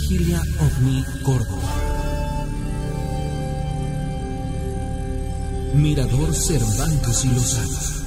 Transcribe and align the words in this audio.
Vigilia 0.00 0.40
OVNI 0.60 1.04
Córdoba. 1.24 1.68
Mirador 5.74 6.34
Cervantes 6.34 7.24
y 7.24 7.28
Lozano. 7.28 7.97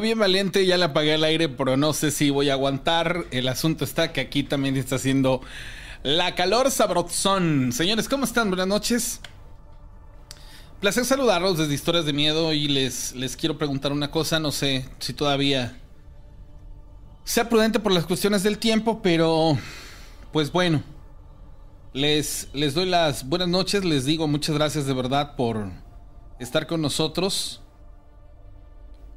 Bien 0.00 0.18
valiente, 0.18 0.64
ya 0.64 0.76
le 0.78 0.84
apagué 0.84 1.14
el 1.14 1.24
aire, 1.24 1.48
pero 1.48 1.76
no 1.76 1.92
sé 1.92 2.12
si 2.12 2.30
voy 2.30 2.50
a 2.50 2.52
aguantar. 2.52 3.26
El 3.32 3.48
asunto 3.48 3.84
está 3.84 4.12
que 4.12 4.20
aquí 4.20 4.44
también 4.44 4.76
está 4.76 4.94
haciendo 4.94 5.40
la 6.04 6.36
calor 6.36 6.70
sabrosón. 6.70 7.72
Señores, 7.72 8.08
¿cómo 8.08 8.24
están? 8.24 8.48
Buenas 8.48 8.68
noches. 8.68 9.20
Placer 10.80 11.04
saludarlos 11.04 11.58
desde 11.58 11.74
Historias 11.74 12.04
de 12.04 12.12
Miedo 12.12 12.52
y 12.52 12.68
les, 12.68 13.16
les 13.16 13.36
quiero 13.36 13.58
preguntar 13.58 13.90
una 13.90 14.12
cosa, 14.12 14.38
no 14.38 14.52
sé 14.52 14.88
si 15.00 15.12
todavía 15.12 15.80
sea 17.24 17.48
prudente 17.48 17.80
por 17.80 17.90
las 17.90 18.06
cuestiones 18.06 18.44
del 18.44 18.58
tiempo, 18.58 19.02
pero 19.02 19.58
pues 20.32 20.52
bueno, 20.52 20.82
les, 21.92 22.48
les 22.52 22.74
doy 22.74 22.86
las 22.86 23.28
buenas 23.28 23.48
noches, 23.48 23.84
les 23.84 24.04
digo 24.04 24.28
muchas 24.28 24.54
gracias 24.54 24.86
de 24.86 24.92
verdad 24.92 25.34
por 25.34 25.70
estar 26.38 26.68
con 26.68 26.80
nosotros. 26.80 27.62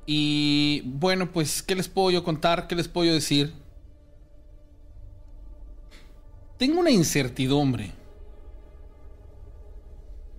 Y 0.06 0.82
bueno, 0.86 1.32
pues, 1.32 1.62
¿qué 1.62 1.76
les 1.76 1.88
puedo 1.88 2.12
yo 2.12 2.24
contar? 2.24 2.68
¿Qué 2.68 2.76
les 2.76 2.88
puedo 2.88 3.08
yo 3.08 3.14
decir? 3.14 3.54
Tengo 6.58 6.80
una 6.80 6.92
incertidumbre. 6.92 7.92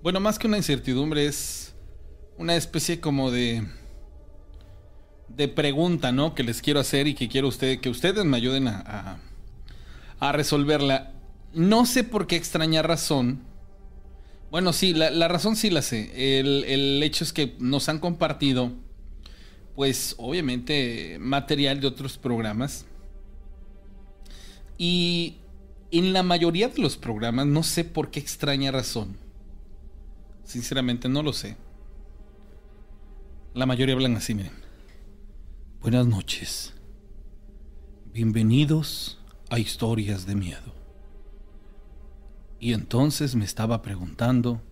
Bueno, 0.03 0.21
más 0.21 0.39
que 0.39 0.47
una 0.47 0.57
incertidumbre 0.57 1.27
es 1.27 1.75
una 2.39 2.57
especie 2.57 3.01
como 3.01 3.31
de 3.31 3.67
de 5.29 5.49
pregunta, 5.49 6.13
¿no? 6.13 6.35
Que 6.35 6.43
les 6.43 6.61
quiero 6.61 6.81
hacer 6.81 7.07
y 7.07 7.15
que 7.15 7.29
quiero 7.29 7.49
usted, 7.49 7.81
que 7.81 7.89
ustedes 7.89 8.25
me 8.25 8.37
ayuden 8.37 8.69
a, 8.69 8.81
a, 8.87 9.19
a 10.29 10.33
resolverla. 10.33 11.13
No 11.55 11.87
sé 11.87 12.05
por 12.05 12.27
qué 12.27 12.37
extraña 12.37 12.83
razón. 12.83 13.41
Bueno, 14.51 14.73
sí, 14.73 14.93
la, 14.93 15.11
la 15.11 15.29
razón 15.29 15.57
sí 15.57 15.71
la 15.71 15.83
sé. 15.83 16.41
El, 16.41 16.65
el 16.65 17.03
hecho 17.03 17.25
es 17.25 17.33
que 17.33 17.57
nos 17.59 17.89
han 17.89 17.99
compartido 17.99 18.73
pues 19.75 20.15
obviamente 20.19 21.19
material 21.21 21.81
de 21.81 21.87
otros 21.87 22.19
programas. 22.19 22.87
Y 24.79 25.37
en 25.91 26.13
la 26.13 26.23
mayoría 26.23 26.69
de 26.69 26.81
los 26.83 26.97
programas, 26.97 27.47
no 27.47 27.63
sé 27.63 27.85
por 27.85 28.11
qué 28.11 28.21
extraña 28.21 28.71
razón. 28.71 29.17
Sinceramente 30.45 31.09
no 31.09 31.23
lo 31.23 31.33
sé. 31.33 31.57
La 33.55 33.67
mayoría 33.67 33.95
hablan 33.95 34.17
así, 34.17 34.35
miren. 34.35 34.53
Buenas 35.81 36.07
noches. 36.07 36.75
Bienvenidos 38.13 39.19
a 39.51 39.59
Historias 39.59 40.27
de 40.27 40.35
Miedo. 40.35 40.75
Y 42.59 42.73
entonces 42.73 43.35
me 43.35 43.45
estaba 43.45 43.83
preguntando 43.83 44.63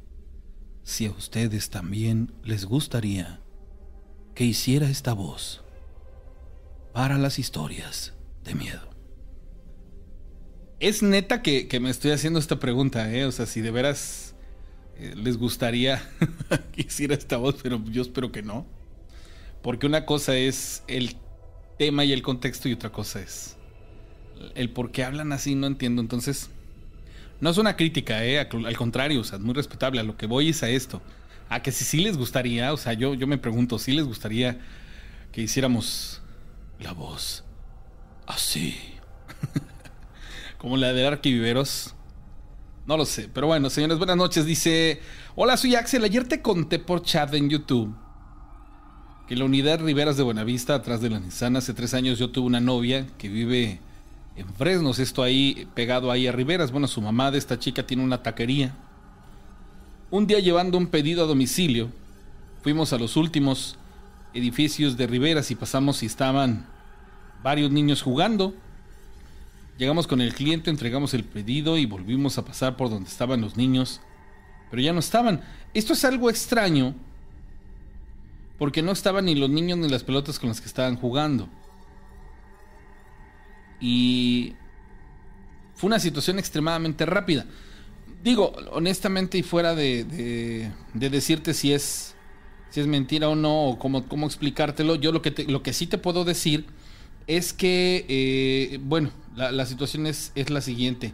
si 0.83 1.07
a 1.07 1.11
ustedes 1.11 1.71
también 1.71 2.33
les 2.45 2.65
gustaría 2.65 3.41
que 4.41 4.47
hiciera 4.47 4.89
esta 4.89 5.13
voz 5.13 5.61
para 6.95 7.19
las 7.19 7.39
historias 7.39 8.15
de 8.43 8.55
miedo. 8.55 8.89
Es 10.79 11.03
neta 11.03 11.43
que, 11.43 11.69
que 11.69 11.79
me 11.79 11.91
estoy 11.91 12.13
haciendo 12.13 12.39
esta 12.39 12.59
pregunta, 12.59 13.13
¿eh? 13.13 13.27
O 13.27 13.33
sea, 13.33 13.45
si 13.45 13.61
de 13.61 13.71
veras 13.71 14.35
eh, 14.97 15.13
les 15.15 15.37
gustaría 15.37 16.03
que 16.73 16.81
hiciera 16.81 17.15
esta 17.15 17.37
voz, 17.37 17.57
pero 17.63 17.85
yo 17.91 18.01
espero 18.01 18.33
que 18.33 18.41
no. 18.41 18.67
Porque 19.61 19.85
una 19.85 20.07
cosa 20.07 20.35
es 20.35 20.85
el 20.89 21.17
tema 21.77 22.07
y 22.07 22.15
el 22.15 22.23
contexto 22.23 22.67
y 22.71 22.73
otra 22.73 22.91
cosa 22.91 23.21
es 23.21 23.59
el 24.55 24.71
por 24.71 24.91
qué 24.91 25.05
hablan 25.05 25.35
así, 25.35 25.55
no 25.55 25.67
entiendo. 25.67 26.01
Entonces, 26.01 26.49
no 27.43 27.51
es 27.51 27.59
una 27.59 27.77
crítica, 27.77 28.25
¿eh? 28.25 28.39
Al 28.39 28.77
contrario, 28.79 29.21
o 29.21 29.25
sea, 29.25 29.37
es 29.37 29.45
muy 29.45 29.53
respetable. 29.53 30.01
A 30.01 30.03
lo 30.03 30.17
que 30.17 30.25
voy 30.25 30.49
es 30.49 30.63
a 30.63 30.71
esto 30.71 31.03
a 31.51 31.61
que 31.63 31.73
si 31.73 31.85
sí 31.85 31.99
les 31.99 32.17
gustaría, 32.17 32.73
o 32.73 32.77
sea, 32.77 32.95
yo, 32.95 33.13
yo 33.15 33.27
me 33.27 33.37
pregunto, 33.37 33.79
si 33.79 33.93
les 33.93 34.07
gustaría 34.07 34.61
que 35.33 35.43
hiciéramos 35.43 36.23
la 36.79 36.93
voz 36.93 37.45
así, 38.27 38.77
como 40.59 40.77
la 40.77 40.93
de 40.93 41.07
Arquiviveros. 41.07 41.95
No 42.87 42.97
lo 42.97 43.05
sé, 43.05 43.29
pero 43.29 43.49
bueno, 43.49 43.69
señores, 43.69 43.99
buenas 43.99 44.17
noches. 44.17 44.47
Dice, 44.47 45.01
hola, 45.35 45.57
soy 45.57 45.75
Axel. 45.75 46.05
Ayer 46.05 46.27
te 46.27 46.41
conté 46.41 46.79
por 46.79 47.03
chat 47.03 47.35
en 47.35 47.51
YouTube 47.51 47.95
que 49.29 49.37
la 49.37 49.45
unidad 49.45 49.81
Riveras 49.81 50.17
de 50.17 50.23
Buenavista, 50.23 50.75
atrás 50.75 51.01
de 51.01 51.11
la 51.11 51.21
Nissan, 51.21 51.57
hace 51.57 51.75
tres 51.75 51.95
años 51.95 52.19
yo 52.19 52.31
tuve 52.31 52.47
una 52.47 52.59
novia 52.59 53.07
que 53.17 53.29
vive 53.29 53.81
en 54.35 54.53
Fresnos, 54.55 54.99
esto 54.99 55.23
ahí, 55.23 55.69
pegado 55.75 56.11
ahí 56.11 56.27
a 56.27 56.33
Riveras. 56.33 56.73
Bueno, 56.73 56.89
su 56.89 57.01
mamá 57.01 57.31
de 57.31 57.39
esta 57.39 57.59
chica 57.59 57.87
tiene 57.87 58.03
una 58.03 58.23
taquería. 58.23 58.75
Un 60.13 60.27
día 60.27 60.41
llevando 60.41 60.77
un 60.77 60.89
pedido 60.89 61.23
a 61.23 61.27
domicilio, 61.29 61.89
fuimos 62.63 62.93
a 62.93 62.99
los 62.99 63.17
últimos 63.17 63.77
edificios 64.35 64.97
de 64.97 65.07
Riveras 65.07 65.53
y 65.53 65.55
pasamos 65.55 66.03
y 66.03 66.07
estaban 66.07 66.67
varios 67.45 67.71
niños 67.71 68.03
jugando. 68.03 68.53
Llegamos 69.79 70.09
con 70.09 70.21
el 70.21 70.35
cliente, 70.35 70.69
entregamos 70.69 71.15
el 71.15 71.23
pedido 71.23 71.79
y 71.79 71.87
volvimos 71.87 72.39
a 72.39 72.45
pasar 72.45 72.77
por 72.77 72.91
donde 72.91 73.09
estaban 73.09 73.41
los 73.41 73.57
niños, 73.57 74.01
pero 74.69 74.83
ya 74.83 74.93
no 74.93 74.99
estaban. 74.99 75.43
Esto 75.75 75.93
es 75.93 76.05
algo 76.05 76.29
extraño 76.29 76.93
porque 78.59 78.83
no 78.83 78.91
estaban 78.91 79.27
ni 79.27 79.37
los 79.37 79.49
niños 79.49 79.79
ni 79.79 79.89
las 79.89 80.03
pelotas 80.03 80.41
con 80.41 80.49
las 80.49 80.61
que 80.61 80.67
estaban 80.67 80.97
jugando. 80.97 81.49
Y 83.81 84.55
fue 85.77 85.87
una 85.87 86.01
situación 86.01 86.41
extremadamente 86.41 87.07
rápida 87.07 87.47
digo, 88.23 88.53
honestamente 88.73 89.39
y 89.39 89.43
fuera 89.43 89.75
de, 89.75 90.05
de, 90.05 90.73
de, 90.95 91.11
decirte 91.11 91.55
si 91.55 91.73
es 91.73 92.15
si 92.71 92.81
es 92.81 92.87
mentira 92.87 93.29
o 93.29 93.35
no, 93.35 93.65
o 93.65 93.79
cómo, 93.79 94.07
cómo 94.07 94.27
explicártelo. 94.27 94.95
Yo 94.95 95.13
lo 95.13 95.23
que, 95.23 95.45
lo 95.49 95.63
que 95.63 95.73
sí 95.73 95.87
te 95.87 95.99
puedo 95.99 96.25
decir 96.25 96.67
es 97.27 97.53
que, 97.53 98.07
eh, 98.09 98.79
bueno, 98.83 99.11
la, 99.35 99.67
situación 99.67 100.07
es, 100.07 100.33
es 100.37 100.51
la 100.51 100.61
siguiente. 100.61 101.13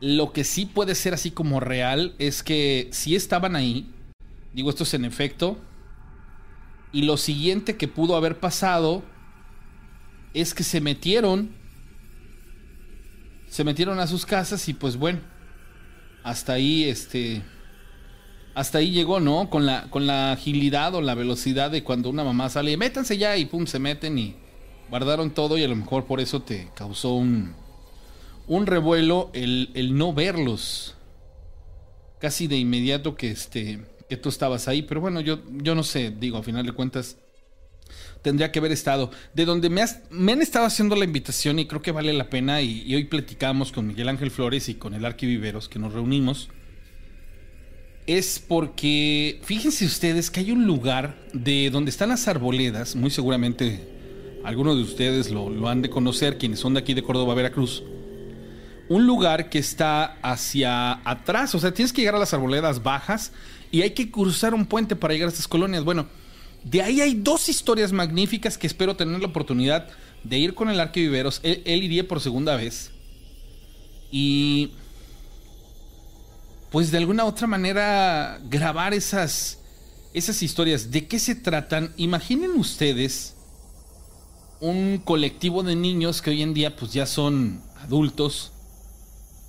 Lo 0.00 0.32
que 0.32 0.44
sí 0.44 0.66
puede 0.66 0.94
ser 0.94 1.14
así 1.14 1.30
como 1.30 1.60
real 1.60 2.14
es 2.18 2.42
que 2.42 2.88
si 2.92 3.16
estaban 3.16 3.54
ahí, 3.54 3.90
digo 4.54 4.70
esto 4.70 4.84
es 4.84 4.94
en 4.94 5.04
efecto, 5.04 5.58
y 6.92 7.02
lo 7.02 7.18
siguiente 7.18 7.76
que 7.76 7.88
pudo 7.88 8.16
haber 8.16 8.40
pasado 8.40 9.02
es 10.32 10.54
que 10.54 10.64
se 10.64 10.80
metieron, 10.80 11.50
se 13.48 13.64
metieron 13.64 14.00
a 14.00 14.06
sus 14.06 14.24
casas 14.24 14.68
y 14.68 14.74
pues 14.74 14.96
bueno, 14.96 15.20
hasta 16.26 16.54
ahí 16.54 16.84
este 16.84 17.40
hasta 18.52 18.78
ahí 18.78 18.90
llegó, 18.90 19.20
¿no? 19.20 19.48
Con 19.48 19.64
la 19.64 19.88
con 19.90 20.08
la 20.08 20.32
agilidad 20.32 20.92
o 20.96 21.00
la 21.00 21.14
velocidad 21.14 21.70
de 21.70 21.84
cuando 21.84 22.10
una 22.10 22.24
mamá 22.24 22.50
sale, 22.50 22.76
métanse 22.76 23.16
ya 23.16 23.36
y 23.36 23.44
pum 23.44 23.66
se 23.66 23.78
meten 23.78 24.18
y 24.18 24.34
guardaron 24.90 25.30
todo 25.30 25.56
y 25.56 25.62
a 25.62 25.68
lo 25.68 25.76
mejor 25.76 26.06
por 26.06 26.20
eso 26.20 26.42
te 26.42 26.68
causó 26.74 27.14
un 27.14 27.54
un 28.48 28.66
revuelo 28.66 29.30
el, 29.34 29.70
el 29.74 29.96
no 29.96 30.12
verlos 30.12 30.96
casi 32.18 32.48
de 32.48 32.56
inmediato 32.56 33.14
que 33.14 33.30
este 33.30 33.84
que 34.08 34.16
tú 34.16 34.28
estabas 34.28 34.66
ahí, 34.66 34.82
pero 34.82 35.00
bueno, 35.00 35.20
yo 35.20 35.38
yo 35.52 35.76
no 35.76 35.84
sé, 35.84 36.10
digo, 36.10 36.38
a 36.38 36.42
final 36.42 36.66
de 36.66 36.72
cuentas 36.72 37.18
tendría 38.26 38.50
que 38.50 38.58
haber 38.58 38.72
estado. 38.72 39.12
De 39.34 39.44
donde 39.44 39.70
me, 39.70 39.82
han 39.82 40.42
estado 40.42 40.66
haciendo 40.66 40.96
la 40.96 41.04
invitación 41.04 41.60
y 41.60 41.66
creo 41.66 41.80
que 41.80 41.92
vale 41.92 42.12
la 42.12 42.28
pena. 42.28 42.60
Y, 42.60 42.92
hoy 42.92 43.04
platicamos 43.04 43.70
con 43.70 43.86
Miguel 43.86 44.08
Ángel 44.08 44.32
Flores 44.32 44.68
y 44.68 44.74
con 44.74 44.94
el 44.94 45.04
Arqui 45.04 45.26
Viveros 45.26 45.68
que 45.68 45.78
nos 45.78 45.92
reunimos. 45.92 46.48
Es 48.08 48.40
porque 48.40 49.40
fíjense 49.44 49.84
ustedes 49.84 50.32
que 50.32 50.40
hay 50.40 50.50
un 50.50 50.66
lugar 50.66 51.16
de 51.34 51.70
donde 51.70 51.90
están 51.90 52.08
las 52.08 52.26
arboledas, 52.26 52.96
muy 52.96 53.10
seguramente 53.10 53.88
algunos 54.42 54.76
de 54.76 54.82
ustedes 54.82 55.30
lo, 55.30 55.48
lo 55.48 55.68
han 55.68 55.82
de 55.82 55.90
conocer, 55.90 56.36
quienes 56.36 56.58
son 56.58 56.74
de 56.74 56.80
aquí 56.80 56.94
de 56.94 57.04
Córdoba, 57.04 57.34
Veracruz. 57.34 57.84
Un 58.88 59.06
lugar 59.06 59.50
que 59.50 59.60
está 59.60 60.18
hacia 60.20 61.00
atrás, 61.08 61.54
o 61.54 61.60
sea, 61.60 61.72
tienes 61.72 61.92
que 61.92 62.00
llegar 62.00 62.16
a 62.16 62.20
las 62.20 62.34
arboledas 62.34 62.82
bajas 62.82 63.30
y 63.70 63.82
hay 63.82 63.90
que 63.90 64.10
cruzar 64.10 64.52
un 64.52 64.66
puente 64.66 64.96
para 64.96 65.14
llegar 65.14 65.28
a 65.28 65.32
estas 65.32 65.46
colonias. 65.46 65.84
Bueno, 65.84 66.08
de 66.66 66.82
ahí 66.82 67.00
hay 67.00 67.14
dos 67.14 67.48
historias 67.48 67.92
magníficas 67.92 68.58
que 68.58 68.66
espero 68.66 68.96
tener 68.96 69.20
la 69.20 69.28
oportunidad 69.28 69.86
de 70.24 70.36
ir 70.36 70.54
con 70.54 70.68
el 70.68 70.80
Arque 70.80 71.00
Viveros. 71.00 71.38
Él, 71.44 71.62
él 71.64 71.84
iría 71.84 72.08
por 72.08 72.20
segunda 72.20 72.56
vez. 72.56 72.90
Y 74.10 74.72
pues 76.72 76.90
de 76.90 76.98
alguna 76.98 77.24
otra 77.24 77.46
manera 77.46 78.40
grabar 78.50 78.94
esas 78.94 79.60
esas 80.12 80.42
historias. 80.42 80.90
¿De 80.90 81.06
qué 81.06 81.20
se 81.20 81.36
tratan? 81.36 81.92
Imaginen 81.96 82.50
ustedes 82.52 83.36
un 84.58 84.98
colectivo 84.98 85.62
de 85.62 85.76
niños 85.76 86.20
que 86.20 86.30
hoy 86.30 86.42
en 86.42 86.52
día 86.52 86.74
pues 86.74 86.92
ya 86.92 87.06
son 87.06 87.62
adultos. 87.76 88.50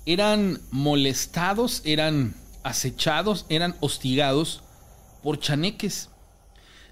Eran 0.06 0.60
molestados, 0.70 1.82
eran 1.84 2.36
acechados, 2.62 3.44
eran 3.48 3.74
hostigados 3.80 4.62
por 5.24 5.40
chaneques 5.40 6.10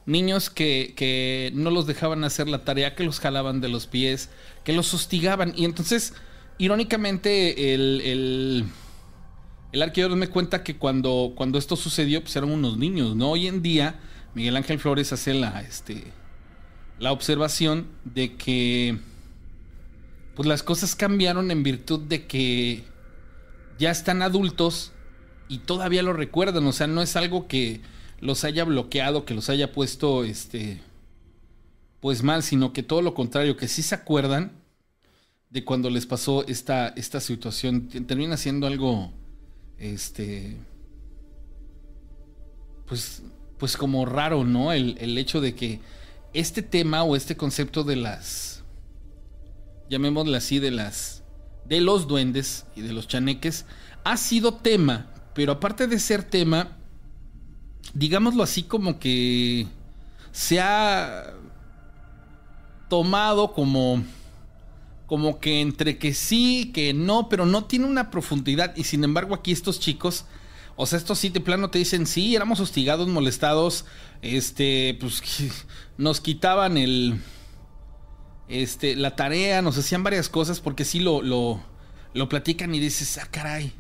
niños 0.07 0.51
que, 0.51 0.95
que 0.97 1.51
no 1.55 1.71
los 1.71 1.87
dejaban 1.87 2.25
hacer 2.25 2.49
la 2.49 2.65
tarea, 2.65 2.95
que 2.95 3.05
los 3.05 3.21
jalaban 3.21 3.61
de 3.61 3.69
los 3.69 3.87
pies, 3.87 4.31
que 4.65 4.73
los 4.73 4.95
hostigaban. 4.95 5.53
Y 5.57 5.65
entonces, 5.65 6.15
irónicamente, 6.59 7.75
el, 7.75 8.01
el, 8.03 8.65
el 9.73 10.17
me 10.17 10.29
cuenta 10.29 10.63
que 10.63 10.77
cuando, 10.77 11.33
cuando 11.37 11.59
esto 11.59 11.77
sucedió, 11.77 12.23
pues 12.23 12.35
eran 12.37 12.51
unos 12.51 12.79
niños, 12.79 13.17
¿no? 13.17 13.33
Hoy 13.33 13.49
en 13.49 13.63
día, 13.63 14.01
Miguel 14.35 14.57
Ángel 14.57 14.79
Flores 14.79 15.13
hace 15.13 15.35
la, 15.35 15.61
este, 15.61 16.05
la 16.99 17.13
observación 17.13 17.89
de 18.05 18.37
que 18.37 18.99
pues 20.37 20.47
las 20.47 20.63
cosas 20.63 20.95
cambiaron 20.95 21.51
en 21.51 21.63
virtud 21.63 22.01
de 22.01 22.27
que 22.27 22.85
ya 23.79 23.91
están 23.91 24.21
adultos 24.21 24.93
y 25.49 25.59
todavía 25.59 26.03
lo 26.03 26.13
recuerdan. 26.13 26.67
O 26.67 26.73
sea, 26.73 26.87
no 26.87 27.01
es 27.01 27.17
algo 27.17 27.49
que 27.49 27.81
los 28.21 28.45
haya 28.45 28.65
bloqueado, 28.65 29.25
que 29.25 29.35
los 29.35 29.51
haya 29.51 29.73
puesto 29.73 30.25
este 30.25 30.81
pues 32.01 32.23
mal, 32.23 32.43
sino 32.43 32.73
que 32.73 32.83
todo 32.83 33.03
lo 33.03 33.15
contrario, 33.15 33.57
que 33.57 33.69
sí 33.69 33.83
se 33.83 33.95
acuerdan 33.95 34.53
de 35.51 35.65
cuando 35.65 35.91
les 35.91 36.07
pasó 36.07 36.47
esta, 36.47 36.89
esta 36.89 37.21
situación. 37.21 37.89
Termina 37.89 38.37
siendo 38.37 38.67
algo 38.67 39.13
este 39.79 40.57
pues 42.87 43.23
pues 43.59 43.77
como 43.77 44.05
raro, 44.05 44.45
¿no? 44.45 44.73
El, 44.73 44.97
el 45.01 45.17
hecho 45.17 45.41
de 45.41 45.55
que 45.55 45.81
este 46.35 46.63
tema 46.63 47.03
o 47.03 47.17
este 47.17 47.37
concepto 47.37 47.85
de 47.85 47.97
las 47.97 48.63
llamémosle 49.89 50.37
así 50.37 50.59
de 50.59 50.71
las 50.71 51.23
de 51.65 51.81
los 51.81 52.07
duendes 52.07 52.67
y 52.77 52.83
de 52.83 52.93
los 52.93 53.09
chaneques 53.09 53.65
ha 54.05 54.17
sido 54.17 54.55
tema, 54.55 55.13
pero 55.35 55.53
aparte 55.53 55.87
de 55.87 55.99
ser 55.99 56.23
tema 56.23 56.77
digámoslo 57.95 58.43
así 58.43 58.63
como 58.63 58.99
que 58.99 59.67
se 60.33 60.61
ha 60.61 61.33
tomado 62.89 63.53
como 63.53 64.03
como 65.07 65.39
que 65.39 65.61
entre 65.61 65.99
que 65.99 66.15
sí, 66.15 66.73
que 66.75 66.93
no, 66.93 67.29
pero 67.29 67.47
no 67.47 67.65
tiene 67.65 67.87
una 67.87 68.11
profundidad 68.11 68.77
y 68.77 68.85
sin 68.85 69.05
embargo 69.05 69.35
aquí 69.35 69.53
estos 69.53 69.79
chicos, 69.79 70.25
o 70.75 70.85
sea, 70.85 70.99
estos 70.99 71.19
sí 71.19 71.29
de 71.29 71.41
plano 71.41 71.71
te 71.71 71.79
dicen, 71.79 72.07
sí, 72.07 72.35
éramos 72.35 72.59
hostigados, 72.59 73.07
molestados, 73.07 73.85
este, 74.21 74.97
pues 75.01 75.23
nos 75.97 76.21
quitaban 76.21 76.77
el 76.77 77.21
este 78.49 78.97
la 78.97 79.17
tarea, 79.17 79.63
nos 79.63 79.79
hacían 79.79 80.03
varias 80.03 80.29
cosas 80.29 80.61
porque 80.61 80.85
sí 80.85 81.01
lo 81.01 81.23
lo 81.23 81.61
lo 82.15 82.29
platican 82.29 82.75
y 82.75 82.81
dices, 82.81 83.19
"Ah, 83.19 83.29
caray." 83.31 83.73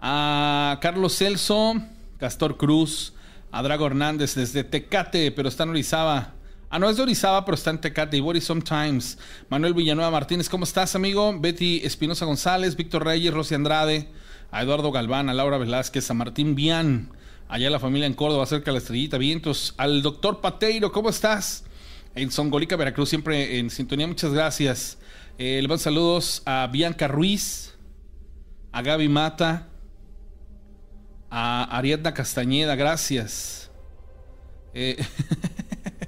a 0.00 0.78
Carlos 0.80 1.16
Celso, 1.16 1.74
Castor 2.18 2.56
Cruz, 2.56 3.14
a 3.52 3.62
Drago 3.62 3.86
Hernández 3.86 4.34
desde 4.34 4.64
Tecate, 4.64 5.32
pero 5.32 5.48
está 5.48 5.64
en 5.64 5.70
Orizaba. 5.70 6.34
Ah, 6.70 6.78
no 6.78 6.88
es 6.88 6.96
de 6.96 7.02
Orizaba, 7.02 7.44
pero 7.44 7.56
está 7.56 7.70
en 7.70 7.80
Tecate. 7.80 8.16
Y 8.16 8.20
Boris 8.20 8.44
Sometimes. 8.44 9.18
Manuel 9.48 9.74
Villanueva 9.74 10.10
Martínez, 10.10 10.48
¿cómo 10.48 10.64
estás, 10.64 10.94
amigo? 10.94 11.36
Betty 11.38 11.80
Espinosa 11.84 12.26
González, 12.26 12.76
Víctor 12.76 13.04
Reyes, 13.04 13.34
Rosy 13.34 13.56
Andrade, 13.56 14.08
a 14.52 14.62
Eduardo 14.62 14.92
Galván, 14.92 15.28
a 15.28 15.34
Laura 15.34 15.58
Velázquez, 15.58 16.08
a 16.10 16.14
Martín 16.14 16.54
Bian, 16.54 17.10
allá 17.48 17.70
la 17.70 17.80
familia 17.80 18.06
en 18.06 18.14
Córdoba, 18.14 18.46
cerca 18.46 18.66
de 18.66 18.72
la 18.74 18.78
Estrellita, 18.78 19.18
Vientos, 19.18 19.74
al 19.78 20.02
doctor 20.02 20.40
Pateiro, 20.40 20.92
¿cómo 20.92 21.08
estás? 21.10 21.64
En 22.14 22.30
Songolica, 22.30 22.76
Veracruz, 22.76 23.08
siempre 23.08 23.58
en 23.58 23.70
sintonía, 23.70 24.06
muchas 24.06 24.32
gracias. 24.32 24.98
Eh, 25.42 25.62
le 25.62 25.68
mando 25.68 25.78
saludos 25.78 26.42
a 26.44 26.66
Bianca 26.66 27.08
Ruiz, 27.08 27.72
a 28.72 28.82
Gaby 28.82 29.08
Mata, 29.08 29.70
a 31.30 31.78
Ariadna 31.78 32.12
Castañeda, 32.12 32.76
gracias. 32.76 33.70
Eh, 34.74 35.02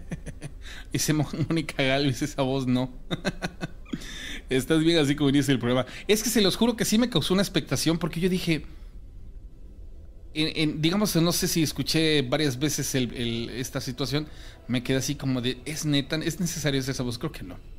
dice 0.93 1.15
Mónica 1.15 1.83
Galvez, 1.83 2.21
esa 2.21 2.43
voz 2.43 2.67
no. 2.67 2.93
Estás 4.51 4.81
bien 4.81 4.99
así 4.99 5.17
como 5.17 5.33
dice 5.33 5.51
el 5.51 5.59
programa. 5.59 5.87
Es 6.07 6.23
que 6.23 6.29
se 6.29 6.43
los 6.43 6.57
juro 6.57 6.77
que 6.77 6.85
sí 6.85 6.99
me 6.99 7.09
causó 7.09 7.33
una 7.33 7.43
expectación 7.43 7.97
porque 7.97 8.21
yo 8.21 8.29
dije, 8.29 8.67
digamos, 10.35 11.17
no 11.17 11.33
sé 11.33 11.49
si 11.49 11.63
escuché 11.63 12.21
varias 12.21 12.59
veces 12.59 12.95
esta 12.95 13.81
situación, 13.81 14.29
me 14.69 14.83
quedé 14.83 14.99
así 14.99 15.15
como 15.15 15.41
de, 15.41 15.57
¿es 15.65 15.87
neta? 15.87 16.17
¿Es 16.17 16.39
necesario 16.39 16.79
esa 16.79 17.03
voz? 17.03 17.17
Creo 17.17 17.33
que 17.33 17.45
no. 17.45 17.72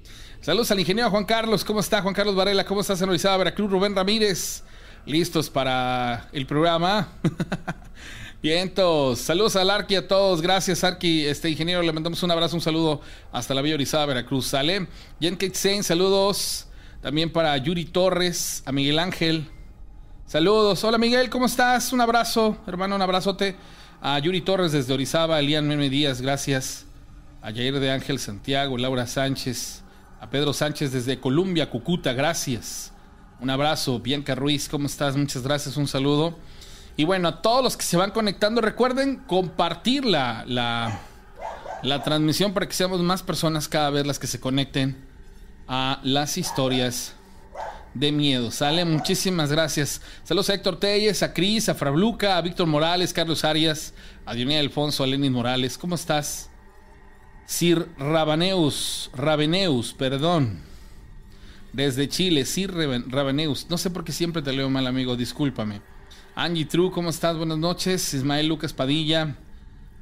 Saludos 0.44 0.72
al 0.72 0.80
ingeniero 0.82 1.10
Juan 1.10 1.24
Carlos, 1.24 1.64
¿cómo 1.64 1.80
está 1.80 2.02
Juan 2.02 2.14
Carlos 2.14 2.36
Varela? 2.36 2.66
¿Cómo 2.66 2.82
estás 2.82 3.02
en 3.02 3.08
Orizaba, 3.08 3.38
Veracruz? 3.38 3.72
Rubén 3.72 3.96
Ramírez, 3.96 4.62
listos 5.06 5.50
para 5.50 6.28
el 6.34 6.46
programa. 6.46 7.08
Vientos, 8.44 9.20
saludos 9.20 9.56
al 9.56 9.70
Arqui 9.70 9.96
a 9.96 10.06
todos, 10.06 10.42
gracias 10.42 10.84
Arqui, 10.84 11.26
este 11.26 11.50
ingeniero, 11.50 11.82
le 11.82 11.94
mandamos 11.94 12.22
un 12.24 12.32
abrazo, 12.32 12.58
un 12.58 12.62
saludo 12.62 13.00
hasta 13.32 13.54
la 13.54 13.62
Villa 13.62 13.76
Orizaba, 13.76 14.06
Veracruz, 14.08 14.48
¿sale? 14.48 14.86
Jen 15.22 15.82
saludos 15.82 16.68
también 17.02 17.32
para 17.32 17.56
Yuri 17.56 17.86
Torres, 17.86 18.64
a 18.66 18.74
Miguel 18.74 19.00
Ángel, 19.00 19.50
Saludos. 20.26 20.84
Hola 20.84 20.98
Miguel, 20.98 21.30
¿cómo 21.30 21.46
estás? 21.46 21.94
Un 21.94 22.02
abrazo, 22.02 22.58
hermano, 22.68 22.96
un 22.96 23.02
abrazote. 23.02 23.56
A 24.02 24.20
Yuri 24.20 24.42
Torres 24.42 24.74
desde 24.74 24.94
Orizaba, 24.94 25.40
Elian 25.40 25.66
Meme 25.68 25.90
Díaz, 25.90 26.22
gracias. 26.22 26.86
A 27.42 27.52
Jair 27.52 27.80
de 27.80 27.92
Ángel 27.92 28.20
Santiago, 28.20 28.78
Laura 28.78 29.06
Sánchez, 29.06 29.83
a 30.24 30.30
Pedro 30.30 30.54
Sánchez 30.54 30.94
desde 30.94 31.20
Colombia, 31.20 31.70
Cucuta, 31.70 32.14
gracias. 32.14 32.94
Un 33.42 33.50
abrazo. 33.50 34.00
Bianca 34.00 34.36
Ruiz, 34.36 34.70
¿cómo 34.70 34.86
estás? 34.86 35.18
Muchas 35.18 35.44
gracias, 35.44 35.76
un 35.76 35.86
saludo. 35.86 36.38
Y 36.96 37.04
bueno, 37.04 37.28
a 37.28 37.42
todos 37.42 37.62
los 37.62 37.76
que 37.76 37.84
se 37.84 37.98
van 37.98 38.12
conectando, 38.12 38.62
recuerden 38.62 39.18
compartir 39.28 40.06
la, 40.06 40.46
la, 40.48 42.04
transmisión 42.06 42.54
para 42.54 42.68
que 42.70 42.74
seamos 42.74 43.02
más 43.02 43.22
personas 43.22 43.68
cada 43.68 43.90
vez 43.90 44.08
las 44.08 44.18
que 44.18 44.28
se 44.28 44.40
conecten 44.40 44.96
a 45.68 46.00
las 46.04 46.38
historias 46.38 47.16
de 47.94 48.14
miedo. 48.14 48.50
Sale, 48.50 48.86
muchísimas 48.86 49.52
gracias. 49.52 50.00
Saludos 50.24 50.50
a 50.52 50.54
Héctor 50.54 50.80
Telles, 50.80 51.22
a 51.22 51.34
Cris, 51.34 51.68
a 51.68 51.76
Frabluca, 51.76 52.38
a 52.38 52.42
Víctor 52.42 52.68
Morales, 52.68 53.12
Carlos 53.12 53.44
Arias, 53.44 53.94
a 54.26 54.34
Dionía 54.34 54.62
Alfonso, 54.62 55.04
a 55.04 55.08
Lenin 55.08 55.34
Morales. 55.34 55.78
¿Cómo 55.78 55.96
estás? 55.96 56.50
Sir 57.46 57.90
Rabaneus, 57.98 59.12
Rabeneus, 59.14 59.94
perdón. 59.94 60.62
Desde 61.74 62.08
Chile, 62.08 62.46
Sir 62.46 62.74
Rabaneus. 63.08 63.68
No 63.70 63.78
sé 63.78 63.90
por 63.90 64.04
qué 64.04 64.12
siempre 64.12 64.42
te 64.42 64.54
leo 64.54 64.70
mal, 64.70 64.88
amigo, 64.88 65.16
discúlpame. 65.16 65.82
Angie 66.36 66.66
True, 66.66 66.92
¿cómo 66.92 67.10
estás? 67.10 67.38
Buenas 67.38 67.58
noches. 67.58 68.14
Ismael 68.14 68.48
Lucas 68.48 68.74
Padilla. 68.74 69.36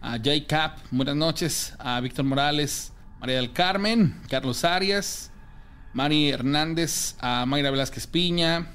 A 0.01 0.17
Jay 0.17 0.45
Cap, 0.45 0.77
buenas 0.89 1.15
noches. 1.15 1.73
A 1.79 1.99
Víctor 1.99 2.25
Morales. 2.25 2.93
María 3.19 3.37
del 3.37 3.51
Carmen. 3.51 4.21
Carlos 4.29 4.63
Arias. 4.63 5.31
Mari 5.93 6.29
Hernández. 6.29 7.15
A 7.19 7.45
Mayra 7.45 7.71
Velázquez 7.71 8.07
Piña. 8.07 8.69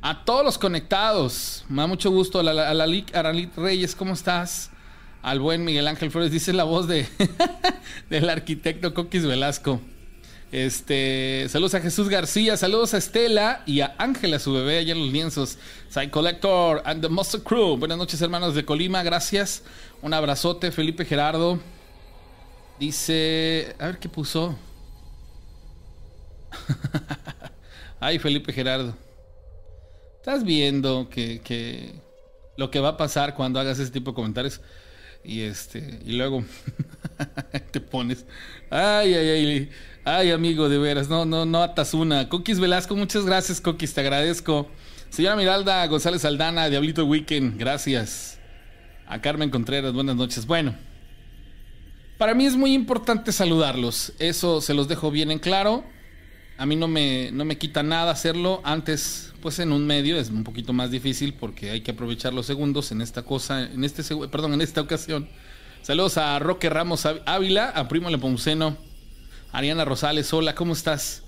A 0.00 0.24
todos 0.24 0.44
los 0.44 0.58
conectados. 0.58 1.64
Me 1.68 1.82
da 1.82 1.86
mucho 1.86 2.10
gusto. 2.10 2.38
A 2.38 2.42
la, 2.42 2.70
Aralit 2.70 3.56
Reyes, 3.56 3.94
¿cómo 3.94 4.12
estás? 4.12 4.70
Al 5.24 5.40
buen 5.40 5.64
Miguel 5.64 5.88
Ángel 5.88 6.10
Flores. 6.10 6.30
Dice 6.30 6.52
la 6.52 6.64
voz 6.64 6.86
de 6.86 7.08
del 8.10 8.28
arquitecto 8.28 8.92
Coquis 8.92 9.24
Velasco. 9.24 9.80
Este, 10.52 11.46
saludos 11.48 11.74
a 11.74 11.80
Jesús 11.80 12.10
García, 12.10 12.58
saludos 12.58 12.92
a 12.92 12.98
Estela 12.98 13.62
y 13.64 13.80
a 13.80 13.94
Ángela, 13.96 14.38
su 14.38 14.52
bebé, 14.52 14.80
allá 14.80 14.92
en 14.92 15.00
los 15.00 15.10
lienzos. 15.10 15.56
Side 15.88 16.10
Collector 16.10 16.82
and 16.84 17.00
the 17.00 17.08
Monster 17.08 17.40
Crew. 17.40 17.78
Buenas 17.78 17.96
noches, 17.96 18.20
hermanos 18.20 18.54
de 18.54 18.66
Colima, 18.66 19.02
gracias. 19.02 19.62
Un 20.02 20.12
abrazote, 20.12 20.70
Felipe 20.70 21.06
Gerardo. 21.06 21.58
Dice, 22.78 23.74
a 23.78 23.86
ver 23.86 23.98
qué 23.98 24.10
puso. 24.10 24.58
Ay, 27.98 28.18
Felipe 28.18 28.52
Gerardo. 28.52 28.94
Estás 30.18 30.44
viendo 30.44 31.08
que, 31.08 31.40
que 31.40 31.94
lo 32.58 32.70
que 32.70 32.78
va 32.78 32.90
a 32.90 32.96
pasar 32.98 33.34
cuando 33.34 33.58
hagas 33.58 33.78
ese 33.78 33.90
tipo 33.90 34.10
de 34.10 34.16
comentarios. 34.16 34.60
Y 35.24 35.40
este, 35.40 36.00
y 36.04 36.12
luego 36.12 36.44
te 37.70 37.80
pones. 37.80 38.26
Ay, 38.70 39.14
ay, 39.14 39.28
ay. 39.28 39.70
Ay, 40.06 40.32
amigo, 40.32 40.68
de 40.68 40.76
veras, 40.76 41.08
no, 41.08 41.24
no, 41.24 41.46
no 41.46 41.62
atas 41.62 41.94
una. 41.94 42.28
Coquis 42.28 42.60
Velasco, 42.60 42.94
muchas 42.94 43.24
gracias, 43.24 43.60
Coquis, 43.60 43.94
te 43.94 44.02
agradezco. 44.02 44.70
Señora 45.08 45.36
Miralda 45.36 45.86
González 45.86 46.24
Aldana, 46.26 46.68
Diablito 46.68 47.06
Weekend, 47.06 47.58
gracias. 47.58 48.38
A 49.06 49.20
Carmen 49.20 49.48
Contreras, 49.48 49.92
buenas 49.94 50.16
noches. 50.16 50.46
Bueno, 50.46 50.74
para 52.18 52.34
mí 52.34 52.46
es 52.46 52.56
muy 52.56 52.74
importante 52.74 53.32
saludarlos. 53.32 54.12
Eso 54.18 54.60
se 54.60 54.74
los 54.74 54.88
dejo 54.88 55.10
bien 55.10 55.30
en 55.30 55.38
claro. 55.38 55.84
A 56.58 56.66
mí 56.66 56.76
no 56.76 56.88
me, 56.88 57.30
no 57.32 57.44
me 57.44 57.58
quita 57.58 57.82
nada 57.82 58.12
hacerlo. 58.12 58.60
Antes, 58.64 59.33
pues 59.44 59.58
en 59.58 59.72
un 59.72 59.86
medio 59.86 60.16
es 60.16 60.30
un 60.30 60.42
poquito 60.42 60.72
más 60.72 60.90
difícil 60.90 61.34
porque 61.34 61.70
hay 61.70 61.82
que 61.82 61.90
aprovechar 61.90 62.32
los 62.32 62.46
segundos 62.46 62.92
en 62.92 63.02
esta 63.02 63.24
cosa, 63.24 63.64
en 63.64 63.84
este, 63.84 64.02
perdón, 64.28 64.54
en 64.54 64.62
esta 64.62 64.80
ocasión. 64.80 65.28
Saludos 65.82 66.16
a 66.16 66.38
Roque 66.38 66.70
Ramos 66.70 67.06
Ávila, 67.26 67.68
a 67.68 67.86
Primo 67.86 68.08
Lepomuceno 68.08 68.78
Ariana 69.52 69.84
Rosales, 69.84 70.32
hola, 70.32 70.54
¿cómo 70.54 70.72
estás? 70.72 71.24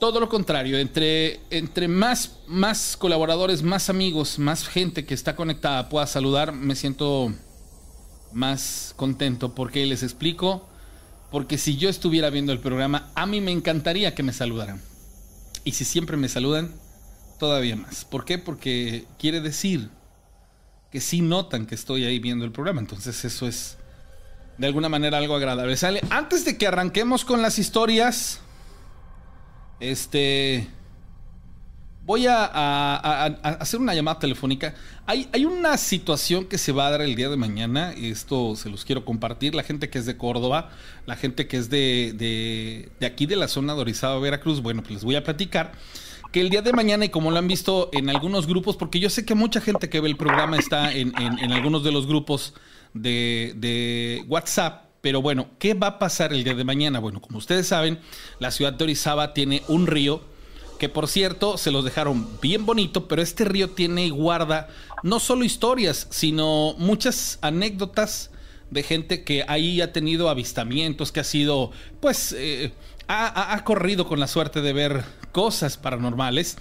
Todo 0.00 0.18
lo 0.18 0.30
contrario, 0.30 0.78
entre, 0.78 1.40
entre 1.50 1.88
más, 1.88 2.38
más 2.46 2.96
colaboradores, 2.96 3.62
más 3.62 3.90
amigos, 3.90 4.38
más 4.38 4.66
gente 4.66 5.04
que 5.04 5.12
está 5.12 5.36
conectada 5.36 5.90
pueda 5.90 6.06
saludar, 6.06 6.52
me 6.52 6.74
siento 6.74 7.34
más 8.32 8.94
contento 8.96 9.54
porque 9.54 9.84
les 9.84 10.02
explico, 10.02 10.66
porque 11.30 11.58
si 11.58 11.76
yo 11.76 11.90
estuviera 11.90 12.30
viendo 12.30 12.52
el 12.52 12.60
programa, 12.60 13.10
a 13.14 13.26
mí 13.26 13.42
me 13.42 13.52
encantaría 13.52 14.14
que 14.14 14.22
me 14.22 14.32
saludaran. 14.32 14.80
Y 15.64 15.72
si 15.72 15.84
siempre 15.84 16.16
me 16.16 16.30
saludan, 16.30 16.85
todavía 17.38 17.76
más. 17.76 18.04
¿Por 18.04 18.24
qué? 18.24 18.38
Porque 18.38 19.04
quiere 19.18 19.40
decir 19.40 19.90
que 20.90 21.00
sí 21.00 21.20
notan 21.20 21.66
que 21.66 21.74
estoy 21.74 22.04
ahí 22.04 22.18
viendo 22.18 22.44
el 22.44 22.52
programa. 22.52 22.80
Entonces 22.80 23.24
eso 23.24 23.46
es 23.46 23.76
de 24.58 24.66
alguna 24.66 24.88
manera 24.88 25.18
algo 25.18 25.34
agradable. 25.36 25.76
Sale, 25.76 26.00
antes 26.10 26.44
de 26.44 26.56
que 26.56 26.66
arranquemos 26.66 27.24
con 27.24 27.42
las 27.42 27.58
historias, 27.58 28.40
este, 29.80 30.66
voy 32.04 32.26
a, 32.26 33.26
hacer 33.42 33.80
una 33.80 33.94
llamada 33.94 34.18
telefónica. 34.18 34.74
Hay, 35.06 35.28
hay, 35.32 35.44
una 35.44 35.76
situación 35.76 36.46
que 36.46 36.56
se 36.56 36.72
va 36.72 36.86
a 36.86 36.90
dar 36.92 37.02
el 37.02 37.14
día 37.14 37.28
de 37.28 37.36
mañana, 37.36 37.92
y 37.96 38.10
esto 38.10 38.56
se 38.56 38.70
los 38.70 38.84
quiero 38.84 39.04
compartir. 39.04 39.54
La 39.54 39.62
gente 39.62 39.90
que 39.90 39.98
es 39.98 40.06
de 40.06 40.16
Córdoba, 40.16 40.70
la 41.04 41.16
gente 41.16 41.46
que 41.46 41.58
es 41.58 41.68
de, 41.68 42.14
de, 42.16 42.88
de 42.98 43.06
aquí 43.06 43.26
de 43.26 43.36
la 43.36 43.48
zona 43.48 43.74
de 43.74 43.80
Orizaba, 43.80 44.18
Veracruz, 44.18 44.62
bueno, 44.62 44.82
pues 44.82 44.94
les 44.94 45.04
voy 45.04 45.16
a 45.16 45.24
platicar 45.24 45.72
que 46.36 46.42
el 46.42 46.50
día 46.50 46.60
de 46.60 46.74
mañana, 46.74 47.06
y 47.06 47.08
como 47.08 47.30
lo 47.30 47.38
han 47.38 47.48
visto 47.48 47.88
en 47.94 48.10
algunos 48.10 48.46
grupos, 48.46 48.76
porque 48.76 49.00
yo 49.00 49.08
sé 49.08 49.24
que 49.24 49.34
mucha 49.34 49.58
gente 49.58 49.88
que 49.88 50.00
ve 50.00 50.10
el 50.10 50.18
programa 50.18 50.58
está 50.58 50.92
en, 50.92 51.14
en, 51.18 51.50
algunos 51.50 51.82
de 51.82 51.92
los 51.92 52.06
grupos 52.06 52.52
de, 52.92 54.22
WhatsApp. 54.28 54.84
Pero 55.00 55.22
bueno, 55.22 55.48
¿qué 55.58 55.72
va 55.72 55.86
a 55.86 55.98
pasar 55.98 56.34
el 56.34 56.44
día 56.44 56.54
de 56.54 56.62
mañana? 56.62 56.98
Bueno, 56.98 57.22
como 57.22 57.38
ustedes 57.38 57.68
saben, 57.68 58.00
la 58.38 58.50
ciudad 58.50 58.74
de 58.74 58.84
Orizaba 58.84 59.32
tiene 59.32 59.62
un 59.68 59.86
río 59.86 60.20
que 60.78 60.90
por 60.90 61.08
cierto 61.08 61.56
se 61.56 61.70
los 61.70 61.86
dejaron 61.86 62.28
bien 62.42 62.66
bonito, 62.66 63.08
pero 63.08 63.22
este 63.22 63.46
río 63.46 63.70
tiene 63.70 64.04
y 64.04 64.10
guarda 64.10 64.68
no 65.02 65.20
solo 65.20 65.42
historias, 65.42 66.06
sino 66.10 66.74
muchas 66.76 67.38
anécdotas 67.40 68.30
de 68.70 68.82
gente 68.82 69.24
que 69.24 69.46
ahí 69.48 69.80
ha 69.80 69.90
tenido 69.94 70.28
avistamientos, 70.28 71.12
que 71.12 71.20
ha 71.20 71.24
sido, 71.24 71.70
pues, 72.00 72.34
eh, 72.36 72.74
ha 73.08 73.62
corrido 73.64 74.06
con 74.06 74.20
la 74.20 74.26
suerte 74.26 74.60
de 74.60 74.74
ver 74.74 75.04
cosas 75.36 75.76
paranormales. 75.76 76.56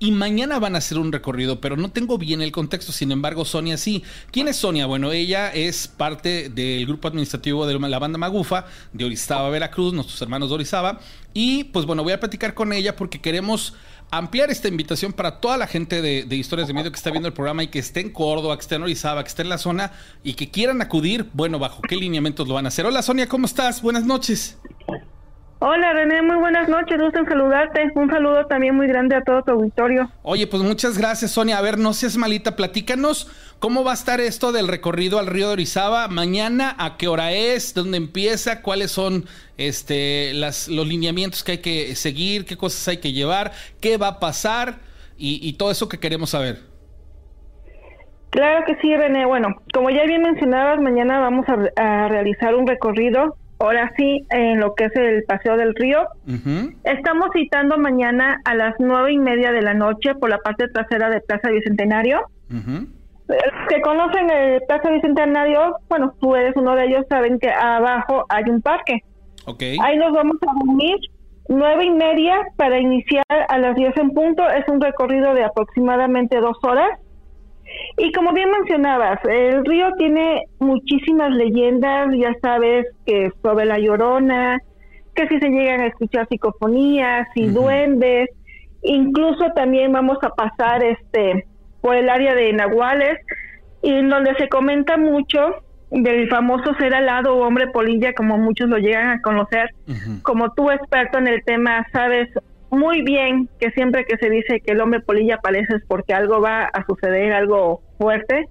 Y 0.00 0.12
mañana 0.12 0.58
van 0.58 0.74
a 0.74 0.78
hacer 0.78 0.98
un 0.98 1.10
recorrido, 1.10 1.62
pero 1.62 1.78
no 1.78 1.90
tengo 1.90 2.18
bien 2.18 2.42
el 2.42 2.52
contexto. 2.52 2.92
Sin 2.92 3.10
embargo, 3.10 3.46
Sonia 3.46 3.78
sí. 3.78 4.04
¿Quién 4.30 4.48
es 4.48 4.56
Sonia? 4.56 4.84
Bueno, 4.84 5.12
ella 5.12 5.50
es 5.50 5.88
parte 5.88 6.50
del 6.50 6.84
grupo 6.84 7.08
administrativo 7.08 7.66
de 7.66 7.78
la 7.78 7.98
banda 7.98 8.18
Magufa 8.18 8.66
de 8.92 9.06
Orizaba, 9.06 9.48
Veracruz, 9.48 9.94
nuestros 9.94 10.20
hermanos 10.20 10.50
de 10.50 10.56
Orizaba. 10.56 11.00
Y 11.32 11.64
pues 11.64 11.86
bueno, 11.86 12.02
voy 12.02 12.12
a 12.12 12.20
platicar 12.20 12.52
con 12.52 12.74
ella 12.74 12.96
porque 12.96 13.18
queremos 13.18 13.74
ampliar 14.10 14.50
esta 14.50 14.68
invitación 14.68 15.14
para 15.14 15.40
toda 15.40 15.56
la 15.56 15.66
gente 15.66 16.02
de, 16.02 16.36
Historias 16.36 16.68
de 16.68 16.74
Medio 16.74 16.92
que 16.92 16.98
está 16.98 17.10
viendo 17.10 17.28
el 17.28 17.34
programa 17.34 17.62
y 17.62 17.68
que 17.68 17.78
esté 17.78 18.00
en 18.00 18.10
Córdoba, 18.10 18.56
que 18.58 18.62
esté 18.62 18.74
en 18.74 18.82
Orizaba, 18.82 19.24
que 19.24 19.28
esté 19.28 19.40
en 19.40 19.48
la 19.48 19.58
zona 19.58 19.92
y 20.22 20.34
que 20.34 20.50
quieran 20.50 20.82
acudir. 20.82 21.30
Bueno, 21.32 21.58
bajo 21.58 21.80
qué 21.80 21.96
lineamientos 21.96 22.46
lo 22.46 22.52
van 22.52 22.66
a 22.66 22.68
hacer. 22.68 22.84
Hola 22.84 23.00
Sonia, 23.00 23.26
¿cómo 23.26 23.46
estás? 23.46 23.80
Buenas 23.80 24.04
noches. 24.04 24.58
Hola 25.60 25.92
René, 25.92 26.22
muy 26.22 26.36
buenas 26.36 26.68
noches, 26.68 27.00
gusto 27.00 27.18
en 27.18 27.26
saludarte. 27.26 27.90
Un 27.96 28.08
saludo 28.08 28.46
también 28.46 28.76
muy 28.76 28.86
grande 28.86 29.16
a 29.16 29.22
todo 29.22 29.42
tu 29.42 29.50
auditorio. 29.50 30.08
Oye, 30.22 30.46
pues 30.46 30.62
muchas 30.62 30.96
gracias 30.96 31.32
Sonia. 31.32 31.58
A 31.58 31.62
ver, 31.62 31.78
no 31.78 31.92
seas 31.94 32.16
malita, 32.16 32.54
platícanos 32.54 33.28
cómo 33.58 33.82
va 33.82 33.90
a 33.90 33.94
estar 33.94 34.20
esto 34.20 34.52
del 34.52 34.68
recorrido 34.68 35.18
al 35.18 35.26
río 35.26 35.48
de 35.48 35.54
Orizaba. 35.54 36.06
Mañana, 36.06 36.76
¿a 36.78 36.96
qué 36.96 37.08
hora 37.08 37.32
es? 37.32 37.74
¿Dónde 37.74 37.96
empieza? 37.96 38.62
¿Cuáles 38.62 38.92
son 38.92 39.24
este, 39.56 40.32
las, 40.32 40.68
los 40.68 40.86
lineamientos 40.86 41.42
que 41.42 41.52
hay 41.52 41.58
que 41.58 41.96
seguir? 41.96 42.44
¿Qué 42.44 42.56
cosas 42.56 42.86
hay 42.86 42.98
que 42.98 43.12
llevar? 43.12 43.50
¿Qué 43.80 43.96
va 43.96 44.08
a 44.08 44.20
pasar? 44.20 44.76
Y, 45.20 45.54
todo 45.54 45.72
eso 45.72 45.88
que 45.88 45.98
queremos 45.98 46.30
saber. 46.30 46.60
Claro 48.30 48.64
que 48.64 48.76
sí, 48.76 48.96
René. 48.96 49.26
Bueno, 49.26 49.48
como 49.74 49.90
ya 49.90 50.04
bien 50.04 50.22
mencionabas, 50.22 50.78
mañana 50.78 51.18
vamos 51.18 51.44
a 51.74 52.06
realizar 52.06 52.54
un 52.54 52.68
recorrido 52.68 53.34
ahora 53.58 53.92
sí, 53.96 54.26
en 54.30 54.60
lo 54.60 54.74
que 54.74 54.84
es 54.84 54.96
el 54.96 55.24
Paseo 55.24 55.56
del 55.56 55.74
Río. 55.74 56.06
Estamos 56.84 57.30
citando 57.32 57.78
mañana 57.78 58.40
a 58.44 58.54
las 58.54 58.74
nueve 58.78 59.12
y 59.12 59.18
media 59.18 59.52
de 59.52 59.62
la 59.62 59.74
noche 59.74 60.14
por 60.14 60.30
la 60.30 60.38
parte 60.38 60.68
trasera 60.68 61.10
de 61.10 61.20
Plaza 61.20 61.50
Bicentenario. 61.50 62.22
que 63.68 63.80
conocen 63.82 64.30
el 64.30 64.62
Plaza 64.66 64.90
Bicentenario, 64.90 65.76
bueno, 65.88 66.14
tú 66.20 66.34
eres 66.34 66.54
uno 66.56 66.74
de 66.74 66.86
ellos, 66.86 67.04
saben 67.08 67.38
que 67.38 67.50
abajo 67.50 68.24
hay 68.28 68.44
un 68.48 68.62
parque. 68.62 69.02
Ahí 69.82 69.96
nos 69.96 70.12
vamos 70.12 70.36
a 70.46 70.52
reunir 70.64 70.96
nueve 71.48 71.86
y 71.86 71.90
media 71.90 72.36
para 72.56 72.78
iniciar 72.78 73.24
a 73.48 73.58
las 73.58 73.74
diez 73.74 73.96
en 73.96 74.10
punto. 74.10 74.48
Es 74.48 74.68
un 74.68 74.80
recorrido 74.80 75.34
de 75.34 75.44
aproximadamente 75.44 76.38
dos 76.40 76.56
horas. 76.62 76.98
Y 77.96 78.12
como 78.12 78.32
bien 78.32 78.50
mencionabas, 78.50 79.18
el 79.24 79.64
río 79.64 79.92
tiene 79.98 80.44
muchísimas 80.58 81.30
leyendas, 81.30 82.08
ya 82.16 82.32
sabes 82.40 82.86
que 83.06 83.30
sobre 83.42 83.66
la 83.66 83.78
llorona, 83.78 84.58
que 85.14 85.26
si 85.28 85.38
se 85.38 85.48
llegan 85.48 85.80
a 85.80 85.86
escuchar 85.86 86.28
psicofonías 86.28 87.26
y 87.34 87.48
duendes, 87.48 88.30
Incluso 88.82 89.50
también 89.54 89.92
vamos 89.92 90.18
a 90.22 90.30
pasar 90.30 90.82
este 90.82 91.46
por 91.80 91.96
el 91.96 92.08
área 92.08 92.34
de 92.34 92.52
Nahuales 92.52 93.18
y 93.82 93.92
en 93.92 94.08
donde 94.08 94.34
se 94.36 94.48
comenta 94.48 94.96
mucho 94.96 95.40
del 95.90 96.28
famoso 96.28 96.74
ser 96.74 96.94
alado 96.94 97.34
o 97.34 97.46
hombre 97.46 97.68
polilla, 97.68 98.12
como 98.12 98.36
muchos 98.36 98.68
lo 98.68 98.78
llegan 98.78 99.08
a 99.08 99.22
conocer. 99.22 99.70
Como 100.22 100.52
tú 100.52 100.70
experto 100.70 101.18
en 101.18 101.28
el 101.28 101.42
tema, 101.44 101.86
sabes 101.92 102.28
muy 102.70 103.02
bien 103.02 103.48
que 103.58 103.70
siempre 103.70 104.04
que 104.04 104.16
se 104.18 104.28
dice 104.30 104.60
que 104.60 104.72
el 104.72 104.80
hombre 104.80 105.00
polilla 105.00 105.36
aparece 105.36 105.76
es 105.76 105.82
porque 105.86 106.14
algo 106.14 106.40
va 106.40 106.64
a 106.64 106.84
suceder, 106.84 107.32
algo 107.32 107.80
fuerte. 107.98 108.48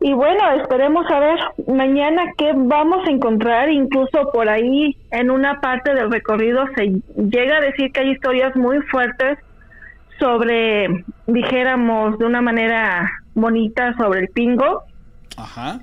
Y 0.00 0.12
bueno, 0.14 0.40
esperemos 0.60 1.08
a 1.10 1.20
ver 1.20 1.38
mañana 1.68 2.24
qué 2.36 2.52
vamos 2.54 3.06
a 3.06 3.10
encontrar. 3.10 3.70
Incluso 3.70 4.30
por 4.32 4.48
ahí, 4.48 4.96
en 5.10 5.30
una 5.30 5.60
parte 5.60 5.94
del 5.94 6.10
recorrido, 6.10 6.64
se 6.76 7.00
llega 7.16 7.58
a 7.58 7.60
decir 7.60 7.92
que 7.92 8.00
hay 8.00 8.10
historias 8.10 8.54
muy 8.56 8.80
fuertes 8.82 9.38
sobre, 10.18 11.04
dijéramos 11.26 12.18
de 12.18 12.26
una 12.26 12.42
manera 12.42 13.10
bonita, 13.34 13.94
sobre 13.96 14.20
el 14.20 14.28
pingo. 14.28 14.82
Ajá. 15.36 15.80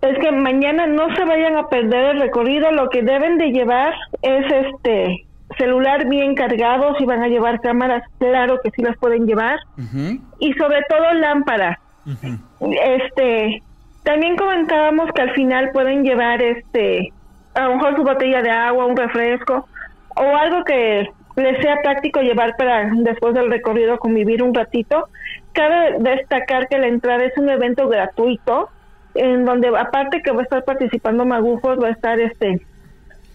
Es 0.00 0.18
que 0.18 0.32
mañana 0.32 0.86
no 0.86 1.14
se 1.14 1.24
vayan 1.24 1.56
a 1.56 1.68
perder 1.68 2.16
el 2.16 2.20
recorrido. 2.22 2.70
Lo 2.72 2.88
que 2.88 3.02
deben 3.02 3.36
de 3.36 3.50
llevar 3.50 3.92
es 4.22 4.46
este 4.52 5.27
celular 5.56 6.06
bien 6.08 6.34
cargado. 6.34 6.94
Si 6.96 7.04
van 7.04 7.22
a 7.22 7.28
llevar 7.28 7.60
cámaras, 7.60 8.02
claro 8.18 8.60
que 8.62 8.70
sí 8.70 8.82
las 8.82 8.96
pueden 8.98 9.26
llevar. 9.26 9.58
Y 10.38 10.52
sobre 10.54 10.82
todo 10.88 11.12
lámparas 11.14 11.78
este, 12.60 13.62
también 14.02 14.36
comentábamos 14.36 15.12
que 15.12 15.22
al 15.22 15.30
final 15.32 15.70
pueden 15.72 16.02
llevar 16.02 16.40
este, 16.42 17.12
a 17.54 17.64
lo 17.64 17.76
mejor 17.76 17.96
su 17.96 18.04
botella 18.04 18.42
de 18.42 18.50
agua, 18.50 18.86
un 18.86 18.96
refresco 18.96 19.68
o 20.16 20.36
algo 20.36 20.64
que 20.64 21.08
les 21.36 21.62
sea 21.62 21.76
práctico 21.82 22.20
llevar 22.20 22.56
para 22.56 22.90
después 22.92 23.34
del 23.34 23.50
recorrido 23.50 23.98
convivir 23.98 24.42
un 24.42 24.54
ratito. 24.54 25.08
Cabe 25.52 25.96
destacar 26.00 26.68
que 26.68 26.78
la 26.78 26.88
entrada 26.88 27.24
es 27.24 27.36
un 27.36 27.48
evento 27.48 27.88
gratuito 27.88 28.70
en 29.14 29.44
donde 29.44 29.68
aparte 29.76 30.22
que 30.22 30.30
va 30.30 30.40
a 30.40 30.44
estar 30.44 30.64
participando 30.64 31.24
Magufos, 31.24 31.82
va 31.82 31.88
a 31.88 31.92
estar 31.92 32.18
este 32.20 32.66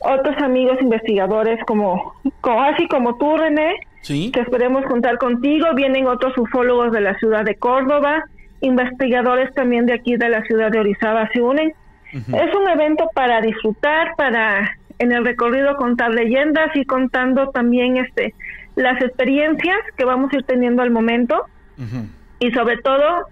otros 0.04 0.38
amigos 0.42 0.78
investigadores 0.82 1.60
como, 1.66 2.16
como 2.42 2.64
así 2.64 2.88
como 2.88 3.18
tú 3.18 3.38
René, 3.38 3.76
que 4.06 4.42
esperemos 4.42 4.86
contar 4.86 5.18
contigo, 5.18 5.68
vienen 5.76 6.08
otros 6.08 6.38
ufólogos 6.38 6.92
de 6.92 7.02
la 7.02 7.18
ciudad 7.20 7.46
de 7.46 7.56
Córdoba, 7.56 8.24
investigadores 8.62 9.54
también 9.54 9.86
de 9.86 9.94
aquí 9.94 10.18
de 10.18 10.30
la 10.30 10.44
ciudad 10.44 10.72
de 10.72 10.80
Orizaba 10.80 11.30
se 11.34 11.42
unen. 11.42 11.74
Es 12.12 12.56
un 12.56 12.70
evento 12.70 13.10
para 13.16 13.42
disfrutar, 13.42 14.14
para 14.18 14.78
en 15.00 15.12
el 15.12 15.26
recorrido 15.26 15.76
contar 15.78 16.12
leyendas 16.12 16.76
y 16.76 16.86
contando 16.86 17.50
también 17.50 17.98
este 17.98 18.34
las 18.76 19.02
experiencias 19.02 19.78
que 19.98 20.06
vamos 20.06 20.32
a 20.32 20.38
ir 20.38 20.44
teniendo 20.44 20.82
al 20.82 20.92
momento. 20.92 21.46
Y 22.40 22.52
sobre 22.52 22.78
todo 22.78 23.26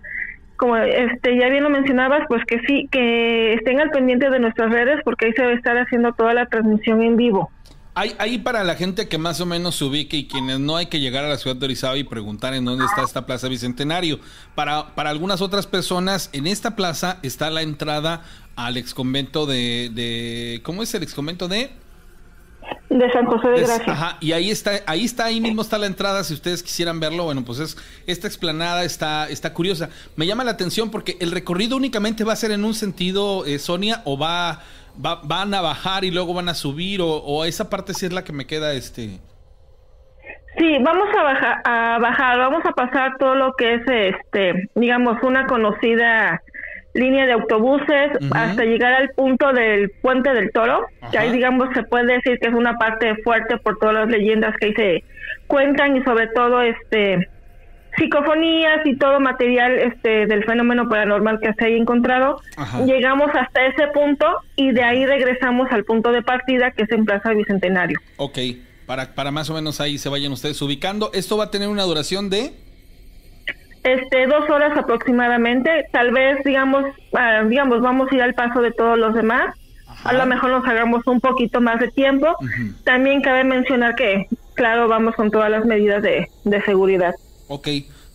como 0.61 0.77
este 0.77 1.39
ya 1.39 1.49
bien 1.49 1.63
lo 1.63 1.71
mencionabas 1.71 2.21
pues 2.27 2.43
que 2.45 2.59
sí 2.67 2.87
que 2.91 3.55
estén 3.55 3.79
al 3.81 3.89
pendiente 3.89 4.29
de 4.29 4.39
nuestras 4.39 4.71
redes 4.71 4.99
porque 5.03 5.25
ahí 5.25 5.33
se 5.33 5.43
va 5.43 5.49
a 5.49 5.53
estar 5.55 5.75
haciendo 5.75 6.13
toda 6.13 6.35
la 6.35 6.45
transmisión 6.45 7.01
en 7.01 7.17
vivo. 7.17 7.49
Ahí, 7.93 8.37
para 8.37 8.63
la 8.63 8.75
gente 8.75 9.09
que 9.09 9.17
más 9.17 9.41
o 9.41 9.45
menos 9.45 9.75
se 9.75 9.83
ubique 9.83 10.15
y 10.15 10.27
quienes 10.27 10.59
no 10.59 10.77
hay 10.77 10.85
que 10.85 11.01
llegar 11.01 11.25
a 11.25 11.27
la 11.27 11.37
ciudad 11.37 11.57
de 11.57 11.65
Orizaba 11.65 11.97
y 11.97 12.05
preguntar 12.05 12.53
en 12.53 12.63
dónde 12.63 12.85
está 12.85 13.03
esta 13.03 13.25
plaza 13.25 13.49
Bicentenario. 13.49 14.19
Para, 14.55 14.95
para 14.95 15.09
algunas 15.09 15.41
otras 15.41 15.67
personas, 15.67 16.29
en 16.31 16.47
esta 16.47 16.77
plaza 16.77 17.19
está 17.21 17.49
la 17.49 17.63
entrada 17.63 18.21
al 18.55 18.77
exconvento 18.77 19.45
de, 19.45 19.89
de 19.93 20.61
¿cómo 20.63 20.83
es 20.83 20.93
el 20.93 21.03
exconvento 21.03 21.49
de? 21.49 21.71
De 22.89 23.11
San 23.11 23.25
José 23.25 23.47
de 23.49 23.61
Gracia. 23.61 23.93
Ajá, 23.93 24.17
y 24.19 24.33
ahí 24.33 24.51
está, 24.51 24.71
ahí 24.85 25.05
está, 25.05 25.25
ahí 25.25 25.39
mismo 25.39 25.61
está 25.61 25.77
la 25.77 25.87
entrada, 25.87 26.23
si 26.23 26.33
ustedes 26.33 26.61
quisieran 26.61 26.99
verlo, 26.99 27.23
bueno, 27.23 27.43
pues 27.43 27.59
es, 27.59 27.77
esta 28.05 28.27
explanada 28.27 28.83
está, 28.83 29.29
está 29.29 29.53
curiosa. 29.53 29.89
Me 30.15 30.27
llama 30.27 30.43
la 30.43 30.51
atención 30.51 30.91
porque 30.91 31.17
el 31.19 31.31
recorrido 31.31 31.77
únicamente 31.77 32.23
va 32.23 32.33
a 32.33 32.35
ser 32.35 32.51
en 32.51 32.65
un 32.65 32.73
sentido, 32.73 33.45
eh, 33.45 33.59
Sonia, 33.59 34.01
o 34.05 34.17
va 34.17 34.61
van 34.95 35.53
a 35.53 35.61
bajar 35.61 36.03
y 36.03 36.11
luego 36.11 36.33
van 36.33 36.49
a 36.49 36.53
subir 36.53 36.99
o, 37.01 37.45
esa 37.45 37.69
parte 37.69 37.93
sí 37.93 38.05
es 38.05 38.13
la 38.13 38.23
que 38.23 38.33
me 38.33 38.45
queda 38.45 38.73
este 38.73 39.19
sí 40.57 40.77
vamos 40.81 41.07
a 41.17 41.23
bajar 41.23 41.61
a 41.63 41.99
bajar 41.99 42.37
vamos 42.37 42.65
a 42.65 42.71
pasar 42.71 43.17
todo 43.17 43.35
lo 43.35 43.53
que 43.53 43.75
es 43.75 43.81
este 43.87 44.69
digamos 44.75 45.17
una 45.23 45.47
conocida 45.47 46.41
línea 46.93 47.25
de 47.25 47.33
autobuses 47.33 48.11
hasta 48.31 48.63
llegar 48.63 48.93
al 48.93 49.09
punto 49.09 49.53
del 49.53 49.89
puente 50.01 50.33
del 50.33 50.51
toro 50.51 50.85
que 51.11 51.17
ahí 51.17 51.31
digamos 51.31 51.69
se 51.73 51.83
puede 51.83 52.13
decir 52.15 52.39
que 52.39 52.49
es 52.49 52.53
una 52.53 52.77
parte 52.77 53.15
fuerte 53.23 53.57
por 53.57 53.77
todas 53.79 53.95
las 53.95 54.09
leyendas 54.09 54.55
que 54.57 54.67
ahí 54.67 54.73
se 54.73 55.03
cuentan 55.47 55.97
y 55.97 56.03
sobre 56.03 56.27
todo 56.27 56.61
este 56.61 57.29
psicofonías 57.97 58.85
y 58.85 58.95
todo 58.97 59.19
material 59.19 59.77
este 59.77 60.25
del 60.25 60.43
fenómeno 60.45 60.87
paranormal 60.87 61.39
que 61.39 61.53
se 61.53 61.65
haya 61.65 61.75
encontrado. 61.75 62.41
Llegamos 62.85 63.29
hasta 63.33 63.65
ese 63.65 63.87
punto 63.87 64.25
y 64.55 64.71
de 64.71 64.83
ahí 64.83 65.05
regresamos 65.05 65.67
al 65.71 65.83
punto 65.83 66.11
de 66.11 66.21
partida 66.21 66.71
que 66.71 66.83
es 66.83 66.91
en 66.91 67.05
Plaza 67.05 67.31
Bicentenario. 67.33 67.99
Ok, 68.17 68.37
para, 68.85 69.13
para 69.13 69.31
más 69.31 69.49
o 69.49 69.53
menos 69.53 69.81
ahí 69.81 69.97
se 69.97 70.09
vayan 70.09 70.31
ustedes 70.31 70.61
ubicando. 70.61 71.11
¿Esto 71.13 71.37
va 71.37 71.45
a 71.45 71.51
tener 71.51 71.67
una 71.67 71.83
duración 71.83 72.29
de...? 72.29 72.53
Este, 73.83 74.27
dos 74.27 74.49
horas 74.49 74.77
aproximadamente. 74.77 75.87
Tal 75.91 76.11
vez, 76.11 76.43
digamos, 76.43 76.85
ah, 77.13 77.43
digamos, 77.47 77.81
vamos 77.81 78.11
a 78.11 78.15
ir 78.15 78.21
al 78.21 78.33
paso 78.33 78.61
de 78.61 78.71
todos 78.71 78.97
los 78.97 79.13
demás. 79.13 79.55
A 80.03 80.13
lo 80.13 80.25
mejor 80.25 80.51
nos 80.51 80.67
hagamos 80.67 81.05
un 81.05 81.19
poquito 81.19 81.61
más 81.61 81.79
de 81.79 81.89
tiempo. 81.89 82.35
También 82.83 83.21
cabe 83.21 83.43
mencionar 83.43 83.95
que, 83.95 84.27
claro, 84.55 84.87
vamos 84.87 85.15
con 85.15 85.29
todas 85.29 85.49
las 85.51 85.65
medidas 85.65 86.01
de, 86.01 86.27
de 86.43 86.61
seguridad. 86.61 87.13
Ok. 87.47 87.67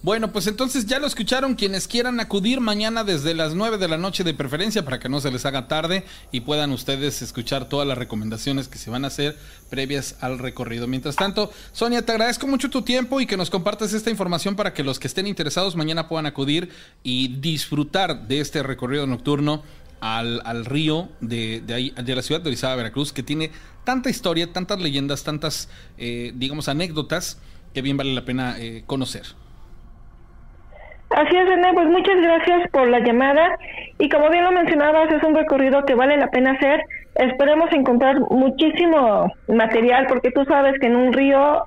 Bueno, 0.07 0.31
pues 0.31 0.47
entonces 0.47 0.87
ya 0.87 1.01
lo 1.01 1.09
escucharon 1.09 1.57
quienes 1.57 1.89
quieran 1.89 2.21
acudir 2.21 2.61
mañana 2.61 3.03
desde 3.03 3.35
las 3.35 3.57
9 3.57 3.77
de 3.77 3.89
la 3.89 3.97
noche 3.97 4.23
de 4.23 4.35
preferencia 4.35 4.85
para 4.85 5.01
que 5.01 5.09
no 5.09 5.21
se 5.21 5.33
les 5.33 5.45
haga 5.47 5.67
tarde 5.67 6.05
y 6.31 6.43
puedan 6.43 6.71
ustedes 6.71 7.23
escuchar 7.23 7.69
todas 7.69 7.89
las 7.89 7.99
recomendaciones 7.99 8.69
que 8.69 8.79
se 8.79 8.89
van 8.89 9.03
a 9.03 9.09
hacer 9.09 9.37
previas 9.69 10.15
al 10.21 10.39
recorrido. 10.39 10.87
Mientras 10.87 11.17
tanto, 11.17 11.51
Sonia, 11.73 12.07
te 12.07 12.13
agradezco 12.13 12.47
mucho 12.47 12.71
tu 12.71 12.83
tiempo 12.83 13.21
y 13.21 13.27
que 13.27 13.37
nos 13.37 13.51
compartas 13.51 13.95
esta 13.95 14.09
información 14.09 14.55
para 14.55 14.73
que 14.73 14.85
los 14.85 15.01
que 15.01 15.09
estén 15.09 15.27
interesados 15.27 15.75
mañana 15.75 16.07
puedan 16.07 16.27
acudir 16.27 16.69
y 17.03 17.27
disfrutar 17.41 18.29
de 18.29 18.39
este 18.39 18.63
recorrido 18.63 19.09
nocturno 19.09 19.65
al, 19.99 20.67
río 20.67 21.09
de, 21.21 21.63
de, 21.67 22.15
la 22.15 22.23
ciudad 22.23 22.41
de 22.41 22.51
Orizaba, 22.51 22.77
Veracruz, 22.77 23.13
que 23.13 23.25
tiene 23.25 23.51
tanta 23.83 24.09
historia, 24.09 24.53
tantas 24.53 24.81
leyendas, 24.81 25.25
tantas, 25.25 25.69
eh, 25.99 26.31
digamos, 26.37 26.69
anécdotas 26.69 27.39
que 27.75 27.83
bien 27.83 27.97
vale 27.97 28.15
la 28.15 28.25
pena 28.25 28.55
eh, 28.57 28.85
conocer. 28.87 29.25
Así 31.11 31.37
es, 31.37 31.49
René, 31.49 31.73
pues 31.73 31.89
muchas 31.89 32.21
gracias 32.21 32.71
por 32.73 32.89
la 32.89 32.99
llamada 33.01 33.57
y 33.99 34.09
como 34.09 34.29
bien 34.29 34.45
lo 34.45 34.53
mencionabas, 34.53 35.11
es 35.13 35.23
un 35.23 35.35
recorrido 35.35 35.85
que 35.85 35.95
vale 35.95 36.17
la 36.17 36.31
pena 36.31 36.53
hacer. 36.53 36.81
Esperemos 37.15 37.73
encontrar 37.73 38.21
muchísimo 38.31 39.33
material 39.49 40.07
porque 40.09 40.31
tú 40.31 40.45
sabes 40.45 40.79
que 40.81 40.87
en 40.87 40.97
un 40.97 41.13
río 41.13 41.65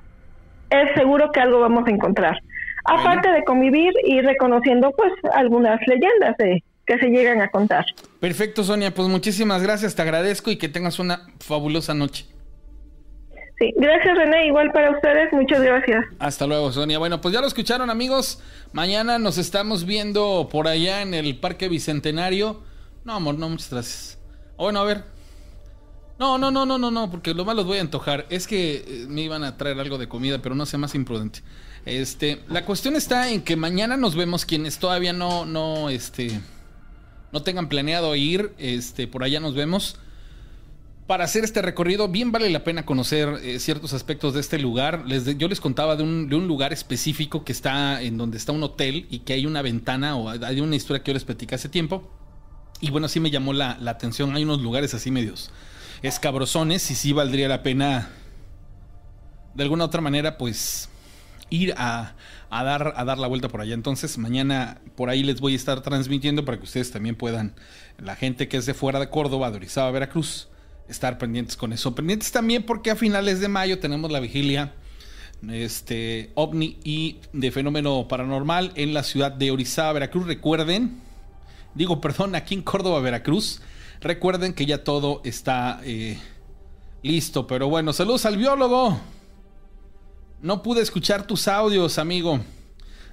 es 0.68 0.94
seguro 0.94 1.32
que 1.32 1.40
algo 1.40 1.60
vamos 1.60 1.86
a 1.86 1.90
encontrar. 1.90 2.38
Aparte 2.84 3.30
de 3.30 3.42
convivir 3.44 3.92
y 4.04 4.20
reconociendo 4.20 4.92
pues 4.96 5.12
algunas 5.34 5.80
leyendas 5.86 6.36
que 6.86 6.98
se 6.98 7.08
llegan 7.08 7.40
a 7.40 7.48
contar. 7.48 7.84
Perfecto, 8.20 8.62
Sonia, 8.62 8.92
pues 8.92 9.08
muchísimas 9.08 9.62
gracias, 9.62 9.94
te 9.94 10.02
agradezco 10.02 10.50
y 10.50 10.56
que 10.56 10.68
tengas 10.68 10.98
una 10.98 11.28
fabulosa 11.40 11.94
noche. 11.94 12.26
Sí, 13.60 13.74
gracias 13.76 14.16
René, 14.16 14.46
igual 14.46 14.72
para 14.72 14.90
ustedes, 14.90 15.30
muchas 15.34 15.60
gracias. 15.60 16.06
Hasta 16.18 16.46
luego, 16.46 16.72
Sonia. 16.72 16.98
Bueno, 16.98 17.20
pues 17.20 17.34
ya 17.34 17.42
lo 17.42 17.46
escucharon 17.46 17.90
amigos, 17.90 18.42
mañana 18.72 19.18
nos 19.18 19.36
estamos 19.36 19.84
viendo 19.84 20.48
por 20.50 20.66
allá 20.66 21.02
en 21.02 21.12
el 21.12 21.36
Parque 21.36 21.68
Bicentenario. 21.68 22.62
No, 23.04 23.16
amor, 23.16 23.34
no, 23.34 23.50
muchas 23.50 23.70
gracias. 23.70 24.18
Bueno, 24.56 24.80
a 24.80 24.84
ver. 24.84 25.04
No, 26.18 26.38
no, 26.38 26.50
no, 26.50 26.64
no, 26.64 26.78
no, 26.78 26.90
no, 26.90 27.10
porque 27.10 27.34
lo 27.34 27.44
más 27.44 27.54
los 27.54 27.66
voy 27.66 27.76
a 27.76 27.82
antojar. 27.82 28.24
Es 28.30 28.46
que 28.46 28.76
eh, 28.76 29.06
me 29.08 29.20
iban 29.20 29.44
a 29.44 29.58
traer 29.58 29.78
algo 29.78 29.98
de 29.98 30.08
comida, 30.08 30.38
pero 30.40 30.54
no 30.54 30.64
sea 30.64 30.78
más 30.78 30.94
imprudente. 30.94 31.40
Este, 31.84 32.40
la 32.48 32.64
cuestión 32.64 32.96
está 32.96 33.28
en 33.28 33.42
que 33.42 33.56
mañana 33.56 33.98
nos 33.98 34.16
vemos 34.16 34.46
quienes 34.46 34.78
todavía 34.78 35.12
no, 35.12 35.44
no, 35.44 35.90
este, 35.90 36.40
no 37.30 37.42
tengan 37.42 37.68
planeado 37.68 38.16
ir, 38.16 38.54
este, 38.56 39.06
por 39.06 39.22
allá 39.22 39.38
nos 39.38 39.54
vemos 39.54 39.98
para 41.10 41.24
hacer 41.24 41.42
este 41.42 41.60
recorrido, 41.60 42.06
bien 42.06 42.30
vale 42.30 42.48
la 42.50 42.62
pena 42.62 42.86
conocer 42.86 43.40
eh, 43.42 43.58
ciertos 43.58 43.94
aspectos 43.94 44.32
de 44.32 44.38
este 44.38 44.60
lugar. 44.60 45.06
yo 45.08 45.48
les 45.48 45.60
contaba 45.60 45.96
de 45.96 46.04
un, 46.04 46.46
lugar 46.46 46.72
específico 46.72 47.42
que 47.44 47.50
está 47.50 48.00
en 48.00 48.16
donde 48.16 48.38
está 48.38 48.52
un 48.52 48.62
hotel 48.62 49.08
y 49.10 49.18
que 49.18 49.32
hay 49.32 49.44
una 49.44 49.60
ventana 49.60 50.14
o 50.14 50.30
hay 50.30 50.60
una 50.60 50.76
historia 50.76 51.02
que 51.02 51.10
yo 51.10 51.14
les 51.14 51.24
platicé 51.24 51.56
hace 51.56 51.68
tiempo. 51.68 52.08
Y 52.80 52.90
bueno, 52.92 53.08
sí 53.08 53.18
me 53.18 53.32
llamó 53.32 53.52
la, 53.52 53.72
atención. 53.88 54.36
Hay 54.36 54.44
unos 54.44 54.60
lugares 54.60 54.94
así 54.94 55.10
medios 55.10 55.50
escabrosones 56.02 56.88
y 56.92 56.94
sí 56.94 57.12
valdría 57.12 57.48
la 57.48 57.64
pena 57.64 58.10
de 59.54 59.64
alguna 59.64 59.86
otra 59.86 60.00
manera 60.00 60.38
pues 60.38 60.90
ir 61.50 61.74
a, 61.76 62.14
dar, 62.52 62.94
a 62.96 63.04
dar 63.04 63.18
la 63.18 63.26
vuelta 63.26 63.48
por 63.48 63.62
allá. 63.62 63.74
Entonces 63.74 64.16
mañana 64.16 64.80
por 64.94 65.10
ahí 65.10 65.24
les 65.24 65.40
voy 65.40 65.54
a 65.54 65.56
estar 65.56 65.80
transmitiendo 65.80 66.44
para 66.44 66.58
que 66.58 66.64
ustedes 66.66 66.92
también 66.92 67.16
puedan, 67.16 67.56
la 67.98 68.14
gente 68.14 68.46
que 68.46 68.58
es 68.58 68.66
de 68.66 68.74
fuera 68.74 69.00
de 69.00 69.10
Córdoba, 69.10 69.50
de 69.50 69.56
Orizaba, 69.56 69.90
Veracruz, 69.90 70.46
estar 70.90 71.18
pendientes 71.18 71.56
con 71.56 71.72
eso. 71.72 71.94
Pendientes 71.94 72.32
también 72.32 72.64
porque 72.64 72.90
a 72.90 72.96
finales 72.96 73.40
de 73.40 73.48
mayo 73.48 73.78
tenemos 73.78 74.10
la 74.10 74.20
vigilia 74.20 74.74
este, 75.48 76.30
ovni 76.34 76.78
y 76.84 77.18
de 77.32 77.50
fenómeno 77.50 78.06
paranormal 78.08 78.72
en 78.74 78.92
la 78.92 79.02
ciudad 79.02 79.32
de 79.32 79.50
Orizaba, 79.50 79.92
Veracruz. 79.92 80.26
Recuerden, 80.26 81.00
digo, 81.74 82.00
perdón, 82.00 82.34
aquí 82.34 82.54
en 82.54 82.62
Córdoba, 82.62 83.00
Veracruz. 83.00 83.60
Recuerden 84.00 84.54
que 84.54 84.66
ya 84.66 84.82
todo 84.82 85.20
está 85.24 85.80
eh, 85.84 86.18
listo. 87.02 87.46
Pero 87.46 87.68
bueno, 87.68 87.92
saludos 87.92 88.26
al 88.26 88.36
biólogo. 88.36 88.98
No 90.42 90.62
pude 90.62 90.80
escuchar 90.80 91.26
tus 91.26 91.48
audios, 91.48 91.98
amigo. 91.98 92.40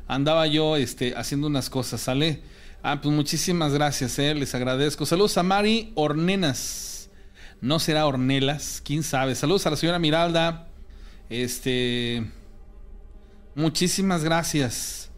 Andaba 0.08 0.48
yo 0.48 0.78
este, 0.78 1.14
haciendo 1.18 1.48
unas 1.48 1.70
cosas, 1.70 2.00
¿sale? 2.00 2.42
Ah, 2.82 3.02
pues 3.02 3.14
muchísimas 3.14 3.74
gracias, 3.74 4.18
eh, 4.20 4.34
les 4.34 4.56
agradezco. 4.56 5.06
Saludos 5.06 5.38
a 5.38 5.44
Mari 5.44 5.92
Ornenas. 5.96 6.97
No 7.62 7.80
será 7.80 8.06
Ornelas, 8.06 8.82
quién 8.86 9.04
sabe. 9.04 9.36
Saludos 9.36 9.66
a 9.66 9.72
la 9.72 9.78
señora 9.78 10.00
Miralda. 10.00 10.68
Este. 11.30 12.24
Muchísimas 13.56 14.24
gracias. 14.24 15.10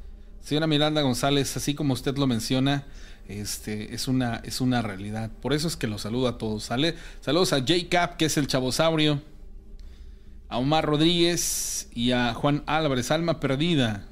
Señora 0.49 0.65
Miranda 0.65 1.01
González, 1.01 1.55
así 1.57 1.75
como 1.75 1.93
usted 1.93 2.17
lo 2.17 2.25
menciona, 2.25 2.87
este, 3.27 3.93
es, 3.93 4.07
una, 4.07 4.37
es 4.43 4.61
una 4.61 4.81
realidad. 4.81 5.29
Por 5.41 5.53
eso 5.53 5.67
es 5.67 5.75
que 5.75 5.85
los 5.85 6.01
saludo 6.01 6.27
a 6.27 6.37
todos. 6.37 6.63
¿sale? 6.63 6.95
Saludos 7.21 7.53
a 7.53 7.59
J-Cap, 7.59 8.17
que 8.17 8.25
es 8.25 8.37
el 8.37 8.47
chavosaurio. 8.47 9.21
A 10.47 10.57
Omar 10.57 10.85
Rodríguez 10.85 11.89
y 11.93 12.13
a 12.13 12.33
Juan 12.33 12.63
Álvarez, 12.65 13.11
Alma 13.11 13.39
Perdida. 13.39 14.07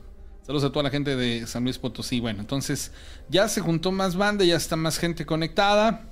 Saludos 0.45 0.65
a 0.65 0.71
toda 0.71 0.83
la 0.83 0.89
gente 0.91 1.15
de 1.15 1.47
San 1.47 1.63
Luis 1.63 1.79
Potosí. 1.79 2.19
Bueno, 2.19 2.41
entonces 2.41 2.91
ya 3.29 3.47
se 3.47 3.61
juntó 3.61 3.91
más 3.91 4.15
banda, 4.15 4.45
ya 4.45 4.57
está 4.57 4.75
más 4.75 4.99
gente 4.99 5.25
conectada. 5.25 6.09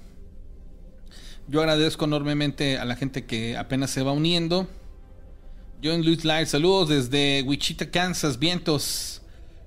Yo 1.47 1.60
agradezco 1.60 2.05
enormemente 2.05 2.79
a 2.79 2.86
la 2.86 2.95
gente 2.95 3.25
que 3.25 3.55
apenas 3.55 3.91
se 3.91 4.01
va 4.01 4.12
uniendo. 4.12 4.67
Yo 5.79 5.93
en 5.93 6.03
Luis 6.03 6.25
Live, 6.25 6.47
saludos 6.47 6.89
desde 6.89 7.43
Wichita, 7.43 7.91
Kansas, 7.91 8.39
vientos. 8.39 9.21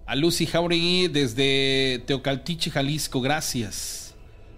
A 0.04 0.16
Lucy 0.16 0.46
Jauregui 0.46 1.06
desde 1.06 2.02
Teocaltiche, 2.04 2.72
Jalisco, 2.72 3.20
gracias. 3.20 4.16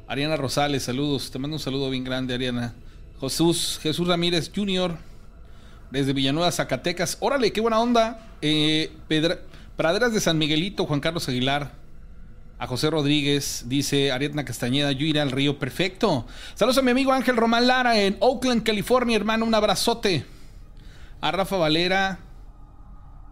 Ariana 0.09 0.37
Rosales, 0.37 0.85
saludos. 0.85 1.31
Te 1.31 1.39
mando 1.39 1.57
un 1.57 1.61
saludo 1.61 1.91
bien 1.91 2.05
grande, 2.05 2.33
Ariana. 2.33 2.75
Jesús, 3.21 3.79
Jesús 3.83 4.09
Ramírez 4.09 4.51
Jr. 4.55 4.97
desde 5.91 6.15
Villanueva, 6.15 6.51
Zacatecas. 6.51 7.19
Órale, 7.21 7.53
qué 7.53 7.61
buena 7.61 7.81
onda. 7.81 8.35
Eh, 8.41 8.91
Praderas 9.77 10.15
de 10.15 10.21
San 10.21 10.39
Miguelito, 10.39 10.87
Juan 10.87 11.01
Carlos 11.01 11.29
Aguilar. 11.29 11.75
A 12.61 12.67
José 12.67 12.91
Rodríguez, 12.91 13.65
dice 13.69 14.13
Ariadna 14.13 14.45
Castañeda, 14.45 14.93
yo 14.93 15.07
iré 15.07 15.19
al 15.19 15.31
río. 15.31 15.59
Perfecto. 15.59 16.27
Saludos 16.55 16.77
a 16.77 16.83
mi 16.83 16.91
amigo 16.91 17.11
Ángel 17.11 17.39
Román 17.39 17.67
Lara 17.67 17.99
en 17.99 18.19
Oakland, 18.21 18.63
California, 18.63 19.17
hermano. 19.17 19.47
Un 19.47 19.55
abrazote. 19.55 20.27
A 21.23 21.33
Rafa 21.33 21.57
Valera. 21.57 22.19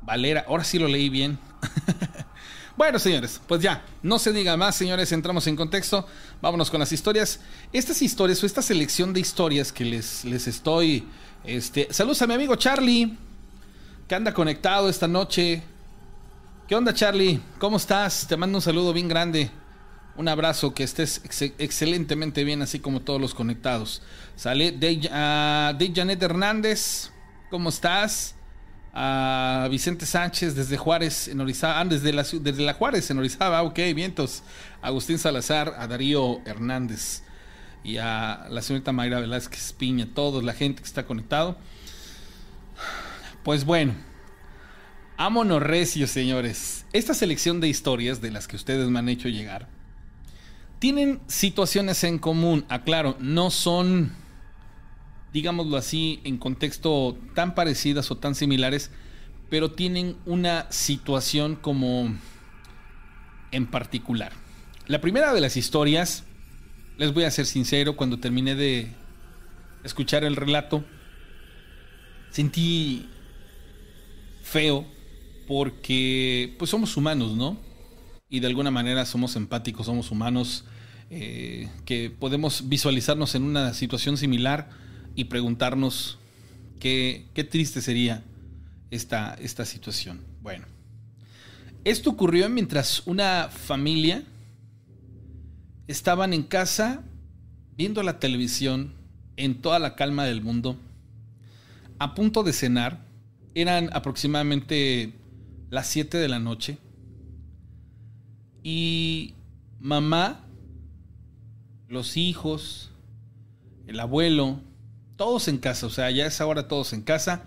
Valera, 0.01 0.47
ahora 0.49 0.65
sí 0.65 0.79
lo 0.79 0.89
leí 0.89 1.11
bien. 1.11 1.39
bueno, 2.79 2.99
señores, 2.99 3.39
pues 3.47 3.61
ya, 3.61 3.85
no 4.03 4.19
se 4.19 4.33
diga 4.33 4.57
más, 4.57 4.77
señores, 4.77 5.13
entramos 5.13 5.47
en 5.47 5.57
contexto. 5.57 6.07
Vámonos 6.41 6.71
con 6.71 6.81
las 6.81 6.91
historias. 6.91 7.41
Estas 7.75 8.01
historias 8.01 8.43
o 8.43 8.47
esta 8.47 8.63
selección 8.63 9.13
de 9.13 9.21
historias 9.21 9.73
que 9.73 9.85
les, 9.85 10.25
les 10.25 10.47
estoy. 10.47 11.07
Este, 11.45 11.87
saludos 11.91 12.23
a 12.23 12.27
mi 12.27 12.33
amigo 12.33 12.57
Charlie, 12.57 13.15
que 14.09 14.15
anda 14.15 14.33
conectado 14.33 14.89
esta 14.89 15.07
noche. 15.07 15.65
¿Qué 16.69 16.75
onda, 16.75 16.93
Charlie? 16.93 17.41
¿Cómo 17.59 17.79
estás? 17.79 18.27
Te 18.29 18.37
mando 18.37 18.59
un 18.59 18.63
saludo 18.63 18.93
bien 18.93 19.09
grande. 19.09 19.51
Un 20.17 20.29
abrazo, 20.29 20.75
que 20.75 20.83
estés 20.83 21.23
excelentemente 21.57 22.45
bien, 22.45 22.61
así 22.61 22.79
como 22.79 23.01
todos 23.01 23.19
los 23.19 23.33
conectados. 23.33 24.03
Sale 24.37 24.73
de, 24.73 24.99
uh, 25.11 25.79
de 25.79 25.93
Janet 25.95 26.23
Hernández. 26.23 27.11
¿Cómo 27.49 27.71
estás? 27.71 28.35
A 28.93 29.67
Vicente 29.71 30.05
Sánchez 30.05 30.55
desde 30.55 30.77
Juárez 30.77 31.29
en 31.29 31.41
Orizaba, 31.41 31.81
ah, 31.81 31.85
desde 31.87 32.13
la, 32.13 32.23
desde 32.23 32.63
la 32.63 32.75
Juárez 32.75 33.11
en 33.11 33.17
Orizaba, 33.17 33.63
ok, 33.63 33.79
vientos. 33.95 34.43
Agustín 34.83 35.19
Salazar, 35.19 35.75
a 35.79 35.87
Darío 35.87 36.43
Hernández 36.45 37.23
y 37.83 37.97
a 37.97 38.47
la 38.51 38.61
señorita 38.61 38.93
Mayra 38.93 39.21
Velázquez 39.21 39.73
Piña, 39.73 40.07
toda 40.15 40.43
la 40.43 40.53
gente 40.53 40.83
que 40.83 40.87
está 40.89 41.07
conectado. 41.07 41.57
Pues 43.43 43.65
bueno, 43.65 43.95
ámonos 45.19 45.63
recios, 45.63 46.11
señores. 46.11 46.87
Esta 46.95 47.13
selección 47.13 47.61
de 47.61 47.69
historias 47.69 48.23
de 48.23 48.31
las 48.31 48.49
que 48.49 48.57
ustedes 48.57 48.89
me 48.89 48.99
han 48.99 49.11
hecho 49.11 49.29
llegar 49.29 49.69
tienen 50.79 51.21
situaciones 51.27 52.03
en 52.05 52.19
común. 52.19 52.65
Aclaro, 52.69 53.17
no 53.21 53.51
son 53.51 54.13
digámoslo 55.33 55.77
así, 55.77 56.21
en 56.25 56.39
contexto 56.39 57.19
tan 57.35 57.55
parecidas 57.55 58.11
o 58.11 58.17
tan 58.17 58.35
similares, 58.35 58.91
pero 59.51 59.73
tienen 59.73 60.17
una 60.27 60.67
situación 60.71 61.57
como 61.57 62.15
en 63.51 63.67
particular. 63.67 64.33
La 64.87 65.01
primera 65.01 65.33
de 65.33 65.41
las 65.41 65.57
historias, 65.57 66.25
les 66.97 67.13
voy 67.13 67.25
a 67.25 67.31
ser 67.31 67.47
sincero, 67.47 67.97
cuando 67.97 68.19
terminé 68.19 68.55
de 68.55 68.89
escuchar 69.85 70.25
el 70.25 70.37
relato, 70.37 70.85
sentí 72.31 73.09
feo 74.43 74.87
porque 75.49 76.55
pues 76.59 76.71
somos 76.71 76.97
humanos, 76.97 77.35
¿no? 77.35 77.57
Y 78.29 78.41
de 78.41 78.47
alguna 78.47 78.71
manera 78.71 79.07
somos 79.07 79.35
empáticos, 79.35 79.87
somos 79.87 80.11
humanos 80.11 80.67
eh, 81.09 81.71
que 81.87 82.11
podemos 82.11 82.69
visualizarnos 82.69 83.35
en 83.35 83.45
una 83.45 83.73
situación 83.73 84.19
similar 84.19 84.69
y 85.15 85.25
preguntarnos 85.25 86.19
qué, 86.79 87.25
qué 87.33 87.45
triste 87.45 87.81
sería 87.81 88.23
esta, 88.91 89.35
esta 89.41 89.65
situación. 89.65 90.21
Bueno, 90.43 90.67
esto 91.85 92.11
ocurrió 92.11 92.51
mientras 92.51 93.07
una 93.07 93.49
familia 93.51 94.25
estaban 95.87 96.35
en 96.35 96.43
casa 96.43 97.03
viendo 97.75 98.03
la 98.03 98.19
televisión 98.19 98.93
en 99.37 99.63
toda 99.63 99.79
la 99.79 99.95
calma 99.95 100.27
del 100.27 100.43
mundo, 100.43 100.77
a 101.99 102.15
punto 102.15 102.43
de 102.43 102.53
cenar, 102.53 103.07
eran 103.55 103.89
aproximadamente 103.93 105.15
las 105.71 105.87
7 105.89 106.19
de 106.19 106.29
la 106.29 106.39
noche, 106.39 106.79
y 108.63 109.35
mamá, 109.81 110.45
los 111.89 112.17
hijos, 112.17 112.91
el 113.87 114.01
abuelo, 114.01 114.61
todos 115.17 115.49
en 115.49 115.59
casa, 115.59 115.87
o 115.87 115.91
sea, 115.91 116.11
ya 116.11 116.27
es 116.27 116.41
ahora 116.41 116.69
todos 116.69 116.93
en 116.93 117.03
casa, 117.03 117.45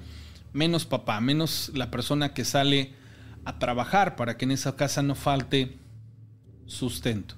menos 0.53 0.86
papá, 0.86 1.21
menos 1.21 1.71
la 1.73 1.91
persona 1.91 2.34
que 2.34 2.45
sale 2.45 2.93
a 3.45 3.60
trabajar 3.60 4.15
para 4.15 4.38
que 4.38 4.45
en 4.45 4.51
esa 4.51 4.75
casa 4.75 5.01
no 5.01 5.15
falte 5.15 5.77
sustento. 6.65 7.36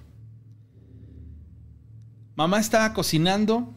Mamá 2.36 2.60
estaba 2.60 2.94
cocinando 2.94 3.74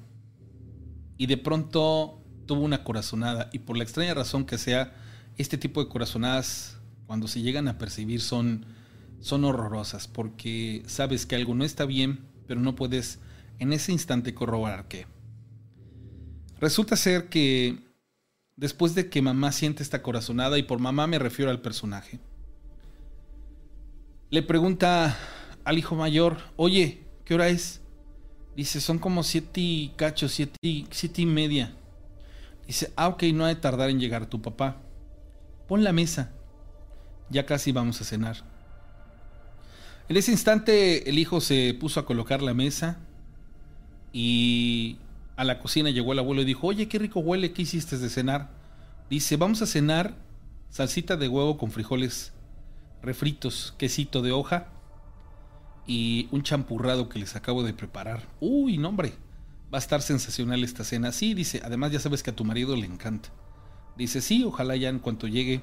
y 1.19 1.27
de 1.27 1.37
pronto 1.37 2.23
tuvo 2.47 2.62
una 2.62 2.85
corazonada. 2.85 3.51
Y 3.53 3.61
por 3.61 3.77
la 3.77 3.85
extraña 3.85 4.14
razón 4.14 4.47
que 4.47 4.57
sea, 4.57 4.95
este 5.37 5.59
tipo 5.59 5.83
de 5.83 5.90
corazonadas 5.90 6.76
cuando 7.07 7.29
se 7.29 7.42
llegan 7.42 7.69
a 7.69 7.79
percibir 7.79 8.21
son 8.21 8.66
son 9.21 9.45
horrorosas 9.45 10.09
porque 10.09 10.83
sabes 10.87 11.27
que 11.27 11.37
algo 11.37 11.55
no 11.55 11.64
está 11.64 11.85
bien, 11.85 12.21
pero 12.47 12.61
no 12.61 12.75
puedes 12.75 13.19
en 13.59 13.73
ese 13.73 13.92
instante 13.92 14.35
corroborar 14.35 14.88
qué. 14.88 15.07
Resulta 16.61 16.97
ser 16.97 17.29
que 17.29 17.79
después 18.57 18.95
de 18.95 19.09
que 19.11 19.23
mamá 19.23 19.53
siente 19.53 19.83
esta 19.83 20.03
corazonada, 20.03 20.59
y 20.59 20.62
por 20.62 20.79
mamá 20.79 21.07
me 21.07 21.19
refiero 21.19 21.51
al 21.51 21.61
personaje, 21.61 22.21
le 24.31 24.42
pregunta 24.42 25.16
al 25.64 25.79
hijo 25.79 25.95
mayor, 25.95 26.38
oye, 26.57 27.03
¿qué 27.25 27.35
hora 27.35 27.49
es? 27.49 27.81
Dice, 28.57 28.81
son 28.81 28.99
como 28.99 29.23
siete 29.23 29.61
y 29.61 29.92
cacho, 29.97 30.29
siete 30.29 30.57
y, 30.62 30.87
siete 30.90 31.23
y 31.23 31.27
media. 31.27 31.75
Dice, 32.66 32.92
ah, 32.97 33.09
ok, 33.09 33.25
no 33.35 33.45
ha 33.45 33.49
de 33.49 33.57
tardar 33.57 33.90
en 33.90 34.01
llegar 34.01 34.27
tu 34.27 34.40
papá. 34.40 34.83
Pon 35.69 35.85
la 35.85 35.92
mesa. 35.92 36.33
Ya 37.31 37.47
casi 37.47 37.73
vamos 37.73 38.01
a 38.01 38.05
cenar. 38.05 38.37
En 40.09 40.17
ese 40.17 40.31
instante 40.31 41.09
el 41.11 41.19
hijo 41.19 41.41
se 41.41 41.75
puso 41.75 41.99
a 41.99 42.07
colocar 42.07 42.41
la 42.41 42.55
mesa 42.55 42.99
y 44.12 44.99
a 45.37 45.45
la 45.45 45.59
cocina 45.59 45.91
llegó 45.91 46.12
el 46.12 46.21
abuelo 46.21 46.43
y 46.43 46.45
dijo, 46.45 46.69
oye, 46.69 46.89
qué 46.89 46.99
rico 46.99 47.21
huele, 47.21 47.53
¿qué 47.53 47.62
hiciste 47.62 47.99
de 47.99 48.09
cenar? 48.09 48.51
Dice, 49.11 49.37
vamos 49.37 49.62
a 49.62 49.67
cenar 49.67 50.15
salsita 50.71 51.17
de 51.17 51.29
huevo 51.29 51.59
con 51.59 51.71
frijoles 51.71 52.33
refritos, 53.03 53.75
quesito 53.79 54.23
de 54.23 54.33
hoja 54.33 54.69
y 55.87 56.29
un 56.31 56.43
champurrado 56.43 57.09
que 57.09 57.19
les 57.19 57.37
acabo 57.37 57.62
de 57.62 57.73
preparar. 57.73 58.29
Uy, 58.41 58.79
no 58.79 58.89
hombre, 58.89 59.15
va 59.73 59.79
a 59.79 59.81
estar 59.81 60.03
sensacional 60.03 60.65
esta 60.65 60.85
cena. 60.85 61.12
Sí, 61.12 61.35
dice, 61.35 61.61
además 61.65 61.93
ya 61.93 62.01
sabes 62.01 62.23
que 62.23 62.31
a 62.31 62.37
tu 62.37 62.45
marido 62.45 62.77
le 62.77 62.87
encanta. 62.87 63.31
Dice, 63.97 64.21
sí, 64.21 64.45
ojalá 64.45 64.77
ya 64.77 64.89
en 64.89 64.99
cuanto 64.99 65.27
llegue, 65.27 65.62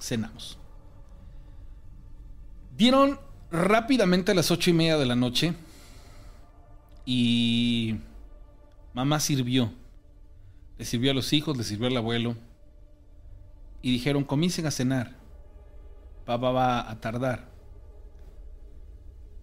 cenamos. 0.00 0.58
Dieron 2.76 3.20
rápidamente 3.52 4.32
a 4.32 4.34
las 4.34 4.50
ocho 4.50 4.70
y 4.70 4.72
media 4.72 4.98
de 4.98 5.06
la 5.06 5.14
noche 5.14 5.54
y 7.06 7.96
Mamá 8.94 9.20
sirvió. 9.20 9.72
Le 10.78 10.84
sirvió 10.84 11.12
a 11.12 11.14
los 11.14 11.32
hijos, 11.32 11.56
le 11.56 11.64
sirvió 11.64 11.86
al 11.86 11.96
abuelo. 11.96 12.36
y 13.82 13.92
dijeron, 13.92 14.24
comiencen 14.24 14.66
a 14.66 14.70
cenar. 14.70 15.14
Papá 16.24 16.50
va 16.50 16.90
a 16.90 17.00
tardar. 17.00 17.50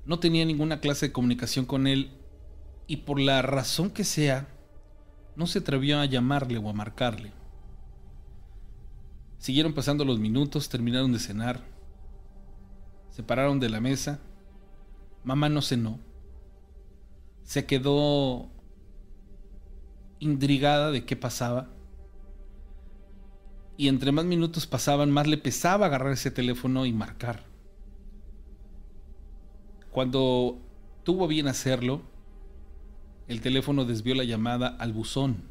No 0.05 0.19
tenía 0.19 0.43
ninguna 0.45 0.79
clase 0.79 1.07
de 1.07 1.11
comunicación 1.11 1.65
con 1.65 1.85
él 1.85 2.09
y 2.87 2.97
por 2.97 3.19
la 3.19 3.43
razón 3.43 3.91
que 3.91 4.03
sea, 4.03 4.47
no 5.35 5.45
se 5.45 5.59
atrevió 5.59 5.99
a 5.99 6.05
llamarle 6.05 6.57
o 6.57 6.69
a 6.69 6.73
marcarle. 6.73 7.31
Siguieron 9.37 9.73
pasando 9.73 10.03
los 10.03 10.19
minutos, 10.19 10.69
terminaron 10.69 11.13
de 11.13 11.19
cenar, 11.19 11.70
se 13.11 13.23
pararon 13.23 13.59
de 13.59 13.69
la 13.69 13.79
mesa, 13.79 14.19
mamá 15.23 15.49
no 15.49 15.61
cenó, 15.61 15.99
se 17.43 17.65
quedó 17.65 18.49
intrigada 20.19 20.91
de 20.91 21.05
qué 21.05 21.15
pasaba. 21.15 21.69
Y 23.77 23.87
entre 23.87 24.11
más 24.11 24.25
minutos 24.25 24.67
pasaban, 24.67 25.11
más 25.11 25.27
le 25.27 25.37
pesaba 25.37 25.87
agarrar 25.87 26.13
ese 26.13 26.31
teléfono 26.31 26.85
y 26.85 26.93
marcar. 26.93 27.43
Cuando 29.91 30.59
tuvo 31.03 31.27
bien 31.27 31.47
hacerlo, 31.47 32.01
el 33.27 33.41
teléfono 33.41 33.85
desvió 33.85 34.15
la 34.15 34.23
llamada 34.23 34.67
al 34.67 34.93
buzón. 34.93 35.43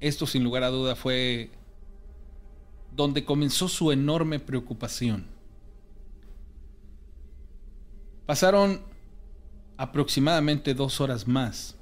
Esto 0.00 0.26
sin 0.26 0.42
lugar 0.42 0.64
a 0.64 0.70
duda 0.70 0.96
fue 0.96 1.50
donde 2.94 3.24
comenzó 3.24 3.68
su 3.68 3.92
enorme 3.92 4.40
preocupación. 4.40 5.39
Pasaron 8.30 8.80
aproximadamente 9.76 10.72
dos 10.72 11.00
horas 11.00 11.26
más 11.26 11.76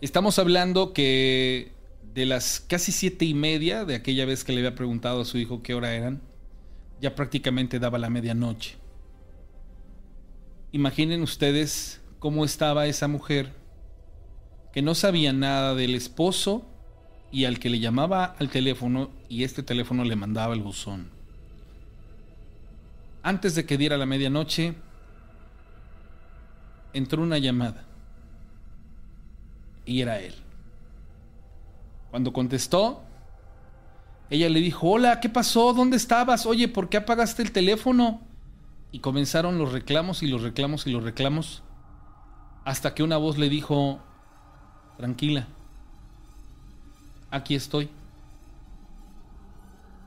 Estamos 0.00 0.38
hablando 0.38 0.94
que 0.94 1.72
de 2.14 2.24
las 2.24 2.60
casi 2.60 2.92
siete 2.92 3.26
y 3.26 3.34
media 3.34 3.84
de 3.84 3.94
aquella 3.94 4.24
vez 4.24 4.42
que 4.42 4.52
le 4.52 4.60
había 4.60 4.74
preguntado 4.74 5.20
a 5.20 5.26
su 5.26 5.36
hijo 5.36 5.62
qué 5.62 5.74
hora 5.74 5.92
eran, 5.92 6.22
ya 6.98 7.14
prácticamente 7.14 7.78
daba 7.78 7.98
la 7.98 8.08
medianoche. 8.08 8.76
Imaginen 10.72 11.20
ustedes 11.20 12.00
cómo 12.20 12.46
estaba 12.46 12.86
esa 12.86 13.06
mujer 13.06 13.52
que 14.72 14.80
no 14.80 14.94
sabía 14.94 15.34
nada 15.34 15.74
del 15.74 15.94
esposo 15.94 16.64
y 17.30 17.44
al 17.44 17.58
que 17.58 17.68
le 17.68 17.80
llamaba 17.80 18.34
al 18.38 18.48
teléfono 18.48 19.10
y 19.28 19.44
este 19.44 19.62
teléfono 19.62 20.04
le 20.04 20.16
mandaba 20.16 20.54
el 20.54 20.62
buzón. 20.62 21.10
Antes 23.22 23.54
de 23.54 23.66
que 23.66 23.76
diera 23.76 23.98
la 23.98 24.06
medianoche, 24.06 24.74
entró 26.92 27.22
una 27.22 27.38
llamada 27.38 27.84
y 29.84 30.00
era 30.02 30.20
él. 30.20 30.34
Cuando 32.10 32.32
contestó, 32.32 33.02
ella 34.30 34.48
le 34.48 34.60
dijo, 34.60 34.88
hola, 34.88 35.20
¿qué 35.20 35.28
pasó? 35.28 35.72
¿Dónde 35.72 35.96
estabas? 35.96 36.46
Oye, 36.46 36.68
¿por 36.68 36.88
qué 36.88 36.96
apagaste 36.96 37.42
el 37.42 37.52
teléfono? 37.52 38.20
Y 38.92 39.00
comenzaron 39.00 39.58
los 39.58 39.72
reclamos 39.72 40.22
y 40.22 40.28
los 40.28 40.42
reclamos 40.42 40.86
y 40.86 40.90
los 40.90 41.02
reclamos, 41.02 41.62
hasta 42.64 42.94
que 42.94 43.02
una 43.02 43.16
voz 43.16 43.38
le 43.38 43.48
dijo, 43.48 44.00
tranquila, 44.96 45.46
aquí 47.30 47.54
estoy. 47.54 47.88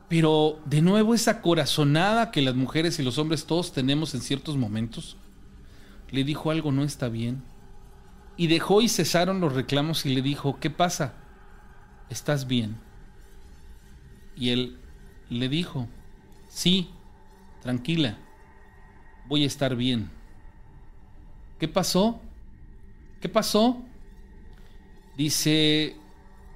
Pero 0.09 0.59
de 0.65 0.81
nuevo 0.81 1.13
esa 1.13 1.41
corazonada 1.41 2.31
que 2.31 2.41
las 2.41 2.55
mujeres 2.55 2.99
y 2.99 3.03
los 3.03 3.17
hombres 3.17 3.45
todos 3.45 3.71
tenemos 3.73 4.13
en 4.13 4.21
ciertos 4.21 4.57
momentos, 4.57 5.17
le 6.13 6.23
dijo 6.23 6.51
algo 6.51 6.71
no 6.71 6.83
está 6.83 7.09
bien. 7.09 7.41
Y 8.37 8.45
dejó 8.45 8.81
y 8.81 8.87
cesaron 8.87 9.41
los 9.41 9.53
reclamos 9.53 10.05
y 10.05 10.13
le 10.13 10.21
dijo, 10.21 10.59
¿qué 10.59 10.69
pasa? 10.69 11.15
¿Estás 12.07 12.47
bien? 12.47 12.77
Y 14.35 14.51
él 14.51 14.77
le 15.31 15.49
dijo, 15.49 15.87
sí, 16.49 16.89
tranquila, 17.63 18.19
voy 19.27 19.43
a 19.43 19.47
estar 19.47 19.75
bien. 19.75 20.11
¿Qué 21.59 21.67
pasó? 21.67 22.21
¿Qué 23.19 23.27
pasó? 23.27 23.81
Dice, 25.17 25.95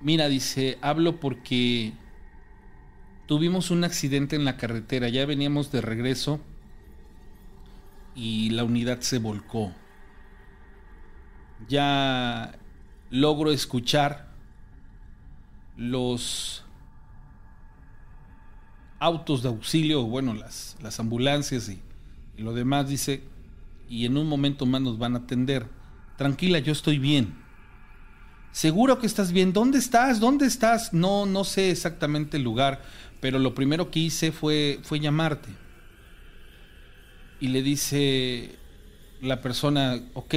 mira, 0.02 0.30
dice, 0.30 0.78
hablo 0.82 1.20
porque 1.20 1.94
tuvimos 3.26 3.72
un 3.72 3.84
accidente 3.84 4.36
en 4.36 4.46
la 4.46 4.56
carretera, 4.56 5.10
ya 5.10 5.26
veníamos 5.26 5.72
de 5.72 5.82
regreso 5.82 6.40
y 8.18 8.50
la 8.50 8.66
unidad 8.66 9.00
se 9.00 9.20
volcó 9.20 9.72
ya 11.68 12.58
logro 13.10 13.52
escuchar 13.52 14.28
los 15.76 16.64
autos 19.00 19.44
de 19.44 19.50
auxilio, 19.50 20.04
bueno, 20.04 20.34
las, 20.34 20.76
las 20.82 21.00
ambulancias 21.00 21.70
y, 21.70 21.82
lo 22.42 22.54
demás, 22.54 22.88
dice, 22.88 23.24
y 23.90 24.06
en 24.06 24.18
un 24.18 24.28
momento 24.28 24.66
más 24.66 24.82
nos 24.82 25.00
van 25.00 25.16
a 25.16 25.20
atender. 25.20 25.66
Tranquila, 26.18 26.60
yo 26.60 26.72
estoy 26.72 27.00
bien. 27.00 27.36
Seguro 28.52 29.00
que 29.00 29.08
estás 29.08 29.32
bien. 29.32 29.54
¿Dónde 29.54 29.80
estás? 29.80 30.20
¿Dónde 30.20 30.46
estás? 30.46 30.94
No, 30.94 31.26
no 31.26 31.44
sé 31.44 31.72
exactamente 31.72 32.38
el 32.38 32.44
lugar, 32.44 32.84
pero 33.22 33.40
lo 33.40 33.56
primero 33.56 33.90
que 33.90 34.00
hice 34.00 34.32
fue, 34.32 34.80
fue 34.84 35.00
llamarte. 35.00 35.50
Y 37.40 37.50
le 37.50 37.62
dice 37.62 38.50
la 39.22 39.42
persona, 39.42 40.00
ok, 40.14 40.36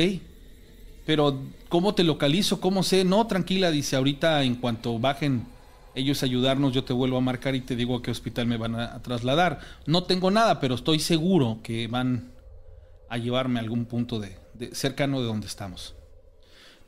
pero 1.07 1.41
¿cómo 1.69 1.95
te 1.95 2.05
localizo? 2.05 2.61
¿Cómo 2.61 2.83
sé? 2.83 3.05
No, 3.05 3.27
tranquila, 3.27 3.71
dice, 3.71 3.97
ahorita 3.97 4.43
en 4.43 4.57
cuanto 4.57 4.99
bajen 4.99 5.47
ellos 5.95 6.23
a 6.23 6.27
ayudarnos, 6.27 6.73
yo 6.73 6.85
te 6.85 6.93
vuelvo 6.93 7.17
a 7.17 7.21
marcar 7.21 7.55
y 7.55 7.61
te 7.61 7.75
digo 7.75 7.97
a 7.97 8.03
qué 8.03 8.11
hospital 8.11 8.47
me 8.47 8.57
van 8.57 8.75
a, 8.77 9.03
trasladar. 9.03 9.61
No 9.87 10.05
tengo 10.05 10.31
nada, 10.31 10.61
pero 10.61 10.75
estoy 10.75 10.99
seguro 11.01 11.61
que 11.63 11.89
van 11.89 12.33
a 13.09 13.19
llevarme 13.19 13.59
a 13.59 13.63
algún 13.63 13.87
punto 13.87 14.21
de, 14.21 14.39
cercano 14.73 15.21
de 15.21 15.27
donde 15.27 15.47
estamos. 15.47 15.95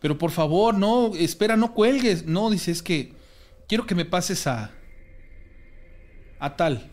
Pero 0.01 0.19
por 0.19 0.31
favor, 0.31 0.75
no, 0.75 1.15
espera, 1.15 1.57
no 1.57 1.75
cuelgues. 1.75 2.27
No, 2.27 2.51
dice, 2.51 2.71
es 2.71 2.83
que 2.83 3.13
quiero 3.67 3.87
que 3.87 3.95
me 3.95 4.05
pases 4.05 4.47
a 4.47 4.73
a 6.43 6.57
tal. 6.57 6.91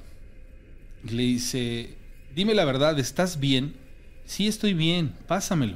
le 1.04 1.24
dice, 1.24 1.98
dime 2.40 2.54
la 2.54 2.64
verdad, 2.64 2.98
¿estás 2.98 3.38
bien? 3.38 3.76
Sí, 4.24 4.48
estoy 4.48 4.74
bien, 4.74 5.14
pásamelo. 5.28 5.76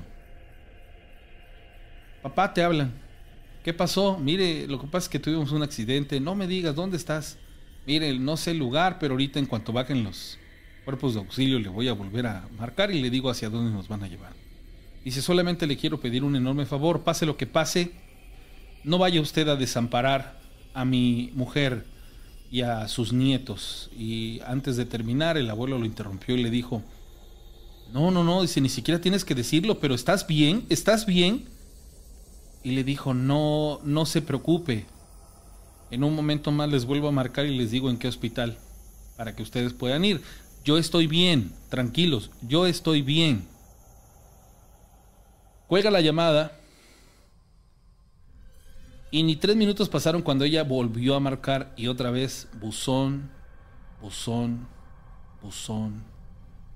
Papá, 2.22 2.54
te 2.54 2.64
hablan. 2.64 2.94
¿Qué 3.66 3.74
pasó? 3.74 4.18
Mire, 4.18 4.66
lo 4.68 4.80
que 4.80 4.88
pasa 4.88 5.08
es 5.08 5.10
que 5.10 5.20
tuvimos 5.20 5.52
un 5.52 5.62
accidente. 5.62 6.22
No 6.22 6.36
me 6.36 6.48
digas, 6.48 6.74
¿dónde 6.74 6.96
estás? 6.96 7.38
Mire, 7.86 8.18
no 8.18 8.38
sé 8.38 8.52
el 8.52 8.60
lugar, 8.60 8.98
pero 8.98 9.16
ahorita 9.16 9.40
en 9.40 9.46
cuanto 9.46 9.74
bajen 9.74 10.06
los 10.06 10.40
cuerpos 10.86 11.16
de 11.16 11.20
auxilio 11.20 11.60
le 11.60 11.68
voy 11.68 11.90
a 11.90 11.94
volver 11.94 12.28
a 12.28 12.48
marcar 12.58 12.92
y 12.92 13.02
le 13.02 13.10
digo 13.10 13.30
hacia 13.30 13.50
dónde 13.50 13.74
nos 13.74 13.90
van 13.90 14.02
a 14.04 14.08
llevar. 14.08 14.32
Dice, 15.04 15.22
solamente 15.22 15.68
le 15.68 15.76
quiero 15.76 16.00
pedir 16.00 16.24
un 16.24 16.38
enorme 16.38 16.66
favor, 16.66 17.04
pase 17.04 17.26
lo 17.26 17.36
que 17.36 17.46
pase, 17.46 17.92
no 18.86 18.98
vaya 18.98 19.20
usted 19.20 19.50
a 19.50 19.58
desamparar 19.58 20.40
a 20.74 20.86
mi 20.86 21.30
mujer 21.36 21.84
y 22.54 22.62
a 22.62 22.88
sus 22.88 23.12
nietos. 23.12 23.90
Y 23.98 24.40
antes 24.46 24.78
de 24.78 24.86
terminar, 24.86 25.38
el 25.38 25.50
abuelo 25.50 25.78
lo 25.78 25.86
interrumpió 25.86 26.38
y 26.38 26.44
le 26.44 26.50
dijo, 26.50 26.82
no, 27.92 28.12
no, 28.12 28.24
no, 28.24 28.44
dice, 28.44 28.62
ni 28.62 28.70
siquiera 28.70 29.02
tienes 29.02 29.26
que 29.26 29.36
decirlo, 29.36 29.80
pero 29.82 29.94
¿estás 29.94 30.26
bien? 30.26 30.66
¿Estás 30.70 31.06
bien? 31.06 31.52
y 32.64 32.72
le 32.72 32.84
dijo, 32.84 33.14
no, 33.14 33.82
no 33.84 34.06
se 34.06 34.22
preocupe. 34.22 34.86
En 35.92 36.04
un 36.04 36.16
momento 36.16 36.52
más 36.52 36.70
les 36.70 36.86
vuelvo 36.86 37.10
a 37.10 37.12
marcar 37.12 37.46
y 37.46 37.56
les 37.58 37.72
digo 37.72 37.90
en 37.90 37.98
qué 37.98 38.08
hospital, 38.08 38.58
para 39.18 39.36
que 39.36 39.44
ustedes 39.44 39.74
puedan 39.74 40.06
ir. 40.06 40.22
Yo 40.64 40.78
estoy 40.78 41.08
bien, 41.08 41.52
tranquilos, 41.70 42.32
yo 42.42 42.66
estoy 42.66 43.02
bien. 43.02 43.46
Cuelga 45.68 45.92
la 45.92 46.02
llamada. 46.02 46.58
Y 49.14 49.22
ni 49.22 49.36
tres 49.36 49.56
minutos 49.56 49.90
pasaron 49.90 50.24
cuando 50.24 50.44
ella 50.44 50.64
volvió 50.64 51.14
a 51.14 51.20
marcar 51.20 51.72
y 51.78 51.86
otra 51.86 52.10
vez 52.10 52.50
buzón, 52.60 53.30
buzón, 54.02 54.66
buzón, 55.40 56.02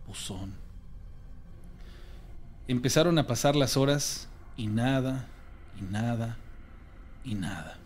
buzón. 0.06 0.54
Empezaron 2.68 3.18
a 3.18 3.26
pasar 3.26 3.56
las 3.56 3.76
horas 3.76 4.30
y 4.56 4.68
nada, 4.68 5.26
y 5.80 5.82
nada 5.82 6.38
y 7.24 7.34
nada. 7.34 7.80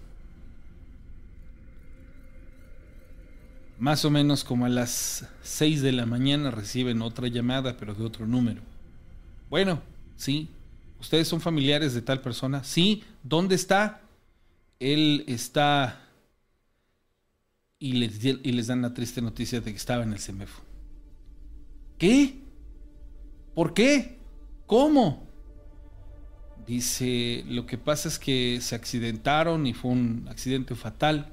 Más 3.80 4.04
o 4.04 4.10
menos 4.10 4.44
como 4.44 4.66
a 4.66 4.70
las 4.70 5.30
6 5.44 5.82
de 5.82 5.94
la 5.94 6.06
mañana 6.06 6.52
reciben 6.52 7.02
otra 7.02 7.30
llamada, 7.30 7.78
pero 7.78 7.94
de 7.94 8.04
otro 8.04 8.28
número. 8.28 8.62
Bueno, 9.50 9.82
sí. 10.18 10.50
¿Ustedes 11.00 11.30
son 11.30 11.40
familiares 11.40 11.94
de 11.94 12.02
tal 12.02 12.20
persona? 12.20 12.66
Sí. 12.66 13.06
¿Dónde 13.24 13.56
está? 13.56 14.01
Él 14.82 15.26
está... 15.28 16.00
Y 17.78 17.94
les, 17.94 18.68
dan 18.68 18.82
la 18.82 18.94
triste 18.94 19.22
noticia 19.22 19.62
de 19.62 19.72
que 19.72 19.78
estaba 19.78 20.04
en 20.04 20.14
el 20.14 20.20
CEMEFO. 20.20 20.62
¿Qué? 21.98 22.42
¿Por 23.56 23.74
qué? 23.74 24.20
¿Cómo? 24.66 25.28
Dice, 26.68 27.44
lo 27.48 27.66
que 27.66 27.78
pasa 27.78 28.08
es 28.08 28.20
que 28.20 28.60
se 28.62 28.76
accidentaron 28.76 29.66
y 29.66 29.74
fue 29.74 29.92
un 29.92 30.28
accidente 30.30 30.76
fatal. 30.76 31.32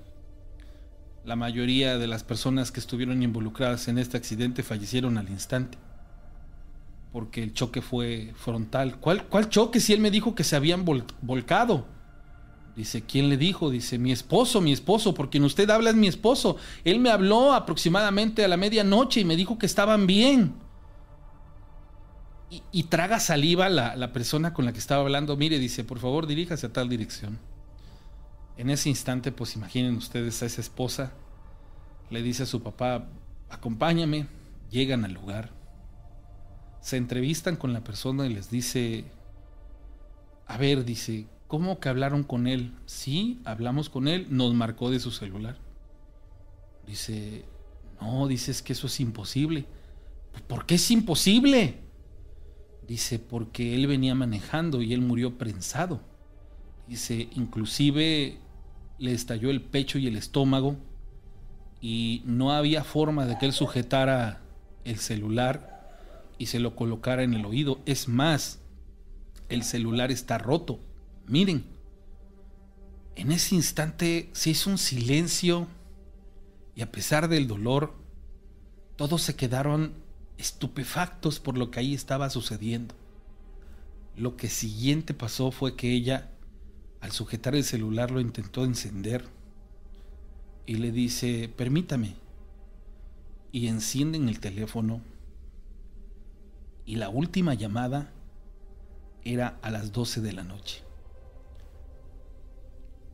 la 1.24 1.36
mayoría 1.36 1.98
de 1.98 2.06
las 2.06 2.24
personas 2.24 2.72
que 2.72 2.80
estuvieron 2.80 3.22
involucradas 3.22 3.88
en 3.88 3.98
este 3.98 4.16
accidente 4.16 4.62
fallecieron 4.62 5.18
al 5.18 5.28
instante. 5.28 5.76
Porque 7.12 7.42
el 7.42 7.52
choque 7.52 7.82
fue 7.82 8.32
frontal. 8.36 8.98
¿Cuál, 9.00 9.26
cuál 9.28 9.48
choque 9.48 9.80
si 9.80 9.92
él 9.92 10.00
me 10.00 10.10
dijo 10.10 10.34
que 10.34 10.44
se 10.44 10.56
habían 10.56 10.84
volcado? 10.84 11.97
Dice, 12.78 13.02
¿quién 13.02 13.28
le 13.28 13.36
dijo? 13.36 13.70
Dice, 13.70 13.98
mi 13.98 14.12
esposo, 14.12 14.60
mi 14.60 14.72
esposo, 14.72 15.12
porque 15.12 15.38
en 15.38 15.44
usted 15.44 15.68
habla 15.68 15.90
es 15.90 15.96
mi 15.96 16.06
esposo. 16.06 16.58
Él 16.84 17.00
me 17.00 17.10
habló 17.10 17.52
aproximadamente 17.52 18.44
a 18.44 18.48
la 18.48 18.56
medianoche 18.56 19.18
y 19.18 19.24
me 19.24 19.34
dijo 19.34 19.58
que 19.58 19.66
estaban 19.66 20.06
bien. 20.06 20.54
Y, 22.70 22.84
traga 22.84 23.18
saliva 23.18 23.68
la, 23.68 23.96
la 23.96 24.12
persona 24.12 24.54
con 24.54 24.64
la 24.64 24.72
que 24.72 24.78
estaba 24.78 25.02
hablando. 25.02 25.36
Mire, 25.36 25.58
dice, 25.58 25.82
por 25.82 25.98
favor, 25.98 26.28
diríjase 26.28 26.66
a 26.66 26.72
tal 26.72 26.88
dirección. 26.88 27.40
En 28.56 28.70
ese 28.70 28.88
instante, 28.88 29.32
pues 29.32 29.56
imaginen 29.56 29.96
ustedes 29.96 30.40
a 30.44 30.46
esa 30.46 30.60
esposa, 30.60 31.14
le 32.10 32.22
dice 32.22 32.44
a 32.44 32.46
su 32.46 32.62
papá, 32.62 33.08
acompáñame, 33.50 34.28
llegan 34.70 35.04
al 35.04 35.14
lugar, 35.14 35.50
se 36.80 36.96
entrevistan 36.96 37.56
con 37.56 37.72
la 37.72 37.82
persona 37.82 38.24
y 38.24 38.34
les 38.34 38.50
dice, 38.50 39.04
a 40.46 40.56
ver, 40.58 40.84
dice, 40.84 41.26
¿cómo 41.48 41.80
que 41.80 41.88
hablaron 41.88 42.22
con 42.22 42.46
él? 42.46 42.72
Sí, 42.86 43.40
hablamos 43.44 43.88
con 43.88 44.06
él, 44.06 44.28
nos 44.30 44.54
marcó 44.54 44.90
de 44.90 45.00
su 45.00 45.10
celular. 45.10 45.56
Dice, 46.86 47.44
no, 48.00 48.28
dice, 48.28 48.52
es 48.52 48.62
que 48.62 48.74
eso 48.74 48.86
es 48.86 49.00
imposible. 49.00 49.66
¿Por 50.46 50.66
qué 50.66 50.76
es 50.76 50.90
imposible? 50.90 51.80
Dice, 52.86 53.18
porque 53.18 53.74
él 53.74 53.86
venía 53.86 54.14
manejando 54.14 54.80
y 54.80 54.94
él 54.94 55.00
murió 55.00 55.36
prensado. 55.36 56.00
Dice, 56.86 57.28
inclusive 57.34 58.38
le 58.98 59.12
estalló 59.12 59.50
el 59.50 59.62
pecho 59.62 59.98
y 59.98 60.06
el 60.06 60.16
estómago 60.16 60.76
y 61.80 62.22
no 62.24 62.52
había 62.52 62.84
forma 62.84 63.26
de 63.26 63.38
que 63.38 63.46
él 63.46 63.52
sujetara 63.52 64.40
el 64.84 64.98
celular 64.98 65.78
y 66.38 66.46
se 66.46 66.60
lo 66.60 66.74
colocara 66.74 67.22
en 67.22 67.34
el 67.34 67.44
oído. 67.44 67.80
Es 67.84 68.08
más, 68.08 68.60
el 69.48 69.62
celular 69.64 70.10
está 70.10 70.38
roto. 70.38 70.80
Miren, 71.28 71.64
en 73.16 73.32
ese 73.32 73.54
instante 73.54 74.30
se 74.32 74.50
hizo 74.50 74.70
un 74.70 74.78
silencio 74.78 75.66
y 76.74 76.80
a 76.80 76.90
pesar 76.90 77.28
del 77.28 77.46
dolor, 77.46 77.94
todos 78.96 79.20
se 79.22 79.36
quedaron 79.36 79.92
estupefactos 80.38 81.38
por 81.38 81.58
lo 81.58 81.70
que 81.70 81.80
ahí 81.80 81.94
estaba 81.94 82.30
sucediendo. 82.30 82.94
Lo 84.16 84.36
que 84.36 84.48
siguiente 84.48 85.12
pasó 85.12 85.50
fue 85.50 85.76
que 85.76 85.92
ella 85.92 86.30
al 87.00 87.12
sujetar 87.12 87.54
el 87.54 87.64
celular 87.64 88.10
lo 88.10 88.20
intentó 88.20 88.64
encender 88.64 89.28
y 90.66 90.76
le 90.76 90.92
dice, 90.92 91.52
permítame. 91.54 92.16
Y 93.52 93.68
encienden 93.68 94.28
el 94.28 94.40
teléfono 94.40 95.00
y 96.84 96.96
la 96.96 97.10
última 97.10 97.54
llamada 97.54 98.12
era 99.24 99.58
a 99.62 99.70
las 99.70 99.92
12 99.92 100.20
de 100.20 100.32
la 100.32 100.44
noche. 100.44 100.87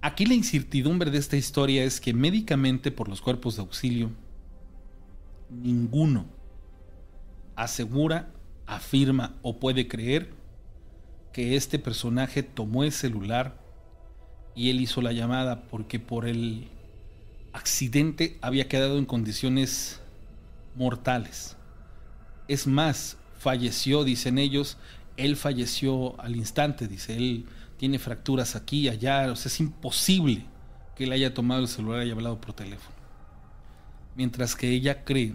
Aquí 0.04 0.26
la 0.26 0.34
incertidumbre 0.34 1.10
de 1.10 1.16
esta 1.16 1.38
historia 1.38 1.82
es 1.82 1.98
que 1.98 2.12
médicamente 2.12 2.90
por 2.90 3.08
los 3.08 3.22
cuerpos 3.22 3.56
de 3.56 3.62
auxilio, 3.62 4.10
ninguno 5.48 6.26
asegura, 7.56 8.28
afirma 8.66 9.34
o 9.40 9.58
puede 9.58 9.88
creer 9.88 10.28
que 11.32 11.56
este 11.56 11.78
personaje 11.78 12.42
tomó 12.42 12.84
el 12.84 12.92
celular 12.92 13.56
y 14.54 14.68
él 14.68 14.82
hizo 14.82 15.00
la 15.00 15.12
llamada 15.12 15.62
porque 15.68 15.98
por 15.98 16.26
el 16.26 16.68
accidente 17.54 18.36
había 18.42 18.68
quedado 18.68 18.98
en 18.98 19.06
condiciones 19.06 20.02
mortales. 20.76 21.56
Es 22.46 22.66
más, 22.66 23.16
falleció, 23.38 24.04
dicen 24.04 24.36
ellos, 24.36 24.76
él 25.16 25.36
falleció 25.36 26.20
al 26.20 26.36
instante, 26.36 26.88
dice, 26.88 27.16
él 27.16 27.46
tiene 27.84 27.98
fracturas 27.98 28.56
aquí 28.56 28.78
y 28.78 28.88
allá, 28.88 29.30
o 29.30 29.36
sea, 29.36 29.50
es 29.50 29.60
imposible 29.60 30.46
que 30.96 31.04
él 31.04 31.12
haya 31.12 31.34
tomado 31.34 31.60
el 31.60 31.68
celular 31.68 32.06
y 32.06 32.10
hablado 32.10 32.40
por 32.40 32.54
teléfono. 32.54 32.96
Mientras 34.16 34.56
que 34.56 34.70
ella 34.70 35.04
cree 35.04 35.34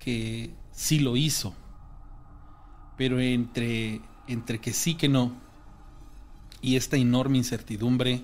que 0.00 0.50
sí 0.72 0.98
lo 0.98 1.16
hizo, 1.16 1.54
pero 2.96 3.20
entre, 3.20 4.00
entre 4.26 4.58
que 4.58 4.72
sí 4.72 4.96
que 4.96 5.08
no, 5.08 5.40
y 6.60 6.74
esta 6.74 6.96
enorme 6.96 7.38
incertidumbre, 7.38 8.22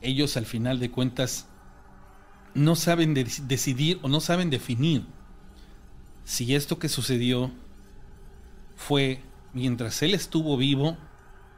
ellos 0.00 0.36
al 0.36 0.46
final 0.46 0.78
de 0.78 0.92
cuentas 0.92 1.48
no 2.54 2.76
saben 2.76 3.14
decidir 3.14 3.98
o 4.02 4.08
no 4.08 4.20
saben 4.20 4.48
definir 4.48 5.06
si 6.24 6.54
esto 6.54 6.78
que 6.78 6.88
sucedió 6.88 7.50
fue 8.76 9.22
mientras 9.52 10.00
él 10.04 10.14
estuvo 10.14 10.56
vivo 10.56 10.96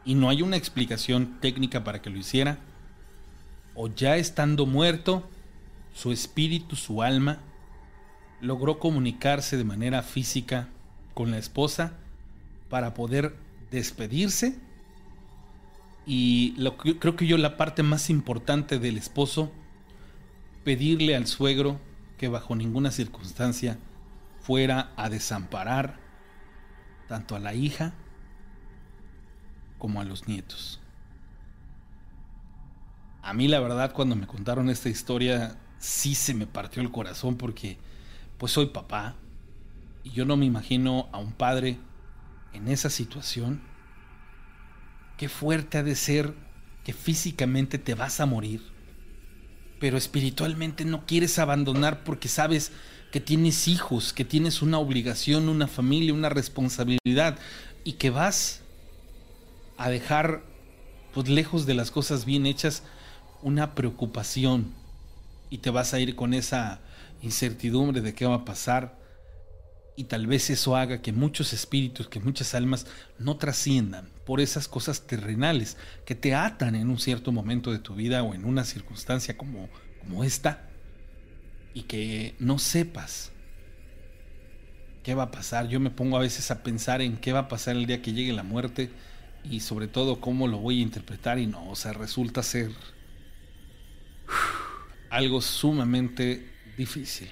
y 0.05 0.15
no 0.15 0.29
hay 0.29 0.43
una 0.43 0.57
explicación 0.57 1.39
técnica 1.41 1.85
para 1.85 2.01
que 2.03 2.11
lo 2.11 2.19
hiciera, 2.19 2.59
o 3.75 3.89
ya 3.89 4.17
estando 4.17 4.67
muerto, 4.67 5.29
su 5.95 6.13
espíritu, 6.13 6.77
su 6.77 7.03
alma, 7.03 7.39
logró 8.41 8.79
comunicarse 8.79 9.57
de 9.57 9.65
manera 9.65 10.03
física 10.03 10.69
con 11.15 11.31
la 11.31 11.39
esposa 11.39 11.93
para 12.69 12.95
poder 12.95 13.37
despedirse. 13.71 14.59
Y 16.07 16.55
lo, 16.57 16.77
creo 16.77 17.17
que 17.17 17.27
yo 17.27 17.37
la 17.37 17.57
parte 17.57 17.83
más 17.83 18.11
importante 18.11 18.79
del 18.79 18.97
esposo, 18.97 19.53
pedirle 20.65 21.15
al 21.15 21.27
suegro 21.27 21.79
que 22.19 22.29
bajo 22.29 22.57
ninguna 22.57 22.91
circunstancia 22.91 23.79
fuera 24.41 24.93
a 24.97 25.09
desamparar 25.09 25.99
tanto 27.09 27.37
a 27.37 27.39
la 27.39 27.55
hija 27.55 27.93
como 29.81 30.01
a 30.01 30.05
los 30.05 30.29
nietos. 30.29 30.79
A 33.23 33.35
mí 33.35 33.49
la 33.49 33.59
verdad 33.59 33.93
cuando 33.93 34.15
me 34.15 34.29
contaron 34.29 34.71
esta 34.71 34.89
historia 34.89 35.59
sí 35.81 36.15
se 36.15 36.35
me 36.35 36.47
partió 36.47 36.81
el 36.81 36.93
corazón 36.93 37.37
porque 37.37 37.79
pues 38.39 38.53
soy 38.53 38.67
papá 38.67 39.17
y 40.05 40.11
yo 40.11 40.25
no 40.25 40.37
me 40.37 40.47
imagino 40.47 41.09
a 41.11 41.19
un 41.19 41.33
padre 41.33 41.79
en 42.53 42.69
esa 42.69 42.89
situación 42.89 43.69
Qué 45.21 45.29
fuerte 45.29 45.77
ha 45.77 45.83
de 45.83 45.97
ser 45.97 46.33
que 46.83 46.95
físicamente 46.95 47.77
te 47.77 47.93
vas 47.93 48.21
a 48.21 48.25
morir, 48.25 48.63
pero 49.79 49.99
espiritualmente 49.99 50.87
no 50.87 51.05
quieres 51.05 51.39
abandonar 51.39 52.05
porque 52.05 52.27
sabes 52.27 52.73
que 53.13 53.21
tienes 53.21 53.69
hijos, 53.69 54.15
que 54.15 54.25
tienes 54.25 54.63
una 54.63 54.79
obligación, 54.79 55.51
una 55.51 55.67
familia, 55.67 56.15
una 56.15 56.31
responsabilidad 56.31 57.39
y 57.85 57.93
que 57.99 58.09
vas 58.09 58.63
a 59.81 59.89
dejar 59.89 60.43
pues 61.15 61.31
lejos 61.31 61.65
de 61.65 61.73
las 61.73 61.91
cosas 61.91 62.27
bien 62.27 62.45
hechas 62.45 62.83
una 63.41 63.75
preocupación. 63.75 64.75
Y 65.49 65.59
te 65.59 65.71
vas 65.71 65.95
a 65.95 66.01
ir 66.01 66.15
con 66.17 66.35
esa 66.35 66.81
incertidumbre 67.23 68.03
de 68.03 68.15
qué 68.15 68.27
va 68.27 68.35
a 68.37 68.45
pasar. 68.45 69.01
Y 69.97 70.05
tal 70.05 70.27
vez 70.27 70.51
eso 70.51 70.77
haga 70.77 71.01
que 71.01 71.13
muchos 71.13 71.55
espíritus, 71.55 72.09
que 72.09 72.21
muchas 72.21 72.55
almas 72.55 72.87
no 73.19 73.39
trasciendan 73.39 74.11
por 74.27 74.43
esas 74.43 74.69
cosas 74.69 75.07
terrenales 75.07 75.79
que 76.05 76.15
te 76.15 76.35
atan 76.35 76.75
en 76.75 76.91
un 76.91 76.99
cierto 76.99 77.33
momento 77.33 77.73
de 77.73 77.79
tu 77.79 77.95
vida 77.95 78.23
o 78.23 78.35
en 78.35 78.45
una 78.45 78.65
circunstancia 78.65 79.39
como, 79.39 79.71
como 80.01 80.25
esta. 80.25 80.69
Y 81.73 81.85
que 81.85 82.35
no 82.39 82.59
sepas 82.59 83.33
qué 85.03 85.15
va 85.15 85.25
a 85.25 85.31
pasar. 85.31 85.69
Yo 85.69 85.81
me 85.81 85.91
pongo 85.91 86.19
a 86.19 86.21
veces 86.21 86.51
a 86.51 86.63
pensar 86.63 87.01
en 87.01 87.17
qué 87.17 87.33
va 87.33 87.41
a 87.41 87.49
pasar 87.49 87.77
el 87.77 87.87
día 87.87 88.03
que 88.03 88.13
llegue 88.13 88.35
la 88.35 88.43
muerte 88.43 88.91
y 89.45 89.61
sobre 89.61 89.89
todo 89.89 90.21
cómo 90.21 90.47
lo 90.47 90.59
voy 90.59 90.81
a 90.81 90.83
interpretar 90.83 91.39
y 91.39 91.47
no, 91.47 91.69
o 91.69 91.77
sea, 91.77 91.93
resulta 91.93 92.43
ser 92.43 92.71
algo 95.11 95.41
sumamente 95.41 96.49
difícil. 96.77 97.29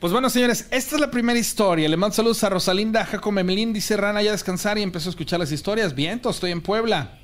Pues 0.00 0.12
bueno, 0.12 0.28
señores, 0.30 0.66
esta 0.72 0.96
es 0.96 1.00
la 1.00 1.12
primera 1.12 1.38
historia. 1.38 1.88
Le 1.88 1.96
mando 1.96 2.16
saludos 2.16 2.42
a 2.42 2.48
Rosalinda 2.48 3.04
Jaco 3.04 3.30
Memelín. 3.30 3.72
Dice 3.72 3.96
Rana 3.96 4.20
ya 4.20 4.30
a 4.30 4.32
descansar 4.32 4.76
y 4.76 4.82
empezó 4.82 5.08
a 5.08 5.10
escuchar 5.10 5.38
las 5.38 5.52
historias. 5.52 5.94
Viento, 5.94 6.28
estoy 6.28 6.50
en 6.50 6.60
Puebla. 6.60 7.20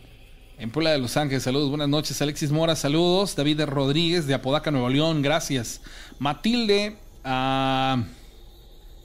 En 0.59 0.70
Puebla 0.70 0.93
de 0.93 0.99
Los 0.99 1.16
Ángeles. 1.16 1.43
Saludos, 1.43 1.70
buenas 1.70 1.89
noches. 1.89 2.22
Alexis 2.22 2.53
Mora, 2.53 2.76
saludos. 2.76 3.35
David 3.35 3.62
Rodríguez 3.62 4.29
de 4.29 4.35
Apodaca, 4.35 4.70
Nuevo 4.70 4.89
León. 4.89 5.22
Gracias. 5.22 5.81
Matilde. 6.20 6.97
Uh, 7.24 8.05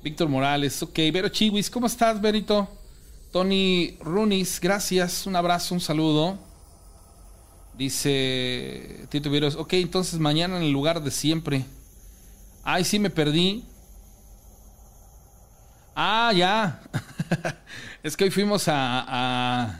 Víctor 0.04 0.30
Morales. 0.30 0.84
Ok. 0.84 1.00
Vero 1.12 1.30
Chiwis, 1.30 1.68
¿cómo 1.72 1.88
estás, 1.88 2.22
Berito? 2.22 2.70
Tony 3.34 3.98
Runis, 4.00 4.60
gracias. 4.62 5.26
Un 5.26 5.36
abrazo, 5.36 5.74
un 5.74 5.82
saludo. 5.82 6.38
Dice 7.76 9.08
Tito 9.10 9.32
Vieros. 9.32 9.56
Ok, 9.56 9.74
entonces 9.74 10.20
mañana 10.20 10.58
en 10.58 10.64
el 10.64 10.72
lugar 10.72 11.02
de 11.02 11.10
siempre. 11.10 11.66
Ay, 12.64 12.84
sí, 12.86 13.00
me 13.00 13.10
perdí. 13.10 13.66
Ah, 15.96 16.32
ya. 16.36 16.84
es 18.04 18.16
que 18.16 18.26
hoy 18.26 18.30
fuimos 18.30 18.68
a, 18.68 19.80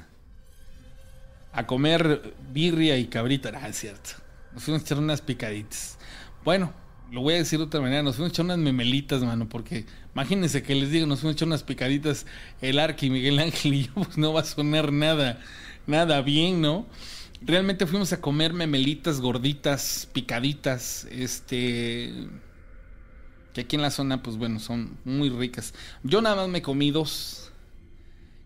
a, 1.54 1.68
comer 1.68 2.34
birria 2.52 2.98
y 2.98 3.06
cabrita. 3.06 3.52
Ah, 3.54 3.70
es 3.70 3.78
cierto. 3.78 4.10
Nos 4.52 4.64
fuimos 4.64 4.82
a 4.82 4.86
echar 4.86 4.98
unas 4.98 5.22
picaditas. 5.22 6.00
Bueno, 6.44 6.74
lo 7.14 7.22
voy 7.22 7.36
a 7.36 7.38
decir 7.38 7.60
de 7.60 7.66
otra 7.66 7.80
manera, 7.80 8.02
nos 8.02 8.16
fuimos 8.16 8.32
a 8.32 8.34
echar 8.34 8.46
unas 8.46 8.58
memelitas, 8.58 9.24
mano, 9.24 9.48
porque 9.48 9.86
imagínense 10.16 10.64
que 10.64 10.74
les 10.74 10.90
digo, 10.90 11.06
nos 11.06 11.20
fuimos 11.20 11.36
a 11.36 11.38
echar 11.38 11.48
unas 11.48 11.62
picaditas 11.62 12.26
el 12.60 12.80
Arqui, 12.80 13.12
Miguel 13.12 13.38
Ángel 13.38 13.74
y 13.76 13.84
yo, 13.86 13.94
pues 13.94 14.18
no 14.18 14.34
va 14.34 14.42
a 14.42 14.44
sonar 14.44 14.92
nada, 14.92 15.40
nada 15.86 16.22
bien, 16.22 16.60
¿no? 16.60 16.88
Realmente 17.42 17.86
fuimos 17.86 18.12
a 18.14 18.20
comer 18.20 18.54
memelitas 18.54 19.22
gorditas, 19.22 20.10
picaditas, 20.12 21.06
este 21.12 22.12
que 23.54 23.62
aquí 23.62 23.76
en 23.76 23.84
la 23.84 23.92
zona, 23.92 24.24
pues 24.24 24.38
bueno, 24.38 24.60
son 24.60 24.98
muy 25.06 25.30
ricas. 25.30 25.76
Yo 26.02 26.20
nada 26.22 26.36
más 26.36 26.50
me 26.50 26.64
comí 26.64 26.90
dos. 26.90 27.52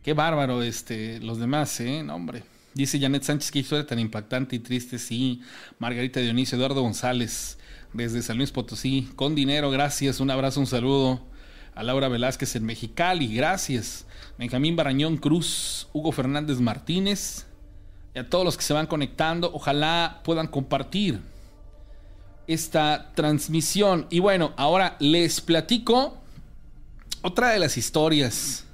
Qué 0.04 0.12
bárbaro, 0.14 0.62
este, 0.62 1.22
los 1.22 1.40
demás, 1.40 1.80
¿eh? 1.80 2.04
No, 2.04 2.16
hombre. 2.16 2.44
Dice 2.74 3.00
Janet 3.00 3.24
Sánchez, 3.24 3.52
qué 3.52 3.60
historia 3.60 3.86
tan 3.86 4.00
impactante 4.00 4.58
y 4.58 4.60
triste, 4.60 5.00
sí. 5.00 5.42
Margarita 5.80 6.20
Dionisio, 6.20 6.58
Eduardo 6.58 6.82
González, 6.82 7.58
desde 7.98 8.22
San 8.22 8.38
Luis 8.38 8.52
Potosí, 8.52 9.10
con 9.16 9.34
dinero, 9.34 9.72
gracias. 9.72 10.20
Un 10.20 10.30
abrazo, 10.30 10.60
un 10.60 10.68
saludo. 10.68 11.20
A 11.74 11.82
Laura 11.82 12.08
Velázquez 12.08 12.56
en 12.56 12.64
Mexicali, 12.64 13.34
gracias. 13.36 14.06
Benjamín 14.38 14.76
Barañón 14.76 15.18
Cruz, 15.18 15.88
Hugo 15.94 16.12
Fernández 16.12 16.60
Martínez. 16.60 17.48
Y 18.14 18.20
a 18.20 18.30
todos 18.30 18.46
los 18.46 18.56
que 18.56 18.64
se 18.64 18.74
van 18.74 18.86
conectando, 18.86 19.52
ojalá 19.52 20.22
puedan 20.24 20.48
compartir 20.48 21.22
esta 22.46 23.12
transmisión. 23.16 24.06
Y 24.12 24.20
bueno, 24.20 24.54
ahora 24.58 24.96
les 25.00 25.42
platico 25.42 26.20
otra 27.24 27.50
de 27.50 27.60
las 27.60 27.78
historias. 27.78 28.66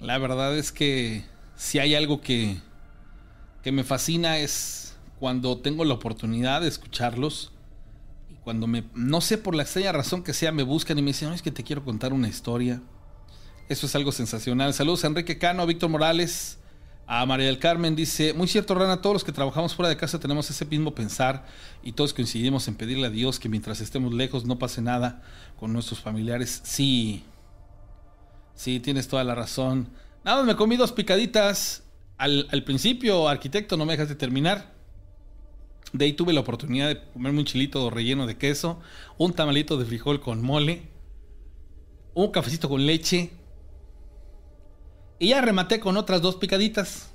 La 0.00 0.18
verdad 0.18 0.56
es 0.58 0.72
que 0.72 1.24
si 1.54 1.78
hay 1.78 1.94
algo 1.94 2.20
que, 2.20 2.56
que 3.62 3.70
me 3.70 3.84
fascina 3.84 4.38
es 4.38 4.96
cuando 5.20 5.58
tengo 5.58 5.84
la 5.84 5.94
oportunidad 5.94 6.62
de 6.62 6.68
escucharlos 6.68 7.52
cuando 8.42 8.66
me, 8.66 8.84
no 8.94 9.20
sé 9.20 9.38
por 9.38 9.54
la 9.54 9.62
extraña 9.62 9.92
razón 9.92 10.22
que 10.22 10.32
sea, 10.32 10.52
me 10.52 10.62
buscan 10.62 10.98
y 10.98 11.02
me 11.02 11.08
dicen, 11.08 11.28
no, 11.28 11.34
es 11.34 11.42
que 11.42 11.50
te 11.50 11.62
quiero 11.62 11.84
contar 11.84 12.12
una 12.12 12.28
historia. 12.28 12.80
Eso 13.68 13.86
es 13.86 13.94
algo 13.94 14.12
sensacional. 14.12 14.74
Saludos 14.74 15.04
a 15.04 15.08
Enrique 15.08 15.38
Cano, 15.38 15.62
a 15.62 15.66
Víctor 15.66 15.90
Morales, 15.90 16.58
a 17.12 17.26
María 17.26 17.46
del 17.46 17.58
Carmen 17.58 17.96
dice, 17.96 18.34
muy 18.34 18.46
cierto, 18.46 18.72
Rana, 18.74 19.02
todos 19.02 19.14
los 19.14 19.24
que 19.24 19.32
trabajamos 19.32 19.74
fuera 19.74 19.88
de 19.88 19.96
casa 19.96 20.20
tenemos 20.20 20.48
ese 20.48 20.64
mismo 20.64 20.94
pensar 20.94 21.44
y 21.82 21.90
todos 21.90 22.14
coincidimos 22.14 22.68
en 22.68 22.76
pedirle 22.76 23.08
a 23.08 23.10
Dios 23.10 23.40
que 23.40 23.48
mientras 23.48 23.80
estemos 23.80 24.14
lejos 24.14 24.44
no 24.44 24.60
pase 24.60 24.80
nada 24.80 25.20
con 25.58 25.72
nuestros 25.72 25.98
familiares. 25.98 26.60
Sí, 26.62 27.24
sí, 28.54 28.78
tienes 28.78 29.08
toda 29.08 29.24
la 29.24 29.34
razón. 29.34 29.88
Nada 30.24 30.44
me 30.44 30.54
comí 30.54 30.76
dos 30.76 30.92
picaditas. 30.92 31.82
Al, 32.16 32.46
al 32.52 32.62
principio, 32.62 33.28
arquitecto, 33.28 33.76
no 33.76 33.86
me 33.86 33.94
dejaste 33.94 34.14
terminar. 34.14 34.79
De 35.92 36.04
ahí 36.04 36.12
tuve 36.12 36.32
la 36.32 36.40
oportunidad 36.40 36.88
de 36.88 37.00
comerme 37.12 37.40
un 37.40 37.44
chilito 37.44 37.90
relleno 37.90 38.26
de 38.26 38.36
queso, 38.36 38.80
un 39.18 39.32
tamalito 39.32 39.76
de 39.76 39.84
frijol 39.84 40.20
con 40.20 40.42
mole, 40.42 40.82
un 42.14 42.30
cafecito 42.30 42.68
con 42.68 42.86
leche, 42.86 43.30
y 45.22 45.28
ya 45.28 45.42
rematé 45.42 45.80
con 45.80 45.98
otras 45.98 46.22
dos 46.22 46.36
picaditas. 46.36 47.10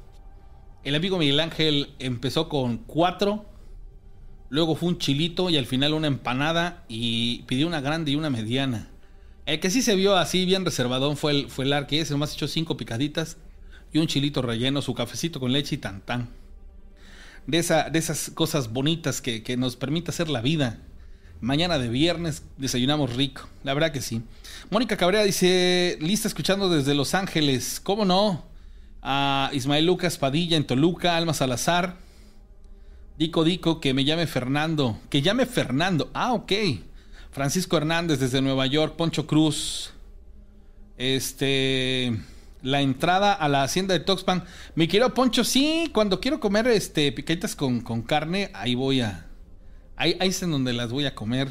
El 0.83 0.93
amigo 0.93 1.17
Miguel 1.17 1.39
Ángel 1.39 1.89
empezó 1.97 2.47
con 2.49 2.77
cuatro. 2.77 3.47
Luego 4.49 4.75
fue 4.75 4.89
un 4.89 4.99
chilito 4.99 5.49
y 5.49 5.57
al 5.57 5.65
final 5.65 5.95
una 5.95 6.05
empanada. 6.05 6.85
Y 6.87 7.41
pidió 7.47 7.65
una 7.65 7.81
grande 7.81 8.11
y 8.11 8.15
una 8.15 8.29
mediana. 8.29 8.91
El 9.47 9.59
que 9.59 9.71
sí 9.71 9.81
se 9.81 9.95
vio 9.95 10.15
así 10.15 10.45
bien 10.45 10.65
reservadón 10.65 11.17
fue 11.17 11.31
el, 11.31 11.49
fue 11.49 11.65
el 11.65 11.73
Arque. 11.73 11.99
Ese 11.99 12.13
nomás 12.13 12.35
echó 12.35 12.47
cinco 12.47 12.77
picaditas. 12.77 13.37
Y 13.91 13.97
un 13.97 14.05
chilito 14.05 14.43
relleno, 14.43 14.83
su 14.83 14.93
cafecito 14.93 15.39
con 15.39 15.51
leche 15.51 15.73
y 15.73 15.79
tan 15.79 16.01
tan. 16.01 16.29
De, 17.47 17.59
esa, 17.59 17.89
de 17.89 17.99
esas 17.99 18.31
cosas 18.31 18.71
bonitas 18.71 19.21
que, 19.21 19.43
que 19.43 19.57
nos 19.57 19.75
permite 19.75 20.11
hacer 20.11 20.29
la 20.29 20.41
vida. 20.41 20.79
Mañana 21.41 21.77
de 21.77 21.89
viernes 21.89 22.43
desayunamos 22.57 23.15
rico. 23.15 23.47
La 23.63 23.73
verdad 23.73 23.91
que 23.91 24.01
sí. 24.01 24.21
Mónica 24.69 24.97
Cabrera 24.97 25.23
dice, 25.23 25.97
lista 26.01 26.27
escuchando 26.27 26.69
desde 26.69 26.95
Los 26.95 27.13
Ángeles. 27.13 27.79
¿Cómo 27.83 28.05
no? 28.05 28.43
A 29.01 29.51
Ismael 29.53 29.85
Lucas 29.85 30.17
Padilla 30.17 30.57
en 30.57 30.65
Toluca, 30.65 31.15
Alma 31.15 31.33
Salazar. 31.33 31.97
Dico 33.17 33.43
Dico, 33.43 33.79
que 33.79 33.93
me 33.93 34.05
llame 34.05 34.27
Fernando. 34.27 34.99
Que 35.09 35.21
llame 35.21 35.45
Fernando. 35.45 36.09
Ah, 36.13 36.33
ok. 36.33 36.51
Francisco 37.31 37.77
Hernández 37.77 38.19
desde 38.19 38.41
Nueva 38.41 38.65
York. 38.65 38.95
Poncho 38.95 39.27
Cruz. 39.27 39.91
Este. 40.97 42.17
La 42.65 42.81
entrada 42.81 43.31
a 43.31 43.47
la 43.47 43.61
hacienda 43.61 43.93
de 43.93 43.99
Toxpan. 43.99 44.43
Mi 44.73 44.87
querido 44.87 45.13
Poncho, 45.13 45.43
sí, 45.43 45.91
cuando 45.93 46.19
quiero 46.19 46.39
comer 46.39 46.65
este 46.67 47.11
picaditas 47.11 47.55
con, 47.55 47.81
con 47.81 48.01
carne, 48.01 48.49
ahí 48.55 48.73
voy 48.73 49.01
a, 49.01 49.27
Ahí, 49.97 50.17
es 50.19 50.43
en 50.43 50.51
donde 50.51 50.73
las 50.73 50.91
voy 50.91 51.05
a 51.05 51.15
comer. 51.15 51.49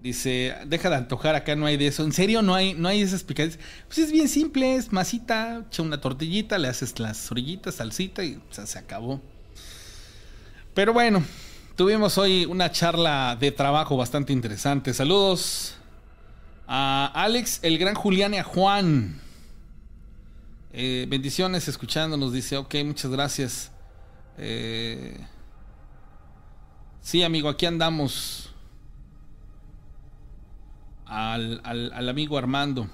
Dice, 0.00 0.54
deja 0.66 0.90
de 0.90 0.96
antojar, 0.96 1.34
acá 1.34 1.56
no 1.56 1.64
hay 1.66 1.76
de 1.76 1.86
eso. 1.86 2.04
¿En 2.04 2.12
serio 2.12 2.42
no 2.42 2.54
hay, 2.54 2.74
no 2.74 2.88
hay 2.88 3.00
esas 3.00 3.24
picaditas? 3.24 3.58
Pues 3.86 3.98
es 3.98 4.12
bien 4.12 4.28
simple, 4.28 4.76
es 4.76 4.92
masita, 4.92 5.64
echa 5.66 5.82
una 5.82 6.00
tortillita, 6.00 6.58
le 6.58 6.68
haces 6.68 7.00
las 7.00 7.30
orillitas, 7.30 7.76
salsita 7.76 8.22
y 8.22 8.38
se 8.50 8.78
acabó. 8.78 9.20
Pero 10.74 10.92
bueno, 10.92 11.24
tuvimos 11.74 12.18
hoy 12.18 12.44
una 12.44 12.70
charla 12.70 13.36
de 13.40 13.50
trabajo 13.50 13.96
bastante 13.96 14.32
interesante. 14.32 14.92
Saludos 14.92 15.76
a 16.66 17.10
Alex, 17.14 17.60
el 17.62 17.78
gran 17.78 17.94
Julián 17.94 18.34
y 18.34 18.38
a 18.38 18.44
Juan. 18.44 19.23
Eh, 20.76 21.06
bendiciones 21.08 21.68
escuchándonos, 21.68 22.32
dice, 22.32 22.56
ok, 22.56 22.74
muchas 22.84 23.10
gracias. 23.10 23.70
Eh, 24.36 25.24
Sí, 27.04 27.22
amigo, 27.22 27.50
aquí 27.50 27.66
andamos. 27.66 28.48
Al, 31.04 32.08
amigo 32.08 32.38
Armando. 32.38 32.88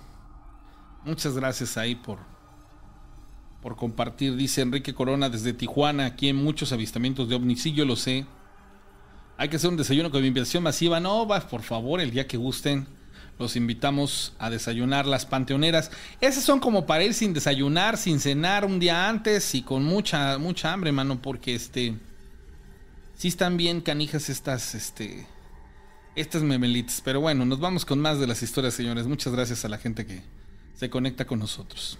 Muchas 1.04 1.36
gracias 1.36 1.76
ahí 1.76 1.94
por, 1.94 2.18
por 3.62 3.76
compartir. 3.76 4.34
Dice 4.34 4.62
Enrique 4.62 4.92
Corona 4.92 5.30
desde 5.30 5.52
Tijuana. 5.52 6.06
Aquí 6.06 6.26
hay 6.26 6.32
muchos 6.32 6.72
avistamientos 6.72 7.28
de 7.28 7.36
ovnis. 7.36 7.62
Sí, 7.62 7.72
yo 7.72 7.84
lo 7.84 7.94
sé. 7.94 8.26
Hay 9.38 9.48
que 9.48 9.56
hacer 9.56 9.70
un 9.70 9.76
desayuno 9.76 10.10
con 10.10 10.24
invitación 10.24 10.64
masiva. 10.64 10.98
No, 10.98 11.24
va, 11.28 11.38
por 11.38 11.62
favor, 11.62 12.00
el 12.00 12.10
día 12.10 12.26
que 12.26 12.36
gusten. 12.36 12.88
Los 13.40 13.56
invitamos 13.56 14.34
a 14.38 14.50
desayunar 14.50 15.06
las 15.06 15.24
panteoneras. 15.24 15.90
Esas 16.20 16.44
son 16.44 16.60
como 16.60 16.84
para 16.84 17.04
ir 17.04 17.14
sin 17.14 17.32
desayunar, 17.32 17.96
sin 17.96 18.20
cenar 18.20 18.66
un 18.66 18.78
día 18.78 19.08
antes 19.08 19.54
y 19.54 19.62
con 19.62 19.82
mucha, 19.82 20.36
mucha 20.36 20.70
hambre, 20.70 20.92
mano, 20.92 21.22
porque 21.22 21.54
este 21.54 21.94
sí 23.16 23.28
están 23.28 23.56
bien 23.56 23.80
canijas 23.80 24.28
estas, 24.28 24.74
este, 24.74 25.26
estas 26.16 26.42
memelitas. 26.42 27.00
Pero 27.02 27.22
bueno, 27.22 27.46
nos 27.46 27.60
vamos 27.60 27.86
con 27.86 27.98
más 27.98 28.20
de 28.20 28.26
las 28.26 28.42
historias, 28.42 28.74
señores. 28.74 29.06
Muchas 29.06 29.32
gracias 29.32 29.64
a 29.64 29.70
la 29.70 29.78
gente 29.78 30.04
que 30.04 30.22
se 30.74 30.90
conecta 30.90 31.26
con 31.26 31.38
nosotros. 31.38 31.98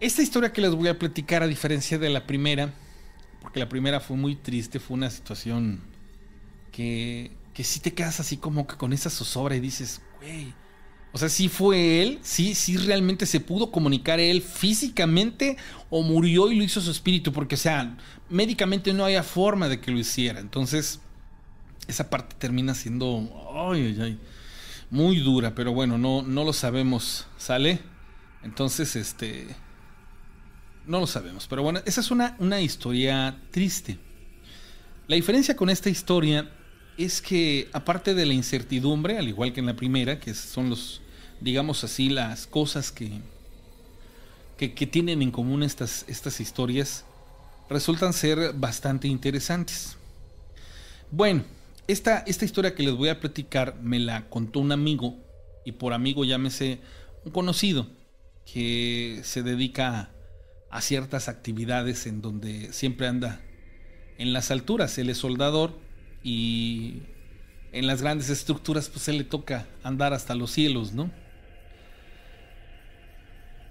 Esta 0.00 0.20
historia 0.20 0.52
que 0.52 0.62
les 0.62 0.74
voy 0.74 0.88
a 0.88 0.98
platicar, 0.98 1.44
a 1.44 1.46
diferencia 1.46 1.96
de 1.96 2.10
la 2.10 2.26
primera, 2.26 2.74
porque 3.40 3.60
la 3.60 3.68
primera 3.68 4.00
fue 4.00 4.16
muy 4.16 4.34
triste, 4.34 4.80
fue 4.80 4.96
una 4.96 5.10
situación 5.10 5.80
que, 6.72 7.30
que 7.54 7.64
sí 7.64 7.80
te 7.80 7.92
quedas 7.92 8.20
así 8.20 8.36
como 8.36 8.66
que 8.66 8.76
con 8.76 8.92
esa 8.92 9.10
zozobra 9.10 9.56
y 9.56 9.60
dices, 9.60 10.00
güey, 10.20 10.54
o 11.12 11.18
sea, 11.18 11.28
si 11.28 11.48
fue 11.48 12.00
él, 12.00 12.18
sí, 12.22 12.54
sí 12.54 12.78
realmente 12.78 13.26
se 13.26 13.38
pudo 13.38 13.70
comunicar 13.70 14.18
él 14.18 14.40
físicamente 14.40 15.58
o 15.90 16.02
murió 16.02 16.50
y 16.50 16.56
lo 16.56 16.64
hizo 16.64 16.80
su 16.80 16.90
espíritu, 16.90 17.32
porque 17.32 17.56
o 17.56 17.58
sea, 17.58 17.98
médicamente 18.30 18.94
no 18.94 19.04
había 19.04 19.22
forma 19.22 19.68
de 19.68 19.78
que 19.78 19.90
lo 19.90 19.98
hiciera. 19.98 20.40
Entonces, 20.40 21.00
esa 21.86 22.08
parte 22.08 22.34
termina 22.38 22.74
siendo 22.74 23.28
ay, 23.54 23.82
ay, 23.82 24.00
ay, 24.00 24.18
muy 24.90 25.20
dura, 25.20 25.54
pero 25.54 25.74
bueno, 25.74 25.98
no, 25.98 26.22
no 26.22 26.44
lo 26.44 26.54
sabemos, 26.54 27.26
¿sale? 27.36 27.80
Entonces, 28.42 28.96
este, 28.96 29.54
no 30.86 30.98
lo 30.98 31.06
sabemos, 31.06 31.46
pero 31.46 31.62
bueno, 31.62 31.80
esa 31.84 32.00
es 32.00 32.10
una, 32.10 32.36
una 32.38 32.62
historia 32.62 33.38
triste. 33.50 33.98
La 35.08 35.16
diferencia 35.16 35.56
con 35.56 35.68
esta 35.68 35.90
historia 35.90 36.50
es 37.04 37.22
que 37.22 37.68
aparte 37.72 38.14
de 38.14 38.26
la 38.26 38.34
incertidumbre, 38.34 39.18
al 39.18 39.28
igual 39.28 39.52
que 39.52 39.60
en 39.60 39.66
la 39.66 39.76
primera, 39.76 40.20
que 40.20 40.34
son 40.34 40.70
los, 40.70 41.00
digamos 41.40 41.84
así, 41.84 42.08
las 42.08 42.46
cosas 42.46 42.92
que, 42.92 43.20
que, 44.56 44.86
tienen 44.86 45.22
en 45.22 45.30
común 45.30 45.62
estas, 45.62 46.04
estas 46.08 46.40
historias, 46.40 47.04
resultan 47.68 48.12
ser 48.12 48.52
bastante 48.54 49.08
interesantes. 49.08 49.96
Bueno, 51.10 51.44
esta, 51.88 52.18
esta 52.20 52.44
historia 52.44 52.74
que 52.74 52.82
les 52.82 52.94
voy 52.94 53.08
a 53.08 53.20
platicar 53.20 53.76
me 53.82 53.98
la 53.98 54.28
contó 54.28 54.60
un 54.60 54.72
amigo, 54.72 55.16
y 55.64 55.72
por 55.72 55.92
amigo 55.92 56.24
llámese 56.24 56.78
un 57.24 57.32
conocido, 57.32 57.86
que 58.44 59.20
se 59.24 59.42
dedica 59.42 60.10
a 60.70 60.80
ciertas 60.80 61.28
actividades 61.28 62.06
en 62.06 62.22
donde 62.22 62.72
siempre 62.72 63.06
anda 63.06 63.40
en 64.18 64.32
las 64.32 64.50
alturas. 64.50 64.96
Él 64.98 65.10
es 65.10 65.18
soldador 65.18 65.81
y 66.22 67.02
en 67.72 67.86
las 67.86 68.02
grandes 68.02 68.28
estructuras 68.28 68.88
pues 68.88 69.08
él 69.08 69.18
le 69.18 69.24
toca 69.24 69.66
andar 69.82 70.12
hasta 70.12 70.34
los 70.34 70.50
cielos, 70.50 70.92
¿no? 70.92 71.10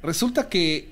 Resulta 0.03 0.49
que 0.49 0.89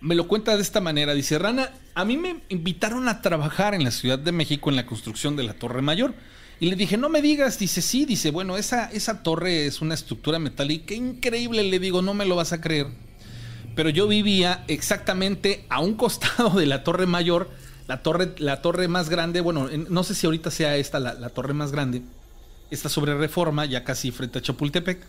me 0.00 0.14
lo 0.14 0.28
cuenta 0.28 0.54
de 0.54 0.62
esta 0.62 0.82
manera. 0.82 1.14
Dice, 1.14 1.38
Rana, 1.38 1.70
a 1.94 2.04
mí 2.04 2.18
me 2.18 2.42
invitaron 2.50 3.08
a 3.08 3.22
trabajar 3.22 3.74
en 3.74 3.84
la 3.84 3.90
Ciudad 3.90 4.18
de 4.18 4.32
México 4.32 4.68
en 4.68 4.76
la 4.76 4.84
construcción 4.84 5.34
de 5.34 5.44
la 5.44 5.54
Torre 5.54 5.80
Mayor. 5.80 6.14
Y 6.60 6.68
le 6.68 6.76
dije, 6.76 6.96
no 6.96 7.08
me 7.08 7.22
digas, 7.22 7.58
dice, 7.58 7.80
sí, 7.80 8.04
dice, 8.04 8.30
bueno, 8.30 8.56
esa, 8.56 8.90
esa 8.92 9.22
torre 9.22 9.66
es 9.66 9.80
una 9.80 9.94
estructura 9.94 10.38
metálica 10.38 10.94
increíble, 10.94 11.64
le 11.64 11.78
digo, 11.78 12.00
no 12.00 12.14
me 12.14 12.26
lo 12.26 12.36
vas 12.36 12.52
a 12.52 12.60
creer. 12.60 12.86
Pero 13.74 13.90
yo 13.90 14.06
vivía 14.06 14.64
exactamente 14.68 15.64
a 15.68 15.80
un 15.80 15.94
costado 15.94 16.50
de 16.50 16.66
la 16.66 16.84
Torre 16.84 17.06
Mayor, 17.06 17.50
la 17.86 18.02
torre, 18.02 18.34
la 18.38 18.62
torre 18.62 18.88
más 18.88 19.08
grande, 19.08 19.40
bueno, 19.40 19.68
no 19.88 20.04
sé 20.04 20.14
si 20.14 20.26
ahorita 20.26 20.50
sea 20.50 20.76
esta 20.76 20.98
la, 21.00 21.14
la 21.14 21.28
torre 21.28 21.54
más 21.54 21.72
grande, 21.72 22.02
está 22.70 22.88
sobre 22.88 23.14
Reforma, 23.14 23.64
ya 23.66 23.84
casi 23.84 24.10
frente 24.10 24.38
a 24.38 24.42
Chapultepec. 24.42 25.04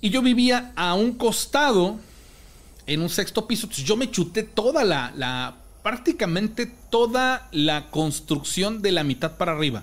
Y 0.00 0.10
yo 0.10 0.22
vivía 0.22 0.72
a 0.76 0.94
un 0.94 1.14
costado, 1.14 1.98
en 2.86 3.02
un 3.02 3.08
sexto 3.08 3.46
piso, 3.46 3.68
yo 3.68 3.96
me 3.96 4.10
chuté 4.10 4.42
toda 4.42 4.84
la, 4.84 5.12
la 5.16 5.56
prácticamente 5.82 6.72
toda 6.90 7.48
la 7.52 7.90
construcción 7.90 8.80
de 8.82 8.92
la 8.92 9.04
mitad 9.04 9.36
para 9.36 9.52
arriba 9.52 9.82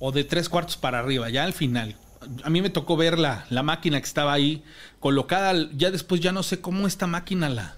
o 0.00 0.12
de 0.12 0.24
tres 0.24 0.48
cuartos 0.48 0.76
para 0.76 1.00
arriba, 1.00 1.28
ya 1.30 1.44
al 1.44 1.52
final. 1.52 1.96
A 2.42 2.50
mí 2.50 2.62
me 2.62 2.70
tocó 2.70 2.96
ver 2.96 3.18
la, 3.18 3.46
la 3.50 3.62
máquina 3.62 4.00
que 4.00 4.06
estaba 4.06 4.32
ahí 4.32 4.62
colocada. 5.00 5.54
Ya 5.76 5.90
después 5.90 6.20
ya 6.20 6.32
no 6.32 6.42
sé 6.42 6.60
cómo 6.60 6.86
esta 6.86 7.06
máquina 7.06 7.48
la, 7.48 7.76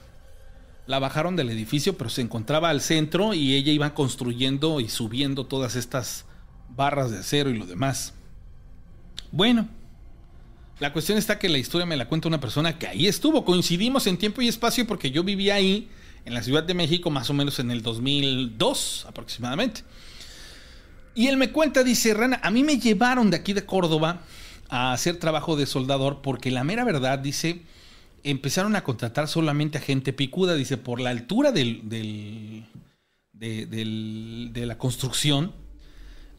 la 0.91 0.99
bajaron 0.99 1.37
del 1.37 1.51
edificio, 1.51 1.97
pero 1.97 2.11
se 2.11 2.21
encontraba 2.21 2.69
al 2.69 2.81
centro 2.81 3.33
y 3.33 3.55
ella 3.55 3.71
iba 3.71 3.95
construyendo 3.95 4.81
y 4.81 4.89
subiendo 4.89 5.47
todas 5.47 5.77
estas 5.77 6.25
barras 6.69 7.13
de 7.13 7.19
acero 7.19 7.49
y 7.49 7.57
lo 7.57 7.65
demás. 7.65 8.13
Bueno, 9.31 9.69
la 10.81 10.93
cuestión 10.93 11.17
está 11.17 11.39
que 11.39 11.49
la 11.49 11.59
historia 11.59 11.87
me 11.87 11.97
la 11.97 12.09
cuenta 12.09 12.27
una 12.27 12.41
persona 12.41 12.77
que 12.77 12.89
ahí 12.89 13.07
estuvo. 13.07 13.45
Coincidimos 13.45 14.09
en 14.09 14.19
tiempo 14.19 14.43
y 14.43 14.49
espacio 14.49 14.85
porque 14.85 15.13
yo 15.13 15.23
vivía 15.23 15.55
ahí, 15.55 15.89
en 16.25 16.35
la 16.35 16.43
Ciudad 16.43 16.65
de 16.65 16.75
México, 16.75 17.09
más 17.09 17.31
o 17.31 17.35
menos 17.35 17.61
en 17.61 17.71
el 17.71 17.83
2002 17.83 19.07
aproximadamente. 19.09 19.83
Y 21.15 21.29
él 21.29 21.37
me 21.37 21.53
cuenta, 21.53 21.85
dice, 21.85 22.15
Rana, 22.15 22.41
a 22.43 22.51
mí 22.51 22.65
me 22.65 22.81
llevaron 22.81 23.31
de 23.31 23.37
aquí 23.37 23.53
de 23.53 23.65
Córdoba 23.65 24.23
a 24.69 24.93
hacer 24.93 25.19
trabajo 25.19 25.55
de 25.55 25.67
soldador 25.67 26.21
porque 26.21 26.51
la 26.51 26.65
mera 26.65 26.83
verdad, 26.83 27.21
dice, 27.21 27.63
empezaron 28.25 28.77
a 28.77 28.85
contratar 28.85 29.29
solamente 29.29 29.79
a 29.79 29.81
gente 29.81 30.13
picuda, 30.13 30.55
dice, 30.55 30.77
por 30.77 31.01
la 31.01 31.11
altura 31.11 31.53
del, 31.53 31.89
del, 31.89 32.67
de, 33.33 34.67
la 34.67 34.79
construcción 34.79 35.53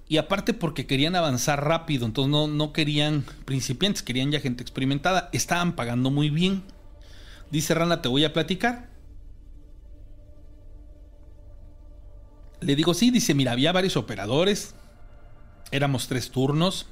y 0.07 0.17
aparte 0.17 0.53
porque 0.53 0.85
querían 0.85 1.15
avanzar 1.15 1.63
rápido, 1.63 2.05
entonces 2.05 2.31
no, 2.31 2.47
no 2.47 2.73
querían 2.73 3.23
principiantes, 3.45 4.03
querían 4.03 4.31
ya 4.31 4.39
gente 4.39 4.61
experimentada, 4.61 5.29
estaban 5.31 5.75
pagando 5.75 6.11
muy 6.11 6.29
bien. 6.29 6.63
Dice 7.49 7.73
Rana, 7.73 8.01
te 8.01 8.09
voy 8.09 8.23
a 8.25 8.33
platicar. 8.33 8.89
Le 12.59 12.75
digo, 12.75 12.93
sí, 12.93 13.09
dice, 13.09 13.33
mira, 13.33 13.53
había 13.53 13.71
varios 13.71 13.97
operadores, 13.97 14.75
éramos 15.71 16.07
tres 16.07 16.29
turnos, 16.29 16.87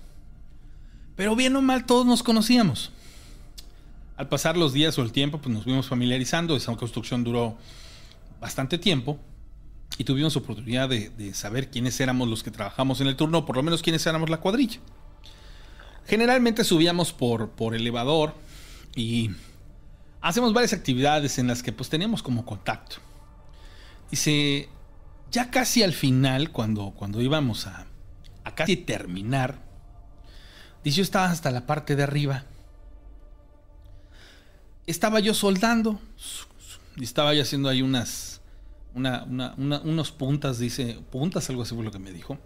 pero 1.16 1.36
bien 1.36 1.56
o 1.56 1.62
mal 1.62 1.86
todos 1.86 2.06
nos 2.06 2.24
conocíamos. 2.24 2.92
Al 4.20 4.28
pasar 4.28 4.58
los 4.58 4.74
días 4.74 4.98
o 4.98 5.02
el 5.02 5.14
tiempo, 5.14 5.38
pues 5.38 5.56
nos 5.56 5.64
fuimos 5.64 5.88
familiarizando, 5.88 6.58
esa 6.58 6.76
construcción 6.76 7.24
duró 7.24 7.56
bastante 8.42 8.78
tiempo 8.78 9.18
y 9.98 10.04
tuvimos 10.04 10.36
oportunidad 10.36 10.90
de, 10.90 11.34
saber 11.34 11.72
quiénes 11.72 11.98
éramos 12.02 12.28
los 12.28 12.44
que 12.44 12.52
trabajamos 12.52 13.00
en 13.00 13.08
el 13.08 13.16
turno, 13.16 13.46
por 13.46 13.56
lo 13.56 13.64
menos 13.64 13.82
quiénes 13.82 14.06
éramos 14.06 14.30
la 14.30 14.42
cuadrilla. 14.42 14.82
Generalmente 16.06 16.66
subíamos 16.66 17.14
por, 17.14 17.52
por 17.52 17.74
elevador 17.74 18.36
y 18.94 19.32
hacemos 20.20 20.52
varias 20.52 20.74
actividades 20.74 21.40
en 21.40 21.48
las 21.48 21.64
que 21.64 21.72
pues 21.72 21.88
teníamos 21.88 22.22
como 22.22 22.46
contacto. 22.46 22.98
Dice, 24.12 24.68
ya 25.32 25.50
casi 25.50 25.82
al 25.82 25.94
final, 25.94 26.52
cuando, 26.52 26.92
cuando 26.92 27.22
íbamos 27.22 27.68
a, 27.68 27.88
a 28.44 28.54
casi 28.54 28.76
terminar, 28.76 29.60
dice 30.84 30.98
yo 30.98 31.04
estaba 31.04 31.32
hasta 31.32 31.52
la 31.52 31.66
parte 31.66 31.96
de 31.96 32.04
arriba. 32.04 32.44
Estaba 34.90 35.20
yo 35.20 35.36
soldando. 35.36 36.00
Y 36.98 37.04
estaba 37.04 37.36
yo 37.36 37.44
haciendo 37.44 37.70
ahí 37.70 37.84
unas. 37.84 38.42
Una, 38.96 39.24
unos 39.56 40.12
puntas, 40.12 40.58
dice. 40.58 41.00
Puntas, 41.12 41.48
algo 41.52 41.62
así 41.62 41.76
fue 41.76 41.84
lo 41.84 41.92
que 41.92 42.00
me 42.00 42.12
dijo. 42.12 42.40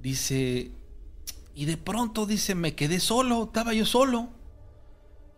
Dice. 0.00 0.72
Y 1.54 1.66
de 1.66 1.76
pronto, 1.76 2.26
dice, 2.26 2.56
me 2.56 2.74
quedé 2.74 2.98
solo. 2.98 3.44
Estaba 3.44 3.72
yo 3.72 3.86
solo. 3.86 4.30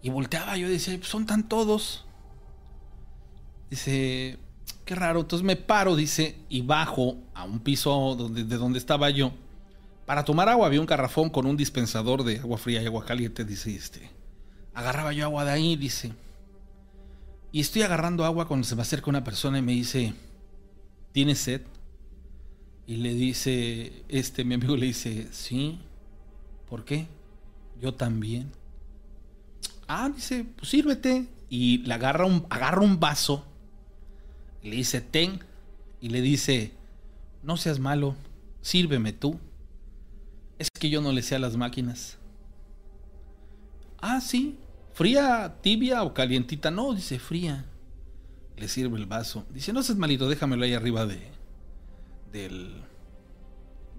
Y 0.01 0.09
volteaba 0.09 0.57
yo 0.57 0.71
decía, 0.71 0.99
son 1.03 1.27
tan 1.27 1.51
todos. 1.51 2.07
Dice, 3.69 4.39
qué 4.87 4.95
raro. 4.95 5.21
Entonces 5.21 5.45
me 5.45 5.57
paro, 5.57 5.97
dice, 5.97 6.39
y 6.49 6.63
bajo 6.63 7.19
a 7.35 7.45
un 7.45 7.61
piso 7.61 8.15
donde, 8.17 8.45
de 8.45 8.57
donde 8.57 8.79
estaba 8.79 9.11
yo. 9.11 9.33
Para 10.07 10.25
tomar 10.25 10.49
agua 10.49 10.67
había 10.67 10.81
un 10.81 10.87
garrafón 10.87 11.29
con 11.29 11.45
un 11.45 11.59
dispensador 11.59 12.25
de 12.25 12.39
agua 12.39 12.57
fría 12.57 12.83
y 12.83 12.87
agua 12.87 13.05
caliente, 13.05 13.45
dice 13.45 13.75
este. 13.75 14.14
Agarraba 14.75 15.13
yo 15.13 15.25
agua 15.25 15.45
de 15.45 15.53
ahí, 15.53 15.77
dice. 15.77 16.13
Y 17.53 17.61
estoy 17.61 17.83
agarrando 17.83 18.25
agua 18.25 18.49
cuando 18.49 18.67
se 18.67 18.75
me 18.75 18.83
acerca 18.83 19.11
una 19.11 19.25
persona 19.25 19.59
y 19.59 19.63
me 19.63 19.73
dice, 19.73 20.15
¿tienes 21.13 21.39
sed? 21.39 21.63
Y 22.87 22.97
le 22.97 23.15
dice, 23.15 24.05
este, 24.09 24.45
mi 24.45 24.55
amigo 24.55 24.77
le 24.77 24.87
dice, 24.87 25.29
sí. 25.33 25.79
¿Por 26.69 26.85
qué? 26.85 27.07
Yo 27.81 27.95
también. 27.95 28.51
Ah, 29.87 30.11
dice, 30.15 30.45
pues 30.57 30.69
sírvete. 30.69 31.29
Y 31.49 31.79
le 31.79 31.95
agarra 31.95 32.27
un, 32.27 32.47
agarra 32.51 32.81
un 32.81 32.99
vaso 32.99 33.45
le 34.65 34.77
dice, 34.77 35.03
ten, 35.03 35.41
y 36.01 36.09
le 36.09 36.23
dice, 36.23 36.73
no 37.43 37.59
seas 37.59 37.79
malo, 37.79 38.17
sírveme 38.63 39.13
tú. 39.13 39.39
Es 40.59 40.69
que 40.71 40.89
yo 40.89 41.03
no 41.03 41.13
le 41.13 41.23
sé 41.23 41.35
a 41.35 41.39
las 41.39 41.57
máquinas. 41.57 42.17
Ah, 44.01 44.21
sí, 44.23 44.59
fría, 44.95 45.57
tibia 45.61 46.03
o 46.03 46.15
calientita. 46.15 46.71
No, 46.71 46.95
dice 46.95 47.19
fría. 47.19 47.67
Le 48.57 48.69
sirve 48.69 48.99
el 48.99 49.07
vaso. 49.07 49.45
Dice, 49.51 49.73
no 49.73 49.83
seas 49.83 49.99
malito, 49.99 50.29
déjamelo 50.29 50.65
ahí 50.65 50.73
arriba 50.73 51.05
de, 51.05 51.21
del, 52.33 52.83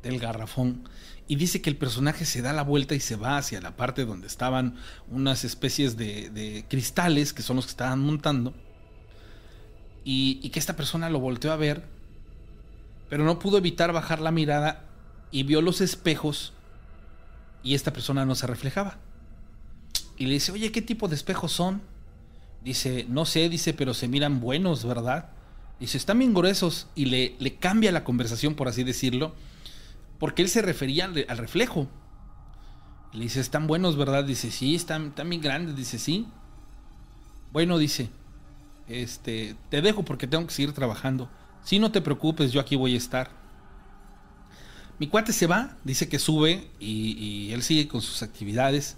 del 0.02 0.20
garrafón. 0.20 0.89
Y 1.28 1.36
dice 1.36 1.62
que 1.62 1.70
el 1.70 1.78
personaje 1.78 2.26
se 2.26 2.41
da 2.41 2.54
la 2.54 2.64
vuelta 2.64 2.96
y 2.96 3.00
se 3.00 3.16
va 3.16 3.38
hacia 3.38 3.62
la 3.62 3.76
parte 3.76 4.06
donde 4.06 4.26
estaban 4.26 4.76
unas 5.10 5.43
especies 5.43 5.98
de, 5.98 6.32
de 6.32 6.66
cristales, 6.68 7.34
que 7.34 7.43
son 7.43 7.58
los 7.58 7.66
que 7.66 7.72
estaban 7.72 8.00
montando 8.00 8.54
y, 10.08 10.50
que 10.52 10.60
esta 10.60 10.76
persona 10.76 11.10
lo 11.10 11.20
volteó 11.20 11.52
a 11.52 11.58
ver, 11.58 11.84
pero 13.10 13.26
no 13.26 13.39
pudo 13.39 13.58
evitar 13.58 13.91
bajar 13.91 14.22
la 14.22 14.32
mirada 14.32 14.86
y 15.32 15.43
vio 15.43 15.62
los 15.62 15.82
espejos 15.82 16.54
y 17.64 17.74
esta 17.74 17.91
persona 17.91 18.24
no 18.24 18.36
se 18.36 18.46
reflejaba. 18.46 19.00
Y 20.18 20.26
le 20.26 20.34
dice, 20.36 20.51
oye, 20.51 20.72
¿qué 20.72 20.82
tipo 20.82 21.07
de 21.07 21.16
espejos 21.16 21.51
son? 21.51 21.82
Dice, 22.63 23.05
no 23.09 23.26
sé, 23.26 23.49
dice, 23.49 23.74
pero 23.74 23.93
se 23.93 24.07
miran 24.07 24.39
buenos, 24.39 24.86
¿verdad? 24.86 25.30
Dice, 25.80 25.97
están 25.97 26.20
bien 26.20 26.34
gruesos. 26.34 26.88
Y 26.95 27.05
le, 27.05 27.36
le 27.39 27.55
cambia 27.55 27.91
la 27.91 28.03
conversación, 28.03 28.55
por 28.55 28.68
así 28.68 28.84
decirlo, 28.84 29.34
porque 30.20 30.41
él 30.41 30.49
se 30.49 30.61
refería 30.61 31.05
al, 31.05 31.38
reflejo. 31.38 31.88
le 33.13 33.24
dice, 33.24 33.39
están 33.39 33.68
buenos, 33.68 33.97
¿verdad? 33.97 34.24
Dice, 34.24 34.51
sí, 34.51 34.76
están, 34.76 35.07
están 35.07 35.30
bien 35.30 35.41
grandes. 35.41 35.76
Dice, 35.76 35.99
sí. 35.99 36.28
Bueno, 37.51 37.78
dice, 37.78 38.09
este, 38.88 39.55
te 39.70 39.82
dejo 39.82 40.03
porque 40.03 40.28
tengo 40.28 40.45
que 40.47 40.53
seguir 40.53 40.74
trabajando. 40.74 41.30
Si 41.63 41.80
no 41.80 41.91
te 41.91 42.01
preocupes, 42.01 42.51
yo 42.51 42.61
aquí 42.61 42.76
voy 42.76 42.93
a 42.93 42.97
estar. 42.97 43.30
Mi 44.97 45.07
cuate 45.07 45.34
se 45.34 45.47
va, 45.47 45.76
dice 45.84 46.07
que 46.07 46.20
sube 46.20 46.70
y, 46.80 47.51
él 47.51 47.63
sigue 47.63 47.88
con 47.88 48.01
sus 48.01 48.24
actividades. 48.24 48.97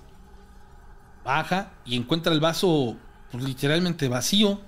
Baja 1.28 1.74
y 1.86 1.98
encuentra 1.98 2.32
el 2.32 2.40
vaso 2.40 2.96
pues, 3.32 3.44
literalmente 3.44 4.08
vacío. 4.08 4.62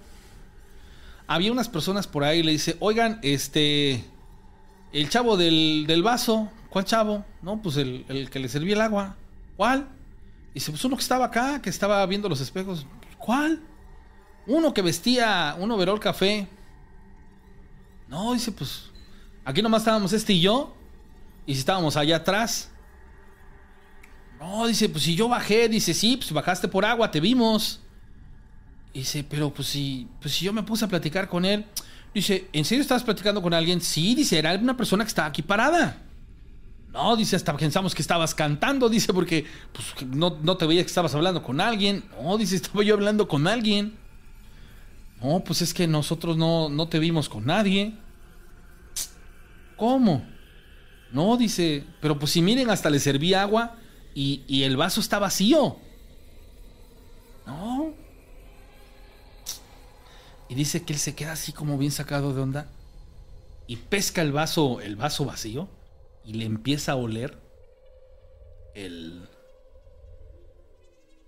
Había 1.26 1.54
unas 1.54 1.70
personas 1.70 2.06
por 2.06 2.26
ahí 2.26 2.40
y 2.40 2.44
le 2.44 2.52
dice, 2.52 2.76
oigan, 2.82 3.18
este, 3.24 4.04
el 4.92 5.10
chavo 5.10 5.38
del, 5.38 5.86
del 5.88 6.04
vaso, 6.04 6.52
¿cuál 6.70 6.84
chavo? 6.84 7.24
No, 7.42 7.62
pues 7.62 7.78
el, 7.78 8.04
el, 8.10 8.30
que 8.30 8.40
le 8.40 8.50
servía 8.50 8.76
el 8.76 8.82
agua. 8.82 9.16
¿Cuál? 9.56 9.88
Dice, 10.54 10.72
pues 10.72 10.84
uno 10.84 10.98
que 10.98 11.02
estaba 11.02 11.26
acá, 11.26 11.62
que 11.62 11.70
estaba 11.70 12.06
viendo 12.06 12.28
los 12.28 12.42
espejos. 12.42 12.86
¿Cuál? 13.18 13.62
Uno 14.46 14.74
que 14.74 14.82
vestía 14.82 15.56
un 15.58 15.72
overol 15.72 16.02
café. 16.02 16.46
No, 18.10 18.34
dice, 18.34 18.52
pues 18.52 18.90
aquí 19.46 19.62
nomás 19.62 19.84
estábamos 19.84 20.12
este 20.12 20.34
y 20.34 20.42
yo. 20.42 20.76
Y 21.46 21.54
si 21.54 21.60
estábamos 21.60 21.96
allá 21.96 22.18
atrás. 22.18 22.70
No, 24.40 24.66
dice, 24.68 24.88
pues 24.88 25.04
si 25.04 25.16
yo 25.16 25.28
bajé, 25.28 25.68
dice, 25.68 25.94
sí, 25.94 26.16
pues 26.16 26.32
bajaste 26.32 26.70
por 26.70 26.86
agua, 26.86 27.12
te 27.12 27.20
vimos. 27.20 27.82
Dice, 28.94 29.26
pero 29.30 29.54
pues 29.54 29.68
si, 29.68 30.08
pues 30.22 30.34
si 30.34 30.46
yo 30.46 30.54
me 30.54 30.64
puse 30.64 30.86
a 30.86 30.88
platicar 30.88 31.28
con 31.28 31.44
él. 31.44 31.66
Dice, 32.14 32.48
¿en 32.54 32.64
serio 32.64 32.82
estabas 32.82 33.04
platicando 33.04 33.42
con 33.42 33.54
alguien? 33.54 33.82
Sí, 33.82 34.16
dice, 34.16 34.40
era 34.40 34.56
una 34.56 34.78
persona 34.78 35.04
que 35.04 35.10
estaba 35.10 35.28
aquí 35.28 35.42
parada. 35.42 36.02
No, 36.94 37.16
dice, 37.18 37.36
hasta 37.36 37.56
pensamos 37.56 37.94
que 37.94 38.02
estabas 38.02 38.34
cantando, 38.34 38.88
dice, 38.88 39.14
porque 39.14 39.46
pues, 39.74 40.08
no, 40.08 40.38
no 40.42 40.58
te 40.58 40.66
veía 40.66 40.82
que 40.82 40.88
estabas 40.88 41.14
hablando 41.14 41.44
con 41.44 41.60
alguien. 41.60 42.06
No, 42.24 42.38
dice, 42.38 42.56
estaba 42.56 42.82
yo 42.84 42.96
hablando 42.96 43.28
con 43.28 43.46
alguien. 43.46 43.94
No, 45.22 45.42
pues 45.42 45.62
es 45.62 45.74
que 45.74 45.86
nosotros 45.86 46.38
no, 46.38 46.70
no 46.70 46.88
te 46.88 46.98
vimos 46.98 47.28
con 47.28 47.46
nadie. 47.46 47.94
¿Cómo? 49.76 50.26
No, 51.12 51.36
dice, 51.36 51.84
pero 52.00 52.18
pues 52.18 52.32
si 52.32 52.42
miren, 52.42 52.70
hasta 52.70 52.90
le 52.90 53.00
serví 53.00 53.34
agua 53.34 53.76
y, 54.14 54.64
el 54.64 54.78
vaso 54.78 55.00
está 55.00 55.20
vacío. 55.20 55.78
No. 57.46 57.94
Y 60.50 60.56
dice 60.56 60.84
que 60.84 60.94
él 60.94 61.00
se 61.00 61.16
queda 61.16 61.34
así 61.34 61.52
como 61.54 61.78
bien 61.78 61.92
sacado 61.92 62.34
de 62.34 62.42
onda 62.42 62.70
y 63.68 63.76
pesca 63.76 64.22
el 64.22 64.32
vaso, 64.32 64.82
el 64.82 64.96
vaso 64.96 65.26
vacío 65.26 65.70
y 66.26 66.34
le 66.34 66.46
empieza 66.46 66.94
a 66.94 66.96
oler 66.96 67.38
el, 68.74 69.28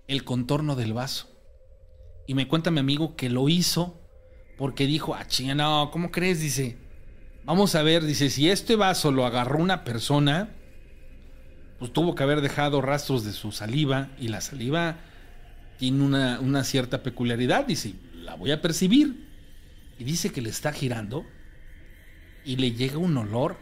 el 0.08 0.24
contorno 0.24 0.74
del 0.74 0.92
vaso. 0.92 1.28
Y 2.26 2.34
me 2.34 2.48
cuenta 2.48 2.70
mi 2.70 2.80
amigo 2.80 3.16
que 3.16 3.30
lo 3.30 3.48
hizo 3.48 4.00
porque 4.58 4.86
dijo, 4.86 5.14
ah, 5.14 5.26
chinga, 5.26 5.54
no, 5.54 5.90
¿cómo 5.92 6.10
crees? 6.10 6.40
Dice, 6.40 6.78
vamos 7.44 7.74
a 7.74 7.82
ver, 7.82 8.04
dice, 8.04 8.30
si 8.30 8.50
este 8.50 8.76
vaso 8.76 9.10
lo 9.10 9.26
agarró 9.26 9.58
una 9.58 9.84
persona, 9.84 10.54
pues 11.82 11.92
tuvo 11.92 12.14
que 12.14 12.22
haber 12.22 12.42
dejado 12.42 12.80
rastros 12.80 13.24
de 13.24 13.32
su 13.32 13.50
saliva 13.50 14.10
y 14.16 14.28
la 14.28 14.40
saliva 14.40 14.98
tiene 15.80 16.04
una, 16.04 16.38
una 16.38 16.62
cierta 16.62 17.02
peculiaridad, 17.02 17.66
dice, 17.66 17.94
la 18.14 18.36
voy 18.36 18.52
a 18.52 18.62
percibir. 18.62 19.26
Y 19.98 20.04
dice 20.04 20.30
que 20.30 20.40
le 20.40 20.50
está 20.50 20.72
girando 20.72 21.26
y 22.44 22.54
le 22.54 22.70
llega 22.70 22.98
un 22.98 23.16
olor 23.16 23.56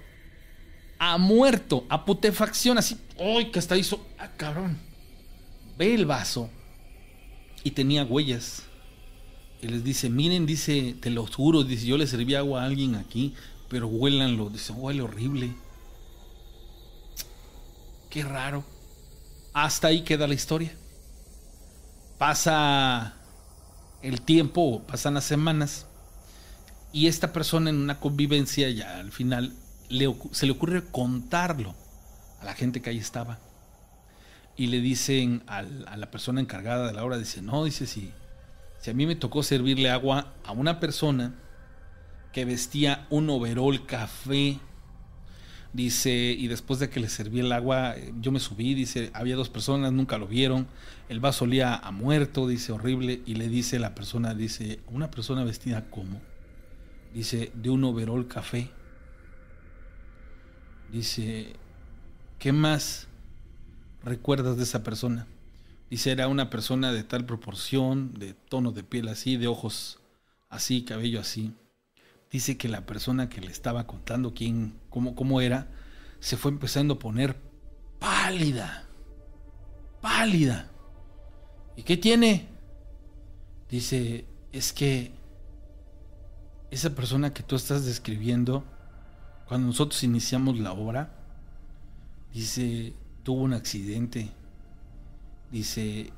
a 0.98 1.16
muerto, 1.16 1.86
a 1.88 2.04
putefacción, 2.04 2.76
así, 2.76 2.98
¡ay! 3.18 3.50
que 3.50 3.58
hasta 3.58 3.78
hizo, 3.78 4.06
¡ah, 4.18 4.28
cabrón! 4.36 4.76
Ve 5.78 5.94
el 5.94 6.04
vaso 6.04 6.50
y 7.64 7.70
tenía 7.70 8.04
huellas. 8.04 8.64
Y 9.62 9.68
les 9.68 9.82
dice, 9.82 10.10
miren, 10.10 10.44
dice, 10.44 10.94
te 11.00 11.08
lo 11.08 11.24
juro, 11.24 11.64
dice, 11.64 11.86
yo 11.86 11.96
le 11.96 12.06
serví 12.06 12.34
agua 12.34 12.64
a 12.64 12.66
alguien 12.66 12.96
aquí, 12.96 13.32
pero 13.70 13.88
huélanlo. 13.88 14.50
Dice, 14.50 14.74
huele 14.74 15.00
horrible. 15.00 15.54
Qué 18.10 18.22
raro. 18.24 18.64
Hasta 19.54 19.88
ahí 19.88 20.02
queda 20.02 20.26
la 20.26 20.34
historia. 20.34 20.72
Pasa 22.18 23.14
el 24.02 24.20
tiempo, 24.20 24.82
pasan 24.86 25.14
las 25.14 25.24
semanas, 25.24 25.86
y 26.92 27.06
esta 27.06 27.32
persona 27.32 27.70
en 27.70 27.76
una 27.76 28.00
convivencia 28.00 28.68
ya 28.70 28.98
al 28.98 29.12
final 29.12 29.54
se 30.32 30.46
le 30.46 30.52
ocurre 30.52 30.84
contarlo 30.90 31.74
a 32.40 32.44
la 32.44 32.54
gente 32.54 32.82
que 32.82 32.90
ahí 32.90 32.98
estaba 32.98 33.38
y 34.56 34.66
le 34.66 34.80
dicen 34.80 35.42
a 35.46 35.62
la 35.62 36.10
persona 36.10 36.40
encargada 36.40 36.86
de 36.86 36.92
la 36.92 37.02
obra, 37.04 37.16
dice, 37.16 37.40
no, 37.40 37.64
dice, 37.64 37.86
si, 37.86 38.12
si 38.78 38.90
a 38.90 38.94
mí 38.94 39.06
me 39.06 39.16
tocó 39.16 39.42
servirle 39.42 39.88
agua 39.88 40.34
a 40.44 40.52
una 40.52 40.80
persona 40.80 41.34
que 42.32 42.44
vestía 42.44 43.06
un 43.08 43.30
overol 43.30 43.86
café, 43.86 44.58
dice, 45.72 46.12
y 46.12 46.48
después 46.48 46.80
de 46.80 46.90
que 46.90 47.00
le 47.00 47.08
serví 47.08 47.40
el 47.40 47.52
agua, 47.52 47.96
eh, 47.96 48.12
yo 48.20 48.32
me 48.32 48.40
subí, 48.40 48.74
dice, 48.74 49.10
había 49.14 49.36
dos 49.36 49.48
personas, 49.48 49.92
nunca 49.92 50.18
lo 50.18 50.26
vieron, 50.26 50.66
el 51.08 51.20
vaso 51.20 51.44
olía 51.44 51.76
a 51.76 51.90
muerto, 51.90 52.48
dice, 52.48 52.72
horrible, 52.72 53.22
y 53.26 53.34
le 53.34 53.48
dice 53.48 53.78
la 53.78 53.94
persona, 53.94 54.34
dice, 54.34 54.80
una 54.88 55.10
persona 55.10 55.44
vestida 55.44 55.88
como, 55.90 56.20
dice, 57.14 57.52
de 57.54 57.70
un 57.70 57.84
overol 57.84 58.26
café, 58.26 58.70
dice, 60.90 61.54
¿qué 62.38 62.52
más? 62.52 63.06
recuerdas 64.02 64.56
de 64.56 64.62
esa 64.62 64.82
persona? 64.82 65.26
Dice, 65.88 66.12
era 66.12 66.28
una 66.28 66.50
persona 66.50 66.92
de 66.92 67.02
tal 67.02 67.26
proporción, 67.26 68.14
de 68.14 68.34
tono 68.34 68.72
de 68.72 68.84
piel 68.84 69.08
así, 69.08 69.36
de 69.36 69.48
ojos 69.48 69.98
así, 70.48 70.82
cabello 70.84 71.20
así. 71.20 71.52
Dice 72.30 72.56
que 72.56 72.68
la 72.68 72.86
persona 72.86 73.28
que 73.28 73.40
le 73.40 73.50
estaba 73.50 73.86
contando 73.86 74.34
quién, 74.34 74.78
cómo, 74.88 75.16
cómo 75.16 75.40
era, 75.40 75.66
se 76.20 76.36
fue 76.36 76.52
empezando 76.52 76.94
a 76.94 76.98
poner 76.98 77.36
pálida. 77.98 78.86
Pálida. 80.00 80.70
¿Y 81.76 81.82
qué 81.82 81.96
tiene? 81.96 82.46
Dice, 83.68 84.26
es 84.52 84.72
que 84.72 85.12
esa 86.70 86.90
persona 86.94 87.34
que 87.34 87.42
tú 87.42 87.56
estás 87.56 87.84
describiendo, 87.84 88.64
cuando 89.46 89.66
nosotros 89.66 90.04
iniciamos 90.04 90.58
la 90.60 90.72
obra, 90.72 91.12
dice, 92.32 92.94
tuvo 93.24 93.42
un 93.42 93.54
accidente. 93.54 94.30
Dice, 95.50 96.12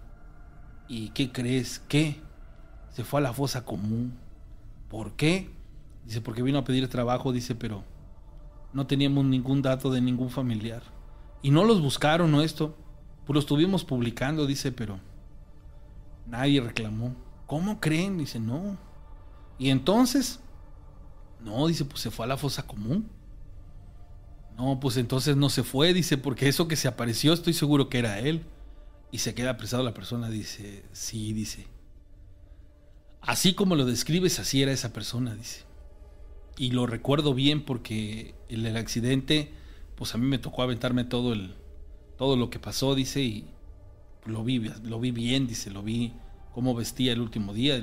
¿y 0.89 1.09
qué 1.11 1.33
crees? 1.33 1.81
¿Qué? 1.89 2.21
Se 2.93 3.03
fue 3.03 3.21
a 3.21 3.23
la 3.23 3.33
fosa 3.33 3.65
común. 3.65 4.13
¿Por 4.91 5.15
qué? 5.17 5.62
Dice, 6.05 6.21
porque 6.21 6.43
vino 6.43 6.59
a 6.59 6.65
pedir 6.65 6.89
trabajo, 6.89 7.33
dice, 7.33 7.55
pero 7.55 7.85
no 8.73 8.87
teníamos 8.87 9.25
ningún 9.25 9.63
dato 9.63 9.91
de 9.91 10.01
ningún 10.01 10.31
familiar. 10.31 10.83
Y 11.43 11.51
no 11.51 11.65
los 11.65 11.81
buscaron, 11.81 12.31
¿no? 12.31 12.43
Esto. 12.43 12.77
Pues 13.27 13.35
lo 13.35 13.41
estuvimos 13.41 13.85
publicando, 13.85 14.47
dice, 14.47 14.73
pero 14.73 14.99
nadie 16.27 16.61
reclamó. 16.61 17.15
¿Cómo 17.47 17.81
creen? 17.81 18.19
Dice, 18.19 18.41
no. 18.41 18.79
Y 19.59 19.71
entonces, 19.71 20.41
no, 21.41 21.67
dice, 21.67 21.85
pues 21.85 22.01
se 22.01 22.11
fue 22.11 22.25
a 22.25 22.29
la 22.29 22.37
fosa 22.37 22.67
común. 22.67 23.09
No, 24.57 24.81
pues 24.81 24.97
entonces 24.97 25.37
no 25.37 25.49
se 25.51 25.63
fue, 25.63 25.95
dice, 25.95 26.19
porque 26.19 26.49
eso 26.49 26.69
que 26.69 26.77
se 26.77 26.89
apareció 26.89 27.33
estoy 27.33 27.53
seguro 27.53 27.89
que 27.89 27.99
era 27.99 28.19
él. 28.19 28.45
Y 29.11 29.19
se 29.19 29.35
queda 29.35 29.51
apresado 29.51 29.83
la 29.83 29.95
persona, 29.95 30.31
dice, 30.31 30.85
sí, 30.93 31.33
dice. 31.33 31.67
Así 33.21 33.55
como 33.55 33.77
lo 33.77 33.85
describes, 33.85 34.39
así 34.39 34.63
era 34.63 34.73
esa 34.73 34.93
persona, 34.93 35.35
dice. 35.35 35.65
Y 36.63 36.71
lo 36.71 36.87
recuerdo 36.87 37.35
bien 37.35 37.65
porque 37.65 38.37
el, 38.49 38.77
accidente, 38.77 39.51
pues 39.97 40.15
a 40.15 40.19
mí 40.19 40.29
me 40.29 40.39
tocó 40.39 40.63
aventarme 40.63 41.03
todo 41.03 41.33
el, 41.33 41.57
todo 42.17 42.37
lo 42.37 42.51
que 42.51 42.61
pasó, 42.61 42.95
dice, 42.95 43.21
y 43.21 43.49
lo 44.27 44.45
vi, 44.45 44.61
lo 44.85 45.01
vi 45.01 45.11
bien, 45.11 45.49
dice, 45.49 45.73
lo 45.73 45.83
vi 45.83 46.13
cómo 46.55 46.73
vestía 46.73 47.15
el 47.15 47.21
último 47.21 47.53
día, 47.53 47.83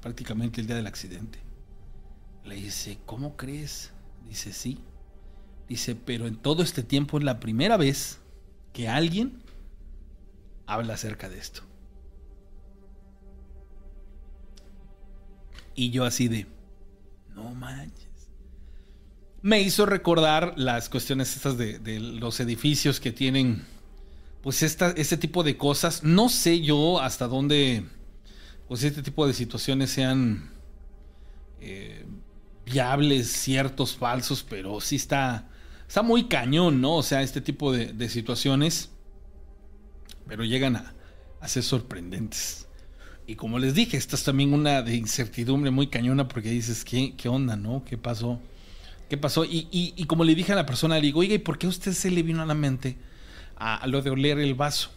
prácticamente 0.00 0.60
el 0.60 0.68
día 0.68 0.76
del 0.76 0.86
accidente. 0.86 1.40
Le 2.44 2.54
dice, 2.54 2.98
¿cómo 3.04 3.36
crees? 3.36 3.90
Dice, 4.28 4.52
sí. 4.52 4.78
Dice, 5.68 5.96
pero 5.96 6.28
en 6.28 6.36
todo 6.36 6.62
este 6.62 6.84
tiempo 6.84 7.18
es 7.18 7.24
la 7.24 7.40
primera 7.40 7.76
vez 7.76 8.20
que 8.72 8.86
alguien 8.86 9.42
habla 10.66 10.94
acerca 10.94 11.28
de 11.28 11.40
esto. 11.40 11.62
Y 15.74 15.90
yo 15.90 16.04
así 16.04 16.28
de, 16.28 16.46
no 17.34 17.52
manches. 17.56 18.09
Me 19.42 19.60
hizo 19.60 19.86
recordar 19.86 20.54
las 20.56 20.88
cuestiones 20.88 21.34
estas 21.34 21.56
de, 21.56 21.80
los 22.00 22.40
edificios 22.40 23.00
que 23.00 23.12
tienen, 23.12 23.64
pues 24.42 24.62
esta, 24.62 24.90
este 24.90 25.16
tipo 25.16 25.42
de 25.42 25.56
cosas. 25.56 26.02
No 26.04 26.28
sé 26.28 26.60
yo 26.60 27.00
hasta 27.00 27.26
dónde, 27.26 27.84
pues 28.68 28.82
este 28.82 29.02
tipo 29.02 29.26
de 29.26 29.32
situaciones 29.32 29.90
sean 29.90 30.50
eh, 31.60 32.04
viables, 32.66 33.30
ciertos, 33.30 33.96
falsos, 33.96 34.44
pero 34.48 34.80
sí 34.80 34.96
está 34.96 35.50
está 35.90 36.02
muy 36.04 36.28
cañón, 36.28 36.80
¿no? 36.80 36.98
O 36.98 37.02
sea, 37.02 37.20
este 37.20 37.40
tipo 37.40 37.72
de, 37.72 38.08
situaciones, 38.08 38.90
pero 40.28 40.44
llegan 40.44 40.76
a, 40.76 40.94
ser 41.48 41.64
sorprendentes. 41.64 42.68
Y 43.26 43.34
como 43.34 43.58
les 43.58 43.74
dije, 43.74 43.96
esta 43.96 44.14
es 44.14 44.22
también 44.22 44.54
una 44.54 44.82
de 44.82 44.94
incertidumbre 44.94 45.72
muy 45.72 45.88
cañona 45.88 46.28
porque 46.28 46.48
dices, 46.48 46.84
¿qué, 46.84 47.14
qué 47.16 47.28
onda, 47.28 47.56
no? 47.56 47.82
¿Qué 47.84 47.98
pasó? 47.98 48.38
¿Qué 49.10 49.18
pasó? 49.18 49.44
Y, 49.44 50.04
como 50.06 50.22
le 50.22 50.36
dije 50.36 50.52
a 50.52 50.54
la 50.54 50.66
persona, 50.66 50.94
le 50.94 51.00
digo, 51.02 51.18
oiga, 51.18 51.34
¿y 51.34 51.38
por 51.38 51.58
qué 51.58 51.66
a 51.66 51.68
usted 51.68 51.92
se 51.92 52.12
le 52.12 52.22
vino 52.22 52.42
a 52.42 52.46
la 52.46 52.54
mente 52.54 52.96
a, 53.56 53.84
lo 53.88 54.02
de 54.02 54.10
oler 54.10 54.38
el 54.38 54.54
vaso? 54.54 54.90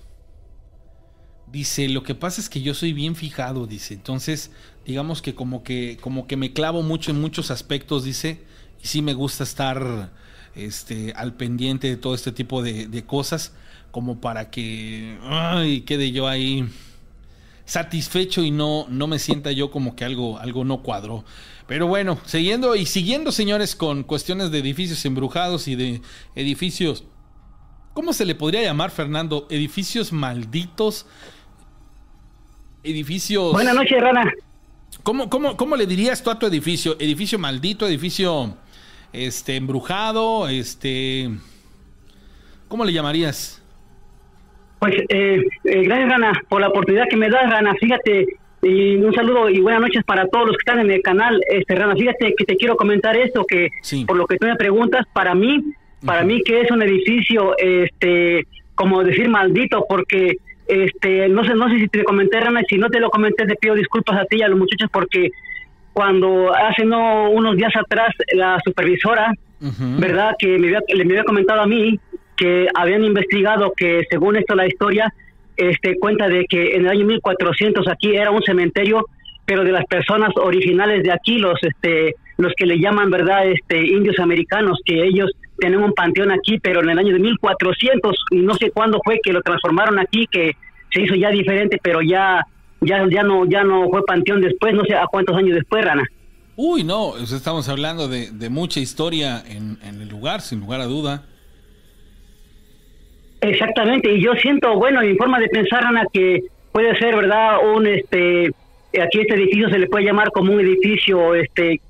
Dice, 1.52 1.90
lo 1.90 2.04
que 2.04 2.14
pasa 2.14 2.40
es 2.40 2.48
que 2.48 2.62
yo 2.62 2.76
soy 2.76 2.94
bien 2.94 3.16
fijado, 3.16 3.66
dice. 3.66 3.96
Entonces, 3.96 4.52
digamos 4.86 5.24
que 5.24 5.34
como 5.34 5.64
que, 5.64 5.98
como 6.00 6.28
que 6.28 6.38
me 6.38 6.54
clavo 6.54 6.84
mucho 6.84 7.10
en 7.10 7.20
muchos 7.20 7.50
aspectos, 7.50 8.04
dice. 8.04 8.44
Y 8.84 8.88
sí 8.88 9.02
me 9.02 9.16
gusta 9.16 9.46
estar 9.46 10.12
este, 10.54 11.14
al 11.14 11.34
pendiente 11.34 11.88
de 11.88 11.98
todo 11.98 12.14
este 12.14 12.32
tipo 12.32 12.62
de, 12.62 13.04
cosas, 13.06 13.54
como 13.90 14.22
para 14.22 14.52
que 14.52 15.18
quede 15.88 16.12
yo 16.12 16.28
ahí 16.28 16.70
satisfecho 17.66 18.44
y 18.44 18.52
no, 18.52 18.86
no 18.90 19.08
me 19.08 19.18
sienta 19.18 19.52
yo 19.52 19.72
como 19.72 19.96
que 19.96 20.06
algo, 20.06 20.38
algo 20.38 20.66
no 20.66 20.84
cuadró. 20.84 21.26
Pero 21.68 21.88
bueno, 21.88 22.20
siguiendo 22.26 22.76
y 22.76 22.86
siguiendo, 22.86 23.32
señores, 23.32 23.76
con 23.76 24.04
cuestiones 24.04 24.52
de 24.52 24.60
edificios 24.60 25.04
embrujados 25.06 25.68
y 25.68 25.76
de 25.76 26.02
edificios. 26.36 27.06
¿Cómo 27.94 28.12
se 28.14 28.26
le 28.26 28.36
podría 28.36 28.62
llamar, 28.64 28.92
Fernando? 28.92 29.48
Edificios 29.50 30.12
malditos. 30.12 31.06
Edificios. 32.84 33.54
Buenas 33.54 33.76
noches, 33.76 34.02
Rana. 34.02 34.32
¿Cómo, 35.04 35.30
cómo, 35.30 35.56
cómo 35.58 35.76
le 35.76 35.86
dirías 35.86 36.22
tú 36.22 36.30
a 36.30 36.38
tu 36.38 36.46
edificio? 36.46 36.96
¿Edificio 37.00 37.40
maldito? 37.40 37.88
¿Edificio 37.88 38.58
este, 39.14 39.56
embrujado, 39.56 40.50
este, 40.50 41.30
¿cómo 42.68 42.84
le 42.84 42.92
llamarías? 42.92 43.62
Pues, 44.80 44.96
eh, 45.10 45.40
eh, 45.64 45.84
gracias, 45.84 46.10
Rana, 46.10 46.42
por 46.50 46.60
la 46.60 46.68
oportunidad 46.68 47.06
que 47.10 47.16
me 47.16 47.30
das, 47.30 47.50
Rana. 47.50 47.74
Fíjate, 47.80 48.26
Y 48.64 48.96
un 48.96 49.14
saludo 49.14 49.50
y 49.50 49.60
buenas 49.60 49.82
noches 49.82 50.04
para 50.06 50.26
todos 50.28 50.48
los 50.48 50.58
que 50.58 50.62
están 50.62 50.80
en 50.80 50.92
el 50.92 51.02
canal. 51.02 51.42
Este, 51.50 51.76
Rana, 51.76 51.96
fíjate 51.96 52.34
que 52.38 52.46
te 52.46 52.56
quiero 52.56 52.78
comentar 52.78 53.16
esto, 53.18 53.46
que 53.46 53.70
por 54.08 54.16
lo 54.16 54.26
que 54.26 54.38
tú 54.38 54.48
me 54.48 54.56
preguntas, 54.56 55.06
para 55.12 55.36
mí, 55.36 55.62
para 56.06 56.24
mí 56.24 56.42
que 56.44 56.62
es 56.62 56.72
un 56.72 56.82
edificio, 56.82 57.58
este, 57.58 58.48
como 58.76 59.04
decir 59.04 59.28
maldito, 59.28 59.86
porque 59.88 60.38
este, 60.68 61.28
no 61.28 61.44
sé, 61.44 61.56
no 61.56 61.70
sé 61.70 61.78
si 61.78 61.88
te 61.90 62.06
comenté, 62.06 62.40
Rana, 62.40 62.62
si 62.70 62.78
no 62.78 62.90
te 62.90 63.02
lo 63.02 63.10
comenté, 63.10 63.46
te 63.46 63.56
pido 63.56 63.76
disculpas 63.76 64.18
a 64.18 64.26
ti 64.26 64.38
y 64.38 64.44
a 64.44 64.48
los 64.48 64.58
muchachos 64.58 64.90
porque 64.92 65.32
cuando 65.92 66.56
hace 66.56 66.86
no 66.86 67.30
unos 67.32 67.58
días 67.58 67.76
atrás 67.76 68.14
la 68.34 68.60
supervisora, 68.64 69.34
¿verdad? 69.60 70.36
Que 70.40 70.58
me 70.58 70.68
había, 70.68 70.80
me 70.96 71.04
había 71.04 71.24
comentado 71.24 71.62
a 71.62 71.68
mí 71.68 72.00
que 72.36 72.68
habían 72.74 73.04
investigado 73.04 73.74
que 73.76 74.04
según 74.10 74.38
esto 74.38 74.56
la 74.56 74.68
historia 74.68 75.14
este 75.58 75.98
cuenta 76.00 76.28
de 76.28 76.46
que 76.46 76.76
en 76.76 76.86
el 76.86 76.90
año 76.90 77.06
1400 77.06 77.88
aquí 77.88 78.16
era 78.16 78.32
un 78.32 78.42
cementerio 78.44 79.06
pero 79.46 79.64
de 79.64 79.72
las 79.72 79.86
personas 79.86 80.32
originales 80.36 81.04
de 81.04 81.12
aquí 81.12 81.38
los 81.38 81.60
este 81.62 82.16
los 82.38 82.54
que 82.56 82.66
le 82.66 82.80
llaman 82.80 83.10
verdad 83.10 83.48
este 83.48 83.86
indios 83.86 84.20
americanos 84.20 84.80
que 84.86 85.04
ellos 85.04 85.32
tienen 85.60 85.82
un 85.82 85.94
panteón 85.94 86.32
aquí 86.32 86.60
pero 86.60 86.82
en 86.82 86.90
el 86.90 87.00
año 87.00 87.14
de 87.14 87.20
1400 87.20 88.16
y 88.32 88.38
no 88.38 88.56
sé 88.56 88.72
cuándo 88.72 89.00
fue 89.04 89.20
que 89.22 89.34
lo 89.34 89.42
transformaron 89.42 90.00
aquí 90.00 90.28
que 90.32 90.56
se 90.92 91.02
hizo 91.02 91.16
ya 91.16 91.30
diferente 91.30 91.80
pero 91.82 92.02
ya 92.02 92.46
ya 92.82 93.08
ya 93.10 93.24
no 93.24 93.46
ya 93.46 93.64
no 93.64 93.90
fue 93.90 94.06
panteón 94.06 94.42
después 94.42 94.74
no 94.74 94.84
sé 94.86 94.96
a 94.96 95.08
cuántos 95.08 95.36
años 95.36 95.56
después 95.56 95.84
Rana 95.84 96.04
Uy, 96.56 96.84
no, 96.84 97.18
estamos 97.18 97.68
hablando 97.68 98.08
de, 98.08 98.30
de 98.30 98.50
mucha 98.50 98.80
historia 98.80 99.44
en, 99.48 99.80
en 99.82 100.00
el 100.00 100.08
lugar, 100.08 100.42
sin 100.42 100.60
lugar 100.60 100.82
a 100.82 100.86
duda. 100.86 101.24
Exactamente, 103.44 104.10
y 104.10 104.24
yo 104.24 104.34
siento, 104.36 104.76
bueno, 104.78 105.02
mi 105.02 105.16
forma 105.16 105.38
de 105.38 105.50
pensar, 105.50 105.84
Ana, 105.84 106.06
que 106.14 106.44
puede 106.72 106.96
ser, 106.98 107.14
¿verdad? 107.14 107.58
Un, 107.76 107.86
este, 107.88 108.50
aquí 109.02 109.20
este 109.20 109.34
edificio 109.34 109.70
se 109.70 109.80
le 109.80 109.88
puede 109.88 110.06
llamar 110.06 110.32
como 110.32 110.54
un 110.54 110.62
edificio, 110.62 111.36
este, 111.36 111.82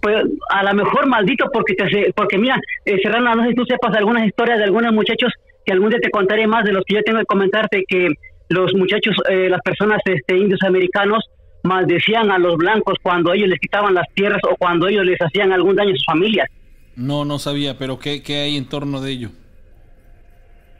pues, 0.00 0.24
a 0.48 0.62
lo 0.62 0.74
mejor 0.74 1.06
maldito, 1.06 1.44
porque 1.52 1.74
te, 1.74 2.10
porque 2.16 2.38
mira, 2.38 2.58
eh, 2.86 2.98
Serrana, 3.02 3.34
no 3.34 3.42
sé 3.42 3.50
si 3.50 3.54
tú 3.54 3.66
sepas 3.66 3.94
algunas 3.94 4.26
historias 4.26 4.56
de 4.56 4.64
algunos 4.64 4.94
muchachos 4.94 5.30
que 5.66 5.72
algún 5.72 5.90
día 5.90 5.98
te 6.00 6.10
contaré 6.10 6.46
más 6.46 6.64
de 6.64 6.72
los 6.72 6.84
que 6.86 6.94
yo 6.94 7.02
tengo 7.02 7.18
que 7.18 7.26
comentarte, 7.26 7.84
que 7.86 8.08
los 8.48 8.74
muchachos, 8.74 9.14
eh, 9.28 9.48
las 9.50 9.60
personas 9.60 10.00
este, 10.06 10.38
indios 10.38 10.62
americanos, 10.62 11.22
maldecían 11.64 12.30
a 12.30 12.38
los 12.38 12.56
blancos 12.56 12.96
cuando 13.02 13.34
ellos 13.34 13.48
les 13.48 13.60
quitaban 13.60 13.92
las 13.92 14.06
tierras 14.14 14.40
o 14.50 14.56
cuando 14.56 14.88
ellos 14.88 15.04
les 15.04 15.18
hacían 15.18 15.52
algún 15.52 15.76
daño 15.76 15.90
a 15.90 15.96
sus 15.96 16.06
familias. 16.06 16.48
No, 16.96 17.26
no 17.26 17.38
sabía, 17.38 17.76
pero 17.76 17.98
¿qué, 17.98 18.22
qué 18.22 18.36
hay 18.36 18.56
en 18.56 18.66
torno 18.66 19.02
de 19.02 19.10
ello? 19.10 19.30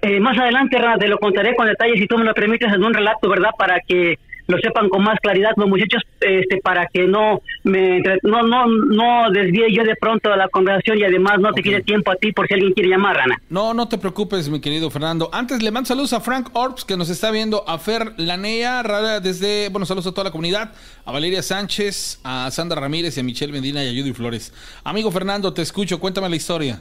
Eh, 0.05 0.21
más 0.21 0.39
adelante, 0.39 0.77
te 0.99 1.09
lo 1.09 1.19
contaré 1.19 1.57
con 1.57 1.67
detalles 1.67 1.99
si 1.99 2.07
tú 2.07 2.19
me 2.19 2.25
lo 2.25 2.35
permites 2.35 2.71
en 2.71 2.85
un 2.85 2.93
relato, 2.93 3.27
¿verdad? 3.27 3.51
Para 3.59 3.81
que 3.81 4.19
lo 4.47 4.59
sepan 4.59 4.91
con 4.91 5.03
más 5.03 5.19
claridad 5.21 5.53
los 5.57 5.67
muchachos, 5.67 6.03
este, 6.21 6.59
para 6.63 6.87
que 6.93 7.07
no 7.07 7.41
me 7.63 8.03
no 8.23 8.43
no 8.43 8.67
no 8.67 9.31
desvíe 9.31 9.75
yo 9.75 9.83
de 9.83 9.97
pronto 9.97 10.37
la 10.37 10.49
conversación 10.49 10.99
y 10.99 11.05
además 11.05 11.41
no 11.41 11.51
te 11.55 11.63
quede 11.63 11.81
tiempo 11.81 12.11
a 12.11 12.17
ti 12.17 12.33
por 12.33 12.47
si 12.47 12.53
alguien 12.53 12.75
quiere 12.75 12.91
llamar, 12.91 13.17
Rana. 13.17 13.41
No, 13.49 13.73
no 13.73 13.89
te 13.89 13.97
preocupes, 13.97 14.51
mi 14.51 14.61
querido 14.61 14.91
Fernando. 14.91 15.31
Antes 15.33 15.63
le 15.63 15.71
mando 15.71 15.89
saludos 15.89 16.13
a 16.13 16.21
Frank 16.21 16.51
Orbs 16.53 16.85
que 16.85 16.99
nos 16.99 17.09
está 17.09 17.31
viendo, 17.31 17.67
a 17.67 17.79
Fer 17.79 18.13
Lanea, 18.19 18.83
desde, 19.21 19.71
bueno, 19.71 19.87
saludos 19.87 20.09
a 20.09 20.11
toda 20.13 20.25
la 20.25 20.31
comunidad, 20.31 20.73
a 21.07 21.13
Valeria 21.13 21.43
Sánchez, 21.43 22.21
a 22.25 22.51
Sandra 22.51 22.79
Ramírez 22.79 23.17
y 23.17 23.21
a 23.21 23.23
Michelle 23.23 23.53
Medina 23.55 23.83
y 23.83 23.89
a 23.89 23.99
Judy 23.99 24.13
Flores. 24.13 24.53
Amigo 24.85 25.11
Fernando, 25.11 25.55
te 25.55 25.63
escucho, 25.63 25.99
cuéntame 25.99 26.29
la 26.29 26.37
historia. 26.37 26.81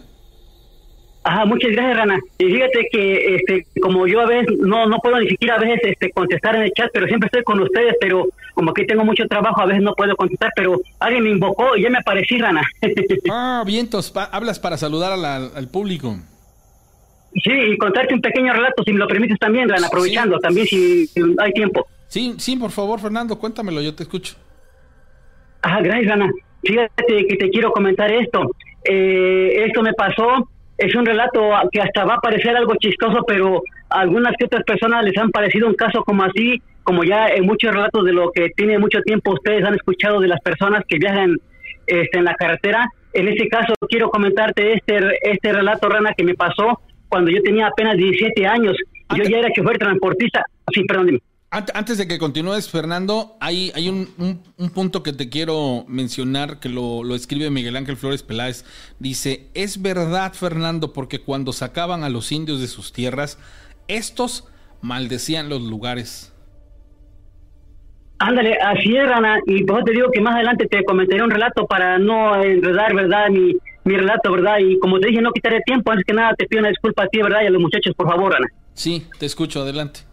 Ajá, 1.26 1.46
muchas 1.46 1.72
gracias, 1.72 1.98
Rana. 1.98 2.20
Y 2.38 2.46
fíjate 2.46 2.88
que, 2.92 3.36
este, 3.36 3.66
como 3.82 4.06
yo 4.08 4.20
a 4.20 4.26
veces 4.26 4.58
no, 4.60 4.88
no 4.88 4.98
puedo 5.00 5.20
ni 5.20 5.30
siquiera 5.30 5.56
a 5.56 5.60
veces 5.60 5.80
este, 5.84 6.12
contestar 6.12 6.56
en 6.56 6.64
el 6.64 6.72
chat, 6.74 6.90
pero 6.94 7.08
siempre 7.08 7.28
estoy 7.28 7.44
con 7.44 7.62
ustedes, 7.62 7.96
pero 8.02 8.28
como 8.54 8.72
aquí 8.72 8.86
tengo 8.86 9.06
mucho 9.06 9.26
trabajo, 9.28 9.62
a 9.62 9.66
veces 9.66 9.82
no 9.82 9.94
puedo 9.96 10.16
contestar, 10.18 10.52
pero 10.56 10.82
alguien 11.00 11.24
me 11.24 11.30
invocó 11.30 11.78
y 11.78 11.84
ya 11.84 11.90
me 11.90 12.00
aparecí, 12.00 12.38
Rana. 12.40 12.62
ah, 13.32 13.64
vientos, 13.66 14.14
hablas 14.32 14.60
para 14.60 14.78
saludar 14.78 15.14
al 15.14 15.68
público. 15.70 16.18
Sí, 17.42 17.52
y 17.52 17.78
contarte 17.78 18.14
un 18.14 18.22
pequeño 18.22 18.54
relato, 18.54 18.84
si 18.84 18.92
me 18.92 19.00
lo 19.00 19.08
permites 19.08 19.40
también, 19.40 19.70
Rana, 19.70 19.88
aprovechando, 19.88 20.38
también 20.40 20.68
si, 20.68 21.10
hay 21.40 21.52
tiempo. 21.54 21.88
Sí, 22.08 22.36
sí, 22.38 22.58
por 22.58 22.70
favor, 22.70 23.00
Fernando, 23.00 23.40
cuéntamelo, 23.40 23.82
yo 23.82 23.96
te 23.96 24.04
escucho. 24.04 24.36
Ajá, 25.62 25.82
gracias, 25.82 26.10
Rana. 26.10 26.32
Fíjate 26.64 27.28
que 27.28 27.36
te 27.38 27.50
quiero 27.50 27.72
comentar 27.72 28.12
esto. 28.12 28.52
Eh, 28.84 29.64
esto 29.66 29.82
me 29.82 29.94
pasó 29.94 30.48
es 30.86 30.96
un 30.96 31.06
relato 31.06 31.50
que 31.72 31.82
hasta 31.82 32.06
va 32.06 32.16
a 32.16 32.22
parecer 32.22 32.56
algo 32.56 32.76
chistoso, 32.76 33.24
pero 33.28 33.62
a 33.90 34.02
algunas 34.02 34.34
que 34.38 34.46
otras 34.46 34.64
personas 34.64 35.04
les 35.06 35.18
han 35.18 35.32
parecido 35.32 35.68
un 35.68 35.76
caso 35.76 36.04
como 36.04 36.24
así, 36.24 36.62
como 36.84 37.04
ya 37.04 37.28
en 37.28 37.46
muchos 37.46 37.74
relatos 37.74 38.04
de 38.04 38.12
lo 38.12 38.32
que 38.32 38.50
tiene 38.56 38.78
mucho 38.78 39.02
tiempo 39.02 39.32
ustedes 39.32 39.64
han 39.64 39.76
escuchado 39.76 40.20
de 40.20 40.28
las 40.28 40.42
personas 40.42 40.84
que 40.88 40.98
viajan 40.98 41.38
este, 41.88 42.18
en 42.18 42.26
la 42.26 42.36
carretera. 42.36 42.86
En 43.14 43.28
este 43.28 43.48
caso 43.48 43.74
quiero 43.90 44.10
comentarte 44.10 44.74
este, 44.74 45.00
este 45.22 45.54
relato, 45.54 45.88
Rana, 45.88 46.14
que 46.18 46.24
me 46.24 46.34
pasó 46.34 46.82
cuando 47.08 47.32
yo 47.32 47.42
tenía 47.42 47.68
apenas 47.68 47.96
17 47.96 48.46
años. 48.46 48.76
Yo 49.16 49.24
ya 49.24 49.38
era 49.38 49.52
chofer 49.54 49.78
transportista. 49.78 50.44
Sí, 50.74 50.84
perdón. 50.86 51.20
Antes 51.54 52.00
de 52.00 52.08
que 52.08 52.18
continúes, 52.18 52.68
Fernando, 52.68 53.38
hay, 53.40 53.72
hay 53.76 53.88
un, 53.88 54.08
punto 54.74 55.04
que 55.04 55.14
te 55.14 55.30
quiero 55.30 55.86
mencionar 55.88 56.60
que 56.60 56.68
lo, 56.68 57.04
lo, 57.04 57.14
escribe 57.14 57.52
Miguel 57.52 57.76
Ángel 57.76 57.96
Flores 57.96 58.24
Peláez. 58.24 58.66
Dice, 58.98 59.50
es 59.54 59.80
verdad, 59.80 60.34
Fernando, 60.34 60.94
porque 60.94 61.22
cuando 61.22 61.54
sacaban 61.54 62.04
a 62.04 62.10
los 62.10 62.32
indios 62.32 62.60
de 62.60 62.66
sus 62.66 62.92
tierras, 62.92 63.38
estos 63.88 64.48
maldecían 64.82 65.48
los 65.48 65.62
lugares. 65.62 66.34
Ándale, 68.18 68.58
así 68.58 68.98
es, 68.98 69.08
Rana, 69.08 69.40
y 69.46 69.64
por 69.64 69.78
eso 69.78 69.86
te 69.86 69.92
digo 69.92 70.10
que 70.12 70.22
más 70.22 70.34
adelante 70.34 70.66
te 70.66 70.84
comentaré 70.84 71.22
un 71.22 71.30
relato 71.30 71.68
para 71.68 72.00
no 72.00 72.42
enredar, 72.42 72.96
¿verdad?, 72.96 73.30
mi, 73.30 73.54
mi 73.84 73.96
relato, 73.96 74.32
¿verdad? 74.32 74.58
Y 74.58 74.80
como 74.80 75.00
te 75.00 75.10
dije, 75.10 75.22
no 75.22 75.32
quitaré 75.32 75.62
tiempo, 75.62 75.92
antes 75.92 76.06
que 76.08 76.14
nada 76.14 76.34
te 76.36 76.48
pido 76.48 76.62
una 76.62 76.70
disculpa 76.70 77.04
a 77.04 77.08
ti, 77.10 77.22
¿verdad?, 77.22 77.44
y 77.44 77.46
a 77.46 77.52
los 77.52 77.62
muchachos, 77.62 77.94
por 77.96 78.08
favor, 78.08 78.34
Rana. 78.34 78.48
Sí, 78.74 79.06
te 79.20 79.28
escucho, 79.28 79.62
adelante. 79.62 80.12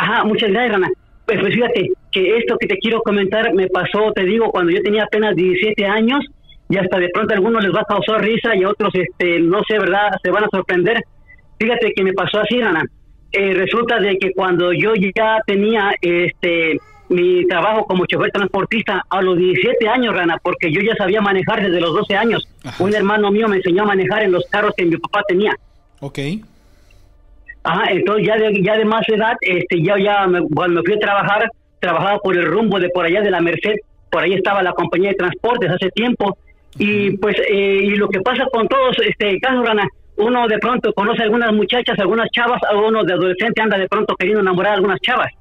Ajá, 0.00 0.24
muchas 0.24 0.50
gracias, 0.50 0.72
Rana. 0.72 0.88
Pues, 1.26 1.40
pues, 1.40 1.54
fíjate 1.54 1.90
que 2.10 2.38
esto 2.38 2.56
que 2.58 2.66
te 2.66 2.78
quiero 2.78 3.02
comentar 3.02 3.52
me 3.52 3.68
pasó, 3.68 4.12
te 4.14 4.24
digo, 4.24 4.50
cuando 4.50 4.72
yo 4.72 4.80
tenía 4.82 5.04
apenas 5.04 5.36
17 5.36 5.84
años 5.84 6.24
y 6.70 6.78
hasta 6.78 6.98
de 6.98 7.10
pronto 7.10 7.34
a 7.34 7.36
algunos 7.36 7.62
les 7.62 7.74
va 7.74 7.82
a 7.82 7.84
causar 7.84 8.22
risa 8.22 8.56
y 8.56 8.62
a 8.62 8.70
otros, 8.70 8.94
este, 8.94 9.40
no 9.40 9.60
sé, 9.68 9.78
¿verdad? 9.78 10.08
Se 10.22 10.30
van 10.30 10.44
a 10.44 10.48
sorprender. 10.50 11.04
Fíjate 11.58 11.92
que 11.92 12.02
me 12.02 12.14
pasó 12.14 12.40
así, 12.40 12.60
Rana. 12.62 12.82
Eh, 13.30 13.52
resulta 13.52 14.00
de 14.00 14.16
que 14.16 14.32
cuando 14.32 14.72
yo 14.72 14.94
ya 14.94 15.38
tenía 15.46 15.92
este 16.00 16.78
mi 17.10 17.44
trabajo 17.46 17.84
como 17.84 18.06
chofer 18.06 18.30
transportista 18.30 19.04
a 19.10 19.20
los 19.20 19.36
17 19.36 19.86
años, 19.88 20.14
Rana, 20.14 20.38
porque 20.42 20.72
yo 20.72 20.80
ya 20.80 20.94
sabía 20.94 21.20
manejar 21.20 21.60
desde 21.60 21.80
los 21.80 21.92
12 21.92 22.16
años. 22.16 22.48
Un 22.78 22.94
hermano 22.94 23.30
mío 23.30 23.48
me 23.48 23.56
enseñó 23.56 23.82
a 23.82 23.86
manejar 23.86 24.22
en 24.22 24.32
los 24.32 24.44
carros 24.48 24.72
que 24.76 24.86
mi 24.86 24.96
papá 24.96 25.22
tenía. 25.28 25.52
Ok. 26.00 26.18
Ajá, 27.62 27.90
entonces 27.90 28.26
ya 28.26 28.36
de, 28.36 28.62
ya 28.62 28.76
de 28.76 28.84
más 28.84 29.06
edad, 29.08 29.34
este, 29.40 29.82
ya, 29.82 29.98
ya 29.98 30.26
me, 30.26 30.40
cuando 30.54 30.80
me 30.80 30.84
fui 30.84 30.94
a 30.94 30.98
trabajar, 30.98 31.50
trabajaba 31.78 32.18
por 32.18 32.36
el 32.36 32.46
rumbo 32.46 32.78
de 32.78 32.88
por 32.90 33.04
allá 33.04 33.20
de 33.20 33.30
la 33.30 33.40
Merced, 33.40 33.76
por 34.10 34.22
ahí 34.22 34.34
estaba 34.34 34.62
la 34.62 34.72
compañía 34.72 35.10
de 35.10 35.16
transportes 35.16 35.70
hace 35.70 35.90
tiempo, 35.90 36.38
y 36.78 37.16
pues, 37.18 37.36
eh, 37.50 37.80
y 37.82 37.90
lo 37.96 38.08
que 38.08 38.20
pasa 38.20 38.46
con 38.52 38.66
todos, 38.68 38.96
este, 39.06 39.38
casos, 39.40 39.66
Rana, 39.66 39.86
uno 40.16 40.46
de 40.48 40.58
pronto 40.58 40.92
conoce 40.92 41.22
a 41.22 41.24
algunas 41.24 41.52
muchachas, 41.52 41.98
algunas 41.98 42.28
chavas, 42.30 42.60
a 42.70 42.76
uno 42.76 43.04
de 43.04 43.12
adolescente 43.12 43.60
anda 43.60 43.78
de 43.78 43.88
pronto 43.88 44.14
queriendo 44.16 44.40
enamorar 44.40 44.72
a 44.72 44.76
algunas 44.76 45.00
chavas. 45.00 45.32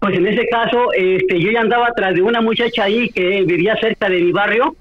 Pues 0.00 0.16
en 0.16 0.26
ese 0.26 0.46
caso, 0.48 0.92
este, 0.92 1.40
yo 1.40 1.50
ya 1.50 1.60
andaba 1.60 1.88
atrás 1.88 2.14
de 2.14 2.22
una 2.22 2.40
muchacha 2.40 2.84
ahí 2.84 3.08
que 3.08 3.42
vivía 3.42 3.76
cerca 3.80 4.08
de 4.08 4.20
mi 4.20 4.32
barrio, 4.32 4.76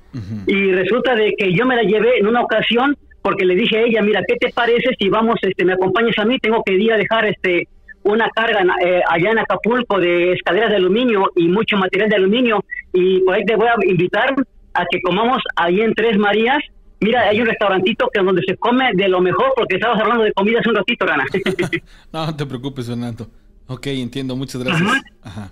y 0.48 0.72
resulta 0.72 1.16
de 1.16 1.34
que 1.38 1.54
yo 1.54 1.66
me 1.66 1.76
la 1.76 1.84
llevé 1.84 2.18
en 2.20 2.28
una 2.28 2.42
ocasión, 2.42 2.96
porque 3.28 3.44
le 3.44 3.56
dije 3.56 3.78
a 3.78 3.82
ella, 3.82 4.02
mira, 4.02 4.22
¿qué 4.26 4.38
te 4.38 4.54
parece 4.54 4.96
si 4.98 5.10
vamos, 5.10 5.36
este, 5.42 5.66
me 5.66 5.74
acompañas 5.74 6.18
a 6.18 6.24
mí? 6.24 6.40
Tengo 6.40 6.64
que 6.64 6.76
ir 6.76 6.94
a 6.94 6.98
dejar 6.98 7.26
este 7.26 7.68
una 8.04 8.30
carga 8.30 8.64
eh, 8.86 9.02
allá 9.06 9.32
en 9.32 9.40
Acapulco 9.40 10.00
de 10.00 10.32
escaleras 10.32 10.70
de 10.70 10.78
aluminio 10.78 11.30
y 11.36 11.50
mucho 11.50 11.76
material 11.76 12.08
de 12.08 12.16
aluminio 12.16 12.64
y 12.94 13.20
por 13.20 13.36
ahí 13.36 13.44
te 13.44 13.58
voy 13.58 13.68
a 13.68 13.74
invitar 13.86 14.34
a 14.74 14.86
que 14.90 15.02
comamos 15.02 15.42
ahí 15.58 15.82
en 15.82 15.94
Tres 15.94 16.18
Marías. 16.18 16.60
Mira, 17.02 17.24
hay 17.24 17.42
un 17.42 17.48
restaurantito 17.48 18.08
que 18.14 18.22
donde 18.22 18.44
se 18.48 18.56
come 18.56 18.92
de 18.94 19.10
lo 19.10 19.20
mejor 19.20 19.52
porque 19.58 19.76
estabas 19.76 20.00
hablando 20.00 20.24
de 20.24 20.32
comida 20.32 20.62
hace 20.62 20.70
un 20.70 20.76
ratito, 20.76 21.06
Rana. 21.06 21.26
no, 22.14 22.34
te 22.34 22.46
preocupes, 22.46 22.88
Fernando. 22.88 23.28
Ok, 23.68 23.88
entiendo, 23.88 24.38
muchas 24.38 24.64
gracias. 24.64 24.90
Ajá. 25.22 25.52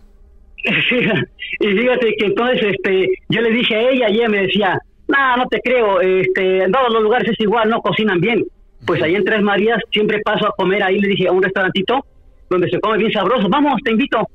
y 0.63 1.67
fíjate 1.67 2.15
que 2.17 2.25
entonces 2.25 2.67
este, 2.71 3.09
yo 3.27 3.41
le 3.41 3.51
dije 3.51 3.75
a 3.75 3.89
ella 3.89 4.09
y 4.09 4.15
ella 4.15 4.29
me 4.29 4.43
decía, 4.43 4.79
no, 5.07 5.37
no 5.37 5.47
te 5.47 5.59
creo, 5.61 6.01
este, 6.01 6.63
en 6.63 6.71
todos 6.71 6.91
los 6.91 7.03
lugares 7.03 7.29
es 7.29 7.39
igual, 7.39 7.69
no 7.69 7.81
cocinan 7.81 8.19
bien. 8.19 8.43
Pues 8.85 9.01
ahí 9.01 9.15
en 9.15 9.23
Tres 9.23 9.41
Marías 9.41 9.79
siempre 9.91 10.19
paso 10.23 10.47
a 10.47 10.55
comer, 10.55 10.83
ahí 10.83 10.99
le 10.99 11.09
dije 11.09 11.27
a 11.27 11.31
un 11.31 11.41
restaurantito 11.41 12.05
donde 12.49 12.69
se 12.69 12.79
come 12.79 12.97
bien 12.97 13.11
sabroso, 13.11 13.47
vamos, 13.49 13.81
te 13.83 13.91
invito. 13.91 14.27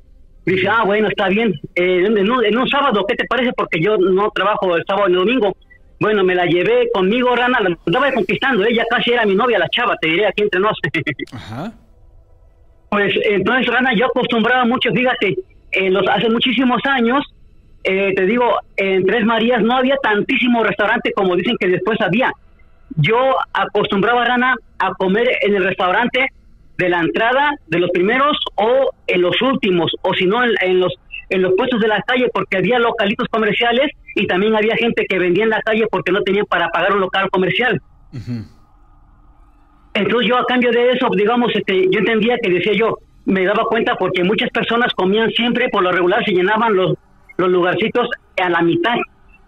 Dice, 0.45 0.67
ah, 0.67 0.83
bueno, 0.85 1.07
está 1.07 1.27
bien. 1.29 1.53
Eh, 1.75 2.03
en, 2.05 2.57
un, 2.57 2.67
sábado, 2.67 3.05
¿qué 3.07 3.15
te 3.15 3.25
parece? 3.25 3.51
Porque 3.55 3.79
yo 3.79 3.97
no 3.97 4.29
trabajo 4.31 4.75
el 4.75 4.83
sábado 4.87 5.07
y 5.07 5.11
el 5.11 5.19
domingo. 5.19 5.55
Bueno, 5.99 6.23
me 6.23 6.33
la 6.33 6.45
llevé 6.45 6.89
conmigo, 6.93 7.35
Rana, 7.35 7.59
la 7.61 7.77
estaba 7.85 8.11
conquistando, 8.11 8.65
ella 8.65 8.83
casi 8.89 9.11
era 9.11 9.23
mi 9.25 9.35
novia, 9.35 9.59
la 9.59 9.69
chava, 9.69 9.95
te 10.01 10.09
diré 10.09 10.25
aquí 10.25 10.41
entre 10.41 10.59
nos. 10.59 10.77
Ajá. 11.33 11.73
Pues 12.89 13.13
entonces, 13.23 13.67
Rana, 13.67 13.93
yo 13.95 14.07
acostumbraba 14.07 14.65
mucho, 14.65 14.91
fíjate, 14.91 15.37
en 15.73 15.93
los, 15.93 16.03
hace 16.07 16.27
muchísimos 16.29 16.81
años, 16.85 17.23
eh, 17.83 18.13
te 18.15 18.25
digo, 18.25 18.45
en 18.77 19.05
Tres 19.05 19.25
Marías 19.25 19.61
no 19.63 19.75
había 19.75 19.95
tantísimo 19.97 20.63
restaurante 20.63 21.11
como 21.13 21.35
dicen 21.35 21.55
que 21.59 21.67
después 21.67 21.99
había. 22.01 22.31
Yo 22.95 23.35
acostumbraba, 23.53 24.25
Rana, 24.25 24.55
a 24.79 24.91
comer 24.93 25.27
en 25.41 25.55
el 25.55 25.63
restaurante 25.63 26.27
de 26.77 26.89
la 26.89 26.99
entrada, 26.99 27.51
de 27.67 27.79
los 27.79 27.89
primeros 27.91 28.37
o 28.55 28.91
en 29.07 29.21
los 29.21 29.41
últimos, 29.41 29.91
o 30.01 30.13
si 30.13 30.25
no, 30.25 30.43
en, 30.43 30.79
los 30.79 30.93
en 31.29 31.41
los 31.41 31.53
puestos 31.55 31.79
de 31.79 31.87
la 31.87 32.01
calle, 32.01 32.27
porque 32.33 32.57
había 32.57 32.79
localitos 32.79 33.27
comerciales 33.29 33.91
y 34.15 34.27
también 34.27 34.55
había 34.55 34.75
gente 34.75 35.05
que 35.07 35.19
vendía 35.19 35.45
en 35.45 35.51
la 35.51 35.61
calle 35.61 35.87
porque 35.89 36.11
no 36.11 36.21
tenían 36.21 36.45
para 36.45 36.69
pagar 36.69 36.93
un 36.93 37.01
local 37.01 37.29
comercial. 37.29 37.81
Entonces 39.93 40.29
yo 40.29 40.37
a 40.37 40.45
cambio 40.45 40.71
de 40.71 40.91
eso, 40.91 41.07
digamos, 41.15 41.51
este, 41.55 41.87
yo 41.89 41.99
entendía 41.99 42.37
que 42.41 42.49
decía 42.49 42.73
yo, 42.73 42.97
me 43.25 43.45
daba 43.45 43.65
cuenta 43.65 43.95
porque 43.95 44.23
muchas 44.23 44.49
personas 44.49 44.93
comían 44.93 45.29
siempre, 45.31 45.69
por 45.69 45.83
lo 45.83 45.91
regular 45.91 46.23
se 46.25 46.31
llenaban 46.31 46.75
los, 46.75 46.95
los 47.41 47.49
lugarcitos 47.49 48.07
a 48.41 48.49
la 48.49 48.61
mitad, 48.61 48.95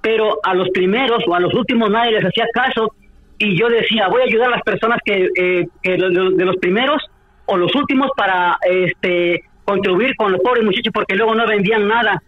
pero 0.01 0.39
a 0.43 0.53
los 0.53 0.69
primeros 0.69 1.23
o 1.27 1.35
a 1.35 1.39
los 1.39 1.53
últimos 1.53 1.89
nadie 1.89 2.11
les 2.11 2.25
hacía 2.25 2.45
caso 2.53 2.93
y 3.37 3.57
yo 3.57 3.67
decía, 3.69 4.07
voy 4.07 4.21
a 4.21 4.25
ayudar 4.25 4.47
a 4.47 4.51
las 4.51 4.63
personas 4.63 4.99
que, 5.03 5.29
eh, 5.35 5.67
que 5.81 5.91
de 5.91 6.45
los 6.45 6.57
primeros 6.57 7.01
o 7.45 7.57
los 7.57 7.73
últimos 7.75 8.09
para 8.15 8.57
este 8.61 9.43
contribuir 9.65 10.15
con 10.15 10.31
los 10.31 10.41
pobres 10.41 10.63
muchachos 10.63 10.91
porque 10.93 11.15
luego 11.15 11.35
no 11.35 11.47
vendían 11.47 11.87
nada. 11.87 12.21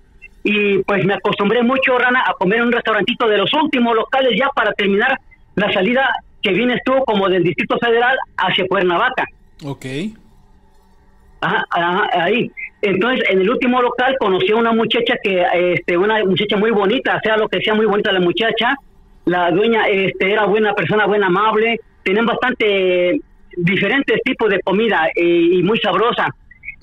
Y 0.44 0.80
pues 0.84 1.04
me 1.06 1.16
acostumbré 1.16 1.64
mucho, 1.64 1.98
Rana, 1.98 2.24
a 2.26 2.34
comer 2.34 2.60
en 2.60 2.66
un 2.66 2.72
restaurantito 2.72 3.28
de 3.28 3.38
los 3.38 3.52
últimos 3.54 3.96
locales 3.96 4.38
ya 4.38 4.48
para 4.50 4.74
terminar 4.74 5.18
la 5.56 5.72
salida 5.74 6.08
que 6.42 6.52
vienes 6.52 6.82
tú 6.86 6.94
como 7.06 7.28
del 7.28 7.44
Distrito 7.44 7.78
Federal 7.80 8.16
hacia 8.38 8.68
Cuernavaca. 8.68 9.26
Ok. 9.64 9.86
Ajá, 11.42 12.10
ahí. 12.14 12.52
Entonces, 12.86 13.28
en 13.30 13.42
el 13.42 13.50
último 13.50 13.82
local 13.82 14.16
conocí 14.20 14.52
a 14.52 14.58
una 14.58 14.72
muchacha 14.72 15.16
que, 15.24 15.44
este, 15.54 15.98
una 15.98 16.24
muchacha 16.24 16.56
muy 16.56 16.70
bonita, 16.70 17.20
sea 17.24 17.36
lo 17.36 17.50
que 17.50 17.60
sea 17.62 17.74
muy 17.74 17.88
bonita 17.88 18.12
la 18.12 18.20
muchacha. 18.20 18.76
La 19.26 19.50
dueña 19.50 19.88
este, 19.88 20.32
era 20.32 20.46
buena 20.46 20.72
persona, 20.76 21.08
buena, 21.08 21.26
amable. 21.26 21.80
Tenían 22.04 22.28
bastante 22.28 23.20
diferentes 23.58 24.22
tipos 24.24 24.52
de 24.52 24.60
comida 24.60 25.08
eh, 25.16 25.24
y, 25.24 25.64
muy 25.64 25.80
sabrosa. 25.80 26.28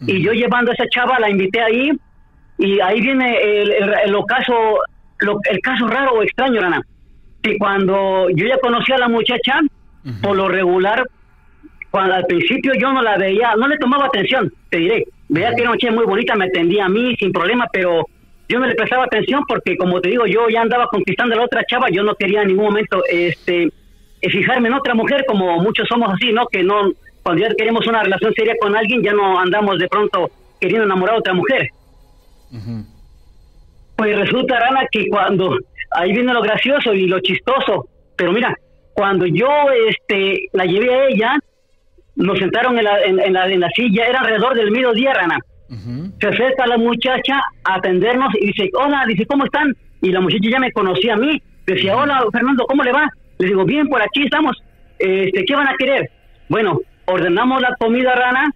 Y 0.04 0.20
yo 0.20 0.32
llevando 0.32 0.72
a 0.72 0.74
esa 0.74 0.88
chava 0.88 1.20
la 1.20 1.30
invité 1.30 1.60
ahí 1.62 1.92
y 2.58 2.80
ahí 2.80 3.00
viene 3.00 3.36
el, 3.40 3.70
el, 3.70 4.16
caso, 4.26 4.80
el 5.20 5.60
caso 5.60 5.86
raro 5.86 6.14
o 6.14 6.22
extraño, 6.24 6.60
Rana. 6.60 6.82
Que 7.44 7.56
cuando 7.58 8.28
yo 8.30 8.48
ya 8.48 8.58
conocí 8.58 8.90
a 8.92 8.98
la 8.98 9.08
muchacha, 9.08 9.60
por 10.20 10.36
lo 10.36 10.48
regular, 10.48 11.06
cuando 11.92 12.14
al 12.14 12.26
principio 12.26 12.72
yo 12.74 12.92
no 12.92 13.02
la 13.02 13.16
veía, 13.16 13.54
no 13.56 13.68
le 13.68 13.78
tomaba 13.78 14.06
atención, 14.06 14.52
te 14.68 14.78
diré. 14.78 15.04
Veía 15.32 15.54
que 15.54 15.62
era 15.62 15.70
una 15.70 15.76
muchacha 15.76 15.94
muy 15.94 16.04
bonita, 16.04 16.34
me 16.34 16.44
atendía 16.44 16.84
a 16.84 16.88
mí 16.90 17.16
sin 17.16 17.32
problema, 17.32 17.66
pero 17.72 18.06
yo 18.50 18.58
no 18.58 18.66
le 18.66 18.74
prestaba 18.74 19.04
atención 19.04 19.42
porque, 19.48 19.78
como 19.78 19.98
te 19.98 20.10
digo, 20.10 20.26
yo 20.26 20.46
ya 20.50 20.60
andaba 20.60 20.88
conquistando 20.88 21.34
a 21.34 21.38
la 21.38 21.44
otra 21.44 21.64
chava, 21.64 21.88
yo 21.90 22.02
no 22.02 22.14
quería 22.16 22.42
en 22.42 22.48
ningún 22.48 22.66
momento 22.66 23.02
este 23.08 23.72
fijarme 24.20 24.68
en 24.68 24.74
otra 24.74 24.94
mujer, 24.94 25.24
como 25.26 25.56
muchos 25.56 25.88
somos 25.88 26.12
así, 26.12 26.32
¿no? 26.32 26.46
Que 26.48 26.62
no, 26.62 26.92
cuando 27.22 27.48
ya 27.48 27.54
queremos 27.54 27.86
una 27.86 28.02
relación 28.02 28.34
seria 28.34 28.54
con 28.60 28.76
alguien, 28.76 29.02
ya 29.02 29.14
no 29.14 29.40
andamos 29.40 29.78
de 29.78 29.88
pronto 29.88 30.30
queriendo 30.60 30.84
enamorar 30.84 31.14
a 31.14 31.18
otra 31.20 31.32
mujer. 31.32 31.66
Pues 33.96 34.18
resulta, 34.18 34.60
Rana, 34.60 34.86
que 34.92 35.06
cuando, 35.08 35.56
ahí 35.92 36.12
viene 36.12 36.34
lo 36.34 36.42
gracioso 36.42 36.92
y 36.92 37.06
lo 37.06 37.20
chistoso, 37.20 37.88
pero 38.16 38.32
mira, 38.32 38.54
cuando 38.92 39.24
yo 39.24 39.48
este 39.88 40.50
la 40.52 40.66
llevé 40.66 40.94
a 40.94 41.08
ella, 41.08 41.38
nos 42.16 42.38
sentaron 42.38 42.78
en 42.78 42.84
la, 42.84 43.02
en, 43.02 43.32
la, 43.32 43.48
en 43.48 43.60
la 43.60 43.70
silla, 43.70 44.06
era 44.06 44.20
alrededor 44.20 44.54
del 44.54 44.70
mediodía, 44.70 45.12
Rana. 45.14 45.38
Se 46.20 46.28
acerca 46.28 46.66
la 46.66 46.76
muchacha 46.76 47.40
a 47.64 47.76
atendernos 47.76 48.34
y 48.38 48.48
dice, 48.48 48.70
hola, 48.74 49.04
dice, 49.06 49.24
¿cómo 49.24 49.44
están? 49.44 49.74
Y 50.02 50.10
la 50.12 50.20
muchacha 50.20 50.50
ya 50.50 50.58
me 50.58 50.70
conocía 50.72 51.14
a 51.14 51.16
mí. 51.16 51.40
Decía, 51.66 51.96
hola, 51.96 52.22
Fernando, 52.30 52.66
¿cómo 52.66 52.82
le 52.82 52.92
va? 52.92 53.08
Le 53.38 53.46
digo, 53.46 53.64
bien, 53.64 53.88
por 53.88 54.02
aquí 54.02 54.24
estamos. 54.24 54.56
Este, 54.98 55.44
¿Qué 55.44 55.54
van 55.54 55.68
a 55.68 55.74
querer? 55.78 56.10
Bueno, 56.48 56.78
ordenamos 57.06 57.62
la 57.62 57.74
comida 57.76 58.14
rana 58.14 58.52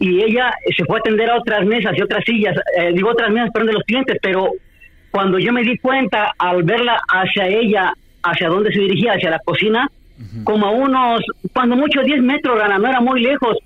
y 0.00 0.22
ella 0.22 0.52
se 0.76 0.84
fue 0.84 0.96
a 0.96 1.00
atender 1.00 1.30
a 1.30 1.36
otras 1.36 1.64
mesas 1.64 1.96
y 1.96 2.02
otras 2.02 2.24
sillas, 2.24 2.56
eh, 2.76 2.90
digo 2.92 3.10
otras 3.10 3.30
mesas, 3.30 3.50
perdón, 3.52 3.68
de 3.68 3.72
los 3.74 3.84
clientes, 3.84 4.18
pero 4.20 4.50
cuando 5.12 5.38
yo 5.38 5.52
me 5.52 5.62
di 5.62 5.78
cuenta 5.78 6.34
al 6.38 6.64
verla 6.64 7.00
hacia 7.08 7.46
ella, 7.46 7.92
hacia 8.22 8.48
dónde 8.48 8.72
se 8.72 8.80
dirigía, 8.80 9.12
hacia 9.12 9.30
la 9.30 9.38
cocina, 9.38 9.88
como 10.44 10.66
a 10.66 10.70
unos, 10.70 11.22
cuando 11.52 11.76
mucho 11.76 12.02
10 12.02 12.22
metros, 12.22 12.58
rana, 12.58 12.78
no 12.78 12.88
era 12.88 13.00
muy 13.00 13.20
lejos, 13.20 13.56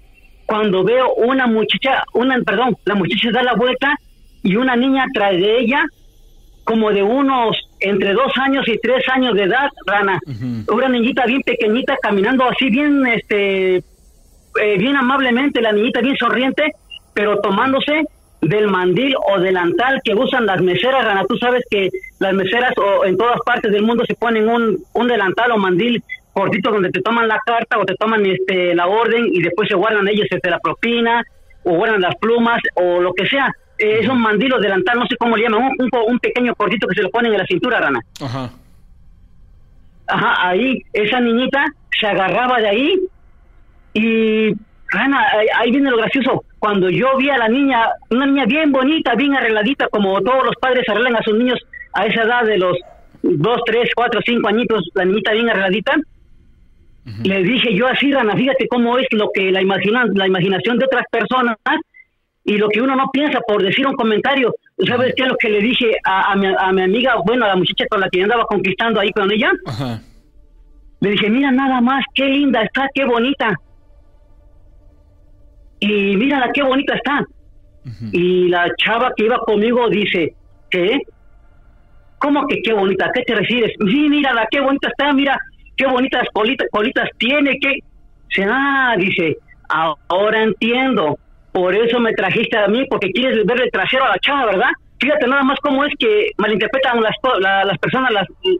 cuando 0.46 0.84
veo 0.84 1.14
una 1.14 1.46
muchacha, 1.46 2.04
una, 2.12 2.38
perdón, 2.40 2.76
la 2.84 2.94
muchacha 2.94 3.30
da 3.32 3.42
la 3.42 3.54
vuelta 3.54 3.94
y 4.42 4.56
una 4.56 4.76
niña 4.76 5.04
atrás 5.04 5.32
de 5.32 5.60
ella, 5.60 5.84
como 6.64 6.90
de 6.92 7.02
unos 7.02 7.56
entre 7.80 8.12
dos 8.14 8.32
años 8.36 8.66
y 8.68 8.78
tres 8.78 9.04
años 9.08 9.34
de 9.34 9.44
edad, 9.44 9.68
Rana. 9.86 10.18
Una 10.72 10.88
niñita 10.88 11.26
bien 11.26 11.42
pequeñita 11.42 11.96
caminando 12.02 12.44
así 12.44 12.70
bien, 12.70 13.06
este, 13.06 13.76
eh, 13.76 14.78
bien 14.78 14.96
amablemente, 14.96 15.60
la 15.60 15.72
niñita 15.72 16.00
bien 16.00 16.16
sonriente, 16.16 16.72
pero 17.12 17.40
tomándose 17.40 18.04
del 18.40 18.68
mandil 18.68 19.14
o 19.28 19.40
delantal 19.40 20.00
que 20.04 20.14
usan 20.14 20.46
las 20.46 20.60
meseras, 20.60 21.04
Rana. 21.04 21.24
Tú 21.28 21.36
sabes 21.36 21.64
que 21.70 21.88
las 22.18 22.34
meseras 22.34 22.72
o 22.76 23.04
en 23.04 23.16
todas 23.16 23.38
partes 23.44 23.72
del 23.72 23.82
mundo 23.82 24.04
se 24.06 24.14
ponen 24.14 24.48
un, 24.48 24.78
un 24.92 25.08
delantal 25.08 25.52
o 25.52 25.58
mandil 25.58 26.02
cortito 26.34 26.70
donde 26.70 26.90
te 26.90 27.00
toman 27.00 27.28
la 27.28 27.38
carta 27.46 27.78
o 27.78 27.84
te 27.84 27.94
toman 27.94 28.26
este 28.26 28.74
la 28.74 28.86
orden 28.86 29.26
y 29.32 29.40
después 29.40 29.68
se 29.68 29.74
guardan 29.74 30.06
ellos 30.08 30.26
este, 30.28 30.50
la 30.50 30.58
propina 30.58 31.22
o 31.62 31.76
guardan 31.76 32.02
las 32.02 32.16
plumas 32.16 32.60
o 32.74 33.00
lo 33.00 33.14
que 33.14 33.26
sea 33.26 33.50
es 33.78 34.08
un 34.08 34.20
mandilo 34.20 34.60
delantal, 34.60 34.98
no 34.98 35.06
sé 35.06 35.16
cómo 35.16 35.36
le 35.36 35.44
llaman, 35.44 35.70
un, 35.78 35.90
un, 36.06 36.18
pequeño 36.18 36.54
cortito 36.54 36.86
que 36.86 36.94
se 36.94 37.02
lo 37.02 37.10
ponen 37.10 37.32
en 37.32 37.38
la 37.38 37.46
cintura, 37.46 37.80
Rana. 37.80 38.00
Ajá. 38.20 38.50
Ajá, 40.06 40.48
ahí 40.48 40.78
esa 40.92 41.20
niñita 41.20 41.64
se 41.98 42.06
agarraba 42.06 42.60
de 42.60 42.68
ahí 42.68 43.00
y, 43.94 44.52
Rana, 44.88 45.26
ahí 45.58 45.70
viene 45.70 45.90
lo 45.90 45.96
gracioso. 45.96 46.44
Cuando 46.58 46.90
yo 46.90 47.16
vi 47.16 47.30
a 47.30 47.38
la 47.38 47.48
niña, 47.48 47.88
una 48.10 48.26
niña 48.26 48.44
bien 48.46 48.70
bonita, 48.70 49.14
bien 49.14 49.34
arregladita, 49.34 49.88
como 49.88 50.20
todos 50.20 50.44
los 50.44 50.56
padres 50.60 50.88
arreglan 50.88 51.16
a 51.16 51.22
sus 51.22 51.34
niños 51.34 51.58
a 51.94 52.06
esa 52.06 52.22
edad 52.22 52.44
de 52.44 52.58
los 52.58 52.76
dos, 53.22 53.60
tres, 53.66 53.90
cuatro, 53.94 54.20
cinco 54.24 54.48
añitos, 54.48 54.88
la 54.94 55.04
niñita 55.04 55.32
bien 55.32 55.48
arregladita, 55.48 55.94
le 57.04 57.42
dije 57.42 57.74
yo 57.74 57.86
así, 57.86 58.10
Rana, 58.12 58.34
fíjate 58.34 58.66
cómo 58.68 58.98
es 58.98 59.06
lo 59.12 59.28
que 59.32 59.52
la, 59.52 59.60
imagina, 59.60 60.06
la 60.14 60.26
imaginación 60.26 60.78
de 60.78 60.86
otras 60.86 61.04
personas 61.10 61.56
y 62.44 62.56
lo 62.56 62.68
que 62.68 62.80
uno 62.80 62.96
no 62.96 63.10
piensa 63.12 63.40
por 63.46 63.62
decir 63.62 63.86
un 63.86 63.94
comentario. 63.94 64.54
¿Sabes 64.86 65.14
qué 65.16 65.22
es 65.22 65.28
lo 65.28 65.36
que 65.36 65.48
le 65.50 65.60
dije 65.60 65.96
a, 66.04 66.34
mi, 66.34 66.46
a 66.46 66.72
mi, 66.72 66.82
amiga, 66.82 67.16
bueno, 67.24 67.44
a 67.44 67.48
la 67.48 67.56
muchacha 67.56 67.86
con 67.88 68.00
la 68.00 68.08
que 68.08 68.22
andaba 68.22 68.44
conquistando 68.44 69.00
ahí 69.00 69.10
con 69.12 69.30
ella? 69.30 69.52
Le 71.00 71.10
dije, 71.10 71.28
mira 71.28 71.50
nada 71.50 71.80
más, 71.80 72.04
qué 72.14 72.24
linda 72.24 72.62
está, 72.62 72.88
qué 72.94 73.04
bonita. 73.04 73.54
Y 75.80 76.16
mírala, 76.16 76.50
qué 76.52 76.62
bonita 76.62 76.94
está. 76.94 77.26
Y 78.12 78.48
la 78.48 78.70
chava 78.76 79.12
que 79.14 79.24
iba 79.24 79.38
conmigo 79.38 79.88
dice, 79.90 80.34
¿qué? 80.70 81.00
¿Cómo 82.18 82.46
que 82.46 82.62
qué 82.62 82.72
bonita? 82.72 83.10
qué 83.12 83.22
te 83.22 83.34
refieres? 83.34 83.72
Sí, 83.78 84.08
mírala, 84.08 84.46
qué 84.50 84.60
bonita 84.60 84.88
está, 84.88 85.12
mira, 85.12 85.38
qué 85.76 85.86
bonitas 85.86 86.26
colitas, 86.32 86.68
colitas 86.70 87.08
tiene, 87.18 87.58
qué... 87.60 87.78
Ah, 88.46 88.94
dice, 88.98 89.38
ahora 90.08 90.42
entiendo 90.42 91.18
por 91.54 91.72
eso 91.72 92.00
me 92.00 92.12
trajiste 92.12 92.58
a 92.58 92.66
mí, 92.66 92.84
porque 92.90 93.12
quieres 93.12 93.46
verle 93.46 93.70
trasero 93.70 94.04
a 94.04 94.08
la 94.08 94.18
chava, 94.18 94.46
¿verdad? 94.46 94.70
Fíjate 94.98 95.28
nada 95.28 95.44
más 95.44 95.56
cómo 95.62 95.84
es 95.84 95.92
que 95.96 96.32
malinterpretan 96.36 97.00
las, 97.00 97.14
las 97.40 97.78
personas 97.78 98.10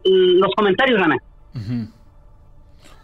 los 0.04 0.54
comentarios, 0.54 1.00
Rana. 1.00 1.16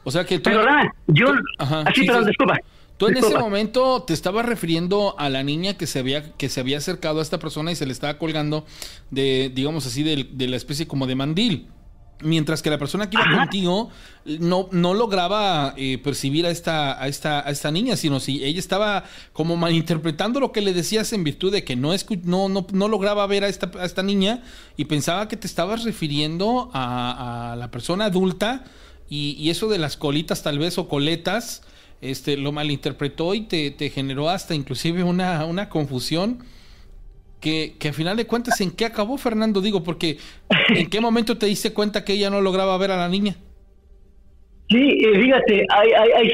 O 0.04 0.10
sea 0.12 0.24
que 0.24 0.38
tú... 0.38 0.48
Pero, 0.48 0.62
Rana, 0.62 0.94
yo... 1.08 1.32
así, 1.58 2.06
pero 2.06 2.24
disculpa. 2.24 2.56
Tú 2.98 3.08
en 3.08 3.16
ese 3.16 3.36
momento 3.36 4.04
te 4.04 4.12
estabas 4.12 4.46
refiriendo 4.46 5.16
a 5.18 5.28
la 5.28 5.42
niña 5.42 5.76
que 5.76 5.86
se 5.88 5.98
había 5.98 6.36
que 6.36 6.48
se 6.50 6.60
había 6.60 6.78
acercado 6.78 7.18
a 7.18 7.22
esta 7.22 7.38
persona 7.38 7.72
y 7.72 7.74
se 7.74 7.86
le 7.86 7.92
estaba 7.92 8.18
colgando 8.18 8.66
de, 9.10 9.50
digamos 9.52 9.86
así, 9.86 10.02
de, 10.02 10.28
de 10.30 10.48
la 10.48 10.56
especie 10.56 10.86
como 10.86 11.08
de 11.08 11.16
mandil. 11.16 11.66
Mientras 12.22 12.62
que 12.62 12.70
la 12.70 12.78
persona 12.78 13.08
que 13.08 13.16
iba 13.16 13.38
contigo 13.38 13.90
no, 14.24 14.68
no 14.72 14.94
lograba 14.94 15.74
eh, 15.76 15.98
percibir 15.98 16.46
a 16.46 16.50
esta, 16.50 17.02
a, 17.02 17.08
esta, 17.08 17.46
a 17.46 17.50
esta 17.50 17.70
niña, 17.70 17.96
sino 17.96 18.20
si 18.20 18.44
ella 18.44 18.58
estaba 18.58 19.04
como 19.32 19.56
malinterpretando 19.56 20.40
lo 20.40 20.52
que 20.52 20.60
le 20.60 20.74
decías 20.74 21.12
en 21.12 21.24
virtud 21.24 21.52
de 21.52 21.64
que 21.64 21.76
no, 21.76 21.92
no, 22.24 22.48
no, 22.48 22.66
no 22.72 22.88
lograba 22.88 23.26
ver 23.26 23.44
a 23.44 23.48
esta, 23.48 23.70
a 23.78 23.84
esta 23.84 24.02
niña 24.02 24.42
y 24.76 24.84
pensaba 24.84 25.28
que 25.28 25.36
te 25.36 25.46
estabas 25.46 25.84
refiriendo 25.84 26.70
a, 26.74 27.56
la 27.58 27.70
persona 27.70 28.06
adulta 28.06 28.64
y, 29.08 29.50
eso 29.50 29.68
de 29.68 29.78
las 29.78 29.96
colitas 29.96 30.42
tal 30.42 30.58
vez 30.58 30.78
o 30.78 30.88
coletas, 30.88 31.62
este, 32.00 32.36
lo 32.36 32.52
malinterpretó 32.52 33.34
y 33.34 33.42
te, 33.42 33.70
te 33.70 33.90
generó 33.90 34.28
hasta 34.30 34.54
inclusive 34.54 35.02
una, 35.02 35.44
una 35.46 35.68
confusión 35.68 36.44
que, 37.40 37.74
que 37.78 37.88
al 37.88 37.94
final 37.94 38.16
de 38.16 38.26
cuentas, 38.26 38.60
¿en 38.60 38.70
qué 38.70 38.84
acabó 38.84 39.16
Fernando? 39.18 39.60
Digo, 39.60 39.82
porque 39.82 40.18
¿en 40.68 40.88
qué 40.88 41.00
momento 41.00 41.38
te 41.38 41.46
diste 41.46 41.72
cuenta 41.72 42.04
que 42.04 42.12
ella 42.12 42.30
no 42.30 42.40
lograba 42.40 42.76
ver 42.78 42.90
a 42.90 42.96
la 42.96 43.08
niña? 43.08 43.36
Sí, 44.68 44.98
fíjate, 45.00 45.66
ahí, 45.68 45.90
ahí, 46.14 46.30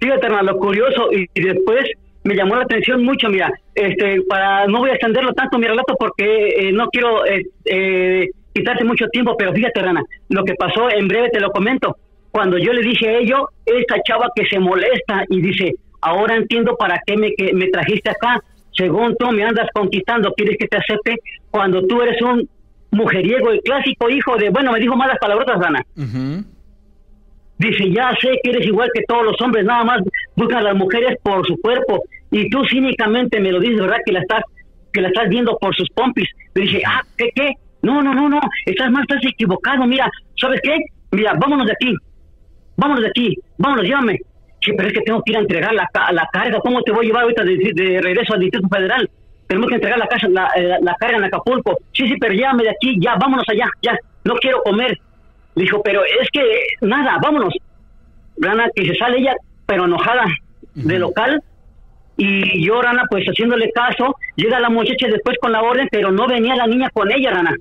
fíjate, 0.00 0.28
lo 0.28 0.56
curioso, 0.56 1.10
y, 1.12 1.28
después 1.40 1.88
me 2.24 2.34
llamó 2.34 2.56
la 2.56 2.64
atención 2.64 3.04
mucho, 3.04 3.28
mira, 3.28 3.52
este, 3.74 4.20
para 4.22 4.66
no 4.66 4.80
voy 4.80 4.90
a 4.90 4.94
extenderlo 4.94 5.32
tanto 5.32 5.58
mi 5.58 5.66
relato 5.68 5.94
porque 5.96 6.48
eh, 6.48 6.72
no 6.72 6.88
quiero 6.88 7.24
eh, 7.24 7.46
eh, 7.64 8.30
quitarte 8.52 8.82
mucho 8.82 9.06
tiempo, 9.08 9.36
pero 9.36 9.52
fíjate, 9.52 9.80
Rana, 9.80 10.02
lo 10.28 10.44
que 10.44 10.54
pasó 10.54 10.90
en 10.90 11.06
breve 11.06 11.30
te 11.30 11.40
lo 11.40 11.50
comento. 11.52 11.96
Cuando 12.32 12.58
yo 12.58 12.72
le 12.72 12.82
dije 12.82 13.08
a 13.08 13.18
ello, 13.18 13.48
esta 13.64 14.02
chava 14.02 14.30
que 14.34 14.44
se 14.46 14.58
molesta 14.58 15.24
y 15.28 15.40
dice, 15.40 15.74
ahora 16.00 16.36
entiendo 16.36 16.76
para 16.76 17.00
qué 17.06 17.16
me, 17.16 17.32
que 17.34 17.52
me 17.54 17.68
trajiste 17.68 18.10
acá, 18.10 18.42
según 18.78 19.16
tú 19.18 19.26
me 19.32 19.44
andas 19.44 19.68
conquistando, 19.74 20.32
quieres 20.34 20.56
que 20.56 20.68
te 20.68 20.78
acepte 20.78 21.16
cuando 21.50 21.82
tú 21.82 22.00
eres 22.00 22.22
un 22.22 22.48
mujeriego, 22.92 23.50
el 23.50 23.60
clásico 23.60 24.08
hijo 24.08 24.36
de, 24.36 24.50
bueno, 24.50 24.72
me 24.72 24.78
dijo 24.78 24.96
malas 24.96 25.18
palabrotas, 25.20 25.58
Rana. 25.58 25.84
Dice, 27.58 27.90
ya 27.90 28.12
sé 28.20 28.38
que 28.42 28.50
eres 28.50 28.66
igual 28.66 28.88
que 28.94 29.02
todos 29.02 29.24
los 29.24 29.40
hombres, 29.40 29.64
nada 29.64 29.82
más 29.82 30.00
buscan 30.36 30.58
a 30.58 30.62
las 30.62 30.76
mujeres 30.76 31.18
por 31.22 31.44
su 31.44 31.56
cuerpo 31.60 32.04
y 32.30 32.48
tú 32.50 32.62
cínicamente 32.70 33.40
me 33.40 33.50
lo 33.50 33.58
dices, 33.58 33.80
¿verdad? 33.80 33.98
Que 34.06 34.12
la 34.12 34.20
estás 34.20 34.42
que 34.92 35.02
la 35.02 35.08
estás 35.08 35.28
viendo 35.28 35.58
por 35.58 35.74
sus 35.74 35.88
pompis. 35.90 36.28
Le 36.54 36.62
dije, 36.62 36.82
ah, 36.86 37.02
¿qué, 37.16 37.28
qué? 37.34 37.50
No, 37.82 38.00
no, 38.00 38.14
no, 38.14 38.28
no, 38.28 38.40
estás 38.64 38.90
mal, 38.90 39.02
estás 39.02 39.24
equivocado, 39.24 39.86
mira, 39.86 40.10
¿sabes 40.40 40.60
qué? 40.62 40.76
Mira, 41.10 41.34
vámonos 41.34 41.66
de 41.66 41.72
aquí, 41.72 41.94
vámonos 42.76 43.02
de 43.02 43.10
aquí, 43.10 43.36
vámonos, 43.58 43.84
llévame. 43.84 44.18
Sí, 44.60 44.72
pero 44.76 44.88
es 44.88 44.94
que 44.94 45.02
tengo 45.02 45.22
que 45.22 45.32
ir 45.32 45.38
a 45.38 45.40
entregar 45.40 45.72
la, 45.72 45.88
la 46.12 46.28
carga, 46.32 46.58
¿cómo 46.60 46.82
te 46.82 46.92
voy 46.92 47.06
a 47.06 47.08
llevar 47.08 47.22
ahorita 47.22 47.44
de, 47.44 48.00
regreso 48.02 48.34
al 48.34 48.40
Distrito 48.40 48.68
Federal? 48.68 49.08
Tenemos 49.46 49.68
que 49.68 49.76
entregar 49.76 49.98
la, 49.98 50.06
casa, 50.06 50.28
la, 50.28 50.50
eh, 50.56 50.78
la, 50.80 50.94
carga 50.94 51.18
en 51.18 51.24
Acapulco. 51.24 51.78
Sí, 51.92 52.06
sí, 52.08 52.16
pero 52.20 52.34
llévame 52.34 52.64
de 52.64 52.70
aquí, 52.70 52.96
ya, 53.00 53.14
vámonos 53.16 53.44
allá, 53.48 53.66
ya, 53.82 53.96
no 54.24 54.34
quiero 54.34 54.62
comer. 54.62 54.98
Dijo, 55.54 55.82
pero 55.82 56.04
es 56.04 56.28
que 56.32 56.42
nada, 56.82 57.18
vámonos. 57.22 57.54
Rana, 58.36 58.68
que 58.74 58.86
se 58.86 58.94
sale 58.96 59.18
ella, 59.18 59.34
pero 59.66 59.86
enojada 59.86 60.26
de 60.74 60.98
local. 60.98 61.42
Y 62.16 62.66
yo, 62.66 62.82
Rana, 62.82 63.04
pues 63.08 63.24
haciéndole 63.26 63.70
caso, 63.72 64.16
llega 64.36 64.60
la 64.60 64.70
muchacha 64.70 65.06
después 65.06 65.36
con 65.40 65.52
la 65.52 65.62
orden, 65.62 65.88
pero 65.90 66.10
no 66.10 66.26
venía 66.26 66.56
la 66.56 66.66
niña 66.66 66.90
con 66.90 67.10
ella, 67.10 67.30
Rana. 67.30 67.54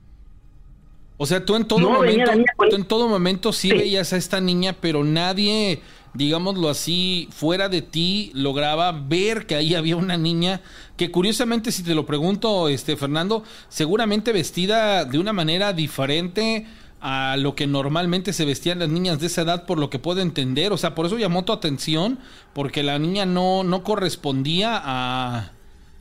O 1.18 1.26
sea, 1.26 1.44
tú 1.44 1.56
en 1.56 1.68
todo 1.68 1.90
momento, 1.90 2.32
en 2.72 2.86
todo 2.86 3.08
momento 3.08 3.52
sí, 3.52 3.72
veías 3.72 4.14
a 4.14 4.18
esta 4.18 4.40
niña, 4.40 4.76
pero 4.80 5.04
nadie, 5.04 5.80
digámoslo 6.14 6.70
así, 6.70 7.30
fuera 7.32 7.70
de 7.70 7.82
ti 7.82 8.32
lograba 8.34 8.92
ver 8.92 9.46
que 9.46 9.56
ahí 9.56 9.76
había 9.76 9.96
una 9.96 10.18
niña 10.18 10.62
que 10.96 11.12
curiosamente, 11.12 11.72
si 11.72 11.84
te 11.84 11.96
lo 11.96 12.06
pregunto, 12.06 12.70
este 12.70 12.98
Fernando, 12.98 13.44
seguramente 13.70 14.34
vestida 14.34 15.06
de 15.06 15.20
una 15.20 15.34
manera 15.34 15.74
diferente 15.74 16.66
a 17.00 17.38
lo 17.38 17.56
que 17.56 17.68
normalmente 17.68 18.34
se 18.34 18.46
vestían 18.46 18.80
las 18.80 18.90
niñas 18.90 19.20
de 19.20 19.28
esa 19.28 19.44
edad, 19.44 19.66
por 19.66 19.78
lo 19.78 19.90
que 19.90 20.00
puedo 20.00 20.22
entender. 20.22 20.72
O 20.74 20.78
sea, 20.78 20.96
por 20.96 21.06
eso 21.06 21.18
llamó 21.18 21.46
tu 21.46 21.54
atención, 21.54 22.20
porque 22.54 22.84
la 22.84 22.98
niña 22.98 23.26
no, 23.26 23.64
no 23.64 23.84
correspondía 23.84 24.82
a, 24.84 25.52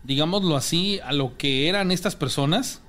digámoslo 0.04 0.56
así, 0.56 1.00
a 1.04 1.12
lo 1.12 1.36
que 1.36 1.68
eran 1.68 1.90
estas 1.90 2.16
personas. 2.16 2.82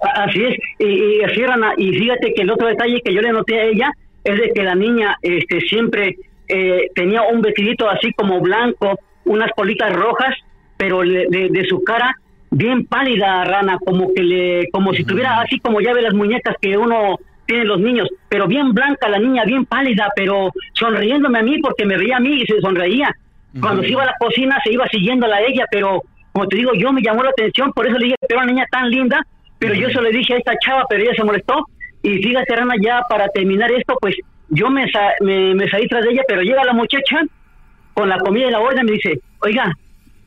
Así 0.00 0.40
es, 0.42 0.54
y, 0.78 1.22
así 1.22 1.40
y 1.78 1.92
fíjate 1.98 2.32
que 2.32 2.42
el 2.42 2.50
otro 2.50 2.68
detalle 2.68 3.02
que 3.04 3.12
yo 3.12 3.20
le 3.20 3.32
noté 3.32 3.60
a 3.60 3.64
ella 3.64 3.92
es 4.24 4.40
de 4.40 4.52
que 4.52 4.62
la 4.62 4.74
niña 4.74 5.16
este, 5.22 5.60
siempre 5.62 6.16
eh, 6.48 6.90
tenía 6.94 7.22
un 7.22 7.40
vestidito 7.40 7.88
así 7.88 8.12
como 8.12 8.40
blanco, 8.40 8.98
unas 9.24 9.50
politas 9.52 9.92
rojas, 9.94 10.34
pero 10.76 11.00
de 11.00 11.66
su 11.68 11.82
cara 11.82 12.16
bien 12.50 12.86
pálida, 12.86 13.44
Rana, 13.44 13.78
como 13.78 14.12
que 14.14 14.22
le, 14.22 14.70
como 14.70 14.92
si 14.92 15.04
tuviera 15.04 15.40
así 15.40 15.58
como 15.60 15.80
ya 15.80 15.92
ve 15.92 16.02
las 16.02 16.14
muñecas 16.14 16.56
que 16.60 16.76
uno 16.76 17.18
tiene 17.46 17.64
los 17.64 17.80
niños, 17.80 18.08
pero 18.28 18.46
bien 18.46 18.72
blanca 18.72 19.08
la 19.08 19.18
niña, 19.18 19.44
bien 19.44 19.64
pálida, 19.64 20.08
pero 20.14 20.50
sonriéndome 20.74 21.38
a 21.38 21.42
mí 21.42 21.58
porque 21.60 21.86
me 21.86 21.96
veía 21.96 22.18
a 22.18 22.20
mí 22.20 22.42
y 22.42 22.46
se 22.46 22.60
sonreía. 22.60 23.10
Cuando 23.60 23.82
se 23.82 23.88
iba 23.88 24.02
a 24.02 24.06
la 24.06 24.16
cocina 24.18 24.58
se 24.62 24.72
iba 24.72 24.86
siguiéndola 24.88 25.36
a 25.36 25.42
ella, 25.42 25.64
pero 25.70 26.02
como 26.32 26.46
te 26.46 26.56
digo, 26.56 26.72
yo 26.74 26.92
me 26.92 27.02
llamó 27.02 27.22
la 27.22 27.30
atención, 27.30 27.72
por 27.72 27.86
eso 27.86 27.98
le 27.98 28.04
dije, 28.04 28.16
pero 28.28 28.40
una 28.40 28.52
niña 28.52 28.66
tan 28.70 28.90
linda, 28.90 29.26
pero 29.58 29.74
yo 29.74 29.88
se 29.88 30.00
lo 30.00 30.10
dije 30.10 30.34
a 30.34 30.38
esta 30.38 30.58
chava, 30.58 30.84
pero 30.88 31.02
ella 31.02 31.14
se 31.16 31.24
molestó. 31.24 31.66
Y 32.02 32.22
fíjate, 32.22 32.54
Rana, 32.54 32.74
ya 32.80 33.02
para 33.08 33.28
terminar 33.28 33.70
esto, 33.72 33.96
pues 34.00 34.16
yo 34.50 34.70
me, 34.70 34.86
me, 35.20 35.54
me 35.54 35.68
salí 35.68 35.88
tras 35.88 36.04
de 36.04 36.12
ella, 36.12 36.22
pero 36.26 36.42
llega 36.42 36.64
la 36.64 36.72
muchacha 36.72 37.22
con 37.94 38.08
la 38.08 38.18
comida 38.18 38.48
y 38.48 38.50
la 38.50 38.60
orden 38.60 38.86
y 38.86 38.90
me 38.90 38.92
dice, 38.92 39.20
oiga, 39.40 39.76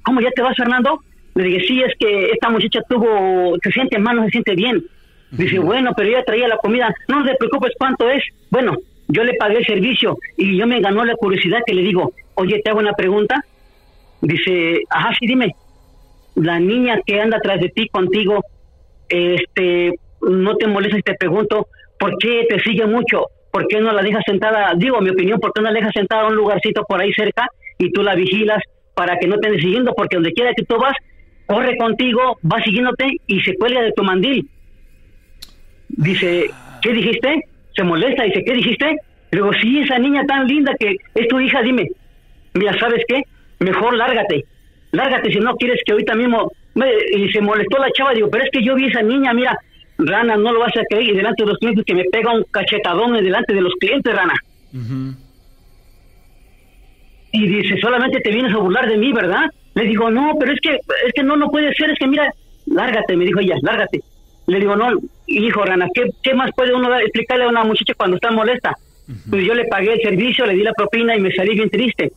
¿cómo 0.03 0.21
ya 0.21 0.29
te 0.31 0.41
vas, 0.41 0.57
Fernando? 0.57 1.01
Le 1.35 1.43
dije, 1.45 1.65
sí, 1.67 1.81
es 1.81 1.93
que 1.97 2.31
esta 2.31 2.49
muchacha 2.49 2.81
tuvo, 2.89 3.55
se 3.63 3.71
siente 3.71 3.97
mal, 3.97 4.17
no 4.17 4.25
se 4.25 4.31
siente 4.31 4.55
bien. 4.55 4.83
Dice, 5.31 5.59
bueno, 5.59 5.91
pero 5.95 6.09
ella 6.09 6.25
traía 6.25 6.47
la 6.47 6.57
comida. 6.57 6.93
No 7.07 7.23
te 7.23 7.35
preocupes, 7.35 7.71
¿cuánto 7.77 8.09
es? 8.09 8.21
Bueno, 8.49 8.75
yo 9.07 9.23
le 9.23 9.35
pagué 9.35 9.59
el 9.59 9.65
servicio 9.65 10.17
y 10.37 10.57
yo 10.57 10.67
me 10.67 10.81
ganó 10.81 11.05
la 11.05 11.15
curiosidad 11.15 11.59
que 11.65 11.73
le 11.73 11.83
digo, 11.83 12.13
oye, 12.35 12.61
te 12.61 12.69
hago 12.69 12.79
una 12.79 12.93
pregunta. 12.93 13.41
Dice, 14.21 14.81
ajá, 14.89 15.15
sí, 15.17 15.25
dime. 15.25 15.55
La 16.35 16.59
niña 16.59 16.99
que 17.05 17.21
anda 17.21 17.37
atrás 17.37 17.61
de 17.61 17.69
ti, 17.69 17.87
contigo, 17.87 18.43
este, 19.07 19.93
no 20.21 20.55
te 20.55 20.67
molesta 20.67 20.97
y 20.97 21.01
te 21.01 21.15
pregunto, 21.15 21.67
¿por 21.99 22.17
qué 22.17 22.45
te 22.49 22.59
sigue 22.59 22.85
mucho? 22.85 23.25
¿Por 23.51 23.67
qué 23.67 23.79
no 23.79 23.91
la 23.91 24.01
dejas 24.01 24.23
sentada? 24.25 24.73
Digo, 24.75 25.01
mi 25.01 25.09
opinión, 25.09 25.39
¿por 25.39 25.51
qué 25.53 25.61
no 25.61 25.69
la 25.69 25.73
dejas 25.73 25.91
sentada 25.93 26.23
a 26.23 26.27
un 26.27 26.35
lugarcito 26.35 26.83
por 26.87 27.01
ahí 27.01 27.11
cerca 27.13 27.47
y 27.77 27.91
tú 27.91 28.01
la 28.01 28.15
vigilas 28.15 28.63
para 28.95 29.17
que 29.17 29.27
no 29.27 29.37
te 29.37 29.47
ande 29.47 29.59
siguiendo? 29.59 29.93
Porque 29.93 30.15
donde 30.15 30.31
quiera 30.31 30.53
que 30.55 30.63
tú 30.63 30.77
vas, 30.77 30.95
corre 31.45 31.75
contigo, 31.77 32.39
va 32.49 32.61
siguiéndote 32.63 33.17
y 33.27 33.41
se 33.41 33.55
cuelga 33.57 33.81
de 33.81 33.91
tu 33.91 34.03
mandil. 34.03 34.47
Dice, 35.89 36.49
¿qué 36.81 36.93
dijiste? 36.93 37.45
Se 37.75 37.83
molesta, 37.83 38.23
dice, 38.23 38.43
¿qué 38.45 38.53
dijiste? 38.53 38.95
Luego, 39.31 39.53
sí, 39.53 39.79
esa 39.79 39.97
niña 39.97 40.25
tan 40.25 40.47
linda 40.47 40.73
que 40.79 40.95
es 41.15 41.27
tu 41.27 41.39
hija, 41.39 41.61
dime, 41.61 41.89
mira, 42.53 42.77
¿sabes 42.79 43.03
qué? 43.07 43.21
Mejor 43.59 43.95
lárgate, 43.95 44.45
lárgate 44.91 45.31
si 45.31 45.39
no 45.39 45.55
quieres 45.55 45.81
que 45.85 45.91
ahorita 45.91 46.15
mismo... 46.15 46.51
y 47.13 47.29
se 47.31 47.41
molestó 47.41 47.77
la 47.79 47.91
chava, 47.91 48.13
digo, 48.13 48.29
pero 48.29 48.43
es 48.43 48.49
que 48.51 48.63
yo 48.63 48.75
vi 48.75 48.87
esa 48.87 49.01
niña, 49.01 49.33
mira, 49.33 49.57
Rana, 50.05 50.35
no 50.35 50.51
lo 50.51 50.59
vas 50.59 50.75
a 50.75 50.83
creer, 50.89 51.09
y 51.09 51.15
delante 51.15 51.43
de 51.43 51.49
los 51.49 51.57
clientes 51.57 51.85
que 51.85 51.95
me 51.95 52.05
pega 52.05 52.33
un 52.33 52.43
cachetadón 52.51 53.13
delante 53.23 53.53
de 53.53 53.61
los 53.61 53.73
clientes, 53.79 54.13
Rana. 54.13 54.33
Y 57.33 57.47
dice, 57.47 57.79
solamente 57.79 58.19
te 58.19 58.31
vienes 58.31 58.53
a 58.53 58.57
burlar 58.57 58.89
de 58.89 58.97
mí, 58.97 59.13
¿verdad? 59.13 59.49
Le 59.73 59.85
digo, 59.85 60.09
no, 60.09 60.33
pero 60.39 60.51
es 60.53 60.59
que, 60.59 60.73
es 60.73 61.13
que 61.13 61.23
no, 61.23 61.37
no 61.37 61.49
puede 61.49 61.73
ser, 61.73 61.91
es 61.91 61.99
que 61.99 62.07
mira, 62.07 62.33
lárgate, 62.65 63.15
me 63.15 63.25
dijo 63.25 63.39
ella, 63.39 63.55
lárgate. 63.61 64.01
Le 64.47 64.59
digo, 64.59 64.75
no, 64.75 64.89
hijo, 65.27 65.63
Rana, 65.63 65.87
¿qué, 65.93 66.09
qué 66.21 66.33
más 66.33 66.51
puede 66.55 66.73
uno 66.73 66.93
explicarle 66.99 67.45
a 67.45 67.49
una 67.49 67.63
muchacha 67.63 67.93
cuando 67.93 68.17
está 68.17 68.31
molesta? 68.31 68.75
Pues 69.29 69.45
yo 69.45 69.53
le 69.53 69.65
pagué 69.65 69.93
el 69.93 70.01
servicio, 70.01 70.45
le 70.45 70.53
di 70.53 70.63
la 70.63 70.73
propina 70.73 71.15
y 71.15 71.21
me 71.21 71.31
salí 71.31 71.53
bien 71.55 71.69
triste. 71.69 72.11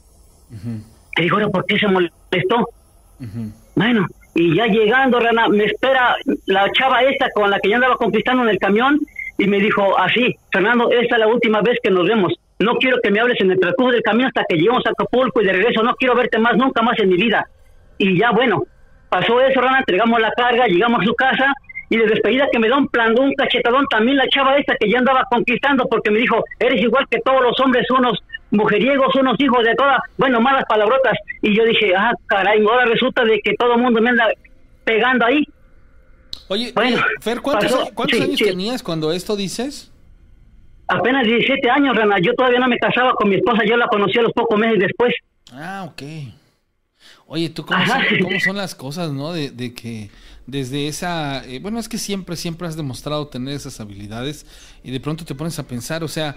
Le 1.17 1.23
digo, 1.23 1.39
¿por 1.51 1.65
qué 1.67 1.79
se 1.79 1.87
molestó? 1.87 2.69
Bueno, 3.75 4.07
y 4.35 4.55
ya 4.55 4.67
llegando, 4.67 5.21
Rana, 5.21 5.49
me 5.49 5.65
espera 5.65 6.17
la 6.47 6.71
chava 6.73 7.03
esta 7.03 7.29
con 7.31 7.51
la 7.51 7.59
que 7.61 7.69
yo 7.71 7.77
andaba 7.77 7.97
conquistando 7.97 8.43
en 8.43 8.49
el 8.51 8.59
camión 8.59 8.99
y 9.39 9.47
me 9.47 9.59
dijo 9.59 9.99
así, 9.99 10.35
Fernando, 10.53 10.91
esta 10.91 11.17
es 11.17 11.21
la 11.21 11.29
última 11.29 11.61
vez 11.61 11.79
que 11.83 11.91
nos 11.91 12.07
vemos 12.07 12.35
no 12.59 12.77
quiero 12.77 12.99
que 13.03 13.11
me 13.11 13.21
hables 13.21 13.41
en 13.41 13.51
el 13.51 13.59
transcurso 13.59 13.93
del 13.93 14.03
camino 14.03 14.29
hasta 14.29 14.45
que 14.49 14.57
lleguemos 14.57 14.85
a 14.87 14.91
Acapulco 14.91 15.41
y 15.41 15.47
de 15.47 15.53
regreso, 15.53 15.83
no 15.83 15.95
quiero 15.97 16.15
verte 16.15 16.39
más, 16.39 16.57
nunca 16.57 16.83
más 16.83 16.99
en 16.99 17.09
mi 17.09 17.17
vida. 17.17 17.47
Y 17.99 18.19
ya 18.19 18.31
bueno, 18.31 18.63
pasó 19.09 19.41
eso, 19.41 19.61
Rana, 19.61 19.81
entregamos 19.81 20.21
la 20.21 20.31
carga, 20.33 20.67
llegamos 20.67 21.01
a 21.01 21.05
su 21.05 21.15
casa 21.15 21.53
y 21.91 21.97
de 21.97 22.07
despedida 22.07 22.49
que 22.51 22.59
me 22.59 22.69
da 22.69 22.77
un 22.77 22.89
plan, 22.89 23.19
un 23.19 23.35
cachetadón 23.35 23.87
también 23.87 24.17
la 24.17 24.29
chava 24.29 24.57
esta 24.57 24.77
que 24.77 24.89
ya 24.89 24.99
andaba 24.99 25.25
conquistando 25.31 25.87
porque 25.89 26.11
me 26.11 26.21
dijo, 26.21 26.43
eres 26.59 26.81
igual 26.81 27.07
que 27.11 27.21
todos 27.21 27.43
los 27.43 27.59
hombres, 27.61 27.91
unos 27.91 28.23
mujeriegos, 28.55 29.15
unos 29.15 29.39
hijos 29.39 29.65
de 29.65 29.75
todas, 29.75 29.99
bueno, 30.17 30.41
malas 30.41 30.65
palabrotas. 30.69 31.19
Y 31.43 31.57
yo 31.57 31.65
dije, 31.65 31.95
ah, 31.97 32.13
caray, 32.27 32.61
ahora 32.63 32.87
resulta 32.87 33.25
de 33.25 33.41
que 33.41 33.55
todo 33.59 33.75
el 33.75 33.83
mundo 33.83 34.01
me 34.01 34.11
anda 34.11 34.29
pegando 34.85 35.27
ahí. 35.27 35.45
Oye, 36.49 36.73
bueno, 36.75 36.99
Fer, 37.21 37.41
¿cuántos, 37.41 37.73
años 38.21 38.39
tenías 38.39 38.83
cuando 38.83 39.13
esto 39.13 39.37
dices? 39.37 39.91
Apenas 40.87 41.27
17 41.27 41.71
años, 41.71 41.97
Rana. 41.97 42.17
Yo 42.21 42.35
todavía 42.35 42.59
no 42.61 42.69
me 42.69 42.79
casaba 42.79 43.15
con 43.15 43.31
mi 43.31 43.37
esposa. 43.37 43.63
Yo 43.67 43.77
la 43.77 43.89
conocí 43.89 44.19
a 44.19 44.23
los 44.23 44.33
pocos 44.33 44.59
meses 44.59 44.79
después. 44.79 45.15
Ah, 45.53 45.87
ok. 45.89 46.03
Oye, 47.27 47.49
¿tú 47.49 47.65
cómo, 47.65 47.83
son, 48.45 48.57
las 48.57 48.75
cosas, 48.75 49.11
no? 49.13 49.33
De, 49.33 49.75
que 49.75 50.11
desde 50.47 50.89
esa... 50.89 51.43
Eh, 51.47 51.59
bueno, 51.59 51.79
es 51.79 51.89
que 51.89 51.97
siempre, 51.97 52.37
siempre 52.37 52.69
has 52.69 52.77
demostrado 52.77 53.29
tener 53.29 53.55
esas 53.55 53.81
habilidades 53.81 54.47
y 54.83 54.91
de 54.91 55.01
pronto 55.01 55.25
te 55.25 55.35
pones 55.35 55.59
a 55.59 55.67
pensar, 55.67 56.05
o 56.05 56.09
sea, 56.09 56.37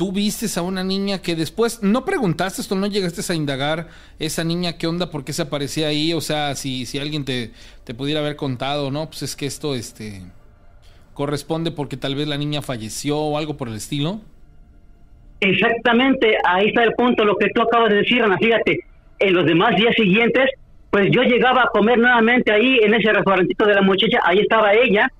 tú 0.00 0.12
vistes 0.12 0.56
a 0.56 0.62
una 0.62 0.82
niña 0.82 1.20
que 1.20 1.36
después 1.36 1.82
no 1.82 2.06
preguntaste 2.06 2.62
esto, 2.62 2.74
no 2.74 2.86
llegaste 2.86 3.20
a 3.30 3.36
indagar 3.36 3.88
esa 4.18 4.42
niña 4.44 4.78
qué 4.78 4.86
onda, 4.86 5.10
por 5.10 5.26
qué 5.26 5.34
se 5.34 5.42
aparecía 5.42 5.88
ahí, 5.88 6.14
o 6.14 6.22
sea, 6.22 6.54
si, 6.54 6.86
si 6.86 6.98
alguien 6.98 7.26
te, 7.26 7.50
te 7.84 7.92
pudiera 7.92 8.20
haber 8.20 8.34
contado, 8.34 8.90
¿no? 8.90 9.04
Pues 9.08 9.24
es 9.24 9.36
que 9.36 9.44
esto, 9.44 9.74
este 9.74 10.22
corresponde 11.12 11.70
porque 11.70 11.98
tal 11.98 12.14
vez 12.14 12.26
la 12.28 12.38
niña 12.38 12.62
falleció 12.62 13.18
o 13.18 13.36
algo 13.36 13.58
por 13.58 13.68
el 13.68 13.74
estilo? 13.74 14.22
Exactamente, 15.38 16.34
ahí 16.46 16.68
está 16.68 16.82
el 16.84 16.94
punto, 16.94 17.22
lo 17.26 17.36
que 17.36 17.50
tú 17.54 17.60
acabas 17.60 17.90
de 17.90 17.96
decir, 17.96 18.22
Ana, 18.22 18.38
fíjate, 18.38 18.80
en 19.18 19.34
los 19.34 19.44
demás 19.44 19.76
días 19.76 19.94
siguientes, 19.96 20.48
pues 20.90 21.10
yo 21.10 21.24
llegaba 21.24 21.64
a 21.64 21.68
comer 21.74 21.98
nuevamente 21.98 22.50
ahí 22.50 22.78
en 22.80 22.94
ese 22.94 23.12
restaurantito 23.12 23.66
de 23.66 23.74
la 23.74 23.82
muchacha, 23.82 24.20
ahí 24.24 24.38
estaba 24.38 24.72
ella, 24.72 25.12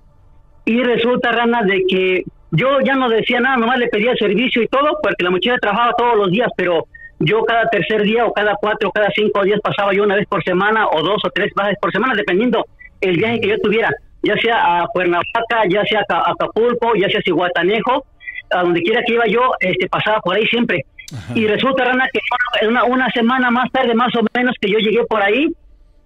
y 0.64 0.82
resulta, 0.82 1.32
Rana, 1.32 1.64
de 1.64 1.84
que 1.86 2.24
yo 2.52 2.80
ya 2.80 2.94
no 2.94 3.08
decía 3.08 3.40
nada, 3.40 3.56
nomás 3.56 3.78
le 3.78 3.88
pedía 3.88 4.14
servicio 4.14 4.62
y 4.62 4.68
todo, 4.68 4.98
porque 5.02 5.24
la 5.24 5.30
muchacha 5.30 5.56
trabajaba 5.60 5.94
todos 5.96 6.16
los 6.16 6.30
días, 6.30 6.48
pero 6.56 6.86
yo 7.20 7.44
cada 7.44 7.68
tercer 7.68 8.02
día 8.02 8.24
o 8.24 8.32
cada 8.32 8.54
cuatro 8.60 8.88
o 8.88 8.92
cada 8.92 9.10
cinco 9.14 9.44
días 9.44 9.60
pasaba 9.62 9.92
yo 9.92 10.02
una 10.02 10.16
vez 10.16 10.26
por 10.26 10.42
semana 10.42 10.88
o 10.88 11.02
dos 11.02 11.22
o 11.24 11.30
tres 11.30 11.52
veces 11.54 11.76
por 11.80 11.92
semana, 11.92 12.14
dependiendo 12.14 12.64
el 13.00 13.16
viaje 13.16 13.40
que 13.40 13.48
yo 13.48 13.58
tuviera, 13.58 13.90
ya 14.22 14.36
sea 14.36 14.82
a 14.82 14.86
Cuernavaca, 14.88 15.62
ya 15.68 15.84
sea 15.84 16.04
a 16.08 16.30
Acapulco, 16.30 16.94
ya 16.96 17.08
sea 17.08 17.20
a 17.20 17.22
Cihuatanejo, 17.22 18.04
a 18.50 18.62
donde 18.62 18.82
quiera 18.82 19.02
que 19.06 19.14
iba 19.14 19.26
yo, 19.26 19.52
este, 19.60 19.88
pasaba 19.88 20.20
por 20.20 20.36
ahí 20.36 20.46
siempre. 20.46 20.84
Y 21.34 21.46
resulta, 21.46 21.84
Rana, 21.84 22.08
que 22.12 22.20
una, 22.66 22.84
una 22.84 23.10
semana 23.10 23.50
más 23.50 23.70
tarde, 23.72 23.94
más 23.94 24.14
o 24.14 24.20
menos, 24.34 24.54
que 24.60 24.70
yo 24.70 24.78
llegué 24.78 25.04
por 25.04 25.22
ahí, 25.22 25.48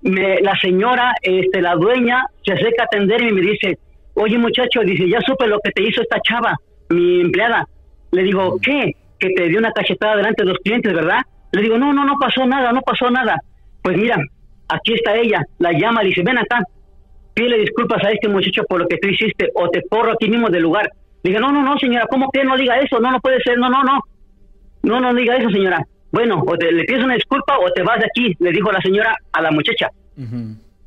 me, 0.02 0.40
la 0.40 0.56
señora, 0.56 1.14
este, 1.22 1.60
la 1.60 1.74
dueña, 1.74 2.24
se 2.44 2.52
acerca 2.52 2.84
a 2.84 2.86
atenderme 2.86 3.30
y 3.30 3.32
me 3.32 3.40
dice, 3.42 3.78
oye 4.14 4.38
muchacho, 4.38 4.80
dice, 4.80 5.08
ya 5.08 5.20
supe 5.20 5.46
lo 5.46 5.58
que 5.60 5.70
te 5.70 5.82
hizo 5.82 6.02
esta 6.02 6.20
chava, 6.20 6.56
mi 6.90 7.20
empleada. 7.20 7.66
Le 8.12 8.22
digo, 8.22 8.58
¿qué? 8.62 8.92
Que 9.18 9.30
te 9.30 9.48
dio 9.48 9.58
una 9.58 9.72
cachetada 9.72 10.16
delante 10.16 10.44
de 10.44 10.50
los 10.50 10.58
clientes, 10.58 10.92
¿verdad? 10.92 11.20
Le 11.52 11.62
digo, 11.62 11.78
no, 11.78 11.92
no, 11.92 12.04
no 12.04 12.16
pasó 12.18 12.46
nada, 12.46 12.72
no 12.72 12.80
pasó 12.82 13.10
nada. 13.10 13.36
Pues 13.82 13.96
mira, 13.96 14.16
aquí 14.68 14.94
está 14.94 15.16
ella, 15.16 15.42
la 15.58 15.72
llama, 15.72 16.02
le 16.02 16.08
dice, 16.08 16.22
ven 16.22 16.38
acá, 16.38 16.62
pide 17.34 17.58
disculpas 17.58 18.02
a 18.04 18.10
este 18.10 18.28
muchacho 18.28 18.62
por 18.68 18.80
lo 18.80 18.88
que 18.88 18.98
tú 18.98 19.08
hiciste, 19.08 19.48
o 19.54 19.68
te 19.68 19.82
porro 19.82 20.12
aquí 20.12 20.28
mismo 20.28 20.48
del 20.48 20.62
lugar. 20.62 20.90
Le 21.22 21.30
dije, 21.30 21.40
no, 21.40 21.52
no, 21.52 21.62
no, 21.62 21.78
señora, 21.78 22.06
¿cómo 22.08 22.30
que 22.32 22.44
no 22.44 22.56
diga 22.56 22.78
eso? 22.78 23.00
No, 23.00 23.10
no 23.10 23.20
puede 23.20 23.40
ser, 23.42 23.58
no, 23.58 23.68
no, 23.68 23.82
no. 23.82 24.00
No, 24.82 25.00
no 25.00 25.14
diga 25.14 25.36
eso, 25.36 25.48
señora. 25.50 25.82
Bueno, 26.12 26.42
o 26.46 26.56
te, 26.56 26.70
le 26.70 26.84
pides 26.84 27.02
una 27.02 27.14
disculpa 27.14 27.58
o 27.58 27.70
te 27.72 27.82
vas 27.82 27.98
de 27.98 28.06
aquí, 28.06 28.36
le 28.38 28.52
dijo 28.52 28.70
la 28.70 28.80
señora 28.80 29.16
a 29.32 29.42
la 29.42 29.50
muchacha. 29.50 29.88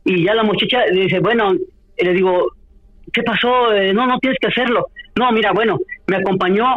Y 0.06 0.24
ya 0.24 0.34
la 0.34 0.44
muchacha 0.44 0.86
le 0.86 1.02
dice, 1.02 1.20
bueno, 1.20 1.54
le 1.98 2.14
digo, 2.14 2.48
¿qué 3.12 3.24
pasó? 3.24 3.74
Eh, 3.74 3.94
no, 3.94 4.06
no 4.06 4.20
tienes 4.20 4.40
que 4.40 4.48
hacerlo. 4.48 4.88
No, 5.16 5.32
mira, 5.32 5.52
bueno, 5.52 5.78
me 6.08 6.18
acompañó 6.18 6.76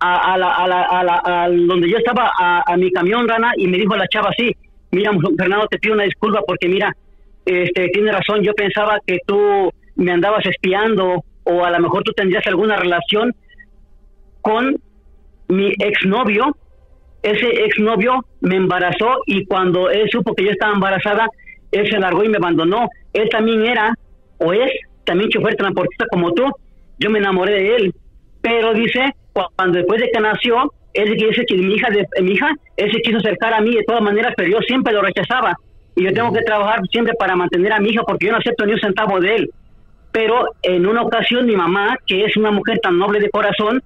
a, 0.00 0.36
la, 0.36 0.54
a, 0.54 0.66
la, 0.66 1.22
a, 1.24 1.48
donde 1.48 1.88
yo 1.88 1.96
estaba, 1.98 2.32
a, 2.38 2.76
mi 2.76 2.90
camión, 2.90 3.28
Rana, 3.28 3.52
y 3.56 3.68
me 3.68 3.78
dijo 3.78 3.96
la 3.96 4.08
chava 4.08 4.30
así, 4.30 4.54
mira, 4.90 5.12
Fernando, 5.38 5.66
te 5.68 5.78
pido 5.78 5.94
una 5.94 6.04
disculpa 6.04 6.40
porque 6.44 6.68
mira, 6.68 6.94
este, 7.44 7.88
tiene 7.88 8.10
razón, 8.10 8.42
yo 8.42 8.52
pensaba 8.54 8.98
que 9.06 9.18
tú 9.26 9.70
me 9.96 10.12
andabas 10.12 10.44
espiando 10.46 11.24
o 11.44 11.64
a 11.64 11.70
lo 11.70 11.80
mejor 11.80 12.02
tú 12.02 12.12
tendrías 12.12 12.46
alguna 12.46 12.76
relación 12.76 13.34
con 14.40 14.76
mi 15.48 15.72
exnovio. 15.78 16.56
Ese 17.22 17.64
exnovio 17.64 18.24
me 18.40 18.56
embarazó 18.56 19.18
y 19.26 19.44
cuando 19.46 19.88
él 19.90 20.08
supo 20.10 20.34
que 20.34 20.44
yo 20.44 20.50
estaba 20.50 20.74
embarazada, 20.74 21.28
él 21.70 21.88
se 21.88 21.98
largó 21.98 22.24
y 22.24 22.28
me 22.28 22.38
abandonó. 22.38 22.88
Él 23.12 23.28
también 23.28 23.64
era 23.64 23.94
o 24.38 24.52
es 24.52 24.72
también 25.04 25.30
chofer 25.30 25.54
transportista 25.56 26.06
como 26.10 26.32
tú. 26.32 26.44
Yo 26.98 27.10
me 27.10 27.18
enamoré 27.18 27.52
de 27.52 27.76
él. 27.76 27.94
Pero 28.40 28.74
dice, 28.74 29.14
cuando 29.32 29.78
después 29.78 30.00
de 30.00 30.10
que 30.10 30.20
nació, 30.20 30.72
él 30.94 31.16
dice 31.16 31.44
que 31.46 31.56
mi 31.56 31.74
hija, 31.74 31.88
de, 31.90 32.06
mi 32.22 32.32
hija, 32.32 32.50
él 32.76 32.92
se 32.92 33.00
quiso 33.00 33.18
acercar 33.18 33.54
a 33.54 33.60
mí 33.60 33.74
de 33.74 33.84
todas 33.84 34.02
maneras, 34.02 34.34
pero 34.36 34.50
yo 34.50 34.58
siempre 34.60 34.92
lo 34.92 35.02
rechazaba. 35.02 35.56
Y 35.94 36.04
yo 36.04 36.12
tengo 36.12 36.32
que 36.32 36.42
trabajar 36.42 36.80
siempre 36.90 37.14
para 37.18 37.36
mantener 37.36 37.72
a 37.72 37.80
mi 37.80 37.90
hija 37.90 38.02
porque 38.02 38.26
yo 38.26 38.32
no 38.32 38.38
acepto 38.38 38.66
ni 38.66 38.72
un 38.72 38.80
centavo 38.80 39.20
de 39.20 39.34
él 39.36 39.50
pero 40.12 40.44
en 40.62 40.86
una 40.86 41.02
ocasión 41.02 41.46
mi 41.46 41.56
mamá, 41.56 41.96
que 42.06 42.24
es 42.24 42.36
una 42.36 42.50
mujer 42.50 42.78
tan 42.80 42.98
noble 42.98 43.18
de 43.18 43.30
corazón, 43.30 43.82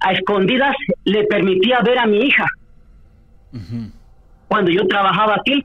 a 0.00 0.12
escondidas 0.12 0.74
le 1.04 1.24
permitía 1.24 1.80
ver 1.80 1.98
a 1.98 2.06
mi 2.06 2.18
hija. 2.18 2.44
Cuando 4.48 4.70
yo 4.70 4.86
trabajaba 4.86 5.36
aquí, 5.36 5.64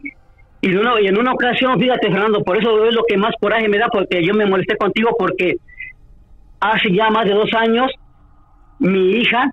y, 0.63 1.03
y 1.03 1.07
en 1.07 1.17
una 1.17 1.33
ocasión, 1.33 1.79
fíjate 1.79 2.09
Fernando, 2.09 2.41
por 2.43 2.57
eso 2.57 2.85
es 2.85 2.95
lo 2.95 3.03
que 3.03 3.17
más 3.17 3.33
coraje 3.39 3.67
me 3.67 3.77
da, 3.77 3.89
porque 3.89 4.23
yo 4.23 4.33
me 4.33 4.45
molesté 4.45 4.77
contigo, 4.77 5.15
porque 5.19 5.57
hace 6.61 6.93
ya 6.93 7.09
más 7.09 7.25
de 7.25 7.33
dos 7.33 7.53
años, 7.53 7.91
mi 8.79 9.17
hija, 9.17 9.51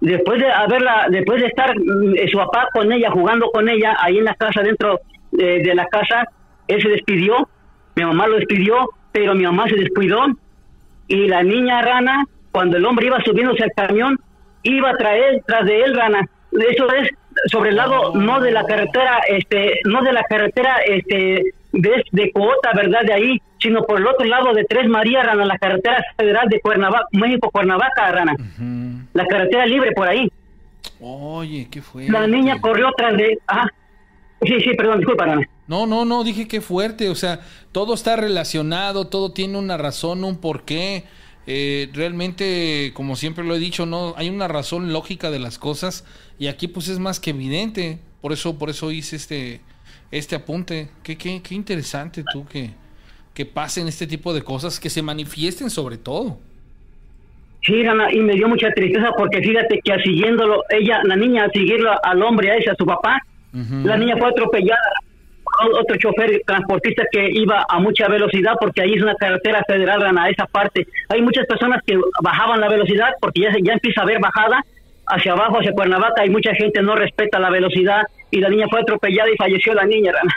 después 0.00 0.40
de 0.40 0.50
haberla, 0.50 1.06
después 1.10 1.42
de 1.42 1.48
estar 1.48 1.78
mm, 1.78 2.14
su 2.30 2.38
papá 2.38 2.68
con 2.72 2.90
ella, 2.90 3.10
jugando 3.10 3.50
con 3.50 3.68
ella, 3.68 3.96
ahí 4.00 4.16
en 4.16 4.24
la 4.24 4.34
casa, 4.34 4.62
dentro 4.62 5.00
de, 5.30 5.62
de 5.62 5.74
la 5.74 5.84
casa, 5.86 6.24
él 6.68 6.80
se 6.80 6.88
despidió, 6.88 7.46
mi 7.94 8.04
mamá 8.04 8.26
lo 8.26 8.36
despidió, 8.36 8.88
pero 9.12 9.34
mi 9.34 9.44
mamá 9.44 9.68
se 9.68 9.76
descuidó 9.76 10.24
y 11.06 11.26
la 11.26 11.42
niña 11.42 11.82
rana, 11.82 12.24
cuando 12.50 12.78
el 12.78 12.86
hombre 12.86 13.08
iba 13.08 13.22
subiéndose 13.22 13.64
al 13.64 13.72
camión, 13.76 14.18
iba 14.62 14.90
a 14.90 14.96
traer 14.96 15.42
tras 15.46 15.66
de 15.66 15.82
él 15.82 15.94
rana. 15.94 16.20
Eso 16.52 16.92
es 16.94 17.10
sobre 17.46 17.70
el 17.70 17.76
lado 17.76 18.14
no 18.14 18.40
de 18.40 18.50
la 18.50 18.64
carretera, 18.64 19.20
este, 19.28 19.80
no 19.84 20.02
de 20.02 20.12
la 20.12 20.22
carretera, 20.24 20.78
este, 20.86 21.54
de, 21.72 22.04
de 22.10 22.32
Cuota, 22.32 22.72
¿verdad? 22.74 23.02
De 23.06 23.12
ahí, 23.12 23.42
sino 23.60 23.84
por 23.84 24.00
el 24.00 24.06
otro 24.06 24.26
lado 24.26 24.52
de 24.52 24.64
Tres 24.64 24.88
María, 24.88 25.22
Rana, 25.22 25.44
la 25.44 25.58
carretera 25.58 26.04
federal 26.16 26.48
de 26.48 26.60
Cuernavaca, 26.60 27.06
México, 27.12 27.50
Cuernavaca, 27.50 28.10
Rana. 28.10 28.36
La 29.12 29.26
carretera 29.26 29.66
libre 29.66 29.92
por 29.92 30.08
ahí. 30.08 30.30
Oye, 31.00 31.68
¿qué 31.70 31.80
fue? 31.80 32.08
La 32.08 32.26
niña 32.26 32.60
corrió 32.60 32.90
tras 32.96 33.16
de... 33.16 33.38
Ah, 33.46 33.66
sí, 34.42 34.60
sí, 34.60 34.74
perdón, 34.76 34.98
disculpa, 34.98 35.26
Rana. 35.26 35.48
No, 35.66 35.86
no, 35.86 36.04
no, 36.04 36.24
dije 36.24 36.48
que 36.48 36.60
fuerte, 36.60 37.08
o 37.08 37.14
sea, 37.14 37.40
todo 37.70 37.94
está 37.94 38.16
relacionado, 38.16 39.06
todo 39.06 39.32
tiene 39.32 39.56
una 39.56 39.76
razón, 39.76 40.24
un 40.24 40.38
porqué. 40.38 41.04
Eh, 41.46 41.88
realmente, 41.92 42.92
como 42.94 43.16
siempre 43.16 43.44
lo 43.44 43.54
he 43.54 43.58
dicho, 43.58 43.86
no 43.86 44.14
hay 44.16 44.28
una 44.28 44.48
razón 44.48 44.92
lógica 44.92 45.30
de 45.30 45.38
las 45.38 45.58
cosas 45.58 46.04
y 46.40 46.48
aquí 46.48 46.68
pues 46.68 46.88
es 46.88 46.98
más 46.98 47.20
que 47.20 47.30
evidente. 47.30 47.98
Por 48.22 48.32
eso, 48.32 48.58
por 48.58 48.70
eso 48.70 48.90
hice 48.90 49.16
este, 49.16 49.60
este 50.10 50.34
apunte. 50.34 50.88
Qué, 51.02 51.16
qué, 51.18 51.42
qué 51.42 51.54
interesante 51.54 52.24
tú 52.32 52.46
que, 52.46 52.70
que 53.34 53.44
pasen 53.44 53.86
este 53.86 54.06
tipo 54.06 54.32
de 54.32 54.40
cosas, 54.42 54.80
que 54.80 54.88
se 54.88 55.02
manifiesten 55.02 55.68
sobre 55.68 55.98
todo. 55.98 56.38
Sí, 57.62 57.82
y 58.12 58.20
me 58.20 58.32
dio 58.32 58.48
mucha 58.48 58.70
tristeza 58.70 59.10
porque 59.18 59.42
fíjate 59.42 59.80
que 59.84 60.02
siguiéndolo, 60.02 60.62
ella, 60.70 61.02
la 61.04 61.14
niña, 61.14 61.44
a 61.44 61.50
seguirlo 61.50 61.92
al 62.02 62.22
hombre, 62.22 62.50
a 62.50 62.56
ese, 62.56 62.70
a 62.70 62.74
su 62.74 62.86
papá, 62.86 63.20
la 63.52 63.98
niña 63.98 64.16
fue 64.16 64.30
atropellada 64.30 64.78
otro 65.78 65.96
chofer 65.98 66.40
transportista 66.46 67.02
que 67.12 67.28
iba 67.32 67.66
a 67.68 67.78
mucha 67.80 68.08
velocidad 68.08 68.54
porque 68.58 68.80
ahí 68.80 68.94
es 68.94 69.02
una 69.02 69.14
carretera 69.14 69.62
federal 69.66 70.02
a 70.16 70.30
esa 70.30 70.46
parte. 70.46 70.86
Hay 71.10 71.20
muchas 71.20 71.46
personas 71.46 71.82
que 71.84 71.98
bajaban 72.22 72.60
la 72.60 72.68
velocidad 72.70 73.10
porque 73.20 73.42
ya, 73.42 73.50
ya 73.62 73.74
empieza 73.74 74.00
a 74.00 74.04
haber 74.04 74.20
bajada 74.20 74.64
hacia 75.10 75.32
abajo, 75.32 75.58
hacia 75.58 75.72
Cuernavaca, 75.72 76.24
y 76.24 76.30
mucha 76.30 76.54
gente 76.54 76.82
no 76.82 76.94
respeta 76.94 77.38
la 77.38 77.50
velocidad 77.50 78.02
y 78.30 78.40
la 78.40 78.48
niña 78.48 78.66
fue 78.70 78.80
atropellada 78.80 79.30
y 79.30 79.36
falleció 79.36 79.74
la 79.74 79.84
niña, 79.84 80.12
Rana. 80.12 80.34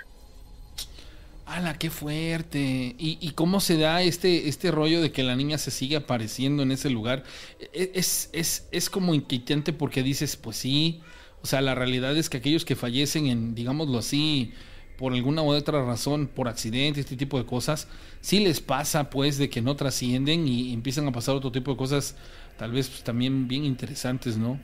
¡Hala, 1.45 1.77
qué 1.77 1.89
fuerte! 1.89 2.59
¿Y, 2.97 3.17
¿Y, 3.21 3.31
cómo 3.31 3.59
se 3.59 3.77
da 3.77 4.01
este, 4.01 4.47
este 4.47 4.71
rollo 4.71 5.01
de 5.01 5.11
que 5.11 5.23
la 5.23 5.35
niña 5.35 5.57
se 5.57 5.71
sigue 5.71 5.97
apareciendo 5.97 6.63
en 6.63 6.71
ese 6.71 6.89
lugar? 6.89 7.23
E, 7.59 7.91
es, 7.93 8.29
es, 8.33 8.67
es 8.71 8.89
como 8.89 9.13
inquietante 9.13 9.71
porque 9.73 10.01
dices, 10.01 10.35
pues 10.35 10.57
sí, 10.57 11.01
o 11.43 11.47
sea, 11.47 11.61
la 11.61 11.75
realidad 11.75 12.17
es 12.17 12.29
que 12.29 12.37
aquellos 12.37 12.65
que 12.65 12.75
fallecen 12.75 13.27
en, 13.27 13.55
digámoslo 13.55 13.99
así, 13.99 14.53
por 14.97 15.13
alguna 15.13 15.41
u 15.41 15.51
otra 15.51 15.83
razón, 15.83 16.27
por 16.27 16.47
accidente, 16.47 17.01
este 17.01 17.17
tipo 17.17 17.37
de 17.37 17.45
cosas, 17.45 17.87
sí 18.21 18.39
les 18.39 18.61
pasa 18.61 19.09
pues 19.09 19.37
de 19.37 19.49
que 19.49 19.61
no 19.61 19.75
trascienden 19.75 20.47
y 20.47 20.73
empiezan 20.73 21.07
a 21.07 21.11
pasar 21.11 21.35
otro 21.35 21.51
tipo 21.51 21.71
de 21.71 21.77
cosas, 21.77 22.15
tal 22.57 22.71
vez 22.71 22.89
pues, 22.89 23.03
también 23.03 23.47
bien 23.47 23.65
interesantes, 23.65 24.37
¿no? 24.37 24.59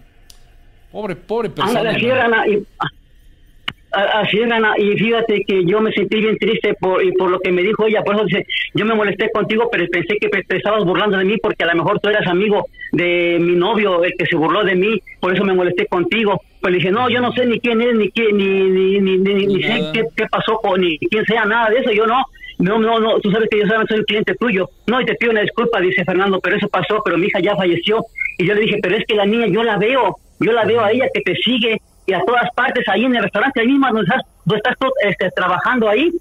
Pobre, 0.92 1.16
pobre 1.16 1.50
persona. 1.50 1.92
Así 1.92 2.06
es, 4.38 4.48
Rana, 4.48 4.76
y 4.78 4.98
fíjate 4.98 5.44
que 5.48 5.66
yo 5.66 5.82
me 5.82 5.92
sentí 5.92 6.20
bien 6.20 6.38
triste 6.38 6.76
por, 6.76 7.04
y 7.04 7.12
por 7.14 7.32
lo 7.32 7.40
que 7.40 7.52
me 7.52 7.64
dijo 7.64 7.88
ella, 7.88 8.04
por 8.04 8.16
eso 8.16 8.26
dice, 8.26 8.46
yo 8.76 8.86
me 8.86 8.94
molesté 8.94 9.32
contigo, 9.32 9.68
pero 9.72 9.86
pensé 9.92 10.18
que 10.20 10.30
te 10.30 10.58
estabas 10.58 10.86
burlando 10.86 11.18
de 11.18 11.26
mí 11.26 11.38
porque 11.42 11.64
a 11.64 11.68
lo 11.68 11.76
mejor 11.76 12.00
tú 12.00 12.10
eras 12.10 12.28
amigo 12.28 12.68
de 12.92 13.40
mi 13.42 13.56
novio, 13.56 14.04
el 14.04 14.14
que 14.16 14.28
se 14.28 14.36
burló 14.36 14.64
de 14.64 14.76
mí, 14.76 15.02
por 15.20 15.34
eso 15.34 15.44
me 15.44 15.54
molesté 15.54 15.88
contigo. 15.88 16.40
Pues 16.62 16.72
le 16.72 16.78
dije, 16.78 16.92
no, 16.92 17.10
yo 17.10 17.20
no 17.20 17.32
sé 17.32 17.48
ni 17.48 17.60
quién 17.60 17.82
es, 17.82 17.96
ni 17.96 18.12
quién, 18.12 18.38
ni, 18.38 19.00
ni, 19.00 19.00
ni, 19.00 19.18
ni, 19.18 19.64
sé 19.64 19.92
qué, 19.94 20.04
qué, 20.16 20.26
pasó, 20.28 20.58
con, 20.58 20.82
ni 20.82 21.00
quién 21.00 21.26
sea, 21.26 21.46
nada 21.46 21.70
de 21.72 21.80
eso, 21.80 21.92
yo 21.92 22.06
no. 22.06 22.24
No, 22.60 22.78
no, 22.78 23.00
no, 23.00 23.20
tú 23.22 23.32
sabes 23.32 23.48
que 23.50 23.60
yo 23.60 23.66
soy 23.68 24.00
un 24.00 24.04
cliente 24.04 24.36
tuyo. 24.36 24.70
No, 24.86 25.00
y 25.00 25.06
te 25.06 25.16
pido 25.16 25.32
una 25.32 25.42
disculpa, 25.42 25.80
dice 25.80 26.04
Fernando, 26.04 26.40
pero 26.42 26.58
eso 26.58 26.68
pasó, 26.68 27.02
pero 27.04 27.18
mi 27.18 27.28
hija 27.28 27.40
ya 27.40 27.56
falleció. 27.56 28.06
Y 28.38 28.46
yo 28.46 28.54
le 28.54 28.62
dije, 28.62 28.80
pero 28.84 28.98
es 28.98 29.06
que 29.08 29.16
la 29.16 29.26
niña 29.26 29.48
yo 29.48 29.64
la 29.64 29.78
veo, 29.78 30.18
yo 30.42 30.52
la 30.52 30.66
veo 30.66 30.82
a 30.82 30.92
ella 30.92 31.08
que 31.14 31.22
te 31.22 31.36
sigue, 31.36 31.82
y 32.06 32.14
a 32.14 32.22
todas 32.26 32.50
partes, 32.56 32.86
ahí 32.90 33.06
en 33.06 33.16
el 33.16 33.24
restaurante, 33.24 33.62
ahí 33.62 33.68
mismo 33.68 33.88
donde 33.88 34.02
estás, 34.02 34.24
estás 34.56 34.76
este, 35.02 35.32
trabajando 35.32 35.88
ahí. 35.88 36.12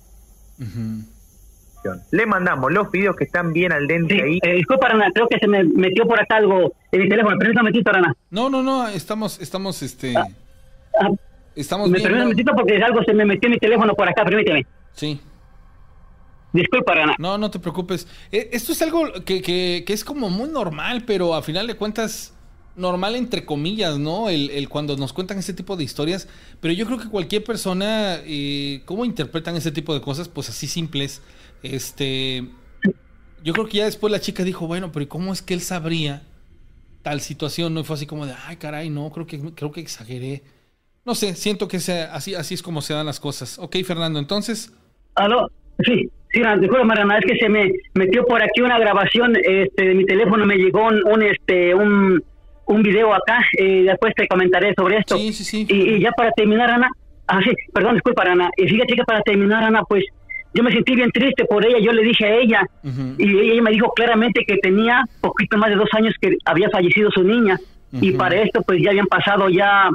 Le 2.11 2.27
mandamos 2.27 2.73
los 2.73 2.91
videos 2.91 3.17
que 3.17 3.25
están 3.25 3.53
bien 3.53 3.73
al 3.73 3.87
dente 3.87 4.23
ahí. 4.23 4.39
Eh, 4.43 4.57
disculpa, 4.57 4.89
Rana, 4.89 5.11
creo 5.13 5.27
que 5.29 5.39
se 5.39 5.49
me 5.49 5.65
metió 5.65 6.07
por 6.07 6.21
acá 6.21 6.37
algo 6.37 6.73
en 6.93 7.01
mi 7.01 7.09
teléfono. 7.09 7.37
¿Me 7.37 7.53
permites 7.53 7.85
Rana? 7.85 8.15
No, 8.31 8.51
no, 8.51 8.63
no, 8.63 8.87
estamos, 8.89 9.41
estamos, 9.41 9.83
este... 9.83 10.15
Ah, 10.17 10.27
ah, 11.01 11.09
estamos 11.57 11.89
me 11.89 11.99
bien. 11.99 12.29
Me 12.29 12.45
porque 12.45 12.77
algo 12.83 13.03
se 13.03 13.15
me 13.15 13.25
metió 13.25 13.47
en 13.47 13.53
mi 13.53 13.59
teléfono 13.59 13.95
por 13.95 14.09
acá, 14.09 14.25
permíteme. 14.25 14.67
Sí. 14.93 15.21
Disculpa, 16.53 16.95
Rana. 16.95 17.15
No, 17.19 17.37
no 17.39 17.51
te 17.51 17.59
preocupes. 17.59 18.07
Eh, 18.33 18.51
esto 18.53 18.73
es 18.73 18.81
algo 18.83 19.13
que, 19.25 19.43
que, 19.43 19.85
que 19.87 19.93
es 19.93 20.05
como 20.05 20.31
muy 20.31 20.49
normal, 20.49 21.05
pero 21.07 21.35
a 21.35 21.43
final 21.43 21.67
de 21.67 21.77
cuentas 21.77 22.35
normal 22.79 23.17
entre 23.17 23.45
comillas, 23.45 23.99
¿no? 23.99 24.31
El, 24.31 24.69
cuando 24.69 24.97
nos 24.97 25.13
cuentan 25.13 25.39
ese 25.39 25.53
tipo 25.53 25.77
de 25.77 25.85
historias, 25.85 26.29
pero 26.61 26.73
yo 26.73 26.87
creo 26.87 26.99
que 26.99 27.09
cualquier 27.09 27.45
persona, 27.45 28.21
eh, 28.25 28.83
¿cómo 28.87 29.05
interpretan 29.05 29.57
ese 29.57 29.73
tipo 29.73 29.93
de 29.93 30.01
cosas? 30.01 30.29
Pues 30.29 30.49
así 30.49 30.67
simples. 30.67 31.21
Este, 31.63 32.49
yo 33.43 33.53
creo 33.53 33.67
que 33.67 33.79
ya 33.79 33.85
después 33.85 34.11
la 34.11 34.21
chica 34.21 34.45
dijo, 34.45 34.67
bueno, 34.67 34.93
pero 34.93 35.09
¿cómo 35.09 35.33
es 35.33 35.43
que 35.43 35.55
él 35.55 35.61
sabría 35.61 36.23
tal 37.03 37.21
situación? 37.21 37.75
No 37.75 37.81
y 37.81 37.85
fue 37.85 37.97
así 37.97 38.07
como 38.07 38.27
de, 38.27 38.35
ay, 38.47 38.57
caray, 38.57 38.89
no, 38.91 39.11
creo 39.11 39.27
que, 39.27 39.41
creo 39.55 39.73
que 39.73 39.81
exageré. 39.81 40.45
no 41.05 41.15
sé, 41.15 41.35
siento 41.35 41.67
que 41.67 41.79
así, 41.79 42.35
así 42.35 42.55
es 42.55 42.63
como 42.63 42.81
se 42.81 42.95
dan 42.95 43.07
las 43.07 43.19
cosas. 43.21 43.59
Ok, 43.59 43.77
Fernando, 43.85 44.21
entonces. 44.21 44.73
Aló, 45.17 45.51
sí, 45.85 46.09
sí, 46.33 46.43
disculpa, 46.61 46.85
Marana, 46.85 47.19
es 47.19 47.25
que 47.25 47.39
se 47.39 47.49
me 47.49 47.73
metió 47.95 48.25
por 48.25 48.43
aquí 48.43 48.61
una 48.61 48.79
grabación 48.79 49.37
este, 49.37 49.87
de 49.87 49.95
mi 49.95 50.05
teléfono, 50.05 50.47
me 50.47 50.57
llegó 50.57 50.87
un, 50.87 51.23
este, 51.23 51.75
un, 51.75 52.23
un 52.67 52.83
video 52.83 53.15
acá, 53.15 53.41
eh, 53.57 53.85
después 53.85 54.15
te 54.15 54.29
comentaré 54.29 54.75
sobre 54.75 54.99
esto. 54.99 55.17
Sí, 55.17 55.33
sí, 55.33 55.45
sí. 55.45 55.67
Y, 55.69 56.01
ya 56.01 56.11
para 56.13 56.33
terminar, 56.33 56.71
Ana, 56.71 56.91
ah, 57.27 57.41
sí, 57.43 57.51
perdón, 57.73 57.95
disculpa, 57.95 58.23
Ana, 58.23 58.51
y 58.57 58.69
fíjate 58.69 58.95
que 58.95 59.05
para 59.05 59.23
terminar, 59.23 59.65
Ana, 59.65 59.83
pues 59.83 60.05
yo 60.55 60.63
me 60.63 60.73
sentí 60.73 60.95
bien 60.95 61.11
triste 61.11 61.45
por 61.45 61.65
ella, 61.65 61.79
yo 61.79 61.93
le 61.93 62.03
dije 62.03 62.25
a 62.25 62.37
ella, 62.37 62.67
y 63.19 63.39
ella 63.39 63.63
me 63.63 63.71
dijo 63.71 63.93
claramente 63.93 64.45
que 64.47 64.57
tenía 64.59 65.05
poquito 65.21 65.59
más 65.59 65.71
de 65.71 65.77
dos 65.77 65.91
años 65.93 66.15
que 66.21 66.37
había 66.45 66.71
fallecido 66.71 67.11
su 67.11 67.23
niña, 67.23 67.59
y 67.93 68.13
para 68.13 68.37
esto 68.43 68.63
pues 68.63 68.83
ya 68.83 68.91
habían 68.91 69.07
pasado 69.07 69.49
ya 69.49 69.91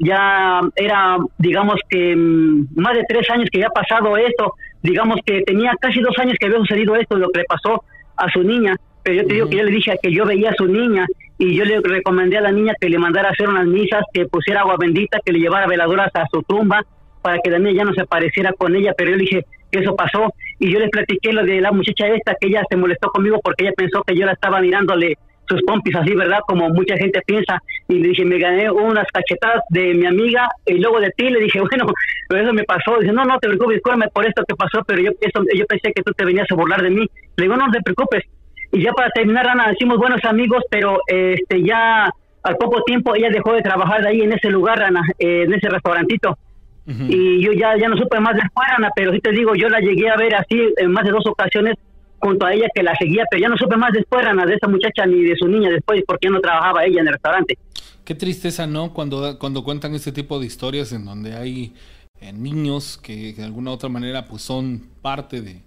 ya 0.00 0.60
era, 0.74 1.18
digamos 1.38 1.78
que 1.88 2.16
mm, 2.16 2.68
más 2.76 2.94
de 2.94 3.04
tres 3.08 3.28
años 3.30 3.48
que 3.50 3.58
había 3.58 3.70
pasado 3.70 4.16
esto, 4.16 4.54
digamos 4.82 5.18
que 5.24 5.42
tenía 5.42 5.72
casi 5.80 6.00
dos 6.00 6.16
años 6.18 6.36
que 6.38 6.46
había 6.46 6.58
sucedido 6.58 6.96
esto, 6.96 7.16
lo 7.16 7.30
que 7.30 7.40
le 7.40 7.44
pasó 7.44 7.84
a 8.16 8.30
su 8.30 8.42
niña, 8.42 8.76
pero 9.02 9.22
yo 9.22 9.26
te 9.26 9.34
digo 9.34 9.48
que 9.48 9.56
yo 9.56 9.64
le 9.64 9.70
dije 9.70 9.98
que 10.02 10.12
yo 10.12 10.24
veía 10.24 10.50
a 10.50 10.54
su 10.54 10.66
niña 10.66 11.06
y 11.38 11.54
yo 11.56 11.64
le 11.64 11.80
recomendé 11.80 12.38
a 12.38 12.42
la 12.42 12.52
niña 12.52 12.74
que 12.80 12.88
le 12.88 12.98
mandara 12.98 13.28
a 13.28 13.32
hacer 13.32 13.48
unas 13.48 13.66
misas, 13.66 14.02
que 14.12 14.26
pusiera 14.26 14.60
agua 14.60 14.76
bendita, 14.78 15.18
que 15.24 15.32
le 15.32 15.40
llevara 15.40 15.66
veladoras 15.66 16.10
a 16.14 16.26
su 16.30 16.42
tumba 16.42 16.84
para 17.20 17.38
que 17.38 17.50
la 17.50 17.58
niña 17.58 17.78
ya 17.78 17.84
no 17.84 17.94
se 17.94 18.04
pareciera 18.04 18.52
con 18.52 18.74
ella, 18.76 18.94
pero 18.96 19.10
yo 19.10 19.16
le 19.16 19.22
dije 19.22 19.46
que 19.70 19.78
eso 19.80 19.96
pasó 19.96 20.32
y 20.58 20.70
yo 20.70 20.78
le 20.78 20.88
platiqué 20.88 21.32
lo 21.32 21.44
de 21.44 21.60
la 21.60 21.72
muchacha 21.72 22.08
esta, 22.08 22.34
que 22.40 22.48
ella 22.48 22.62
se 22.68 22.76
molestó 22.76 23.08
conmigo 23.08 23.40
porque 23.42 23.64
ella 23.64 23.72
pensó 23.76 24.02
que 24.02 24.16
yo 24.16 24.26
la 24.26 24.32
estaba 24.32 24.60
mirándole 24.60 25.16
sus 25.52 25.62
pompis 25.62 25.94
así, 25.94 26.14
¿verdad? 26.14 26.40
Como 26.46 26.68
mucha 26.70 26.96
gente 26.96 27.20
piensa. 27.26 27.62
Y 27.88 27.94
le 27.94 28.08
dije, 28.08 28.24
me 28.24 28.38
gané 28.38 28.70
unas 28.70 29.06
cachetadas 29.12 29.62
de 29.70 29.94
mi 29.94 30.06
amiga 30.06 30.48
y 30.66 30.74
luego 30.74 31.00
de 31.00 31.10
ti 31.10 31.28
le 31.30 31.40
dije, 31.40 31.60
bueno, 31.70 31.86
pero 32.28 32.42
eso 32.42 32.52
me 32.52 32.64
pasó. 32.64 32.98
Dice, 32.98 33.12
no, 33.12 33.24
no 33.24 33.38
te 33.38 33.48
preocupes, 33.48 33.76
discúlpame 33.76 34.08
por 34.08 34.26
esto 34.26 34.42
que 34.46 34.54
pasó, 34.54 34.82
pero 34.86 35.02
yo, 35.02 35.10
eso, 35.20 35.44
yo 35.54 35.66
pensé 35.66 35.92
que 35.92 36.02
tú 36.02 36.12
te 36.12 36.24
venías 36.24 36.50
a 36.50 36.54
burlar 36.54 36.82
de 36.82 36.90
mí. 36.90 37.06
Le 37.36 37.44
digo, 37.44 37.56
no, 37.56 37.70
te 37.70 37.80
preocupes. 37.82 38.24
Y 38.72 38.82
ya 38.82 38.92
para 38.92 39.10
terminar, 39.10 39.46
Ana, 39.48 39.68
decimos 39.68 39.98
buenos 39.98 40.24
amigos, 40.24 40.64
pero 40.70 40.98
este 41.06 41.62
ya 41.62 42.10
al 42.42 42.56
poco 42.56 42.82
tiempo 42.82 43.14
ella 43.14 43.28
dejó 43.30 43.52
de 43.52 43.62
trabajar 43.62 44.06
ahí 44.06 44.22
en 44.22 44.32
ese 44.32 44.50
lugar, 44.50 44.82
Ana, 44.82 45.02
eh, 45.18 45.42
en 45.42 45.52
ese 45.52 45.68
restaurantito. 45.68 46.36
Y 46.84 47.40
yo 47.40 47.52
ya, 47.52 47.76
ya 47.78 47.88
no 47.88 47.96
supe 47.96 48.18
más 48.18 48.34
de 48.34 48.42
Ana, 48.76 48.90
pero 48.96 49.12
sí 49.12 49.20
te 49.20 49.30
digo, 49.30 49.54
yo 49.54 49.68
la 49.68 49.78
llegué 49.78 50.10
a 50.10 50.16
ver 50.16 50.34
así 50.34 50.68
en 50.78 50.90
más 50.90 51.04
de 51.04 51.12
dos 51.12 51.24
ocasiones 51.28 51.76
junto 52.22 52.46
a 52.46 52.54
ella 52.54 52.68
que 52.72 52.82
la 52.82 52.94
seguía, 52.96 53.24
pero 53.28 53.42
ya 53.42 53.48
no 53.48 53.56
supe 53.56 53.76
más 53.76 53.92
después, 53.92 54.24
Ana, 54.24 54.46
de 54.46 54.54
esa 54.54 54.68
muchacha 54.68 55.04
ni 55.06 55.22
de 55.22 55.36
su 55.36 55.48
niña 55.48 55.70
después, 55.70 56.02
porque 56.06 56.28
no 56.28 56.40
trabajaba 56.40 56.84
ella 56.84 57.00
en 57.00 57.08
el 57.08 57.14
restaurante. 57.14 57.58
Qué 58.04 58.14
tristeza, 58.14 58.66
¿no? 58.66 58.92
Cuando, 58.92 59.38
cuando 59.38 59.64
cuentan 59.64 59.94
este 59.94 60.12
tipo 60.12 60.38
de 60.38 60.46
historias 60.46 60.92
en 60.92 61.04
donde 61.04 61.34
hay 61.34 61.74
eh, 62.20 62.32
niños 62.32 62.96
que 62.96 63.32
de 63.32 63.42
alguna 63.42 63.72
u 63.72 63.74
otra 63.74 63.88
manera 63.88 64.26
pues 64.26 64.42
son 64.42 64.88
parte 65.02 65.40
de 65.40 65.62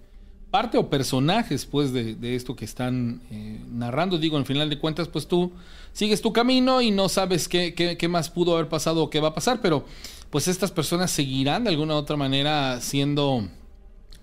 parte 0.50 0.78
o 0.78 0.88
personajes 0.88 1.66
pues 1.66 1.92
de, 1.92 2.16
esto 2.34 2.56
que 2.56 2.64
están 2.64 3.20
eh, 3.30 3.60
narrando. 3.70 4.16
Digo, 4.16 4.38
al 4.38 4.46
final 4.46 4.70
de 4.70 4.78
cuentas 4.78 5.08
pues 5.08 5.28
tú 5.28 5.52
sigues 5.92 6.22
tu 6.22 6.32
camino 6.32 6.80
y 6.80 6.90
no 6.90 7.10
sabes 7.10 7.48
qué, 7.48 7.74
qué, 7.74 7.98
qué 7.98 8.08
más 8.08 8.30
pudo 8.30 8.54
haber 8.54 8.68
pasado 8.68 9.02
o 9.02 9.10
qué 9.10 9.20
va 9.20 9.28
a 9.28 9.34
pasar, 9.34 9.60
pero 9.60 9.84
pues 10.30 10.48
estas 10.48 10.72
personas 10.72 11.10
seguirán 11.10 11.64
de 11.64 11.70
alguna 11.70 11.94
u 11.94 11.98
otra 11.98 12.16
manera 12.16 12.80
siendo 12.80 13.46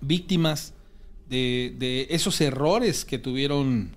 víctimas 0.00 0.73
de, 1.28 2.06
esos 2.10 2.40
errores 2.40 3.04
que 3.04 3.18
tuvieron 3.18 3.90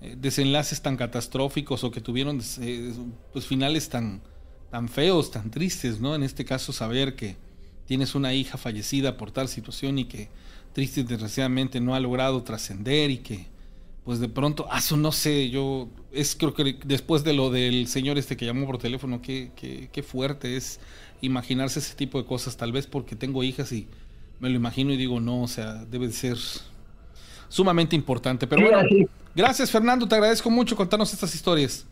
eh, 0.00 0.16
desenlaces 0.18 0.80
tan 0.82 0.96
catastróficos 0.96 1.84
o 1.84 1.90
que 1.90 2.00
tuvieron 2.00 2.40
eh, 2.60 2.92
pues 3.32 3.46
finales 3.46 3.88
tan, 3.88 4.22
tan 4.70 4.88
feos, 4.88 5.30
tan 5.30 5.50
tristes, 5.50 6.00
¿no? 6.00 6.14
En 6.14 6.22
este 6.22 6.44
caso 6.44 6.72
saber 6.72 7.16
que 7.16 7.36
tienes 7.86 8.14
una 8.14 8.32
hija 8.34 8.56
fallecida 8.56 9.16
por 9.16 9.30
tal 9.30 9.48
situación 9.48 9.98
y 9.98 10.04
que 10.04 10.28
triste 10.72 11.00
y 11.00 11.04
desgraciadamente 11.04 11.80
no 11.80 11.94
ha 11.94 12.00
logrado 12.00 12.42
trascender 12.42 13.10
y 13.10 13.18
que 13.18 13.46
pues 14.04 14.18
de 14.18 14.28
pronto, 14.28 14.66
ah, 14.70 14.78
eso 14.78 14.96
no 14.96 15.12
sé, 15.12 15.50
yo 15.50 15.88
es 16.10 16.34
creo 16.34 16.54
que 16.54 16.78
después 16.84 17.22
de 17.22 17.34
lo 17.34 17.50
del 17.50 17.86
señor 17.86 18.16
este 18.16 18.36
que 18.36 18.46
llamó 18.46 18.66
por 18.66 18.78
teléfono, 18.78 19.20
qué, 19.20 19.52
qué, 19.54 19.90
qué 19.92 20.02
fuerte 20.02 20.56
es 20.56 20.80
imaginarse 21.20 21.80
ese 21.80 21.94
tipo 21.94 22.18
de 22.18 22.26
cosas, 22.26 22.56
tal 22.56 22.72
vez 22.72 22.86
porque 22.86 23.14
tengo 23.14 23.44
hijas 23.44 23.72
y 23.72 23.86
me 24.40 24.48
lo 24.48 24.56
imagino 24.56 24.92
y 24.92 24.96
digo, 24.96 25.20
no, 25.20 25.42
o 25.42 25.48
sea, 25.48 25.84
debe 25.84 26.06
de 26.06 26.12
ser 26.12 26.36
sumamente 27.48 27.94
importante. 27.94 28.46
Pero 28.46 28.62
bueno, 28.62 28.88
gracias 29.34 29.70
Fernando, 29.70 30.08
te 30.08 30.14
agradezco 30.14 30.50
mucho 30.50 30.74
contarnos 30.74 31.12
estas 31.12 31.34
historias. 31.34 31.86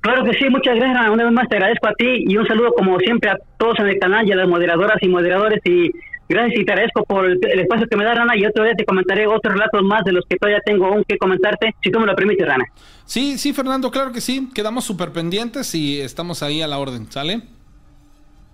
Claro 0.00 0.24
que 0.24 0.38
sí, 0.38 0.48
muchas 0.48 0.76
gracias. 0.76 1.10
Una 1.10 1.24
vez 1.24 1.32
más 1.32 1.48
te 1.48 1.56
agradezco 1.56 1.88
a 1.88 1.94
ti 1.94 2.24
y 2.26 2.36
un 2.36 2.46
saludo 2.46 2.72
como 2.72 2.98
siempre 2.98 3.30
a 3.30 3.38
todos 3.58 3.78
en 3.80 3.88
el 3.88 3.98
canal 3.98 4.28
y 4.28 4.32
a 4.32 4.36
las 4.36 4.48
moderadoras 4.48 4.98
y 5.00 5.08
moderadores 5.08 5.60
y 5.64 5.90
gracias 6.28 6.60
y 6.60 6.64
te 6.64 6.72
agradezco 6.72 7.04
por 7.04 7.24
el, 7.24 7.38
espacio 7.58 7.86
que 7.88 7.96
me 7.96 8.04
da 8.04 8.14
Rana 8.14 8.36
y 8.36 8.44
otro 8.44 8.62
día 8.62 8.74
te 8.74 8.84
comentaré 8.84 9.26
otros 9.26 9.54
relatos 9.54 9.82
más 9.82 10.04
de 10.04 10.12
los 10.12 10.24
que 10.28 10.36
todavía 10.36 10.60
tengo 10.64 10.86
aún 10.86 11.02
que 11.08 11.16
comentarte, 11.16 11.74
si 11.82 11.90
tú 11.90 11.98
me 11.98 12.06
lo 12.06 12.14
permites 12.14 12.46
Rana. 12.46 12.64
Sí, 13.06 13.38
sí 13.38 13.52
Fernando, 13.52 13.90
claro 13.90 14.12
que 14.12 14.20
sí, 14.20 14.48
quedamos 14.54 14.84
súper 14.84 15.10
pendientes 15.10 15.74
y 15.74 16.00
estamos 16.00 16.42
ahí 16.42 16.60
a 16.62 16.68
la 16.68 16.78
orden, 16.78 17.10
¿sale? 17.10 17.42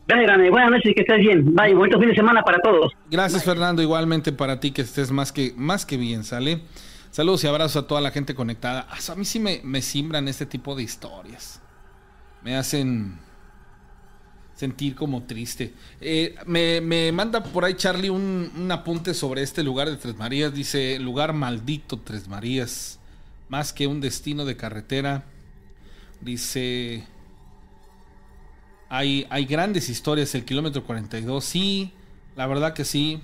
Gracias, 0.06 0.50
Buenas 0.50 0.70
noches 0.70 0.90
y 0.90 0.94
que 0.94 1.00
estés 1.00 1.18
bien. 1.18 1.54
Bye. 1.54 1.74
Buen 1.74 1.90
fin 1.90 2.08
de 2.08 2.14
semana 2.14 2.42
para 2.42 2.58
todos. 2.60 2.92
Gracias, 3.10 3.42
Fernando. 3.42 3.80
Igualmente 3.80 4.32
para 4.32 4.60
ti 4.60 4.70
que 4.70 4.82
estés 4.82 5.10
más 5.10 5.32
que, 5.32 5.54
más 5.56 5.86
que 5.86 5.96
bien, 5.96 6.24
¿sale? 6.24 6.60
Saludos 7.10 7.44
y 7.44 7.46
abrazos 7.46 7.84
a 7.84 7.86
toda 7.86 8.00
la 8.00 8.10
gente 8.10 8.34
conectada. 8.34 8.86
Ah, 8.90 8.98
a 9.12 9.14
mí 9.14 9.24
sí 9.24 9.40
me, 9.40 9.60
me 9.64 9.80
simbran 9.80 10.28
este 10.28 10.44
tipo 10.44 10.74
de 10.74 10.82
historias. 10.82 11.62
Me 12.42 12.56
hacen 12.56 13.18
sentir 14.54 14.94
como 14.94 15.22
triste. 15.22 15.72
Eh, 16.00 16.34
me, 16.46 16.80
me, 16.82 17.10
manda 17.12 17.42
por 17.42 17.64
ahí 17.64 17.74
Charlie 17.74 18.10
un, 18.10 18.50
un, 18.56 18.70
apunte 18.70 19.14
sobre 19.14 19.42
este 19.42 19.62
lugar 19.62 19.88
de 19.88 19.96
Tres 19.96 20.16
Marías. 20.16 20.52
Dice, 20.52 20.98
lugar 20.98 21.32
maldito 21.32 21.98
Tres 22.00 22.28
Marías. 22.28 23.00
Más 23.48 23.72
que 23.72 23.86
un 23.86 24.02
destino 24.02 24.44
de 24.44 24.56
carretera. 24.56 25.24
Dice, 26.20 27.06
hay, 28.96 29.44
grandes 29.46 29.88
historias, 29.88 30.34
el 30.34 30.44
kilómetro 30.44 30.84
42, 30.84 31.44
sí, 31.44 31.92
la 32.36 32.46
verdad 32.46 32.74
que 32.74 32.84
sí. 32.84 33.20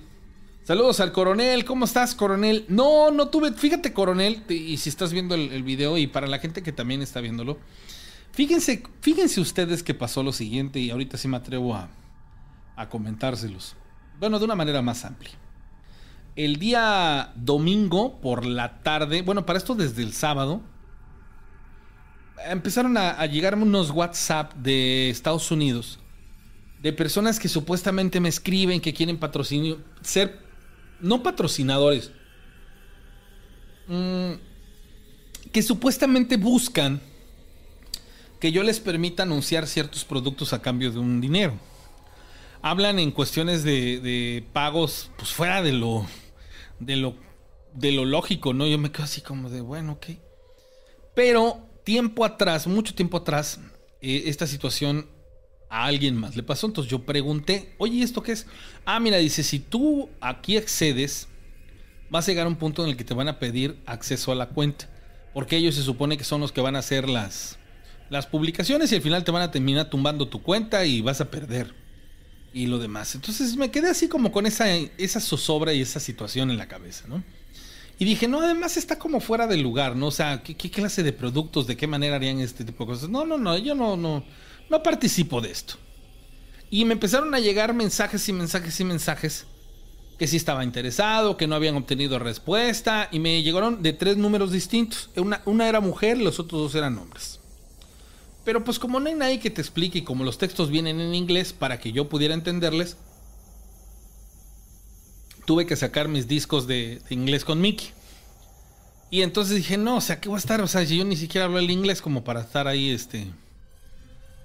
Saludos 0.64 1.00
al 1.00 1.12
coronel, 1.12 1.64
¿cómo 1.64 1.84
estás, 1.84 2.14
coronel? 2.14 2.64
No, 2.68 3.10
no 3.10 3.28
tuve, 3.28 3.52
fíjate, 3.52 3.92
coronel, 3.92 4.42
y 4.48 4.76
si 4.76 4.88
estás 4.88 5.12
viendo 5.12 5.34
el, 5.34 5.62
video 5.62 5.96
y 5.96 6.06
para 6.06 6.26
la 6.26 6.38
gente 6.38 6.62
que 6.62 6.72
también 6.72 7.02
está 7.02 7.20
viéndolo, 7.20 7.58
fíjense, 8.32 8.82
fíjense 9.00 9.40
ustedes 9.40 9.82
que 9.82 9.94
pasó 9.94 10.22
lo 10.22 10.32
siguiente 10.32 10.80
y 10.80 10.90
ahorita 10.90 11.16
sí 11.16 11.28
me 11.28 11.36
atrevo 11.36 11.74
a, 11.74 11.88
a 12.76 12.88
comentárselos. 12.88 13.76
Bueno, 14.18 14.38
de 14.38 14.44
una 14.44 14.54
manera 14.54 14.82
más 14.82 15.04
amplia. 15.04 15.32
El 16.36 16.56
día 16.56 17.32
domingo 17.36 18.20
por 18.20 18.44
la 18.44 18.82
tarde, 18.82 19.22
bueno, 19.22 19.46
para 19.46 19.58
esto 19.58 19.74
desde 19.74 20.02
el 20.02 20.12
sábado, 20.12 20.62
empezaron 22.46 22.96
a, 22.96 23.24
llegar 23.26 23.54
unos 23.54 23.90
WhatsApp 23.90 24.54
de 24.54 25.10
Estados 25.10 25.50
Unidos 25.50 25.98
de 26.80 26.92
personas 26.92 27.38
que 27.38 27.48
supuestamente 27.48 28.20
me 28.20 28.28
escriben 28.28 28.80
que 28.80 28.94
quieren 28.94 29.18
patrocinio, 29.18 29.82
ser 30.00 30.40
no 31.00 31.22
patrocinadores, 31.22 32.10
mm, 33.86 34.32
que 35.52 35.62
supuestamente 35.62 36.36
buscan 36.36 37.00
que 38.40 38.52
yo 38.52 38.62
les 38.62 38.80
permita 38.80 39.24
anunciar 39.24 39.66
ciertos 39.66 40.04
productos 40.04 40.54
a 40.54 40.62
cambio 40.62 40.90
de 40.90 40.98
un 40.98 41.20
dinero. 41.20 41.58
Hablan 42.62 42.98
en 42.98 43.10
cuestiones 43.10 43.62
de, 43.62 44.00
de 44.00 44.44
pagos, 44.54 45.10
pues 45.18 45.30
fuera 45.32 45.62
de 45.62 45.72
lo, 45.72 46.06
de 46.78 46.96
lo, 46.96 47.14
de 47.74 47.92
lo 47.92 48.06
lógico, 48.06 48.54
¿no? 48.54 48.66
Yo 48.66 48.78
me 48.78 48.90
quedo 48.90 49.04
así 49.04 49.20
como 49.20 49.50
de, 49.50 49.60
bueno, 49.60 49.92
ok. 49.92 50.06
Pero 51.14 51.69
tiempo 51.84 52.24
atrás, 52.24 52.66
mucho 52.66 52.94
tiempo 52.94 53.18
atrás, 53.18 53.60
eh, 54.00 54.24
esta 54.26 54.46
situación 54.46 55.06
a 55.68 55.84
alguien 55.84 56.16
más 56.16 56.36
le 56.36 56.42
pasó. 56.42 56.66
Entonces 56.66 56.90
yo 56.90 57.04
pregunté, 57.04 57.74
oye, 57.78 58.02
¿esto 58.02 58.22
qué 58.22 58.32
es? 58.32 58.46
Ah, 58.84 59.00
mira, 59.00 59.18
dice, 59.18 59.42
si 59.42 59.58
tú 59.58 60.10
aquí 60.20 60.56
accedes, 60.56 61.28
vas 62.10 62.26
a 62.26 62.30
llegar 62.32 62.46
a 62.46 62.48
un 62.48 62.56
punto 62.56 62.82
en 62.82 62.90
el 62.90 62.96
que 62.96 63.04
te 63.04 63.14
van 63.14 63.28
a 63.28 63.38
pedir 63.38 63.80
acceso 63.86 64.32
a 64.32 64.34
la 64.34 64.48
cuenta. 64.48 64.88
Porque 65.32 65.56
ellos 65.56 65.76
se 65.76 65.82
supone 65.82 66.18
que 66.18 66.24
son 66.24 66.40
los 66.40 66.50
que 66.50 66.60
van 66.60 66.74
a 66.74 66.80
hacer 66.80 67.08
las, 67.08 67.58
las 68.10 68.26
publicaciones 68.26 68.90
y 68.90 68.96
al 68.96 69.02
final 69.02 69.22
te 69.22 69.30
van 69.30 69.42
a 69.42 69.52
terminar 69.52 69.88
tumbando 69.88 70.28
tu 70.28 70.42
cuenta 70.42 70.84
y 70.84 71.00
vas 71.00 71.20
a 71.20 71.30
perder. 71.30 71.74
Y 72.52 72.66
lo 72.66 72.78
demás. 72.78 73.14
Entonces 73.14 73.56
me 73.56 73.70
quedé 73.70 73.90
así 73.90 74.08
como 74.08 74.32
con 74.32 74.44
esa, 74.44 74.68
esa 74.74 75.20
zozobra 75.20 75.72
y 75.72 75.80
esa 75.80 76.00
situación 76.00 76.50
en 76.50 76.58
la 76.58 76.66
cabeza, 76.66 77.06
¿no? 77.06 77.22
Y 78.00 78.06
dije, 78.06 78.26
no, 78.26 78.40
además 78.40 78.78
está 78.78 78.98
como 78.98 79.20
fuera 79.20 79.46
del 79.46 79.60
lugar, 79.60 79.94
¿no? 79.94 80.06
O 80.06 80.10
sea, 80.10 80.42
¿qué, 80.42 80.56
clase 80.70 81.02
de 81.02 81.12
productos, 81.12 81.66
de 81.66 81.76
qué 81.76 81.86
manera 81.86 82.16
harían 82.16 82.40
este 82.40 82.64
tipo 82.64 82.84
de 82.84 82.92
cosas? 82.92 83.10
No, 83.10 83.26
no, 83.26 83.36
no, 83.36 83.58
yo 83.58 83.74
no, 83.74 83.94
no, 83.94 84.24
no 84.70 84.82
participo 84.82 85.42
de 85.42 85.50
esto. 85.50 85.74
Y 86.70 86.86
me 86.86 86.94
empezaron 86.94 87.34
a 87.34 87.40
llegar 87.40 87.74
mensajes 87.74 88.26
y 88.26 88.32
mensajes 88.32 88.80
y 88.80 88.84
mensajes 88.84 89.46
que 90.18 90.26
sí 90.26 90.38
estaba 90.38 90.64
interesado, 90.64 91.36
que 91.36 91.46
no 91.46 91.54
habían 91.54 91.76
obtenido 91.76 92.18
respuesta, 92.18 93.10
y 93.12 93.18
me 93.18 93.42
llegaron 93.42 93.82
de 93.82 93.92
tres 93.92 94.16
números 94.16 94.50
distintos. 94.50 95.10
Una, 95.16 95.42
una 95.44 95.68
era 95.68 95.80
mujer, 95.80 96.16
los 96.16 96.40
otros 96.40 96.62
dos 96.62 96.74
eran 96.76 96.96
hombres. 96.96 97.38
Pero 98.46 98.64
pues 98.64 98.78
como 98.78 98.98
no 98.98 99.10
hay 99.10 99.14
nadie 99.14 99.40
que 99.40 99.50
te 99.50 99.60
explique 99.60 99.98
y 99.98 100.04
como 100.04 100.24
los 100.24 100.38
textos 100.38 100.70
vienen 100.70 101.00
en 101.00 101.14
inglés 101.14 101.52
para 101.52 101.78
que 101.78 101.92
yo 101.92 102.08
pudiera 102.08 102.32
entenderles, 102.32 102.96
tuve 105.44 105.66
que 105.66 105.76
sacar 105.76 106.08
mis 106.08 106.28
discos 106.28 106.66
de, 106.66 107.00
inglés 107.10 107.44
con 107.44 107.60
Mickey. 107.60 107.90
Y 109.10 109.22
entonces 109.22 109.56
dije, 109.56 109.76
no, 109.76 109.96
o 109.96 110.00
sea, 110.00 110.20
¿qué 110.20 110.28
voy 110.28 110.36
a 110.36 110.38
estar? 110.38 110.60
O 110.60 110.68
sea, 110.68 110.82
yo 110.82 111.04
ni 111.04 111.16
siquiera 111.16 111.46
hablo 111.46 111.58
el 111.58 111.70
inglés 111.70 112.00
como 112.00 112.22
para 112.22 112.40
estar 112.40 112.68
ahí, 112.68 112.90
este, 112.90 113.26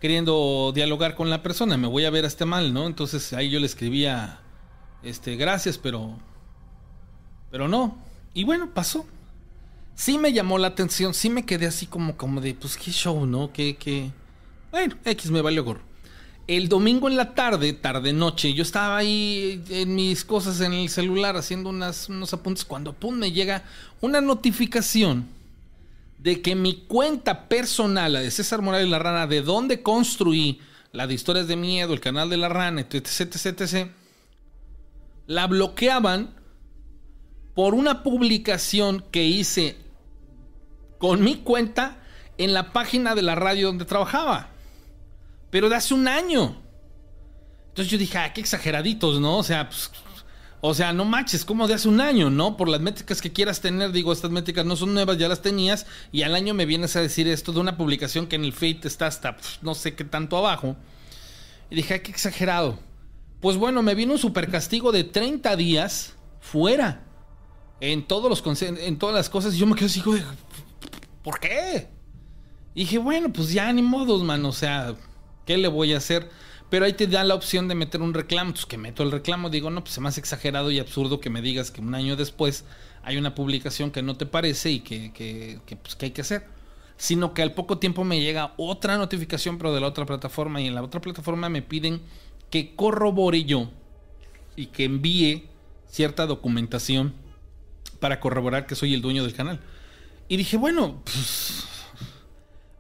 queriendo 0.01 0.72
dialogar 0.73 1.15
con 1.15 1.30
la 1.30 1.43
persona, 1.43 1.77
me 1.77 1.88
voy 1.88 2.05
a 2.05 2.09
ver 2.09 2.26
este 2.26 2.45
mal, 2.45 2.73
¿no? 2.73 2.88
Entonces 2.88 3.31
ahí 3.34 3.49
yo 3.49 3.59
le 3.59 3.67
escribía, 3.67 4.39
este, 5.03 5.35
gracias, 5.35 5.77
pero, 5.77 6.17
pero 7.51 7.67
no. 7.67 7.97
Y 8.34 8.43
bueno, 8.43 8.72
pasó. 8.73 9.05
Sí 9.93 10.17
me 10.17 10.34
llamó 10.34 10.57
la 10.57 10.67
atención, 10.67 11.13
sí 11.13 11.30
me 11.30 11.45
quedé 11.45 11.67
así 11.67 11.85
como, 11.85 12.17
como 12.17 12.41
de, 12.41 12.53
pues 12.53 12.76
qué 12.76 12.91
show, 12.91 13.26
¿no? 13.26 13.53
Que, 13.53 13.77
que, 13.77 14.11
bueno, 14.72 14.95
X 15.05 15.31
me 15.31 15.41
valió 15.41 15.63
gorro. 15.63 15.81
El 16.47 16.69
domingo 16.69 17.09
en 17.09 17.17
la 17.17 17.34
tarde, 17.34 17.73
tarde 17.73 18.13
noche, 18.13 18.53
yo 18.53 18.61
estaba 18.61 18.97
ahí 18.97 19.63
en 19.69 19.95
mis 19.95 20.23
cosas 20.23 20.61
en 20.61 20.73
el 20.73 20.89
celular 20.89 21.35
haciendo 21.35 21.69
unos 21.69 22.34
apuntes 22.34 22.63
cuando 22.63 22.93
pum 22.93 23.15
me 23.15 23.31
llega 23.31 23.63
una 23.99 24.22
notificación 24.22 25.26
de 26.19 26.43
que 26.43 26.55
mi 26.55 26.85
cuenta 26.88 27.47
personal, 27.47 28.13
la 28.13 28.19
de 28.19 28.30
César 28.30 28.61
Morales 28.61 28.89
La 28.89 28.99
Rana, 28.99 29.26
de 29.26 29.41
donde 29.41 29.81
construí 29.81 30.59
la 30.91 31.07
de 31.07 31.15
historias 31.15 31.47
de 31.47 31.55
miedo, 31.55 31.93
el 31.93 31.99
canal 31.99 32.30
de 32.30 32.38
La 32.38 32.49
Rana, 32.49 32.81
etc, 32.81 33.07
etc, 33.17 33.61
etc, 33.61 33.91
la 35.26 35.47
bloqueaban 35.47 36.30
por 37.55 37.73
una 37.73 38.03
publicación 38.03 39.03
que 39.11 39.23
hice 39.23 39.77
con 40.99 41.23
mi 41.23 41.38
cuenta 41.38 41.97
en 42.38 42.53
la 42.53 42.72
página 42.72 43.15
de 43.15 43.23
la 43.23 43.34
radio 43.34 43.67
donde 43.67 43.85
trabajaba. 43.85 44.55
Pero 45.56 45.69
de 45.69 45.76
hace 45.77 45.94
un 45.94 46.06
año. 46.06 46.53
Entonces 47.69 47.90
yo 47.90 47.98
dije, 47.98 48.18
ah, 48.18 48.34
qué 48.34 48.41
exageraditos, 48.41 49.22
¿no? 49.22 49.38
O 49.38 49.44
sea, 49.44 49.69
pues, 49.69 49.90
o 50.60 50.73
sea, 50.73 50.91
no 50.91 51.06
manches, 51.06 51.45
como 51.45 51.65
de 51.65 51.76
hace 51.76 51.88
un 51.88 52.02
año, 52.02 52.30
¿no? 52.30 52.57
Por 52.57 52.68
las 52.68 52.82
métricas 52.82 53.22
que 53.22 53.32
quieras 53.32 53.61
tener, 53.61 53.94
digo, 53.94 54.11
estas 54.11 54.32
métricas 54.32 54.65
no 54.65 54.76
son 54.76 54.94
nuevas, 54.94 55.18
ya 55.18 55.30
las 55.30 55.41
tenías, 55.41 55.86
y 56.11 56.23
al 56.23 56.36
año 56.36 56.53
me 56.53 56.65
vienes 56.65 56.98
a 56.98 57.02
decir 57.02 57.30
esto 57.30 57.53
de 57.53 57.61
una 57.61 57.77
publicación 57.77 58.27
que 58.27 58.36
en 58.36 58.44
el 58.44 58.52
Fate 58.52 58.82
está 58.84 59.07
hasta 59.07 59.38
no 59.61 59.76
sé 59.76 59.95
qué 59.95 60.03
tanto 60.03 60.36
abajo. 60.36 60.76
Y 61.69 61.76
dije, 61.76 62.02
qué 62.02 62.11
exagerado. 62.11 62.77
Pues 63.40 63.56
bueno, 63.56 63.82
me 63.82 63.95
vino 63.95 64.11
un 64.11 64.19
super 64.19 64.52
castigo 64.52 64.91
de 64.91 65.06
30 65.06 65.56
días 65.56 66.15
fuera. 66.41 67.02
En 67.80 68.06
todos 68.06 68.30
los 68.30 68.61
en 68.61 68.99
todas 68.99 69.15
las 69.15 69.30
cosas. 69.30 69.56
Y 69.56 69.60
yo 69.60 69.68
me 69.68 69.76
quedé 69.76 69.86
así, 69.86 70.03
¿por 71.23 71.40
qué? 71.40 71.88
Y 72.73 72.82
dije, 72.82 72.98
bueno, 72.98 73.32
pues 73.32 73.53
ya 73.53 73.72
ni 73.72 73.82
modos, 73.82 74.22
man. 74.22 74.44
O 74.44 74.52
sea, 74.52 74.94
¿qué 75.45 75.57
le 75.57 75.67
voy 75.67 75.93
a 75.93 75.97
hacer? 75.97 76.30
Pero 76.69 76.85
ahí 76.85 76.93
te 76.93 77.07
da 77.07 77.23
la 77.23 77.35
opción 77.35 77.67
de 77.67 77.76
meter 77.76 78.01
un 78.01 78.13
reclamo. 78.13 78.49
Entonces 78.49 78.65
que 78.65 78.77
meto 78.77 79.03
el 79.03 79.11
reclamo. 79.11 79.49
Digo, 79.49 79.69
no, 79.69 79.81
pues 79.81 79.93
es 79.93 79.99
más 79.99 80.17
exagerado 80.17 80.72
y 80.72 80.80
absurdo 80.80 81.19
que 81.19 81.30
me 81.30 81.41
digas 81.41 81.72
que 81.72 81.81
un 81.81 81.93
año 81.95 82.15
después 82.15 82.65
hay 83.03 83.17
una 83.17 83.35
publicación 83.35 83.91
que 83.91 84.01
no 84.01 84.17
te 84.17 84.26
parece 84.26 84.72
y 84.72 84.80
que, 84.80 85.13
que, 85.13 85.59
pues, 85.77 85.95
que 85.95 86.07
hay 86.07 86.11
que 86.11 86.22
hacer. 86.22 86.47
Sino 86.97 87.34
que 87.34 87.41
al 87.41 87.53
poco 87.53 87.77
tiempo 87.77 88.03
me 88.03 88.22
llega 88.22 88.53
otra 88.57 88.97
notificación, 88.97 89.57
pero 89.57 89.73
de 89.73 89.81
la 89.81 89.88
otra 89.88 90.05
plataforma. 90.05 90.61
Y 90.61 90.67
en 90.67 90.76
la 90.76 90.81
otra 90.81 91.01
plataforma 91.01 91.49
me 91.49 91.61
piden 91.61 92.01
que 92.49 92.76
corrobore 92.76 93.43
yo 93.43 93.69
y 94.55 94.67
que 94.67 94.85
envíe 94.85 95.49
cierta 95.88 96.26
documentación 96.26 97.13
para 97.99 98.19
corroborar 98.19 98.65
que 98.65 98.76
soy 98.76 98.93
el 98.93 99.01
dueño 99.01 99.23
del 99.23 99.34
canal. 99.34 99.59
Y 100.27 100.38
dije, 100.38 100.57
bueno, 100.57 101.01
pues 101.03 101.65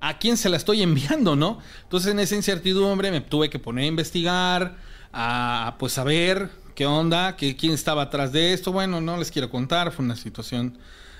a 0.07 0.19
quién 0.19 0.37
se 0.37 0.49
la 0.49 0.57
estoy 0.57 0.83
enviando, 0.83 1.35
¿no? 1.35 1.59
Entonces 1.81 2.11
en 2.11 2.19
esa 2.19 2.35
incertidumbre 2.35 3.09
me 3.09 3.21
tuve 3.21 3.49
que 3.49 3.57
poner 3.57 3.85
a 3.85 3.87
investigar, 3.87 4.77
a 5.11 5.75
pues 5.79 5.93
saber 5.93 6.51
qué 6.75 6.85
onda, 6.85 7.35
que, 7.35 7.55
quién 7.55 7.73
estaba 7.73 8.03
atrás 8.03 8.31
de 8.31 8.53
esto. 8.53 8.71
Bueno, 8.71 9.01
no 9.01 9.17
les 9.17 9.31
quiero 9.31 9.49
contar, 9.49 9.91
fue 9.91 10.05
una 10.05 10.15
situación 10.15 10.77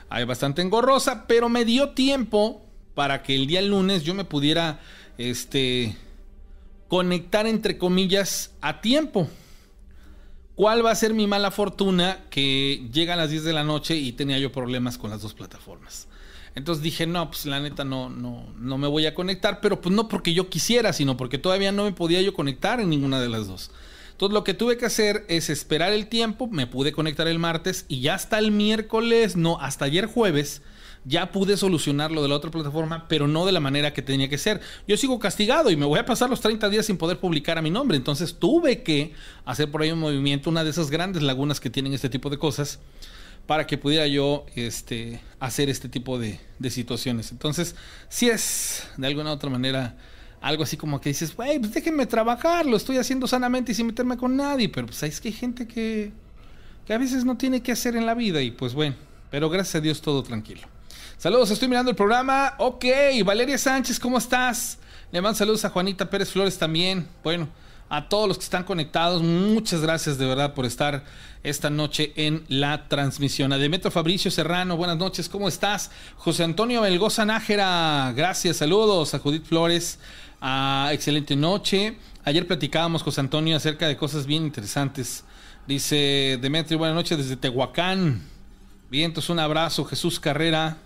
ahí 0.08 0.24
bastante 0.24 0.62
engorrosa, 0.62 1.26
pero 1.26 1.50
me 1.50 1.66
dio 1.66 1.90
tiempo 1.90 2.64
para 2.94 3.24
que 3.24 3.34
el 3.36 3.48
día 3.48 3.64
lunes 3.64 4.04
yo 4.04 4.14
me 4.14 4.24
pudiera, 4.24 4.80
este, 5.18 5.98
conectar 6.88 7.48
entre 7.48 7.80
comillas 7.80 8.52
a 8.62 8.82
tiempo. 8.82 9.28
¿Cuál 10.54 10.86
va 10.86 10.92
a 10.92 10.96
ser 10.96 11.16
mi 11.16 11.26
mala 11.26 11.50
fortuna? 11.50 12.20
Que 12.30 12.88
llega 12.94 13.16
a 13.16 13.18
las 13.18 13.32
10 13.32 13.46
de 13.46 13.54
la 13.54 13.64
noche 13.64 13.96
y 13.96 14.12
tenía 14.12 14.38
yo 14.38 14.52
problemas 14.52 15.00
con 15.00 15.10
las 15.10 15.24
dos 15.24 15.34
plataformas. 15.34 16.08
Entonces 16.56 16.82
dije, 16.82 17.06
no, 17.06 17.30
pues 17.30 17.46
la 17.46 17.60
neta 17.60 17.84
no, 17.84 18.10
no, 18.10 18.46
no 18.58 18.78
me 18.78 18.88
voy 18.88 19.06
a 19.06 19.14
conectar, 19.14 19.60
pero 19.62 19.82
pues 19.82 19.94
no 19.94 20.08
porque 20.08 20.34
yo 20.34 20.50
quisiera, 20.50 20.94
sino 20.94 21.18
porque 21.18 21.38
todavía 21.38 21.74
no 21.74 21.84
me 21.84 21.92
podía 21.92 22.22
yo 22.22 22.34
conectar 22.34 22.80
en 22.80 22.90
ninguna 22.90 23.20
de 23.20 23.28
las 23.28 23.48
dos. 23.48 23.72
Entonces 24.12 24.34
lo 24.34 24.46
que 24.46 24.54
tuve 24.54 24.78
que 24.78 24.86
hacer 24.86 25.26
es 25.28 25.50
esperar 25.50 25.92
el 25.92 26.08
tiempo, 26.08 26.48
me 26.48 26.68
pude 26.68 26.94
conectar 26.94 27.28
el 27.28 27.38
martes 27.38 27.84
y 27.90 28.00
ya 28.00 28.16
hasta 28.16 28.40
el 28.40 28.52
miércoles, 28.52 29.36
no, 29.36 29.60
hasta 29.60 29.84
ayer 29.84 30.06
jueves, 30.06 30.62
ya 31.04 31.34
pude 31.34 31.58
solucionar 31.58 32.12
lo 32.12 32.24
de 32.24 32.30
la 32.30 32.36
otra 32.36 32.50
plataforma, 32.50 33.10
pero 33.10 33.28
no 33.28 33.46
de 33.46 33.52
la 33.52 33.60
manera 33.60 33.92
que 33.92 34.02
tenía 34.02 34.30
que 34.30 34.38
ser. 34.38 34.62
Yo 34.88 34.96
sigo 34.96 35.20
castigado 35.20 35.70
y 35.70 35.76
me 35.76 35.86
voy 35.86 36.00
a 36.00 36.06
pasar 36.06 36.30
los 36.30 36.40
30 36.40 36.70
días 36.70 36.86
sin 36.86 36.98
poder 36.98 37.20
publicar 37.20 37.58
a 37.58 37.62
mi 37.62 37.70
nombre, 37.70 37.98
entonces 37.98 38.38
tuve 38.40 38.84
que 38.84 39.14
hacer 39.44 39.70
por 39.70 39.82
ahí 39.82 39.92
un 39.92 40.00
movimiento, 40.00 40.50
una 40.50 40.64
de 40.64 40.70
esas 40.70 40.90
grandes 40.90 41.22
lagunas 41.22 41.60
que 41.60 41.70
tienen 41.70 41.94
este 41.94 42.08
tipo 42.08 42.30
de 42.30 42.38
cosas 42.38 42.80
para 43.48 43.68
que 43.68 43.78
pudiera 43.78 44.08
yo 44.08 44.46
este, 44.56 45.20
hacer 45.40 45.70
este 45.70 45.90
tipo 45.90 46.18
de, 46.18 46.40
situaciones. 46.70 47.32
Entonces, 47.32 47.76
si 48.10 48.30
es 48.30 48.88
de 48.98 49.08
alguna 49.08 49.30
u 49.30 49.34
otra 49.34 49.50
manera 49.50 49.96
algo 50.42 50.64
así 50.64 50.78
como 50.78 51.00
que 51.02 51.10
dices, 51.10 51.36
güey, 51.36 51.60
pues 51.60 51.74
déjenme 51.74 52.06
trabajar, 52.06 52.66
lo 52.66 52.78
estoy 52.78 52.98
haciendo 52.98 53.28
sanamente 53.28 53.72
y 53.72 53.76
sin 53.76 53.88
meterme 53.88 54.18
con 54.18 54.36
nadie, 54.36 54.70
pero 54.70 54.88
pues 54.88 55.02
es 55.04 55.20
que 55.20 55.30
hay 55.30 55.34
gente 55.34 55.68
que, 55.68 56.12
que 56.86 56.94
a 56.94 56.98
veces 56.98 57.26
no 57.26 57.38
tiene 57.38 57.62
que 57.62 57.72
hacer 57.72 57.96
en 57.96 58.06
la 58.06 58.14
vida 58.14 58.42
y 58.42 58.52
pues 58.52 58.74
bueno, 58.74 58.96
pero 59.32 59.50
gracias 59.50 59.76
a 59.76 59.82
Dios 59.82 60.02
todo 60.02 60.22
tranquilo. 60.24 60.62
Saludos, 61.18 61.50
estoy 61.52 61.68
mirando 61.68 61.90
el 61.92 61.96
programa. 61.96 62.56
Ok, 62.58 62.86
Valeria 63.24 63.58
Sánchez, 63.58 64.00
¿cómo 64.00 64.18
estás? 64.18 64.78
Le 65.12 65.22
mando 65.22 65.38
saludos 65.38 65.66
a 65.66 65.70
Juanita 65.70 66.10
Pérez 66.10 66.30
Flores 66.30 66.58
también. 66.58 67.08
Bueno, 67.24 67.48
a 67.90 68.10
todos 68.10 68.28
los 68.28 68.38
que 68.38 68.44
están 68.44 68.64
conectados, 68.64 69.22
muchas 69.22 69.82
gracias 69.82 70.18
de 70.18 70.26
verdad 70.26 70.54
por 70.54 70.66
estar 70.66 71.04
esta 71.44 71.70
noche 71.70 72.12
en 72.16 72.44
la 72.48 72.88
transmisión. 72.88 73.54
A 73.54 73.58
Demetrio 73.58 73.92
Fabricio 73.92 74.32
Serrano, 74.32 74.76
buenas 74.78 74.98
noches, 74.98 75.30
¿cómo 75.30 75.48
estás? 75.48 75.92
José 76.18 76.44
Antonio 76.44 76.82
Belgoza 76.82 77.26
Nájera, 77.26 78.12
gracias, 78.16 78.58
saludos. 78.58 79.14
A 79.14 79.20
Judith 79.20 79.46
Flores, 79.46 80.00
excelente 80.92 81.36
noche. 81.36 81.98
Ayer 82.24 82.48
platicábamos, 82.48 83.04
José 83.04 83.22
Antonio, 83.22 83.56
acerca 83.56 83.88
de 83.88 83.96
cosas 83.96 84.26
bien 84.26 84.44
interesantes. 84.44 85.24
Dice 85.68 86.40
Demetrio, 86.42 86.80
buenas 86.80 86.96
noches 86.96 87.20
desde 87.20 87.38
Tehuacán. 87.38 88.22
Bien, 88.90 89.06
entonces 89.06 89.30
un 89.30 89.40
abrazo, 89.40 89.86
Jesús 89.86 90.20
Carrera. 90.20 90.78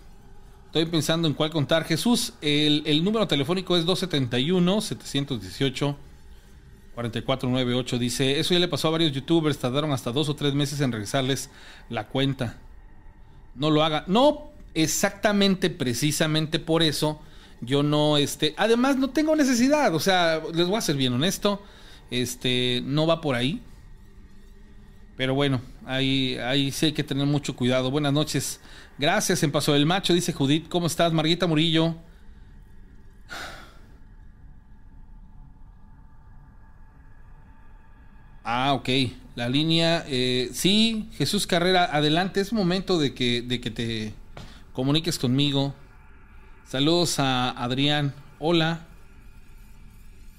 Estoy 0.65 0.85
pensando 0.85 1.27
en 1.27 1.33
cuál 1.33 1.49
contar. 1.49 1.85
Jesús, 1.85 2.33
el, 2.41 2.83
el 2.85 3.03
número 3.03 3.25
telefónico 3.27 3.77
es 3.77 3.85
271 3.85 4.81
718 4.81 6.08
4498 6.99 7.97
dice, 7.97 8.39
eso 8.39 8.53
ya 8.53 8.59
le 8.59 8.67
pasó 8.67 8.89
a 8.89 8.91
varios 8.91 9.13
youtubers, 9.13 9.57
tardaron 9.57 9.93
hasta 9.93 10.11
dos 10.11 10.27
o 10.27 10.35
tres 10.35 10.53
meses 10.53 10.81
en 10.81 10.91
regresarles 10.91 11.49
la 11.87 12.07
cuenta. 12.07 12.57
No 13.55 13.69
lo 13.69 13.83
haga. 13.83 14.03
No, 14.07 14.51
exactamente, 14.73 15.69
precisamente 15.69 16.59
por 16.59 16.83
eso 16.83 17.21
yo 17.61 17.83
no, 17.83 18.17
este, 18.17 18.53
además 18.57 18.97
no 18.97 19.11
tengo 19.11 19.33
necesidad, 19.35 19.95
o 19.95 19.99
sea, 20.01 20.41
les 20.53 20.67
voy 20.67 20.77
a 20.77 20.81
ser 20.81 20.97
bien 20.97 21.13
honesto, 21.13 21.61
este, 22.11 22.81
no 22.83 23.07
va 23.07 23.21
por 23.21 23.35
ahí. 23.35 23.61
Pero 25.15 25.33
bueno, 25.33 25.61
ahí, 25.85 26.37
ahí 26.37 26.71
sí 26.71 26.87
hay 26.87 26.91
que 26.93 27.03
tener 27.03 27.25
mucho 27.25 27.55
cuidado. 27.55 27.91
Buenas 27.91 28.13
noches. 28.13 28.59
Gracias 28.97 29.43
en 29.43 29.51
Paso 29.51 29.73
del 29.73 29.85
Macho, 29.85 30.13
dice 30.13 30.33
Judith. 30.33 30.67
¿Cómo 30.69 30.87
estás, 30.87 31.11
Marguita 31.13 31.47
Murillo? 31.47 31.95
Ah, 38.51 38.73
ok. 38.73 38.89
La 39.35 39.47
línea. 39.47 40.03
Eh, 40.07 40.49
sí, 40.53 41.07
Jesús 41.19 41.45
Carrera, 41.45 41.95
adelante. 41.95 42.41
Es 42.41 42.51
momento 42.51 42.97
de 42.97 43.13
que, 43.13 43.43
de 43.43 43.61
que 43.61 43.69
te 43.69 44.11
comuniques 44.73 45.19
conmigo. 45.19 45.75
Saludos 46.67 47.19
a 47.19 47.51
Adrián. 47.51 48.15
Hola. 48.39 48.87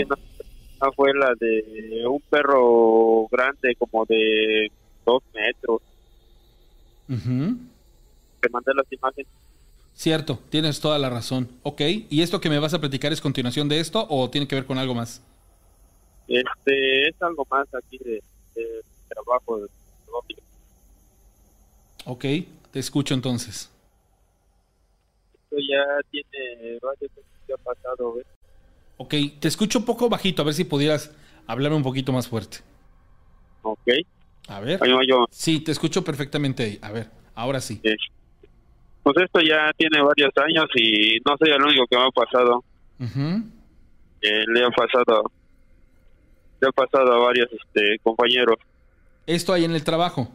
fue 0.96 1.12
la 1.12 1.34
de 1.38 2.06
un 2.06 2.22
perro 2.30 3.28
grande 3.30 3.76
como 3.78 4.06
de 4.06 4.72
dos 5.04 5.22
metros. 5.34 5.82
Te 7.06 8.48
mandé 8.48 8.72
las 8.74 8.90
imágenes. 8.90 9.26
Cierto, 9.92 10.38
tienes 10.48 10.80
toda 10.80 10.98
la 10.98 11.10
razón. 11.10 11.50
Ok, 11.62 11.82
¿y 12.08 12.22
esto 12.22 12.40
que 12.40 12.48
me 12.48 12.58
vas 12.58 12.72
a 12.72 12.80
platicar 12.80 13.12
es 13.12 13.20
continuación 13.20 13.68
de 13.68 13.80
esto 13.80 14.06
o 14.08 14.30
tiene 14.30 14.48
que 14.48 14.54
ver 14.54 14.64
con 14.64 14.78
algo 14.78 14.94
más? 14.94 15.22
Este, 16.28 17.08
es 17.08 17.22
algo 17.22 17.46
más 17.50 17.66
aquí 17.74 17.98
de, 17.98 18.22
trabajo. 19.08 19.60
De, 19.60 19.68
ok, 22.04 22.24
te 22.70 22.78
escucho 22.78 23.14
entonces. 23.14 23.70
Esto 25.34 25.56
ya 25.56 25.84
tiene 26.10 26.78
varios 26.82 27.10
que 27.46 27.52
ha 27.52 27.56
pasado. 27.58 28.16
Ok, 28.96 29.14
te 29.40 29.48
escucho 29.48 29.78
un 29.78 29.84
poco 29.84 30.08
bajito, 30.08 30.42
a 30.42 30.44
ver 30.44 30.54
si 30.54 30.64
pudieras 30.64 31.14
hablarme 31.46 31.76
un 31.76 31.82
poquito 31.82 32.12
más 32.12 32.28
fuerte. 32.28 32.58
Ok. 33.62 33.88
A 34.48 34.60
ver. 34.60 34.78
Sí, 35.30 35.60
te 35.60 35.72
escucho 35.72 36.04
perfectamente 36.04 36.62
ahí. 36.62 36.78
A 36.82 36.92
ver, 36.92 37.08
ahora 37.34 37.60
sí. 37.60 37.80
Pues 39.02 39.16
esto 39.18 39.40
ya 39.40 39.70
tiene 39.76 40.02
varios 40.02 40.32
años 40.36 40.66
y 40.76 41.18
no 41.26 41.36
soy 41.38 41.50
el 41.50 41.62
único 41.62 41.86
que 41.86 41.96
me 41.96 42.04
ha 42.04 42.10
pasado. 42.10 42.64
Eh, 43.00 44.44
le 44.46 44.64
ha 44.64 44.70
pasado 44.70 45.30
le 46.64 46.68
ha 46.68 46.72
pasado 46.72 47.12
a 47.12 47.18
varios 47.18 47.48
este, 47.52 47.98
compañeros. 48.02 48.56
¿Esto 49.26 49.52
ahí 49.52 49.64
en 49.64 49.74
el 49.74 49.84
trabajo? 49.84 50.28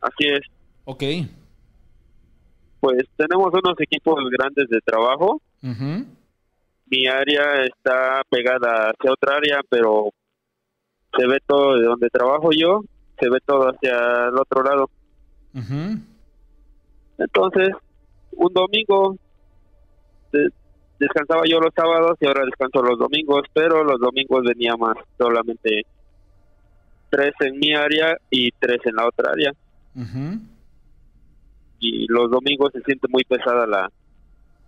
Así 0.00 0.26
es. 0.26 0.40
Ok. 0.84 1.02
Pues 2.80 3.04
tenemos 3.16 3.52
unos 3.52 3.80
equipos 3.80 4.18
grandes 4.30 4.68
de 4.68 4.80
trabajo. 4.80 5.40
Mi 6.88 7.06
área 7.06 7.64
está 7.64 8.22
pegada 8.28 8.90
hacia 8.90 9.12
otra 9.12 9.36
área, 9.36 9.60
pero 9.68 10.10
se 11.16 11.26
ve 11.26 11.38
todo 11.44 11.76
de 11.76 11.86
donde 11.86 12.08
trabajo 12.10 12.50
yo, 12.52 12.82
se 13.18 13.28
ve 13.28 13.38
todo 13.44 13.70
hacia 13.70 14.28
el 14.28 14.38
otro 14.38 14.62
lado. 14.62 14.90
Entonces, 17.18 17.70
un 18.32 18.52
domingo 18.52 19.16
descansaba 20.98 21.42
yo 21.48 21.60
los 21.60 21.72
sábados 21.74 22.16
y 22.20 22.26
ahora 22.26 22.44
descanso 22.44 22.82
los 22.82 22.98
domingos, 22.98 23.42
pero 23.52 23.84
los 23.84 24.00
domingos 24.00 24.44
venía 24.44 24.76
más, 24.76 24.96
solamente 25.18 25.82
tres 27.10 27.34
en 27.40 27.58
mi 27.58 27.74
área 27.74 28.16
y 28.30 28.50
tres 28.52 28.78
en 28.84 28.96
la 28.96 29.06
otra 29.06 29.32
área. 29.32 29.52
Y 31.78 32.06
los 32.08 32.30
domingos 32.30 32.72
se 32.72 32.80
siente 32.82 33.06
muy 33.08 33.24
pesada 33.24 33.66
la, 33.66 33.90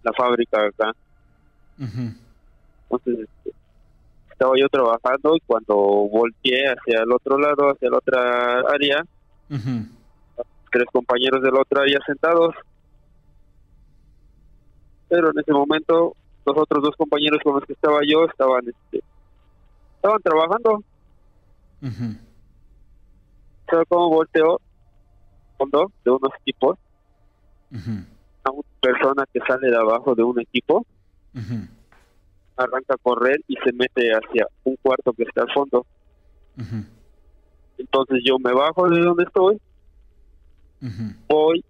la 0.02 0.12
fábrica 0.12 0.64
acá. 0.66 0.92
Entonces, 1.78 3.28
este, 3.28 3.56
estaba 4.30 4.52
yo 4.56 4.68
trabajando 4.68 5.36
y 5.36 5.40
cuando 5.40 5.74
volteé 5.74 6.68
hacia 6.68 7.02
el 7.02 7.12
otro 7.12 7.38
lado, 7.38 7.70
hacia 7.70 7.90
la 7.90 7.98
otra 7.98 8.60
área, 8.72 9.04
tres 10.70 10.84
compañeros 10.92 11.42
de 11.42 11.50
la 11.50 11.60
otra 11.60 11.82
área 11.82 11.98
sentados. 12.06 12.54
Pero 15.08 15.30
en 15.30 15.38
ese 15.38 15.52
momento, 15.52 16.14
los 16.44 16.56
otros 16.56 16.82
dos 16.82 16.96
compañeros 16.96 17.40
con 17.42 17.54
los 17.54 17.64
que 17.64 17.72
estaba 17.72 18.00
yo 18.06 18.24
estaban 18.24 18.68
este, 18.68 19.02
estaban 19.96 20.22
trabajando. 20.22 20.82
¿Sabes 23.70 23.86
cómo 23.88 24.08
volteó? 24.10 24.60
Fondo 25.56 25.92
de 26.04 26.10
unos 26.10 26.32
equipos. 26.40 26.78
A 28.44 28.50
una 28.50 28.62
persona 28.80 29.24
que 29.32 29.40
sale 29.46 29.68
de 29.68 29.76
abajo 29.76 30.14
de 30.14 30.22
un 30.22 30.40
equipo 30.40 30.86
arranca 32.58 32.94
a 32.94 32.98
correr 32.98 33.40
y 33.46 33.54
se 33.56 33.72
mete 33.72 34.10
hacia 34.10 34.46
un 34.64 34.76
cuarto 34.76 35.12
que 35.12 35.22
está 35.22 35.42
al 35.42 35.52
fondo. 35.52 35.86
Entonces 37.78 38.22
yo 38.24 38.38
me 38.38 38.52
bajo 38.52 38.88
de 38.88 39.00
donde 39.00 39.22
estoy, 39.24 39.60
voy, 41.28 41.64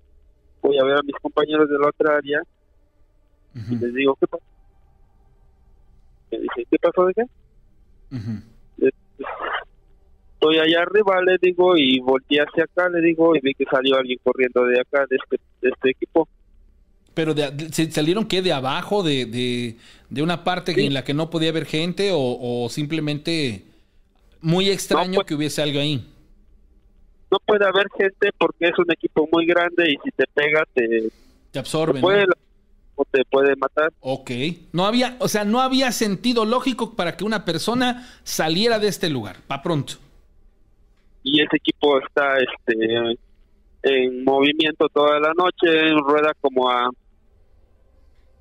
voy 0.63 0.79
a 0.79 0.85
ver 0.85 0.97
a 0.97 1.03
mis 1.03 1.15
compañeros 1.21 1.69
de 1.69 1.79
la 1.79 1.89
otra 1.89 2.17
área 2.17 2.43
y 3.55 3.77
les 3.77 3.95
digo, 3.95 4.17
¿qué 4.21 4.27
pasó? 4.27 4.45
Me 6.31 6.39
dicen, 6.39 6.65
¿qué 6.71 6.79
pasó 6.79 7.07
de 7.07 7.15
qué? 7.15 7.25
Estoy 10.35 10.59
allá 10.59 10.83
arriba, 10.83 11.21
le 11.23 11.37
digo, 11.41 11.77
y 11.77 11.99
volteé 11.99 12.41
hacia 12.41 12.65
acá, 12.65 12.89
le 12.89 13.01
digo, 13.01 13.35
y 13.35 13.41
vi 13.41 13.55
que 13.55 13.65
salió 13.65 13.97
alguien 13.97 14.19
corriendo 14.23 14.65
de 14.65 14.81
acá, 14.81 15.05
de 15.11 15.17
este, 15.17 15.41
de 15.61 15.71
este 15.71 15.91
equipo. 15.91 16.29
¿Pero 17.15 17.35
de, 17.35 17.91
salieron 17.91 18.27
qué? 18.27 18.43
¿De 18.43 18.53
abajo? 18.53 19.03
¿De, 19.03 19.27
de, 19.27 20.23
una 20.23 20.45
parte 20.45 20.73
en 20.87 20.95
la 20.95 21.03
que 21.03 21.15
no 21.15 21.31
podía 21.31 21.49
haber 21.49 21.65
gente? 21.65 22.11
¿O, 22.13 22.69
simplemente 22.71 23.65
muy 24.41 24.71
extraño 24.71 25.15
pues 25.15 25.27
que 25.27 25.35
hubiese 25.35 25.61
algo 25.61 25.81
ahí? 25.81 26.07
No 27.31 27.39
puede 27.45 27.67
haber 27.67 27.89
gente 27.99 28.31
porque 28.39 28.69
es 28.69 28.79
un 28.79 28.91
equipo 28.93 29.29
muy 29.33 29.47
grande 29.47 29.91
y 29.91 29.97
si 30.05 30.11
te 30.13 30.25
pega 30.33 30.65
te... 30.73 31.11
Te 31.51 31.59
absorbe, 31.59 32.01
Te 33.11 33.25
puede 33.25 33.57
matar. 33.57 33.93
Ok. 34.01 34.31
No 34.73 34.87
había, 34.87 35.17
o 35.21 35.29
sea, 35.29 35.45
no 35.45 35.61
había 35.61 35.93
sentido 35.93 36.45
lógico 36.45 36.95
para 36.95 37.17
que 37.17 37.25
una 37.25 37.45
persona 37.45 38.09
saliera 38.23 38.79
de 38.79 38.89
este 38.89 39.09
lugar, 39.09 39.37
para 39.47 39.63
pronto. 39.63 39.95
Y 41.23 41.41
ese 41.43 41.57
equipo 41.57 41.99
está 42.01 42.39
este 42.39 43.19
en 43.83 44.25
movimiento 44.25 44.89
toda 44.89 45.21
la 45.21 45.33
noche, 45.35 45.93
rueda 46.05 46.33
como 46.41 46.69
a 46.69 46.91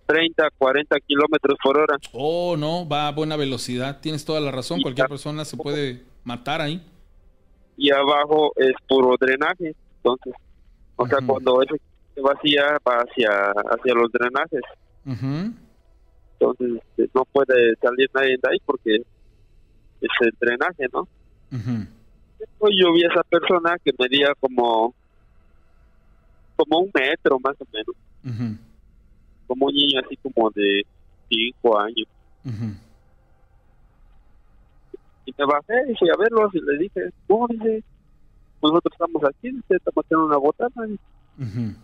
30, 0.07 0.49
40 0.57 0.99
kilómetros 1.01 1.57
por 1.61 1.77
hora. 1.77 1.97
Oh, 2.13 2.55
no, 2.57 2.87
va 2.87 3.07
a 3.07 3.11
buena 3.11 3.35
velocidad. 3.35 3.99
Tienes 3.99 4.25
toda 4.25 4.39
la 4.39 4.51
razón. 4.51 4.81
Cualquier 4.81 5.07
persona 5.07 5.45
se 5.45 5.57
puede 5.57 6.03
matar 6.23 6.61
ahí. 6.61 6.81
Y 7.75 7.91
abajo 7.91 8.53
es 8.55 8.73
puro 8.87 9.15
drenaje. 9.19 9.75
Entonces, 9.97 10.33
o 10.95 11.07
sea, 11.07 11.19
cuando 11.25 11.61
eso 11.61 11.75
se 11.75 11.96
vacía, 12.21 12.77
va 12.87 12.97
hacia, 12.97 13.29
hacia 13.51 13.93
los 13.93 14.11
drenajes. 14.11 14.61
Entonces, 15.05 16.83
este, 16.89 17.09
no 17.13 17.25
puede 17.25 17.75
salir 17.81 18.09
nadie 18.13 18.37
de 18.41 18.49
ahí 18.51 18.57
porque 18.65 18.95
es 18.95 20.09
el 20.21 20.33
drenaje, 20.39 20.85
¿no? 20.93 21.07
yo 22.69 22.93
vi 22.93 23.03
a 23.03 23.07
esa 23.07 23.23
persona 23.23 23.77
que 23.83 23.91
medía 23.97 24.33
como 24.39 24.93
como 26.55 26.79
un 26.79 26.91
metro 26.93 27.39
más 27.39 27.55
o 27.59 27.65
menos 27.71 27.95
como 29.47 29.67
un 29.67 29.73
niño 29.73 30.01
así 30.05 30.17
como 30.17 30.49
de 30.51 30.85
cinco 31.29 31.79
años. 31.79 32.07
Y 35.25 35.33
me 35.37 35.45
bajé 35.45 35.91
y 35.91 35.95
fui 35.95 36.09
a 36.09 36.17
verlos 36.17 36.53
y 36.53 36.61
le 36.61 36.77
dije, 36.77 37.09
¿cómo 37.27 37.47
dice? 37.47 37.83
Nosotros 38.61 38.93
estamos 38.93 39.23
aquí, 39.23 39.51
dice, 39.51 39.75
estamos 39.75 40.05
haciendo 40.05 40.25
una 40.25 40.37
botana. 40.37 40.85
Dice, 40.87 41.75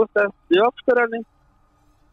¿Cómo 0.00 0.06
estás? 0.06 0.32
Yo, 0.48 0.62
espérame. 0.78 1.22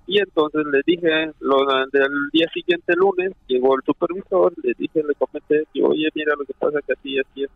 Y 0.08 0.20
entonces 0.20 0.62
le 0.66 0.82
dije, 0.86 1.32
lo, 1.40 1.66
del 1.94 2.12
día 2.34 2.46
siguiente, 2.54 2.94
lunes, 2.98 3.32
llegó 3.48 3.76
el 3.76 3.82
supervisor, 3.86 4.54
le 4.62 4.74
dije, 4.78 5.02
le 5.04 5.16
comenté, 5.16 5.64
que, 5.74 5.84
oye, 5.84 6.10
mira 6.14 6.34
lo 6.38 6.44
que 6.44 6.54
pasa 6.54 6.80
que 6.86 6.92
así, 6.92 7.18
así 7.18 7.44
es. 7.44 7.50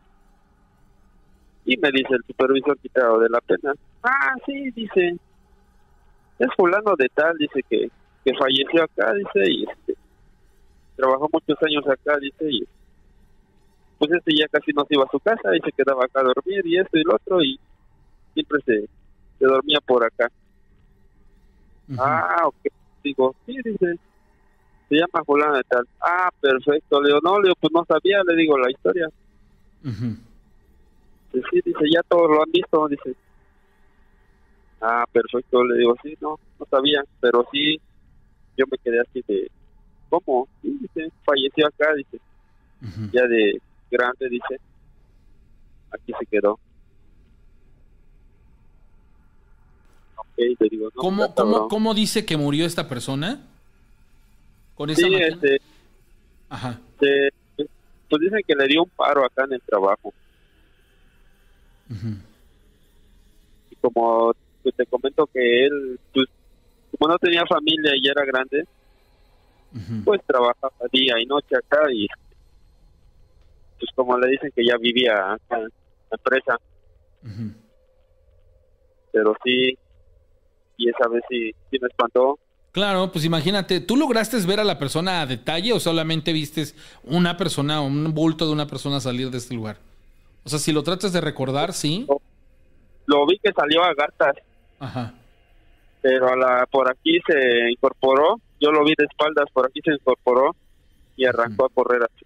Y 1.66 1.76
me 1.78 1.92
dice 1.92 2.16
el 2.16 2.24
supervisor 2.26 2.78
quitado 2.80 3.20
de 3.20 3.28
la 3.28 3.42
pena, 3.42 3.74
ah, 4.04 4.36
sí, 4.46 4.72
dice, 4.72 5.18
es 6.40 6.48
fulano 6.56 6.96
de 6.98 7.10
tal, 7.14 7.38
dice 7.38 7.60
que, 7.70 7.90
que 8.24 8.34
falleció 8.36 8.84
acá, 8.84 9.14
dice, 9.14 9.52
y 9.52 9.64
este, 9.64 9.96
trabajó 10.96 11.28
muchos 11.32 11.58
años 11.62 11.86
acá, 11.90 12.18
dice, 12.22 12.46
y 12.50 12.64
pues 13.98 14.12
este 14.14 14.32
ya 14.40 14.48
casi 14.48 14.72
no 14.72 14.86
se 14.86 14.96
iba 14.96 15.04
a 15.04 15.12
su 15.12 15.20
casa 15.20 15.56
y 15.56 15.60
se 15.60 15.72
quedaba 15.74 16.06
acá 16.06 16.22
a 16.22 16.24
dormir 16.34 16.66
y 16.66 16.80
esto 16.80 16.98
y 16.98 17.04
lo 17.04 17.16
otro 17.16 17.44
y 17.44 17.60
siempre 18.34 18.60
se, 18.66 18.90
se 19.42 19.48
dormía 19.48 19.80
por 19.86 20.06
acá. 20.06 20.30
Ah, 21.98 22.44
ok, 22.46 22.56
digo, 23.04 23.36
sí, 23.46 23.58
dice, 23.66 23.96
se 24.88 24.96
llama 24.96 25.26
fulano 25.26 25.58
de 25.58 25.64
tal. 25.64 25.84
Ah, 26.00 26.30
perfecto, 26.40 27.02
le 27.02 27.08
digo, 27.08 27.20
no, 27.24 27.40
le 27.40 27.48
digo, 27.48 27.56
pues 27.60 27.74
no 27.74 27.84
sabía, 27.86 28.22
le 28.28 28.36
digo 28.36 28.58
la 28.58 28.70
historia. 28.70 29.08
sí, 31.34 31.62
dice, 31.66 31.80
ya 31.92 32.02
todos 32.08 32.30
lo 32.30 32.44
han 32.44 32.52
visto, 32.52 32.88
dice, 32.88 33.16
Ah, 34.80 35.06
perfecto, 35.12 35.64
le 35.64 35.78
digo, 35.80 35.96
sí, 36.04 36.16
no, 36.22 36.40
no 36.60 36.66
sabía, 36.70 37.04
pero 37.20 37.46
sí, 37.52 37.80
yo 38.58 38.66
me 38.72 38.78
quedé 38.78 39.00
así 39.00 39.24
de, 39.28 39.48
¿cómo? 40.10 40.48
dice, 40.62 41.10
falleció 41.26 41.68
acá, 41.68 41.94
dice, 41.96 42.20
ya 43.12 43.26
de 43.28 43.60
grande, 43.90 44.30
dice, 44.30 44.58
aquí 45.92 46.14
se 46.20 46.26
quedó. 46.28 46.60
¿Cómo, 50.96 51.34
cómo, 51.36 51.68
¿Cómo 51.68 51.94
dice 51.94 52.26
que 52.26 52.38
murió 52.38 52.66
esta 52.66 52.88
persona? 52.88 53.48
¿Con 54.76 54.90
esa 54.90 55.08
sí, 55.08 55.14
este, 55.16 55.62
Ajá. 56.50 56.80
pues 56.98 58.22
dicen 58.22 58.42
que 58.46 58.56
le 58.56 58.68
dio 58.68 58.84
un 58.84 58.90
paro 58.90 59.26
acá 59.26 59.46
en 59.46 59.54
el 59.54 59.62
trabajo. 59.62 60.14
Y 63.70 63.76
como 63.76 64.34
pues, 64.64 64.76
te 64.76 64.86
comento 64.86 65.28
que 65.28 65.66
él, 65.66 66.00
pues, 66.14 66.28
como 66.98 67.12
no 67.12 67.20
tenía 67.20 67.46
familia 67.46 67.94
y 67.96 68.08
era 68.08 68.26
grande, 68.26 68.66
pues 70.04 70.22
trabajaba 70.26 70.74
día 70.92 71.16
y 71.22 71.26
noche 71.26 71.56
acá 71.56 71.80
y 71.92 72.08
pues 73.80 73.90
como 73.96 74.18
le 74.18 74.30
dicen 74.30 74.52
que 74.54 74.66
ya 74.66 74.78
vivía 74.78 75.34
acá 75.34 75.58
en 75.58 75.64
la 75.64 76.18
empresa. 76.18 76.58
Pero 79.12 79.36
sí, 79.44 79.78
y 80.82 80.90
esa 80.90 81.08
vez 81.08 81.24
sí, 81.30 81.54
me 81.72 81.88
espantó. 81.88 82.40
Claro, 82.72 83.12
pues 83.12 83.26
imagínate, 83.26 83.82
¿tú 83.82 83.98
lograste 83.98 84.38
ver 84.46 84.60
a 84.60 84.64
la 84.64 84.80
persona 84.80 85.22
a 85.22 85.26
detalle 85.26 85.74
o 85.74 85.80
solamente 85.80 86.32
vistes 86.32 86.76
una 87.04 87.36
persona, 87.36 87.82
un 87.82 88.14
bulto 88.14 88.48
de 88.48 88.54
una 88.54 88.68
persona 88.68 89.00
salir 89.00 89.30
de 89.30 89.38
este 89.38 89.54
lugar? 89.54 89.78
O 90.44 90.50
sea, 90.50 90.58
si 90.58 90.72
lo 90.72 90.82
tratas 90.82 91.14
de 91.14 91.22
recordar, 91.22 91.74
sí. 91.74 92.08
Lo, 93.06 93.26
vi 93.28 93.38
que 93.44 93.52
salió 93.52 93.84
a 93.84 93.94
gatas. 93.94 94.36
Ajá. 94.80 95.14
Pero 96.02 96.30
a 96.30 96.36
la, 96.36 96.66
por 96.72 96.90
aquí 96.90 97.20
se 97.28 97.70
incorporó, 97.70 98.40
yo 98.60 98.72
lo 98.72 98.84
vi 98.84 98.94
de 98.98 99.06
espaldas, 99.06 99.46
por 99.54 99.68
aquí 99.68 99.82
se 99.84 99.94
incorporó 99.94 100.56
y 101.16 101.26
arrancó 101.26 101.66
a 101.66 101.70
correr 101.70 102.02
así. 102.04 102.26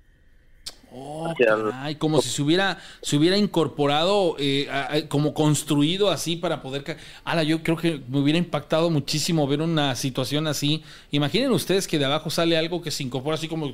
Oh, 0.98 1.34
ay, 1.74 1.96
como 1.96 2.22
si 2.22 2.30
se 2.30 2.42
hubiera, 2.42 2.78
se 3.02 3.18
hubiera 3.18 3.38
incorporado, 3.38 4.38
eh, 4.40 4.70
como 5.10 5.34
construido 5.34 6.10
así 6.10 6.38
para 6.38 6.62
poder... 6.62 6.98
Ala, 7.26 7.44
yo 7.44 7.62
creo 7.64 7.76
que 7.76 8.02
me 8.08 8.20
hubiera 8.20 8.40
impactado 8.40 8.90
muchísimo 8.90 9.46
ver 9.46 9.62
una 9.62 9.94
situación 9.96 10.48
así. 10.48 10.84
Imaginen 11.12 11.52
ustedes 11.52 11.86
que 11.86 12.00
de 12.00 12.06
abajo 12.06 12.30
sale 12.30 12.58
algo 12.58 12.82
que 12.82 12.92
se 12.92 13.04
incorpora 13.04 13.36
así 13.36 13.50
como... 13.50 13.74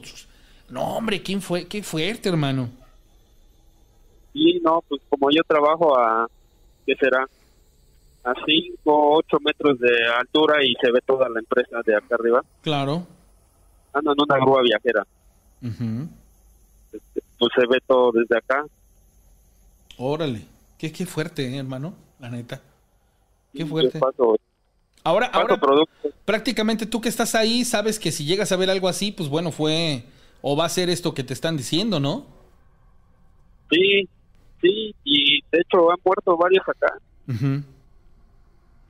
No, 0.70 0.98
hombre, 0.98 1.22
¿quién 1.22 1.44
fue? 1.44 1.68
Qué 1.68 1.84
fuerte, 1.84 2.30
hermano. 2.30 2.70
Sí, 4.34 4.60
no, 4.64 4.84
pues 4.90 5.00
como 5.08 5.30
yo 5.30 5.44
trabajo 5.48 5.96
a... 5.96 6.28
¿Qué 6.88 6.96
será? 6.96 7.28
A 8.24 8.34
5, 8.34 8.80
8 8.84 9.38
metros 9.42 9.78
de 9.78 10.08
altura 10.20 10.64
y 10.66 10.74
se 10.82 10.92
ve 10.92 11.02
toda 11.06 11.30
la 11.30 11.40
empresa 11.40 11.82
de 11.86 11.96
acá 11.96 12.16
arriba. 12.16 12.44
Claro. 12.62 13.06
Ando 13.94 14.14
en 14.14 14.22
una 14.22 14.38
grúa 14.38 14.64
viajera. 14.64 15.06
Este, 15.62 15.84
pues 17.42 17.52
se 17.56 17.66
ve 17.66 17.80
todo 17.88 18.12
desde 18.12 18.38
acá. 18.38 18.64
Órale, 19.98 20.46
qué, 20.78 20.92
qué 20.92 21.08
fuerte, 21.08 21.44
¿eh, 21.48 21.58
hermano, 21.58 21.96
la 22.20 22.30
neta. 22.30 22.62
Qué 23.52 23.66
fuerte. 23.66 23.98
Paso, 23.98 24.38
ahora, 25.04 25.26
ahora 25.26 25.60
prácticamente 26.24 26.86
tú 26.86 27.02
que 27.02 27.10
estás 27.10 27.34
ahí, 27.34 27.66
sabes 27.66 27.98
que 27.98 28.12
si 28.12 28.26
llegas 28.26 28.52
a 28.52 28.58
ver 28.58 28.70
algo 28.70 28.88
así, 28.88 29.12
pues 29.12 29.28
bueno, 29.28 29.52
fue 29.52 30.04
o 30.44 30.56
va 30.56 30.66
a 30.66 30.70
ser 30.70 30.92
esto 30.92 31.16
que 31.16 31.24
te 31.24 31.34
están 31.34 31.58
diciendo, 31.58 32.00
¿no? 32.00 32.28
Sí, 33.72 34.08
sí, 34.62 34.94
y 35.04 35.42
de 35.52 35.62
hecho 35.62 35.90
han 35.90 35.98
muerto 36.06 36.38
varios 36.38 36.64
acá. 36.70 36.94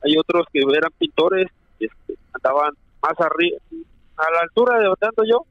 Hay 0.03 0.17
otros 0.17 0.45
que 0.51 0.59
eran 0.59 0.91
pintores, 0.99 1.47
este, 1.79 2.17
andaban 2.33 2.73
más 3.01 3.13
arriba, 3.17 3.59
a 4.17 4.29
la 4.29 4.39
altura 4.41 4.77
de 4.77 4.85
donde 4.87 5.07
ando 5.07 5.23
yo 5.23 5.45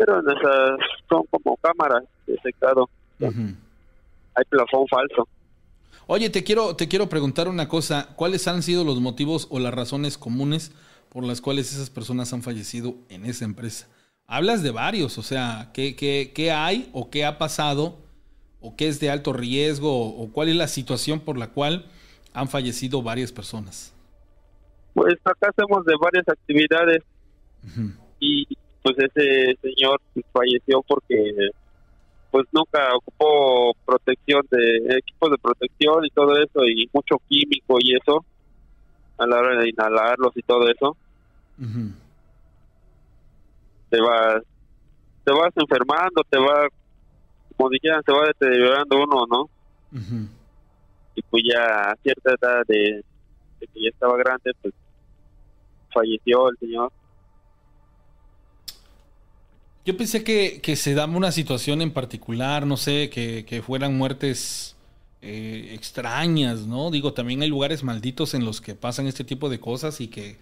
pero 0.00 0.18
esas 0.20 0.78
son 1.10 1.24
como 1.30 1.58
cámaras 1.58 2.04
de 2.26 2.38
secado. 2.40 2.88
Hay 3.20 4.44
plafón 4.48 4.86
falso. 4.88 5.28
Oye, 6.06 6.30
te 6.30 6.42
quiero, 6.42 6.74
te 6.74 6.88
quiero 6.88 7.10
preguntar 7.10 7.48
una 7.48 7.68
cosa. 7.68 8.08
¿Cuáles 8.16 8.48
han 8.48 8.62
sido 8.62 8.82
los 8.82 8.98
motivos 9.00 9.46
o 9.50 9.58
las 9.58 9.74
razones 9.74 10.16
comunes 10.16 10.72
por 11.10 11.24
las 11.24 11.42
cuales 11.42 11.70
esas 11.72 11.90
personas 11.90 12.32
han 12.32 12.42
fallecido 12.42 12.94
en 13.10 13.26
esa 13.26 13.44
empresa? 13.44 13.88
Hablas 14.26 14.62
de 14.62 14.70
varios, 14.70 15.18
o 15.18 15.22
sea, 15.22 15.70
¿qué, 15.74 15.94
qué, 15.96 16.32
qué 16.34 16.50
hay 16.50 16.88
o 16.94 17.10
qué 17.10 17.26
ha 17.26 17.36
pasado 17.36 17.98
o 18.60 18.76
qué 18.76 18.88
es 18.88 19.00
de 19.00 19.10
alto 19.10 19.34
riesgo 19.34 19.90
o, 19.90 20.32
cuál 20.32 20.48
es 20.48 20.56
la 20.56 20.68
situación 20.68 21.20
por 21.20 21.36
la 21.36 21.48
cual 21.48 21.86
han 22.32 22.48
fallecido 22.48 23.02
varias 23.02 23.32
personas? 23.32 23.92
Pues 24.94 25.14
acá 25.24 25.50
hacemos 25.50 25.84
de 25.84 25.94
varias 26.00 26.26
actividades 26.26 27.02
y 28.18 28.46
pues 28.82 28.96
ese 28.98 29.56
señor 29.60 30.00
falleció 30.32 30.82
porque 30.82 31.50
pues 32.30 32.46
nunca 32.52 32.94
ocupó 32.94 33.74
protección 33.84 34.46
de 34.50 34.98
equipos 34.98 35.30
de 35.30 35.38
protección 35.38 36.04
y 36.04 36.10
todo 36.10 36.36
eso 36.36 36.64
y 36.64 36.88
mucho 36.92 37.16
químico 37.28 37.78
y 37.80 37.96
eso 37.96 38.24
a 39.18 39.26
la 39.26 39.38
hora 39.38 39.60
de 39.60 39.68
inhalarlos 39.68 40.32
y 40.36 40.42
todo 40.42 40.68
eso. 40.68 40.96
Te 43.90 44.00
vas 44.00 44.42
te 45.24 45.32
vas 45.32 45.52
enfermando 45.56 46.22
te 46.28 46.38
va 46.38 46.68
como 47.56 47.68
dijeran 47.68 48.02
se 48.04 48.12
va 48.12 48.26
deteriorando 48.26 49.02
uno 49.02 49.26
no 49.26 49.50
y 51.14 51.22
pues 51.22 51.42
ya 51.44 51.90
a 51.90 51.96
cierta 51.96 52.30
edad 52.30 52.62
de 52.66 53.04
que 53.58 53.82
ya 53.82 53.90
estaba 53.90 54.16
grande 54.16 54.52
pues 54.62 54.72
falleció 55.92 56.48
el 56.48 56.56
señor 56.58 56.90
yo 59.90 59.96
pensé 59.96 60.22
que, 60.22 60.76
se 60.76 60.94
daba 60.94 61.16
una 61.16 61.32
situación 61.32 61.82
en 61.82 61.92
particular, 61.92 62.64
no 62.64 62.76
sé, 62.76 63.10
que, 63.10 63.62
fueran 63.66 63.98
muertes 63.98 64.76
eh, 65.20 65.72
extrañas, 65.74 66.66
¿no? 66.66 66.92
Digo, 66.92 67.12
también 67.12 67.42
hay 67.42 67.48
lugares 67.48 67.82
malditos 67.82 68.34
en 68.34 68.44
los 68.44 68.60
que 68.60 68.76
pasan 68.76 69.08
este 69.08 69.24
tipo 69.24 69.48
de 69.48 69.58
cosas 69.58 70.00
y 70.00 70.06
que 70.06 70.38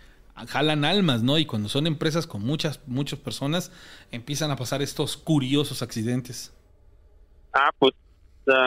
jalan 0.48 0.84
almas, 0.84 1.22
¿no? 1.22 1.38
Y 1.38 1.46
cuando 1.46 1.70
son 1.70 1.86
empresas 1.86 2.26
con 2.26 2.44
muchas, 2.44 2.80
muchas 2.86 3.18
personas, 3.18 3.72
empiezan 4.12 4.50
a 4.50 4.56
pasar 4.56 4.82
estos 4.82 5.16
curiosos 5.16 5.80
accidentes. 5.80 6.54
Ah, 7.54 7.70
pues 7.78 7.94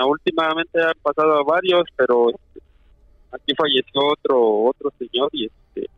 últimamente 0.07 0.81
han 0.81 0.97
pasado 1.03 1.45
varios, 1.45 1.83
pero 1.95 2.31
aquí 3.31 3.53
falleció 3.55 4.01
otro 4.13 4.63
otro 4.63 4.91
señor 4.97 5.29
y 5.31 5.45
este 5.45 5.89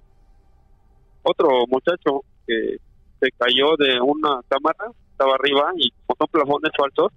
otro 1.24 1.66
muchacho 1.68 2.22
que 2.46 2.78
se 3.24 3.32
cayó 3.38 3.76
de 3.78 4.02
una 4.02 4.42
cámara, 4.50 4.92
estaba 5.12 5.36
arriba 5.36 5.72
y 5.78 5.90
con 6.06 6.18
son 6.18 6.28
plafones 6.28 6.72
falsos, 6.78 7.12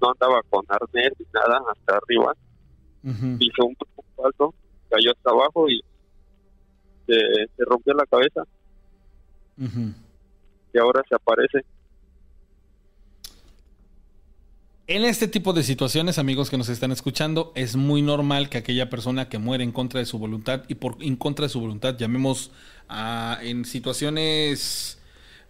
no 0.00 0.10
andaba 0.10 0.40
con 0.48 0.64
arnés 0.68 1.12
ni 1.18 1.26
nada 1.34 1.60
hasta 1.70 1.96
arriba, 1.96 2.34
hizo 3.38 3.66
un 3.66 3.76
falso, 4.16 4.54
cayó 4.88 5.10
hasta 5.10 5.30
abajo 5.30 5.68
y 5.68 5.82
se, 7.06 7.64
rompió 7.64 7.92
la 7.94 8.06
cabeza. 8.06 8.42
Y 10.72 10.78
ahora 10.78 11.02
se 11.08 11.14
aparece. 11.14 11.64
En 14.90 15.04
este 15.04 15.28
tipo 15.28 15.52
de 15.52 15.64
situaciones, 15.64 16.16
amigos 16.16 16.48
que 16.48 16.56
nos 16.56 16.70
están 16.70 16.92
escuchando, 16.92 17.52
es 17.54 17.76
muy 17.76 18.00
normal 18.00 18.48
que 18.48 18.56
aquella 18.56 18.88
persona 18.88 19.28
que 19.28 19.36
muere 19.36 19.62
en 19.62 19.70
contra 19.70 20.00
de 20.00 20.06
su 20.06 20.18
voluntad 20.18 20.62
y 20.66 20.76
por 20.76 20.96
en 21.02 21.16
contra 21.16 21.44
de 21.44 21.50
su 21.50 21.60
voluntad, 21.60 21.98
llamemos 21.98 22.52
a, 22.88 23.38
en 23.42 23.66
situaciones, 23.66 24.96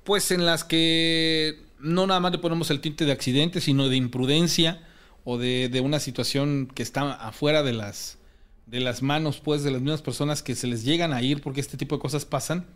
pues 0.03 0.33
en 0.33 0.45
las 0.45 0.65
que 0.65 1.63
no 1.79 2.09
nada 2.09 2.19
más 2.19 2.33
le 2.33 2.39
ponemos 2.39 2.73
el 2.73 2.81
tinte 2.81 3.05
de 3.05 3.13
accidente, 3.13 3.61
sino 3.61 3.89
de 3.89 3.95
imprudencia 3.95 4.83
o 5.23 5.39
de, 5.39 5.69
de 5.69 5.81
una 5.83 6.01
situación 6.01 6.67
que 6.75 6.83
está 6.83 7.13
afuera 7.13 7.63
de 7.63 7.75
las, 7.75 8.19
de 8.67 8.81
las 8.81 9.03
manos, 9.03 9.39
pues, 9.39 9.63
de 9.63 9.71
las 9.71 9.81
mismas 9.81 10.03
personas 10.03 10.43
que 10.43 10.57
se 10.57 10.67
les 10.67 10.83
llegan 10.83 11.13
a 11.13 11.23
ir 11.23 11.43
porque 11.43 11.61
este 11.61 11.77
tipo 11.77 11.95
de 11.95 12.03
cosas 12.03 12.25
pasan, 12.25 12.67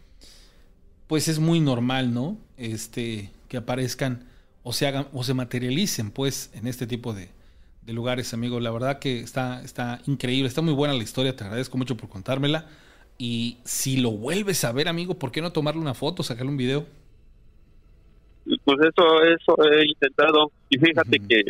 pues 1.08 1.26
es 1.26 1.40
muy 1.40 1.58
normal, 1.58 2.14
¿no? 2.14 2.38
Este, 2.56 3.32
que 3.48 3.56
aparezcan 3.56 4.30
o 4.62 4.72
se 4.72 4.86
hagan 4.86 5.08
o 5.12 5.24
se 5.24 5.34
materialicen 5.34 6.10
pues 6.10 6.52
en 6.54 6.66
este 6.66 6.86
tipo 6.86 7.12
de, 7.12 7.30
lugares, 7.86 8.32
amigo. 8.32 8.60
La 8.60 8.70
verdad 8.70 8.98
que 8.98 9.20
está, 9.20 9.62
está 9.62 10.00
increíble, 10.06 10.48
está 10.48 10.62
muy 10.62 10.74
buena 10.74 10.94
la 10.94 11.02
historia, 11.02 11.34
te 11.34 11.44
agradezco 11.44 11.76
mucho 11.76 11.96
por 11.96 12.08
contármela. 12.08 12.66
Y 13.18 13.58
si 13.64 13.98
lo 13.98 14.12
vuelves 14.12 14.64
a 14.64 14.72
ver, 14.72 14.88
amigo, 14.88 15.18
¿por 15.18 15.32
qué 15.32 15.42
no 15.42 15.52
tomarle 15.52 15.80
una 15.80 15.94
foto, 15.94 16.22
sacarle 16.22 16.50
un 16.50 16.56
video? 16.56 16.86
Pues 18.44 18.78
eso, 18.80 19.22
eso 19.22 19.70
he 19.70 19.86
intentado. 19.86 20.50
Y 20.68 20.78
fíjate 20.78 21.18
que 21.18 21.42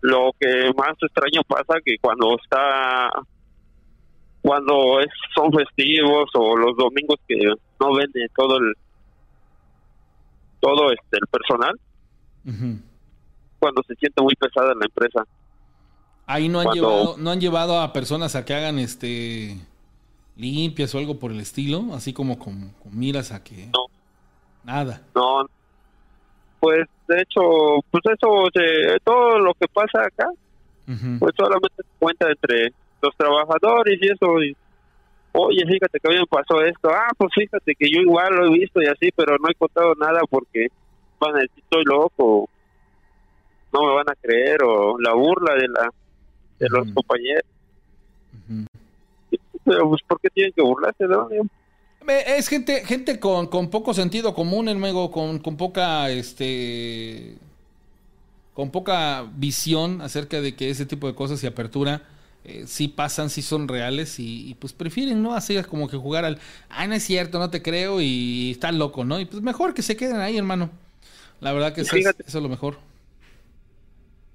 lo 0.00 0.32
que 0.38 0.70
más 0.76 0.96
extraño 1.00 1.42
pasa 1.46 1.80
que 1.84 1.96
cuando 2.00 2.36
está 2.42 3.10
cuando 4.40 5.00
es, 5.00 5.08
son 5.34 5.52
festivos 5.52 6.30
o 6.34 6.56
los 6.56 6.76
domingos 6.76 7.18
que 7.26 7.36
no 7.80 7.94
vende 7.94 8.28
todo 8.34 8.56
el 8.58 8.74
todo 10.60 10.90
este 10.92 11.18
el 11.20 11.26
personal 11.26 11.78
cuando 13.58 13.82
se 13.86 13.94
siente 13.96 14.22
muy 14.22 14.34
pesada 14.34 14.72
en 14.72 14.78
la 14.78 14.86
empresa. 14.86 15.24
Ahí 16.26 16.48
no 16.48 16.60
han 16.60 16.68
llevado, 16.72 17.16
no 17.16 17.30
han 17.30 17.40
llevado 17.40 17.80
a 17.80 17.92
personas 17.92 18.36
a 18.36 18.44
que 18.44 18.54
hagan 18.54 18.78
este 18.78 19.56
limpias 20.38 20.94
o 20.94 20.98
algo 20.98 21.18
por 21.18 21.32
el 21.32 21.40
estilo? 21.40 21.84
Así 21.92 22.14
como 22.14 22.38
con, 22.38 22.72
miras 22.90 23.32
a 23.32 23.42
que... 23.42 23.66
No. 23.66 23.86
Nada. 24.64 25.02
No. 25.14 25.46
Pues 26.60 26.86
de 27.06 27.20
hecho, 27.20 27.40
pues 27.90 28.02
eso, 28.04 28.48
todo 29.04 29.38
lo 29.38 29.54
que 29.54 29.66
pasa 29.68 30.06
acá, 30.06 30.28
pues 31.18 31.34
solamente 31.36 31.76
se 31.76 31.98
cuenta 31.98 32.30
entre 32.30 32.72
los 33.02 33.14
trabajadores 33.16 33.98
y 34.00 34.06
eso. 34.06 34.42
Y, 34.42 34.56
Oye, 35.32 35.64
fíjate 35.66 36.00
que 36.00 36.08
a 36.08 36.10
mí 36.10 36.18
me 36.18 36.26
pasó 36.26 36.62
esto. 36.62 36.90
Ah, 36.90 37.10
pues 37.16 37.30
fíjate 37.34 37.74
que 37.74 37.88
yo 37.90 38.00
igual 38.00 38.34
lo 38.34 38.46
he 38.46 38.58
visto 38.58 38.82
y 38.82 38.86
así, 38.86 39.10
pero 39.14 39.36
no 39.38 39.48
he 39.48 39.54
contado 39.54 39.94
nada 39.94 40.20
porque 40.28 40.68
van 41.18 41.36
a 41.36 41.38
decir 41.40 41.62
estoy 41.62 41.84
loco, 41.84 42.48
no 43.72 43.82
me 43.82 43.94
van 43.94 44.10
a 44.10 44.14
creer 44.14 44.62
o 44.62 44.98
la 44.98 45.14
burla 45.14 45.54
de 45.54 45.68
la 45.68 45.92
de 46.58 46.68
los 46.68 46.92
compañeros. 46.92 47.44
Pero 49.64 49.88
pues 49.90 50.02
¿por 50.02 50.20
qué 50.20 50.30
tienen 50.30 50.52
que 50.52 50.62
burlarse, 50.62 51.04
no? 51.06 51.28
Es 52.08 52.48
gente 52.48 52.84
gente 52.84 53.20
con, 53.20 53.48
con 53.48 53.70
poco 53.70 53.92
sentido 53.92 54.34
común, 54.34 54.68
el 54.68 54.80
con, 55.10 55.38
con 55.38 55.56
poca 55.56 56.10
este 56.10 57.36
con 58.54 58.70
poca 58.70 59.24
visión 59.36 60.00
acerca 60.00 60.40
de 60.40 60.56
que 60.56 60.70
ese 60.70 60.86
tipo 60.86 61.06
de 61.06 61.14
cosas 61.14 61.42
y 61.44 61.46
apertura 61.46 62.02
eh, 62.44 62.64
sí 62.66 62.88
pasan, 62.88 63.30
sí 63.30 63.42
son 63.42 63.68
reales 63.68 64.18
y, 64.18 64.56
pues 64.58 64.72
prefieren, 64.72 65.22
¿no? 65.22 65.34
Así 65.34 65.62
como 65.64 65.86
que 65.86 65.96
jugar 65.96 66.24
al, 66.24 66.38
ay, 66.70 66.88
no 66.88 66.94
es 66.94 67.02
cierto, 67.02 67.38
no 67.38 67.50
te 67.50 67.62
creo 67.62 68.00
y 68.00 68.52
está 68.52 68.72
loco, 68.72 69.04
¿no? 69.04 69.20
Y 69.20 69.26
pues 69.26 69.42
mejor 69.42 69.74
que 69.74 69.82
se 69.82 69.96
queden 69.96 70.16
ahí, 70.16 70.38
hermano. 70.38 70.70
La 71.40 71.52
verdad 71.52 71.72
que 71.72 71.82
eso, 71.82 71.96
es, 71.96 72.06
eso 72.06 72.38
es 72.38 72.42
lo 72.42 72.48
mejor. 72.48 72.76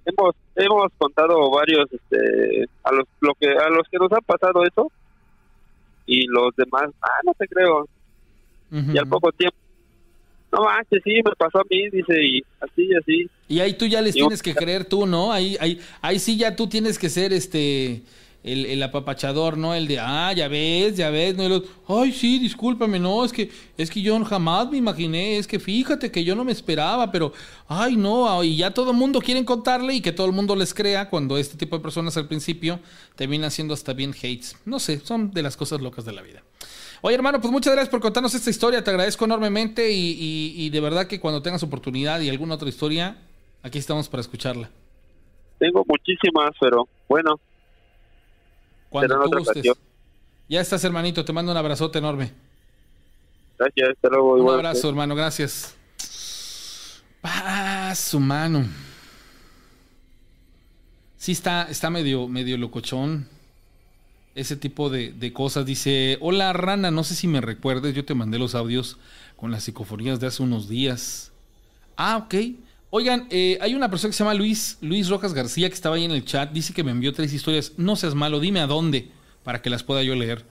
Hemos, 0.06 0.36
hemos 0.56 0.92
contado 0.98 1.50
varios, 1.52 1.88
este, 1.92 2.66
a 2.84 2.92
los, 2.92 3.06
lo 3.22 3.34
que, 3.36 3.48
a 3.48 3.70
los 3.70 3.88
que 3.90 3.98
nos 3.98 4.12
ha 4.12 4.22
pasado 4.22 4.64
eso 4.64 4.92
y 6.06 6.28
los 6.28 6.56
demás, 6.56 6.90
ah, 7.02 7.20
no 7.26 7.34
te 7.34 7.48
creo. 7.48 7.88
Y 8.72 8.98
al 8.98 9.08
poco 9.08 9.32
tiempo, 9.32 9.56
no 10.52 10.64
manches, 10.64 11.02
sí, 11.04 11.22
me 11.24 11.32
pasó 11.38 11.60
a 11.60 11.64
mí, 11.70 11.90
dice, 11.90 12.24
y 12.24 12.44
así, 12.60 12.96
así. 12.96 13.30
Y 13.48 13.60
ahí 13.60 13.74
tú 13.74 13.86
ya 13.86 14.02
les 14.02 14.14
tienes 14.14 14.42
que 14.42 14.56
creer 14.56 14.86
tú, 14.86 15.06
¿no? 15.06 15.32
Ahí, 15.32 15.56
ahí, 15.60 15.80
ahí 16.02 16.18
sí 16.18 16.38
ya 16.38 16.56
tú 16.56 16.68
tienes 16.68 16.98
que 16.98 17.10
ser 17.10 17.34
este 17.34 18.02
el, 18.44 18.84
apapachador, 18.84 19.58
¿no? 19.58 19.74
El 19.74 19.88
de, 19.88 20.00
ah, 20.00 20.34
ya 20.34 20.48
ves, 20.48 20.98
ya 20.98 21.10
ves, 21.10 21.36
¿no? 21.36 21.64
Ay, 21.88 22.12
sí, 22.12 22.40
discúlpame, 22.40 23.00
no, 23.00 23.24
es 23.24 23.32
que, 23.32 23.50
es 23.78 23.90
que 23.90 24.02
yo 24.02 24.22
jamás 24.26 24.70
me 24.70 24.78
imaginé, 24.78 25.38
es 25.38 25.48
que 25.48 25.60
fíjate 25.60 26.12
que 26.12 26.24
yo 26.24 26.36
no 26.36 26.44
me 26.44 26.52
esperaba, 26.52 27.10
pero, 27.12 27.32
ay, 27.68 27.96
no, 27.96 28.44
y 28.44 28.58
ya 28.58 28.72
todo 28.72 28.92
el 28.92 28.98
mundo 28.98 29.22
quiere 29.22 29.44
contarle 29.46 29.94
y 29.94 30.02
que 30.02 30.12
todo 30.12 30.28
el 30.28 30.34
mundo 30.34 30.56
les 30.56 30.74
crea 30.74 31.10
cuando 31.10 31.38
este 31.38 31.58
tipo 31.58 31.78
de 31.78 31.82
personas 31.82 32.18
al 32.18 32.28
principio 32.28 32.80
terminan 33.16 33.50
siendo 33.50 33.74
hasta 33.74 33.94
bien 33.94 34.12
hates. 34.12 34.58
No 34.66 34.80
sé, 34.80 35.00
son 35.00 35.32
de 35.32 35.42
las 35.42 35.56
cosas 35.56 35.80
locas 35.80 36.04
de 36.04 36.12
la 36.12 36.22
vida. 36.22 36.44
Oye, 37.02 37.16
hermano, 37.16 37.40
pues 37.40 37.52
muchas 37.52 37.74
gracias 37.74 37.90
por 37.90 38.02
contarnos 38.02 38.34
esta 38.34 38.50
historia, 38.50 38.84
te 38.84 38.90
agradezco 38.90 39.24
enormemente 39.26 39.92
y, 39.92 40.54
y 40.56 40.70
de 40.70 40.80
verdad 40.82 41.08
que 41.08 41.20
cuando 41.20 41.42
tengas 41.42 41.64
oportunidad 41.64 42.20
y 42.22 42.30
alguna 42.30 42.56
otra 42.56 42.70
historia, 42.70 43.18
aquí 43.62 43.78
estamos 43.78 44.10
para 44.10 44.22
escucharla. 44.22 44.70
Tengo 45.60 45.86
muchísimas, 45.88 46.52
pero 46.60 46.88
bueno, 47.08 47.40
cuando 48.94 49.30
tú 49.30 49.40
gustes. 49.40 49.66
Ya 50.48 50.62
estás, 50.62 50.84
hermanito. 50.84 51.26
Te 51.26 51.34
mando 51.34 51.52
un 51.52 51.58
abrazote 51.58 51.98
enorme. 51.98 52.32
Gracias, 53.58 53.90
hasta 53.90 54.10
luego. 54.10 54.36
Un 54.36 54.54
abrazo, 54.54 54.88
hermano. 54.88 55.16
Gracias. 55.16 55.76
Ah, 57.24 57.94
su 57.96 58.20
mano. 58.20 58.66
Sí, 61.18 61.32
está, 61.32 61.64
está 61.64 61.90
medio, 61.90 62.28
medio 62.28 62.58
locochón. 62.58 63.28
Ese 64.36 64.56
tipo 64.56 64.90
de, 64.90 65.12
de, 65.12 65.34
cosas. 65.34 65.66
Dice, 65.66 66.18
hola 66.22 66.54
rana, 66.54 66.92
no 66.92 67.04
sé 67.04 67.16
si 67.16 67.28
me 67.28 67.42
recuerdes, 67.42 67.96
yo 67.96 68.04
te 68.04 68.16
mandé 68.16 68.40
los 68.40 68.56
audios 68.56 68.98
con 69.36 69.52
las 69.52 69.64
psicofonías 69.64 70.20
de 70.20 70.28
hace 70.28 70.44
unos 70.44 70.68
días. 70.70 71.32
Ah, 71.96 72.18
ok. 72.18 72.36
Oigan, 72.96 73.26
eh, 73.32 73.58
hay 73.60 73.74
una 73.74 73.90
persona 73.90 74.12
que 74.12 74.16
se 74.16 74.24
llama 74.24 74.36
Luis, 74.36 74.78
Luis 74.80 75.10
Rojas 75.10 75.34
García 75.34 75.68
que 75.68 75.74
estaba 75.74 75.96
ahí 75.96 76.04
en 76.06 76.12
el 76.12 76.24
chat. 76.26 76.52
Dice 76.52 76.76
que 76.76 76.84
me 76.84 76.92
envió 76.92 77.12
tres 77.12 77.34
historias. 77.34 77.72
No 77.76 77.96
seas 77.96 78.14
malo, 78.14 78.40
dime 78.40 78.60
a 78.60 78.68
dónde 78.68 79.10
para 79.42 79.64
que 79.64 79.72
las 79.72 79.82
pueda 79.82 80.04
yo 80.04 80.14
leer. 80.14 80.46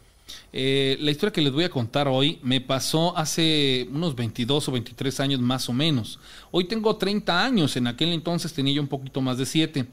Eh, 0.52 0.96
la 0.98 1.12
historia 1.12 1.32
que 1.32 1.40
les 1.40 1.52
voy 1.52 1.62
a 1.62 1.68
contar 1.68 2.08
hoy 2.08 2.40
me 2.42 2.60
pasó 2.60 3.16
hace 3.16 3.86
unos 3.92 4.16
22 4.16 4.68
o 4.68 4.72
23 4.72 5.20
años 5.20 5.40
más 5.40 5.68
o 5.68 5.72
menos. 5.72 6.18
Hoy 6.50 6.64
tengo 6.64 6.96
30 6.96 7.44
años, 7.44 7.76
en 7.76 7.86
aquel 7.86 8.08
entonces 8.08 8.52
tenía 8.52 8.74
yo 8.74 8.82
un 8.82 8.88
poquito 8.88 9.20
más 9.20 9.38
de 9.38 9.46
7. 9.46 9.86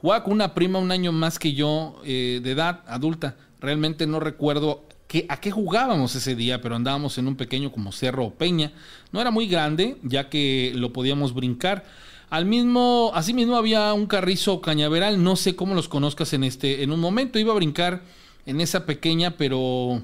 Jugaba 0.00 0.24
con 0.24 0.32
una 0.32 0.54
prima 0.54 0.80
un 0.80 0.90
año 0.90 1.12
más 1.12 1.38
que 1.38 1.52
yo 1.52 2.02
eh, 2.04 2.40
de 2.42 2.50
edad 2.50 2.80
adulta. 2.88 3.36
Realmente 3.60 4.08
no 4.08 4.18
recuerdo 4.18 4.82
a 5.28 5.40
qué 5.40 5.50
jugábamos 5.50 6.14
ese 6.14 6.34
día, 6.34 6.60
pero 6.60 6.76
andábamos 6.76 7.18
en 7.18 7.28
un 7.28 7.36
pequeño 7.36 7.70
como 7.70 7.92
cerro 7.92 8.24
o 8.26 8.34
peña. 8.34 8.72
No 9.12 9.20
era 9.20 9.30
muy 9.30 9.46
grande, 9.46 9.96
ya 10.02 10.28
que 10.28 10.72
lo 10.74 10.92
podíamos 10.92 11.34
brincar. 11.34 11.84
Al 12.30 12.46
mismo, 12.46 13.10
así 13.14 13.34
mismo 13.34 13.56
había 13.56 13.92
un 13.92 14.06
carrizo 14.06 14.60
cañaveral, 14.62 15.22
no 15.22 15.36
sé 15.36 15.54
cómo 15.54 15.74
los 15.74 15.88
conozcas 15.88 16.32
en 16.32 16.44
este, 16.44 16.82
en 16.82 16.90
un 16.90 17.00
momento 17.00 17.38
iba 17.38 17.52
a 17.52 17.56
brincar 17.56 18.02
en 18.46 18.60
esa 18.60 18.86
pequeña, 18.86 19.32
pero 19.36 20.02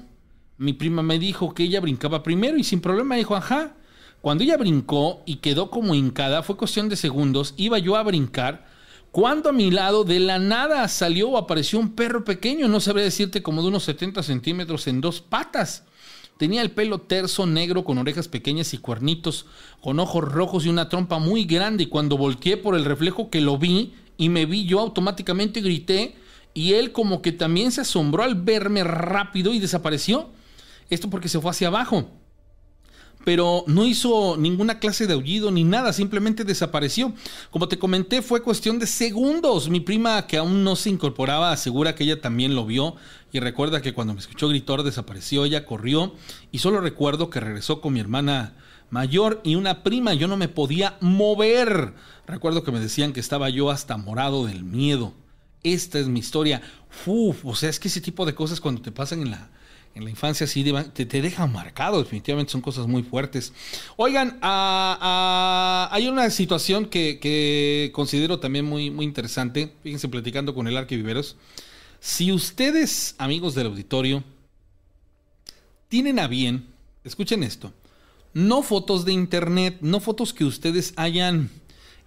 mi 0.59 0.73
prima 0.73 1.01
me 1.01 1.17
dijo 1.17 1.53
que 1.55 1.63
ella 1.63 1.81
brincaba 1.81 2.21
primero 2.21 2.57
y 2.57 2.63
sin 2.63 2.81
problema 2.81 3.15
dijo, 3.15 3.35
ajá. 3.35 3.75
Cuando 4.21 4.43
ella 4.43 4.57
brincó 4.57 5.23
y 5.25 5.37
quedó 5.37 5.71
como 5.71 5.95
hincada, 5.95 6.43
fue 6.43 6.57
cuestión 6.57 6.89
de 6.89 6.97
segundos, 6.97 7.53
iba 7.57 7.79
yo 7.79 7.95
a 7.95 8.03
brincar 8.03 8.68
cuando 9.11 9.49
a 9.49 9.53
mi 9.53 9.71
lado 9.71 10.03
de 10.03 10.19
la 10.19 10.37
nada 10.37 10.87
salió 10.87 11.29
o 11.29 11.37
apareció 11.37 11.79
un 11.79 11.95
perro 11.95 12.23
pequeño, 12.23 12.67
no 12.67 12.79
sabría 12.79 13.05
decirte 13.05 13.41
como 13.41 13.61
de 13.61 13.69
unos 13.69 13.83
70 13.83 14.21
centímetros 14.21 14.87
en 14.87 15.01
dos 15.01 15.19
patas. 15.19 15.83
Tenía 16.37 16.61
el 16.61 16.71
pelo 16.71 17.01
terso, 17.01 17.45
negro, 17.45 17.83
con 17.83 17.97
orejas 17.97 18.27
pequeñas 18.27 18.73
y 18.73 18.77
cuernitos, 18.77 19.47
con 19.81 19.99
ojos 19.99 20.23
rojos 20.23 20.65
y 20.65 20.69
una 20.69 20.89
trompa 20.89 21.17
muy 21.17 21.45
grande. 21.45 21.83
Y 21.83 21.87
cuando 21.87 22.17
volteé 22.17 22.55
por 22.55 22.75
el 22.75 22.85
reflejo 22.85 23.29
que 23.29 23.41
lo 23.41 23.57
vi 23.57 23.93
y 24.15 24.29
me 24.29 24.45
vi 24.45 24.65
yo, 24.65 24.79
automáticamente 24.79 25.59
grité. 25.59 26.15
Y 26.53 26.73
él 26.73 26.91
como 26.91 27.21
que 27.21 27.31
también 27.31 27.71
se 27.71 27.81
asombró 27.81 28.23
al 28.23 28.35
verme 28.35 28.83
rápido 28.83 29.53
y 29.53 29.59
desapareció. 29.59 30.29
Esto 30.89 31.09
porque 31.09 31.29
se 31.29 31.41
fue 31.41 31.51
hacia 31.51 31.67
abajo 31.67 32.09
pero 33.25 33.63
no 33.67 33.85
hizo 33.85 34.37
ninguna 34.37 34.79
clase 34.79 35.05
de 35.05 35.13
aullido 35.13 35.51
ni 35.51 35.63
nada, 35.63 35.93
simplemente 35.93 36.43
desapareció. 36.43 37.13
Como 37.51 37.67
te 37.67 37.77
comenté, 37.77 38.21
fue 38.21 38.41
cuestión 38.41 38.79
de 38.79 38.87
segundos. 38.87 39.69
Mi 39.69 39.79
prima, 39.79 40.25
que 40.25 40.37
aún 40.37 40.63
no 40.63 40.75
se 40.75 40.89
incorporaba, 40.89 41.51
asegura 41.51 41.95
que 41.95 42.05
ella 42.05 42.21
también 42.21 42.55
lo 42.55 42.65
vio 42.65 42.95
y 43.31 43.39
recuerda 43.39 43.81
que 43.81 43.93
cuando 43.93 44.13
me 44.13 44.19
escuchó 44.19 44.47
gritar 44.47 44.83
desapareció, 44.83 45.45
ella 45.45 45.65
corrió 45.65 46.13
y 46.51 46.59
solo 46.59 46.81
recuerdo 46.81 47.29
que 47.29 47.39
regresó 47.39 47.81
con 47.81 47.93
mi 47.93 47.99
hermana 47.99 48.55
mayor 48.89 49.41
y 49.43 49.55
una 49.55 49.83
prima. 49.83 50.13
Yo 50.13 50.27
no 50.27 50.37
me 50.37 50.47
podía 50.47 50.97
mover. 51.01 51.93
Recuerdo 52.25 52.63
que 52.63 52.71
me 52.71 52.79
decían 52.79 53.13
que 53.13 53.19
estaba 53.19 53.49
yo 53.49 53.69
hasta 53.69 53.97
morado 53.97 54.45
del 54.45 54.63
miedo. 54.63 55.13
Esta 55.63 55.99
es 55.99 56.07
mi 56.07 56.19
historia. 56.19 56.61
Uf, 57.05 57.45
o 57.45 57.55
sea, 57.55 57.69
es 57.69 57.79
que 57.79 57.89
ese 57.89 58.01
tipo 58.01 58.25
de 58.25 58.33
cosas 58.33 58.61
cuando 58.61 58.81
te 58.81 58.91
pasan 58.91 59.21
en 59.21 59.31
la 59.31 59.49
en 59.99 60.05
la 60.05 60.09
infancia 60.09 60.47
sí 60.47 60.63
te, 60.93 61.05
te 61.05 61.21
dejan 61.21 61.51
marcado, 61.51 61.99
definitivamente 61.99 62.51
son 62.51 62.61
cosas 62.61 62.87
muy 62.87 63.03
fuertes. 63.03 63.53
Oigan, 63.97 64.39
hay 64.41 66.07
una 66.07 66.29
situación 66.29 66.85
que, 66.85 67.91
considero 67.93 68.39
también 68.39 68.65
muy, 68.65 68.89
muy 68.89 69.05
interesante, 69.05 69.73
fíjense 69.83 70.07
platicando 70.07 70.55
con 70.55 70.67
el 70.67 70.77
Arque 70.77 70.95
Viveros. 70.95 71.35
Si 71.99 72.31
ustedes, 72.31 73.15
amigos 73.17 73.55
del 73.55 73.67
auditorio, 73.67 74.23
tienen 75.89 76.17
a 76.19 76.27
bien, 76.27 76.67
escuchen 77.03 77.43
esto, 77.43 77.73
no 78.33 78.63
fotos 78.63 79.05
de 79.05 79.11
internet, 79.11 79.77
no 79.81 79.99
fotos 79.99 80.33
que 80.33 80.45
ustedes 80.45 80.93
hayan 80.95 81.49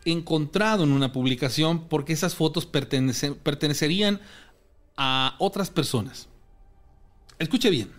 encontrado 0.04 0.84
en 0.84 0.92
una 0.92 1.12
publicación, 1.12 1.88
porque 1.88 2.14
esas 2.14 2.34
fotos 2.34 2.64
pertenecerían 2.66 4.20
a 4.96 5.36
otras 5.38 5.70
personas. 5.70 6.28
Escuche 7.42 7.70
bien. 7.70 7.90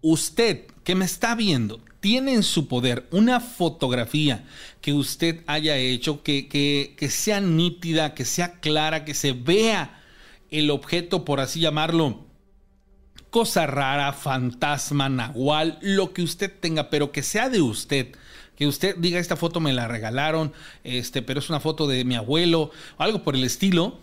Usted 0.00 0.66
que 0.84 0.94
me 0.94 1.04
está 1.04 1.34
viendo 1.34 1.80
tiene 1.98 2.34
en 2.34 2.44
su 2.44 2.68
poder 2.68 3.08
una 3.10 3.40
fotografía 3.40 4.44
que 4.80 4.92
usted 4.92 5.42
haya 5.46 5.76
hecho, 5.76 6.22
que, 6.22 6.48
que, 6.48 7.10
sea 7.10 7.40
nítida, 7.40 8.14
que 8.14 8.24
sea 8.24 8.60
clara, 8.60 9.04
que 9.04 9.14
se 9.14 9.32
vea 9.32 10.00
el 10.50 10.70
objeto, 10.70 11.24
por 11.24 11.40
así 11.40 11.58
llamarlo, 11.58 12.24
cosa 13.30 13.66
rara, 13.66 14.12
fantasma, 14.12 15.08
nahual, 15.08 15.78
lo 15.82 16.12
que 16.12 16.22
usted 16.22 16.52
tenga, 16.60 16.90
pero 16.90 17.10
que 17.10 17.24
sea 17.24 17.48
de 17.48 17.60
usted. 17.60 18.14
Que 18.54 18.68
usted 18.68 18.96
diga, 18.96 19.18
esta 19.18 19.36
foto 19.36 19.58
me 19.58 19.72
la 19.72 19.88
regalaron, 19.88 20.52
este, 20.84 21.22
pero 21.22 21.40
es 21.40 21.48
una 21.48 21.60
foto 21.60 21.88
de 21.88 22.04
mi 22.04 22.14
abuelo, 22.14 22.70
algo 22.98 23.22
por 23.24 23.34
el 23.34 23.44
estilo, 23.44 23.98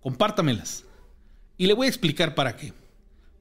compártamelas. 0.00 0.84
Y 1.58 1.66
le 1.66 1.74
voy 1.74 1.86
a 1.86 1.90
explicar 1.90 2.34
para 2.34 2.56
qué 2.56 2.72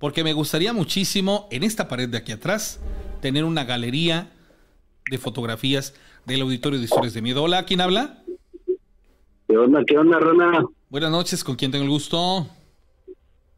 porque 0.01 0.23
me 0.23 0.33
gustaría 0.33 0.73
muchísimo 0.73 1.47
en 1.51 1.63
esta 1.63 1.87
pared 1.87 2.09
de 2.09 2.17
aquí 2.17 2.31
atrás 2.31 2.81
tener 3.21 3.45
una 3.45 3.63
galería 3.63 4.31
de 5.09 5.17
fotografías 5.19 5.93
del 6.25 6.41
auditorio 6.41 6.79
de 6.79 6.85
historias 6.85 7.13
de 7.13 7.21
miedo. 7.21 7.43
Hola, 7.43 7.65
¿quién 7.65 7.81
habla? 7.81 8.17
¿Qué 9.47 9.55
onda, 9.55 9.83
qué 9.85 9.97
onda, 9.97 10.19
Rana? 10.19 10.65
Buenas 10.89 11.11
noches, 11.11 11.43
¿con 11.43 11.55
quién 11.55 11.71
tengo 11.71 11.85
el 11.85 11.91
gusto? 11.91 12.47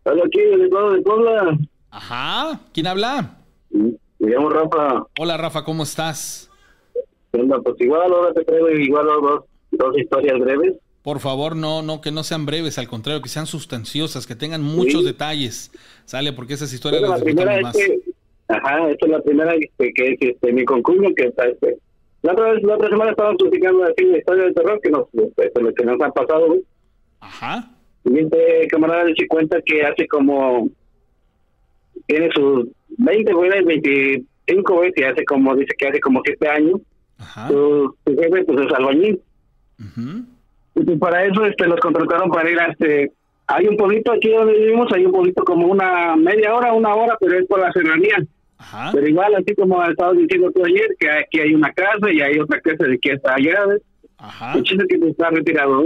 Hola, 0.03 0.23
aquí, 0.25 0.41
de 0.41 0.67
Puebla. 1.01 1.57
Ajá, 1.89 2.59
¿quién 2.73 2.87
habla? 2.87 3.37
Me 3.69 4.29
llamo 4.29 4.49
Rafa. 4.49 5.05
Hola 5.17 5.37
Rafa, 5.37 5.63
¿cómo 5.63 5.83
estás? 5.83 6.49
Bueno, 7.31 7.63
pues 7.63 7.75
igual 7.79 8.11
ahora 8.11 8.33
te 8.33 8.43
traigo 8.43 8.69
igual 8.69 9.05
dos, 9.05 9.43
dos 9.71 9.97
historias 9.97 10.37
breves. 10.39 10.73
Por 11.03 11.19
favor, 11.19 11.55
no, 11.55 11.81
no, 11.81 11.99
que 11.99 12.11
no 12.11 12.23
sean 12.23 12.45
breves, 12.45 12.77
al 12.77 12.87
contrario, 12.87 13.21
que 13.21 13.27
sean 13.27 13.45
sustanciosas, 13.45 14.25
que 14.25 14.35
tengan 14.35 14.63
muchos 14.63 15.03
detalles, 15.03 15.69
¿sale? 16.05 16.33
Porque 16.33 16.53
esas 16.53 16.73
historias 16.73 17.01
Bueno, 17.01 17.15
las 17.15 17.19
la 17.19 17.25
primera 17.25 17.61
más. 17.61 17.75
que, 17.75 17.99
ajá, 18.47 18.89
esta 18.89 19.05
es 19.05 19.11
la 19.11 19.21
primera 19.21 19.55
este, 19.55 19.93
que 19.93 20.07
es 20.13 20.17
este, 20.21 20.53
mi 20.53 20.65
concuño 20.65 21.09
que 21.15 21.25
está 21.25 21.45
este. 21.45 21.77
La 22.21 22.31
otra 22.31 22.53
vez, 22.53 22.63
la 22.63 22.75
otra 22.75 22.89
semana 22.89 23.11
estaban 23.11 23.35
platicando 23.35 23.83
así 23.83 24.05
la 24.05 24.17
historia 24.17 24.45
de 24.45 24.53
terror 24.53 24.79
que 24.81 24.89
nos, 24.89 25.07
este, 25.13 25.73
que 25.75 25.85
nos 25.85 26.01
ha 26.01 26.11
pasado, 26.11 26.47
güey. 26.47 26.63
Ajá. 27.19 27.69
Y 28.05 28.19
este 28.19 28.67
camarada 28.69 29.05
se 29.17 29.27
cuenta 29.27 29.61
que 29.65 29.83
hace 29.83 30.07
como 30.07 30.69
tiene 32.07 32.29
sus 32.33 32.67
20, 32.97 33.33
güey, 33.33 33.63
25, 33.63 34.73
güey, 34.73 34.91
que 34.93 35.05
hace 35.05 35.23
como, 35.25 35.55
dice 35.55 35.73
que 35.77 35.87
hace 35.87 35.99
como 35.99 36.21
7 36.23 36.47
años. 36.49 36.81
Ajá. 37.17 37.47
Su, 37.49 37.95
jefe, 38.05 38.43
pues 38.43 38.65
es 38.65 38.73
albañil. 38.73 39.21
Ujú. 39.79 40.25
Y 40.75 40.83
pues 40.83 40.99
para 40.99 41.25
eso 41.25 41.45
este 41.45 41.67
los 41.67 41.79
contrataron 41.79 42.29
para 42.29 42.49
ir 42.49 42.59
a 42.59 42.67
este 42.67 43.11
hay 43.47 43.67
un 43.67 43.77
pueblito 43.77 44.11
aquí 44.11 44.29
donde 44.29 44.53
vivimos 44.53 44.91
hay 44.93 45.05
un 45.05 45.11
pueblito 45.11 45.43
como 45.43 45.67
una 45.67 46.15
media 46.15 46.55
hora 46.55 46.73
una 46.73 46.95
hora 46.95 47.17
pero 47.19 47.37
es 47.37 47.47
por 47.47 47.59
la 47.59 47.71
serranía 47.71 48.23
Ajá. 48.57 48.91
pero 48.93 49.07
igual 49.07 49.35
así 49.35 49.53
como 49.55 49.83
estabas 49.83 50.17
diciendo 50.17 50.51
tú 50.51 50.63
ayer 50.65 50.87
que 50.99 51.09
aquí 51.09 51.39
hay 51.39 51.53
una 51.53 51.71
casa 51.73 52.11
y 52.11 52.21
hay 52.21 52.39
otra 52.39 52.61
casa 52.61 52.85
de 52.85 52.97
que 52.99 53.13
está 53.13 53.35
allá 53.35 53.65
¿ves? 53.67 53.81
Ajá. 54.17 54.53
el 54.53 54.63
chiste 54.63 54.85
que 54.87 55.09
está 55.09 55.29
retirado 55.29 55.85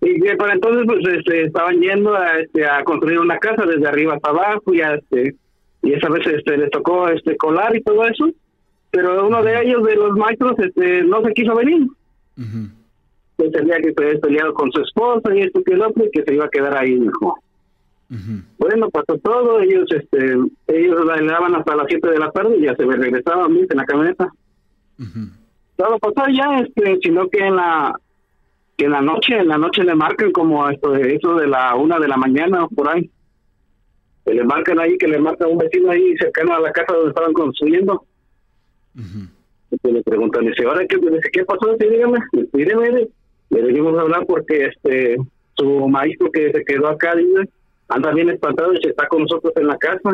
y 0.00 0.20
para 0.36 0.52
entonces 0.54 0.84
pues 0.86 1.00
este, 1.16 1.46
estaban 1.46 1.80
yendo 1.80 2.14
a, 2.14 2.38
este, 2.38 2.64
a 2.64 2.84
construir 2.84 3.18
una 3.18 3.38
casa 3.38 3.64
desde 3.66 3.88
arriba 3.88 4.14
hasta 4.14 4.30
abajo 4.30 4.72
y 4.72 4.80
a, 4.80 4.94
este 4.94 5.34
y 5.82 5.92
esa 5.92 6.08
vez 6.08 6.26
este 6.26 6.56
les 6.56 6.70
tocó 6.70 7.08
este 7.08 7.36
colar 7.36 7.74
y 7.74 7.82
todo 7.82 8.06
eso 8.06 8.30
pero 8.90 9.26
uno 9.26 9.42
de 9.42 9.62
ellos 9.62 9.82
de 9.84 9.96
los 9.96 10.16
maestros 10.16 10.56
este 10.58 11.02
no 11.02 11.22
se 11.22 11.32
quiso 11.34 11.54
venir 11.56 11.82
Ujú. 12.36 12.68
Que 13.38 13.50
tenía 13.50 13.76
que 13.78 13.90
estar 13.90 14.18
peleado 14.20 14.52
con 14.52 14.70
su 14.72 14.80
esposa 14.82 15.34
y 15.34 15.42
esto 15.42 15.62
que 15.62 15.74
el 15.74 15.82
otro 15.82 16.04
y 16.04 16.10
que 16.10 16.24
se 16.24 16.34
iba 16.34 16.46
a 16.46 16.50
quedar 16.50 16.76
ahí 16.76 16.98
mejor. 16.98 17.34
Ujú. 18.10 18.42
Bueno, 18.58 18.90
pasó 18.90 19.18
todo, 19.18 19.60
ellos 19.60 19.86
este 19.90 20.34
ellos 20.66 21.04
bailaban 21.06 21.54
hasta 21.54 21.76
las 21.76 21.86
7 21.88 22.10
de 22.10 22.18
la 22.18 22.30
tarde 22.32 22.56
y 22.56 22.62
ya 22.62 22.74
se 22.74 22.84
regresaban 22.84 23.54
¿viste? 23.54 23.74
en 23.74 23.78
la 23.78 23.84
camioneta. 23.84 24.32
Ujú. 24.98 25.28
Todo 25.76 25.98
pasó 25.98 26.28
ya, 26.30 26.58
este, 26.58 26.98
sino 27.02 27.28
que 27.28 27.38
en 27.38 27.56
la 27.56 27.94
que 28.76 28.86
en 28.86 28.92
la 28.92 29.02
noche, 29.02 29.38
en 29.38 29.48
la 29.48 29.58
noche 29.58 29.84
le 29.84 29.94
marcan 29.94 30.32
como 30.32 30.68
esto 30.68 30.90
de 30.92 31.14
eso 31.14 31.36
de 31.36 31.46
la 31.46 31.74
una 31.76 31.98
de 31.98 32.08
la 32.08 32.16
mañana 32.16 32.64
o 32.64 32.68
por 32.68 32.88
ahí. 32.88 33.08
Que 34.24 34.34
le 34.34 34.44
marcan 34.44 34.80
ahí, 34.80 34.98
que 34.98 35.06
le 35.06 35.18
marca 35.18 35.46
un 35.46 35.58
vecino 35.58 35.90
ahí 35.90 36.16
cercano 36.16 36.54
a 36.54 36.60
la 36.60 36.72
casa 36.72 36.92
donde 36.92 37.10
estaban 37.10 37.32
construyendo. 37.32 38.04
Ujú. 38.96 39.28
Y 39.82 39.92
le 39.92 40.02
preguntan, 40.02 40.46
dice, 40.46 40.64
¿ahora 40.64 40.86
qué, 40.86 40.98
¿qué 41.32 41.44
pasó? 41.44 41.76
Sí, 41.78 41.88
dígame, 41.88 42.18
dígame. 42.52 43.08
Le 43.50 43.62
dijimos 43.62 43.98
hablar 43.98 44.26
porque 44.26 44.66
este 44.66 45.16
su 45.58 45.88
maestro 45.88 46.30
que 46.30 46.52
se 46.52 46.64
quedó 46.64 46.88
acá, 46.88 47.16
dice, 47.16 47.50
anda 47.88 48.12
bien 48.12 48.30
espantado 48.30 48.72
y 48.74 48.80
se 48.80 48.90
está 48.90 49.06
con 49.08 49.22
nosotros 49.22 49.52
en 49.56 49.66
la 49.66 49.76
casa. 49.76 50.10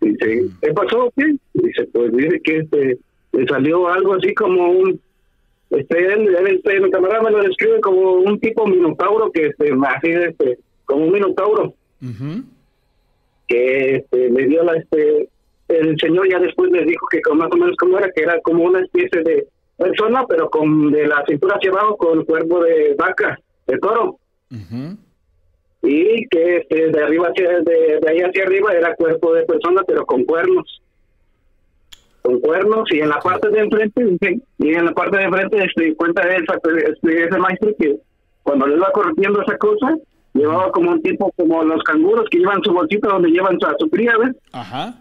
Dice, 0.00 0.46
¿qué 0.62 0.72
pasó? 0.72 1.12
¿Qué? 1.16 1.34
Dice, 1.54 1.88
pues 1.92 2.16
dice 2.16 2.40
que 2.42 2.58
este, 2.58 2.98
le 3.32 3.46
salió 3.46 3.88
algo 3.88 4.14
así 4.14 4.32
como 4.34 4.70
un, 4.70 5.00
este, 5.70 6.12
él, 6.12 6.34
este, 6.48 6.80
mi 6.80 6.90
camarada 6.90 7.22
me 7.22 7.30
lo 7.32 7.42
describe 7.42 7.80
como 7.80 8.12
un 8.12 8.38
tipo 8.40 8.66
minotauro 8.66 9.30
que, 9.32 9.46
este, 9.46 9.72
así, 9.86 10.10
este, 10.10 10.58
como 10.84 11.06
un 11.06 11.12
minotauro 11.12 11.74
que 13.46 13.96
este, 13.96 14.30
le 14.30 14.46
dio 14.46 14.62
la 14.64 14.76
este 14.76 15.28
el 15.68 15.96
señor 16.00 16.28
ya 16.28 16.38
después 16.38 16.70
les 16.70 16.86
dijo 16.86 17.06
que 17.08 17.20
más 17.34 17.48
o 17.52 17.56
menos 17.56 17.76
como 17.76 17.98
era 17.98 18.10
que 18.10 18.22
era 18.22 18.40
como 18.40 18.64
una 18.64 18.80
especie 18.80 19.22
de 19.22 19.46
persona 19.80 20.24
pero 20.28 20.50
con 20.50 20.92
de 20.92 21.06
la 21.06 21.24
cintura 21.26 21.56
hacia 21.56 21.70
abajo 21.70 21.96
con 21.96 22.24
cuerpo 22.24 22.62
de 22.62 22.94
vaca 22.98 23.38
de 23.66 23.78
toro 23.78 24.18
Ujú. 24.50 24.96
y 25.82 26.26
que 26.28 26.58
este, 26.58 26.88
de 26.88 27.02
arriba 27.02 27.28
hacia 27.28 27.60
de, 27.60 27.98
de 28.00 28.08
ahí 28.08 28.20
hacia 28.20 28.44
arriba 28.44 28.72
era 28.72 28.94
cuerpo 28.94 29.32
de 29.32 29.44
persona 29.44 29.82
pero 29.86 30.04
con 30.04 30.24
cuernos 30.24 30.82
con 32.22 32.40
cuernos 32.40 32.92
y 32.92 33.00
en 33.00 33.08
la 33.08 33.18
parte 33.20 33.48
de 33.48 33.60
enfrente 33.60 34.40
y 34.58 34.74
en 34.74 34.84
la 34.84 34.92
parte 34.92 35.16
de 35.16 35.24
enfrente 35.24 35.64
este, 35.64 35.94
cuenta 35.96 36.22
esa, 36.22 36.54
este, 36.54 37.24
ese 37.24 37.38
maestro 37.38 37.70
que 37.78 37.96
cuando 38.42 38.66
le 38.66 38.76
iba 38.76 38.92
corrigiendo 38.92 39.40
esa 39.42 39.56
cosa 39.56 39.96
llevaba 40.34 40.70
como 40.72 40.90
un 40.92 41.02
tipo 41.02 41.32
como 41.36 41.64
los 41.64 41.82
canguros 41.84 42.28
que 42.30 42.38
llevan 42.38 42.62
su 42.62 42.72
bolsita 42.72 43.08
donde 43.08 43.30
llevan 43.30 43.56
a 43.64 43.74
su 43.78 43.88
cría 43.88 44.16
¿ves? 44.18 44.36
Ajá. 44.52 44.94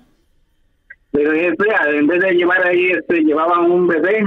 Pero 1.12 1.34
este, 1.34 1.66
en 1.98 2.08
vez 2.08 2.22
de 2.22 2.32
llevar 2.34 2.66
ahí, 2.68 2.92
este, 2.92 3.22
llevaban 3.22 3.72
un 3.72 3.88
bebé. 3.88 4.26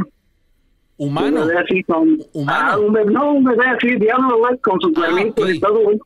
Humano. 0.99 1.43
Un 1.43 1.49
bebé 1.49 1.61
así 1.61 1.83
con... 1.85 2.19
Humano. 2.33 2.69
Ah, 2.73 2.79
un 2.79 2.93
bebé, 2.93 3.11
no, 3.13 3.33
un 3.33 3.45
bebé 3.45 3.65
así, 3.67 3.97
diablo, 3.97 4.39
güey, 4.39 4.57
con 4.59 4.81
sus 4.81 4.93
cuernitos 4.93 5.45
ok. 5.45 5.51
y 5.55 5.61
todo, 5.61 5.81
güey. 5.81 5.99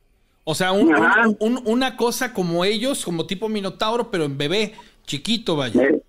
O 0.43 0.55
sea, 0.55 0.71
un- 0.71 1.59
una 1.65 1.97
cosa 1.97 2.33
como 2.33 2.63
ellos, 2.63 3.03
como 3.03 3.27
tipo 3.27 3.49
minotauro, 3.49 4.09
pero 4.09 4.23
en 4.23 4.37
bebé, 4.37 4.73
chiquito, 5.03 5.55
vaya. 5.57 5.83
Eh, 5.83 6.01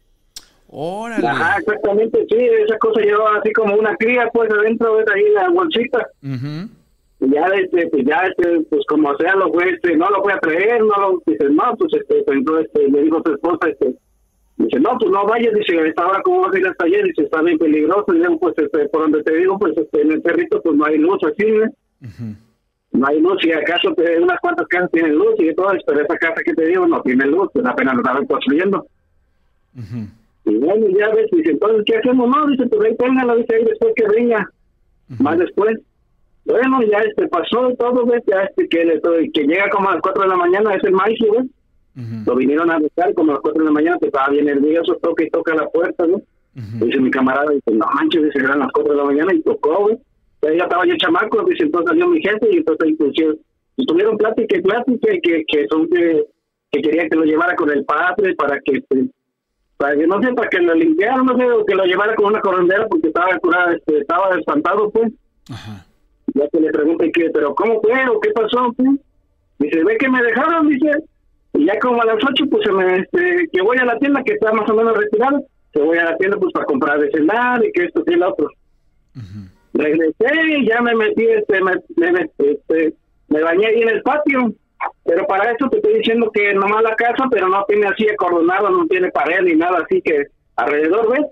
Órale. 0.71 1.27
Ajá, 1.27 1.57
exactamente, 1.59 2.27
sí, 2.29 2.37
esa 2.37 2.77
cosa 2.79 3.01
llevaba 3.01 3.39
así 3.39 3.53
como 3.53 3.75
una 3.75 3.97
cría, 3.97 4.29
pues, 4.33 4.51
adentro, 4.53 4.97
ves, 4.97 5.07
ahí 5.15 5.23
la 5.33 5.49
bolsita. 5.49 6.07
Y 7.21 7.31
ya, 7.35 7.47
este, 7.47 7.89
pues, 7.89 8.05
ya, 8.07 8.19
este, 8.29 8.61
pues, 8.71 8.83
como 8.87 9.17
sea, 9.17 9.35
lo 9.35 9.51
fue, 9.53 9.71
este, 9.71 9.97
no 9.97 10.09
lo 10.11 10.21
voy 10.21 10.33
a 10.35 10.39
traer, 10.39 10.81
no 10.83 10.95
lo, 11.01 11.23
dice, 11.27 11.45
no, 11.51 11.75
pues, 11.77 11.93
este, 11.95 12.23
pues, 12.23 12.39
entonces, 12.39 12.67
este, 12.67 12.91
le 12.91 13.03
dijo 13.03 13.17
a 13.19 13.23
su 13.25 13.33
esposa, 13.33 13.69
este, 13.71 13.95
dice, 14.59 14.81
no, 14.81 14.91
pues, 14.99 15.11
no 15.11 15.25
vayas, 15.27 15.55
dice, 15.55 15.79
a 15.79 15.87
esta 15.87 16.07
hora, 16.07 16.21
¿cómo 16.23 16.43
vas 16.43 16.55
a 16.55 16.59
ir 16.59 16.67
hasta 16.67 16.85
allá? 16.85 17.03
Dice, 17.05 17.23
está 17.23 17.43
bien 17.43 17.59
peligroso, 17.59 18.07
y 18.15 18.37
pues, 18.39 18.55
este, 18.59 18.89
por 18.89 19.03
donde 19.03 19.23
te 19.23 19.35
digo, 19.37 19.59
pues, 19.59 19.77
este, 19.77 20.03
en 20.03 20.13
el 20.13 20.23
cerrito, 20.23 20.61
pues, 20.63 20.77
no 20.77 20.85
hay 20.85 20.99
luz 20.99 21.19
aquí, 21.27 21.47
¿eh? 21.47 21.71
No 22.93 23.07
hay 23.07 23.21
luz 23.21 23.45
y 23.45 23.53
acaso 23.53 23.93
te- 23.95 24.19
unas 24.21 24.41
cuantas 24.41 24.67
casas 24.69 24.91
tienen 24.91 25.15
luz 25.15 25.35
y 25.39 25.55
todo, 25.55 25.69
pero 25.87 26.01
esa 26.01 26.17
casa 26.17 26.43
que 26.45 26.55
te 26.55 26.67
digo 26.67 26.87
no 26.87 27.01
tiene 27.03 27.27
luz, 27.27 27.49
pues 27.53 27.65
apenas 27.67 27.95
la 27.95 28.01
estaban 28.01 28.27
construyendo. 28.27 28.87
Ujú. 29.77 30.09
Y 30.47 30.57
bueno, 30.57 30.87
ya 30.99 31.11
ves, 31.15 31.27
dice, 31.31 31.51
entonces, 31.51 31.83
¿qué 31.87 31.97
hacemos? 31.99 32.29
No, 32.29 32.47
dice, 32.47 32.67
pues 32.67 32.81
ahí 32.89 32.97
téngala, 32.97 33.35
dice, 33.37 33.55
ahí 33.57 33.65
después 33.65 33.93
que 33.95 34.05
venga, 34.09 34.51
más 35.21 35.39
después. 35.39 35.79
Bueno, 36.47 36.81
ya 36.91 36.99
este 36.99 37.29
pasó 37.29 37.75
todo, 37.79 38.07
ves, 38.07 38.23
ya 38.27 38.43
este 38.45 38.67
que, 38.69 38.85
le, 38.85 39.01
que 39.33 39.43
llega 39.43 39.69
como 39.69 39.91
a 39.91 39.93
las 39.93 40.01
4 40.03 40.23
de 40.23 40.29
la 40.31 40.37
mañana, 40.37 40.75
es 40.75 40.83
el 40.83 40.93
maíz, 40.93 41.19
ves, 41.21 41.45
Lo 42.27 42.37
vinieron 42.37 42.71
a 42.71 42.79
buscar 42.79 43.13
como 43.15 43.33
a 43.33 43.35
las 43.35 43.43
4 43.43 43.59
de 43.61 43.65
la 43.65 43.73
mañana, 43.73 43.99
que 43.99 44.07
estaba 44.07 44.29
bien 44.29 44.45
nervioso, 44.45 44.97
toca 45.03 45.25
y 45.25 45.31
toca 45.31 45.55
la 45.55 45.69
puerta, 45.69 46.07
¿no? 46.07 46.21
Dice 46.55 47.01
mi 47.01 47.11
camarada, 47.11 47.51
dice, 47.51 47.71
no 47.73 47.87
manches, 47.95 48.25
dice, 48.25 48.39
eran 48.39 48.61
las 48.61 48.73
4 48.73 48.93
de 48.93 48.99
la 48.99 49.05
mañana 49.05 49.35
y 49.35 49.43
tocó, 49.43 49.81
güey. 49.81 49.99
Ya 50.43 50.65
estaba 50.65 50.87
yo 50.87 50.97
chamaco, 50.97 51.43
dice, 51.45 51.65
entonces 51.65 51.91
salió 51.91 52.09
mi 52.09 52.21
jefe 52.21 52.49
y 52.53 52.57
entonces 52.59 52.95
pues, 52.97 53.13
sí, 53.17 53.25
y 53.79 53.87
tuvieron 53.87 54.17
plática 54.17 54.57
y 54.57 54.63
plática 54.63 55.15
y 55.15 55.21
que, 55.21 55.45
que 55.47 55.67
son 55.69 55.89
que, 55.89 56.25
que 56.71 56.83
quería 56.83 57.09
que 57.09 57.17
lo 57.17 57.25
llevara 57.25 57.55
con 57.55 57.71
el 57.71 57.85
padre 57.85 58.35
para 58.35 58.61
que, 58.61 58.83
pues, 58.89 59.07
para 59.77 59.97
que 59.97 60.07
no 60.07 60.21
sé, 60.21 60.33
para 60.35 60.49
que 60.49 60.59
lo 60.59 60.75
limpiara, 60.75 61.23
no 61.23 61.37
sé, 61.37 61.51
o 61.51 61.65
que 61.65 61.75
lo 61.75 61.85
llevara 61.85 62.15
con 62.17 62.27
una 62.27 62.41
corondera 62.41 62.87
porque 62.89 63.09
estaba 63.09 63.39
curada, 63.39 63.75
este, 63.75 63.99
estaba 63.99 64.37
espantado, 64.37 64.91
pues. 64.91 65.13
Ajá. 65.51 65.87
Ya 66.35 66.49
que 66.49 66.61
le 66.61 66.71
pregunté 66.71 67.11
que, 67.13 67.31
pero 67.31 67.55
¿cómo 67.55 67.81
fue 67.81 68.09
o 68.09 68.21
qué 68.21 68.31
pasó? 68.31 68.73
Pues? 68.77 68.89
Dice, 69.61 69.85
ve 69.85 69.97
que 69.97 70.09
me 70.09 70.23
dejaron, 70.23 70.69
dice, 70.69 70.91
y 71.59 71.67
ya 71.67 71.77
como 71.81 72.01
a 72.01 72.07
las 72.07 72.19
8, 72.23 72.45
pues 72.49 72.65
se 72.65 72.71
me, 72.71 72.99
este, 72.99 73.49
que 73.53 73.61
voy 73.63 73.77
a 73.79 73.85
la 73.85 73.99
tienda 73.99 74.23
que 74.23 74.35
está 74.35 74.53
más 74.53 74.71
o 74.71 74.75
menos 74.75 74.97
retirada, 74.97 75.41
que 75.73 75.81
voy 75.81 75.99
a 75.99 76.05
la 76.05 76.17
tienda 76.17 76.37
pues 76.37 76.53
para 76.53 76.67
comprar 76.67 77.01
de 77.01 77.11
cenar 77.11 77.65
y 77.65 77.73
que 77.73 77.87
esto 77.87 78.05
y 78.07 78.15
el 78.15 78.23
otro. 78.23 78.49
Ujú. 79.17 79.49
Regresé 79.75 80.47
y 80.57 80.69
ya 80.69 80.81
me 80.81 80.95
metí, 80.95 81.27
este, 81.27 81.61
me, 81.61 81.73
me, 81.97 82.31
este, 82.39 82.95
me 83.27 83.43
bañé 83.43 83.67
ahí 83.67 83.83
en 83.83 83.89
el 83.89 84.03
patio. 84.03 84.55
Pero 85.05 85.27
para 85.27 85.51
eso 85.51 85.69
te 85.69 85.79
estoy 85.79 85.99
diciendo 85.99 86.31
que 86.33 86.55
nomás 86.55 86.85
la 86.85 86.95
casa, 86.95 87.25
pero 87.29 87.49
no 87.49 87.65
tiene 87.67 87.89
así 87.89 88.09
acordonado, 88.09 88.71
no 88.71 88.87
tiene 88.87 89.11
pared 89.11 89.43
ni 89.43 89.57
nada, 89.57 89.81
así 89.85 90.01
que 90.01 90.27
alrededor, 90.55 91.11
¿ves? 91.11 91.27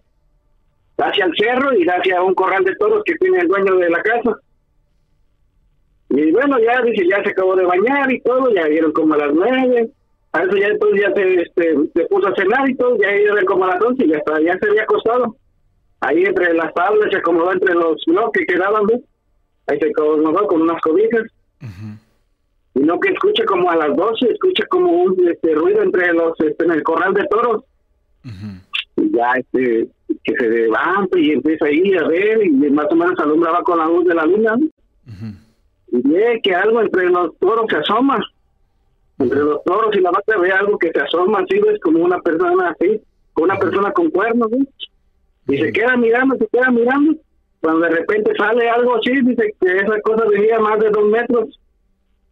Hacia 0.99 1.27
el 1.27 1.37
cerro 1.37 1.73
y 1.73 1.87
hacia 1.87 2.21
un 2.21 2.35
corral 2.35 2.65
de 2.65 2.75
toros 2.75 3.05
que 3.05 3.15
tiene 3.15 3.39
el 3.39 3.47
dueño 3.47 3.77
de 3.77 3.91
la 3.91 4.03
casa. 4.03 4.41
Y 6.09 6.33
bueno, 6.33 6.59
ya 6.59 6.83
dice, 6.83 7.07
ya 7.09 7.23
se 7.23 7.31
acabó 7.31 7.55
de 7.55 7.65
bañar 7.65 8.11
y 8.11 8.21
todo, 8.23 8.53
ya 8.53 8.67
vieron 8.67 8.91
como 8.91 9.15
a 9.15 9.19
las 9.19 9.33
nueve. 9.33 9.91
A 10.37 10.43
eso 10.43 10.55
ya 10.55 10.67
entonces 10.67 11.01
ya 11.01 11.15
se, 11.15 11.35
este, 11.41 11.75
se 11.95 12.05
puso 12.07 12.29
a 12.29 12.35
cenar 12.35 12.69
y 12.69 12.75
todo, 12.75 12.95
ya 12.99 13.11
iban 13.17 13.47
como 13.47 13.65
a 13.65 13.69
las 13.69 13.83
once 13.83 14.05
y 14.05 14.09
ya, 14.09 14.19
está, 14.19 14.39
ya 14.39 14.59
se 14.59 14.69
había 14.69 14.83
acostado. 14.83 15.35
Ahí 16.01 16.25
entre 16.25 16.53
las 16.53 16.75
tablas 16.75 17.09
se 17.11 17.17
acomodó 17.17 17.53
entre 17.53 17.73
los 17.75 17.97
bloques 18.07 18.45
que 18.47 18.55
quedaban, 18.55 18.85
¿ves? 18.85 19.01
Ahí 19.67 19.79
se 19.79 19.89
acomodó 19.89 20.47
con 20.47 20.61
unas 20.61 20.79
cobijas. 20.83 21.23
Y 22.75 22.81
no 22.81 23.01
que 23.01 23.13
escucha 23.13 23.47
como 23.47 23.71
a 23.71 23.77
las 23.77 23.97
12, 23.97 24.31
escucha 24.31 24.67
como 24.69 24.93
un 24.93 25.27
este, 25.27 25.55
ruido 25.55 25.83
entre 25.83 26.13
los, 26.13 26.39
este, 26.41 26.65
en 26.67 26.73
el 26.73 26.83
corral 26.83 27.15
de 27.15 27.25
toros. 27.29 27.65
Y 28.97 29.17
ya, 29.17 29.33
este, 29.39 29.89
que 30.23 30.35
se 30.37 30.49
levanta 30.51 31.19
y 31.19 31.31
empieza 31.31 31.65
ahí 31.65 31.95
a 31.95 32.07
ver, 32.09 32.45
y 32.45 32.51
más 32.51 32.89
o 32.91 32.95
menos 32.95 33.19
alumbraba 33.19 33.63
con 33.63 33.79
la 33.79 33.87
luz 33.87 34.05
de 34.05 34.15
la 34.15 34.27
luna. 34.27 34.55
Y 35.93 36.09
ve 36.09 36.41
que 36.43 36.55
algo 36.55 36.83
entre 36.83 37.09
los 37.09 37.35
toros 37.39 37.65
se 37.71 37.77
asoma. 37.77 38.19
Entre 39.19 39.39
los 39.39 39.65
toros 39.65 39.97
y 39.97 40.01
la 40.01 40.11
vaca 40.11 40.39
ve 40.39 40.51
algo 40.53 40.79
que 40.79 40.91
se 40.93 41.01
asoma 41.01 41.41
así, 41.41 41.59
ves, 41.59 41.81
como 41.81 42.05
una 42.05 42.21
persona 42.21 42.71
así, 42.71 43.01
como 43.33 43.45
una 43.45 43.59
persona 43.59 43.93
con 43.93 44.11
cuernos, 44.11 44.51
Y 45.49 45.59
se 45.59 45.73
queda 45.73 45.97
mirando, 45.97 46.37
se 46.37 46.47
queda 46.49 46.71
mirando. 46.71 47.15
Cuando 47.61 47.81
de 47.87 47.91
repente 47.91 48.33
sale 48.37 48.69
algo 48.69 48.97
así, 48.97 49.13
dice 49.23 49.55
que 49.61 49.77
esa 49.77 50.01
cosa 50.03 50.25
venía 50.29 50.59
más 50.59 50.79
de 50.81 50.91
dos 50.91 51.09
metros. 51.09 51.59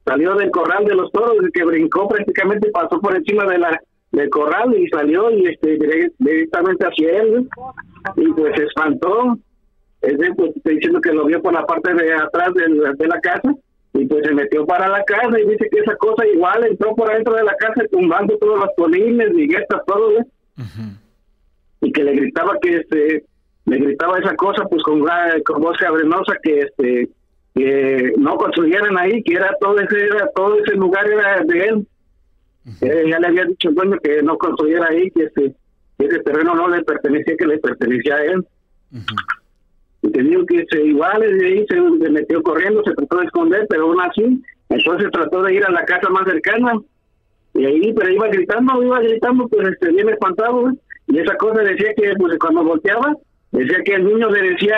Salió 0.05 0.35
del 0.35 0.51
corral 0.51 0.85
de 0.85 0.95
los 0.95 1.11
toros, 1.13 1.37
que 1.55 1.65
brincó 1.65 2.07
prácticamente, 2.09 2.71
pasó 2.71 3.01
por 3.01 3.17
encima 3.17 3.47
de 3.47 3.59
la 3.59 3.81
del 4.13 4.31
corral 4.31 4.73
y 4.79 4.87
salió 4.89 5.29
y 5.31 5.47
este 5.47 5.77
directamente 6.21 6.87
hacia 6.87 7.21
él 7.21 7.49
y 8.17 8.33
pues 8.33 8.55
se 8.55 8.65
espantó. 8.65 9.37
Ese 10.03 10.35
pues 10.37 10.55
estoy 10.55 10.77
diciendo 10.77 11.01
que 11.01 11.13
lo 11.13 11.25
vio 11.25 11.43
por 11.43 11.53
la 11.53 11.67
parte 11.67 11.95
de 11.95 12.13
atrás 12.13 12.55
de 12.55 12.69
de 12.69 13.09
la 13.09 13.21
casa 13.21 13.55
y 13.95 14.07
pues 14.07 14.25
se 14.25 14.35
metió 14.35 14.67
para 14.67 14.89
la 14.89 15.05
casa 15.05 15.39
y 15.39 15.49
dice 15.49 15.69
que 15.71 15.79
esa 15.79 15.97
cosa 15.97 16.27
igual 16.27 16.67
entró 16.67 16.95
por 16.97 17.11
adentro 17.11 17.35
de 17.35 17.45
la 17.45 17.55
casa 17.57 17.83
tumbando 17.91 18.37
todos 18.39 18.59
los 18.59 18.69
colines, 18.77 19.33
viguetas, 19.33 19.81
todo 19.87 20.11
y 21.81 21.93
que 21.93 22.05
le 22.05 22.15
gritaba 22.15 22.59
que 22.61 22.77
este 22.79 23.25
le 23.67 23.79
gritaba 23.79 24.19
esa 24.19 24.35
cosa 24.35 24.65
pues 24.65 24.83
con, 24.83 25.05
con 25.45 25.63
voz 25.63 25.79
cabrenosa 25.79 26.35
que 26.43 26.61
este 26.61 27.09
que 27.55 28.13
no 28.19 28.37
construyeran 28.37 28.99
ahí 28.99 29.23
que 29.23 29.35
era 29.35 29.55
todo 29.61 29.79
ese 29.79 30.07
era 30.07 30.29
todo 30.35 30.59
ese 30.59 30.75
lugar 30.75 31.09
era 31.09 31.43
de 31.45 31.65
él. 31.65 31.87
Eh, 32.81 33.05
ya 33.11 33.19
le 33.21 33.27
había 33.27 33.45
dicho 33.45 33.69
el 33.69 33.75
dueño 33.75 33.99
que 34.03 34.23
no 34.23 34.39
construyera 34.39 34.89
ahí 34.89 35.11
que 35.11 35.25
ese, 35.25 35.55
ese 35.99 36.19
terreno 36.21 36.55
no 36.55 36.69
le 36.69 36.83
pertenecía 36.83 37.37
que 37.37 37.47
le 37.47 37.59
pertenecía 37.59 38.17
a 38.17 38.25
él. 38.25 38.47
Y 38.91 39.01
te 39.01 39.15
digo 40.11 40.45
que 40.47 40.67
se 40.71 40.85
igual 40.85 41.21
de 41.21 41.47
ahí 41.47 41.67
se, 41.69 42.11
metió 42.11 42.43
corriendo 42.43 42.83
se 42.85 42.95
trató 42.95 43.19
de 43.19 43.27
esconder 43.27 43.67
pero 43.69 43.85
aún 43.85 44.01
así 44.01 44.43
entonces 44.69 45.11
trató 45.11 45.43
de 45.43 45.55
ir 45.55 45.65
a 45.65 45.71
la 45.71 45.85
casa 45.85 46.09
más 46.09 46.25
cercana. 46.25 46.81
Y 47.55 47.65
ahí 47.65 47.93
pero 47.93 48.11
iba 48.11 48.29
gritando 48.29 48.83
iba 48.83 49.01
gritando 49.01 49.49
pues 49.49 49.69
este 49.69 49.93
bien 49.93 50.09
espantado 50.09 50.73
y 51.07 51.19
esa 51.19 51.37
cosa 51.37 51.63
decía 51.63 51.95
que 51.97 52.13
pues 52.19 52.39
cuando 52.39 52.65
volteaba 52.65 53.15
decía 53.53 53.79
que 53.85 53.95
el 53.95 54.05
niño 54.05 54.31
le 54.31 54.51
decía 54.51 54.77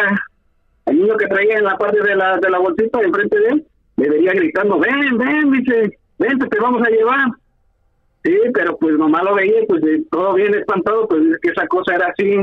el 0.87 0.99
niño 0.99 1.17
que 1.17 1.27
traía 1.27 1.59
en 1.59 1.65
la 1.65 1.79
parte 1.79 2.03
de 2.03 2.15
la 2.15 2.37
de 2.39 2.51
la 2.51 2.59
bolsita 2.59 3.01
enfrente 3.01 3.39
de 3.39 3.49
él 3.49 3.67
le 3.97 4.11
veía 4.11 4.33
gritando 4.33 4.79
ven 4.79 5.17
ven 5.17 5.51
dice 5.53 5.99
ven 6.19 6.39
te 6.39 6.61
vamos 6.61 6.83
a 6.83 6.91
llevar 6.91 7.29
sí 8.23 8.37
pero 8.53 8.77
pues 8.77 8.99
nomás 8.99 9.25
lo 9.25 9.35
veía 9.35 9.63
pues 9.67 9.83
todo 10.11 10.35
bien 10.35 10.55
espantado 10.55 11.09
pues 11.09 11.23
que 11.41 11.51
esa 11.51 11.67
cosa 11.69 11.95
era 11.95 12.09
así 12.09 12.39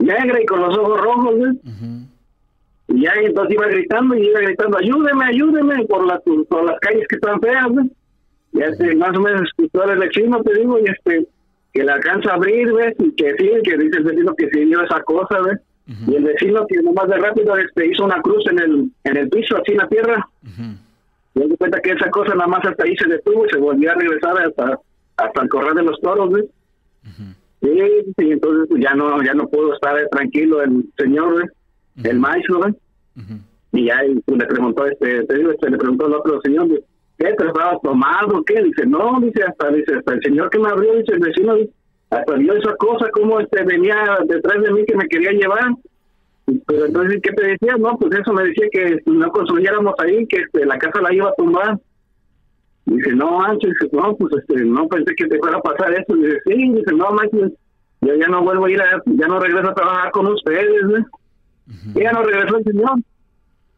negra 0.00 0.42
y 0.42 0.46
con 0.46 0.60
los 0.60 0.76
ojos 0.76 1.00
rojos 1.00 1.34
y 2.88 3.02
ya 3.02 3.12
entonces 3.14 3.54
iba 3.54 3.66
gritando 3.66 4.14
y 4.14 4.26
iba 4.26 4.40
gritando 4.40 4.78
ayúdeme 4.78 5.24
ayúdeme 5.24 5.84
por 5.86 6.06
las 6.06 6.20
por 6.48 6.64
las 6.64 6.78
calles 6.80 7.06
que 7.08 7.16
están 7.16 7.40
feas 7.40 7.66
y 8.52 8.62
este 8.62 8.94
más 8.94 9.16
o 9.16 9.20
menos 9.20 9.42
escuchó 9.42 9.84
el 9.84 9.98
vecino 9.98 10.42
te 10.42 10.54
digo 10.54 10.78
y 10.78 10.84
este 10.90 11.26
que 11.76 11.84
le 11.84 11.92
alcanza 11.92 12.30
a 12.30 12.34
abrir, 12.34 12.72
¿ves? 12.72 12.94
Y 12.98 13.12
que 13.12 13.34
sí, 13.38 13.50
que 13.62 13.76
dice 13.76 13.98
el 13.98 14.04
vecino 14.04 14.34
que 14.34 14.48
sí 14.48 14.64
dio 14.64 14.82
esa 14.82 15.00
cosa, 15.02 15.40
¿ves? 15.42 15.60
Y 16.08 16.16
el 16.16 16.24
vecino 16.24 16.66
que 16.66 16.82
nomás 16.82 17.06
de 17.08 17.18
rápido 17.18 17.56
este, 17.56 17.86
hizo 17.86 18.04
una 18.04 18.20
cruz 18.22 18.44
en 18.50 18.58
el, 18.58 18.90
en 19.04 19.16
el 19.16 19.28
piso, 19.28 19.56
así 19.56 19.72
en 19.72 19.78
la 19.78 19.88
tierra. 19.88 20.28
Y 21.34 21.40
se 21.40 21.56
cuenta 21.58 21.80
que 21.80 21.92
esa 21.92 22.10
cosa 22.10 22.34
nada 22.34 22.46
más 22.46 22.64
hasta 22.64 22.82
ahí 22.82 22.96
se 22.96 23.06
detuvo 23.06 23.44
y 23.46 23.50
se 23.50 23.58
volvió 23.58 23.92
a 23.92 23.94
regresar 23.94 24.38
hasta, 24.38 24.80
hasta 25.18 25.42
el 25.42 25.48
corral 25.48 25.74
de 25.74 25.82
los 25.82 26.00
toros, 26.00 26.32
¿ves? 26.32 26.46
Sí, 27.60 27.68
y 28.18 28.32
entonces 28.32 28.68
pues, 28.68 28.82
ya 28.82 28.94
no 28.94 29.22
ya 29.22 29.34
no 29.34 29.46
pudo 29.48 29.74
estar 29.74 29.96
tranquilo 30.10 30.62
el 30.62 30.84
señor, 30.96 31.36
¿ves? 31.36 31.50
El 32.02 32.18
maestro, 32.18 32.60
¿ves? 32.60 32.74
Y 33.72 33.86
ya 33.86 34.00
pues, 34.24 34.38
le 34.38 34.46
preguntó, 34.46 34.86
este, 34.86 35.24
te 35.24 35.34
digo, 35.34 35.50
este, 35.50 35.70
le 35.70 35.78
preguntó 35.78 36.06
al 36.06 36.14
otro 36.14 36.40
señor. 36.42 36.68
¿qué? 37.18 37.32
¿Te 37.32 37.46
estabas 37.46 37.78
tomando? 37.82 38.42
¿Qué? 38.44 38.62
Dice, 38.62 38.86
no, 38.86 39.18
dice, 39.20 39.42
hasta, 39.42 39.70
dice, 39.70 39.96
hasta 39.96 40.14
el 40.14 40.22
señor 40.22 40.50
que 40.50 40.58
me 40.58 40.68
abrió, 40.68 40.94
dice, 40.94 41.12
el 41.12 41.20
vecino, 41.20 41.56
hasta 42.10 42.34
vio 42.34 42.54
esa 42.54 42.76
cosa, 42.76 43.08
como 43.10 43.40
este 43.40 43.64
venía 43.64 44.18
detrás 44.26 44.62
de 44.62 44.72
mí 44.72 44.84
que 44.86 44.96
me 44.96 45.08
quería 45.08 45.32
llevar. 45.32 45.72
Pero 46.66 46.86
entonces, 46.86 47.20
¿qué 47.22 47.32
te 47.32 47.46
decía? 47.48 47.76
No, 47.76 47.98
pues 47.98 48.18
eso 48.18 48.32
me 48.32 48.44
decía 48.44 48.66
que 48.70 48.98
no 49.06 49.28
construyéramos 49.30 49.94
ahí, 49.98 50.26
que 50.26 50.36
este, 50.36 50.64
la 50.64 50.78
casa 50.78 51.00
la 51.00 51.12
iba 51.12 51.28
a 51.28 51.34
tumbar. 51.34 51.78
Dice, 52.84 53.12
no, 53.14 53.42
Ancho, 53.42 53.66
dice, 53.66 53.88
no, 53.92 54.14
pues 54.14 54.32
este, 54.38 54.64
no 54.64 54.86
pensé 54.86 55.12
que 55.16 55.26
te 55.26 55.38
fuera 55.38 55.56
a 55.56 55.62
pasar 55.62 55.92
eso. 55.92 56.14
Dice, 56.14 56.38
sí, 56.44 56.70
dice, 56.70 56.94
no, 56.94 57.10
Mancho, 57.10 57.50
yo 58.02 58.14
ya 58.14 58.28
no 58.28 58.42
vuelvo 58.42 58.66
a 58.66 58.70
ir 58.70 58.80
a, 58.80 59.02
ya 59.06 59.26
no 59.26 59.40
regreso 59.40 59.70
a 59.70 59.74
trabajar 59.74 60.12
con 60.12 60.26
ustedes, 60.28 60.82
¿no? 60.84 61.04
Y 61.94 62.02
ya 62.02 62.12
no 62.12 62.22
regresó 62.22 62.58
el 62.58 62.64
señor 62.64 62.98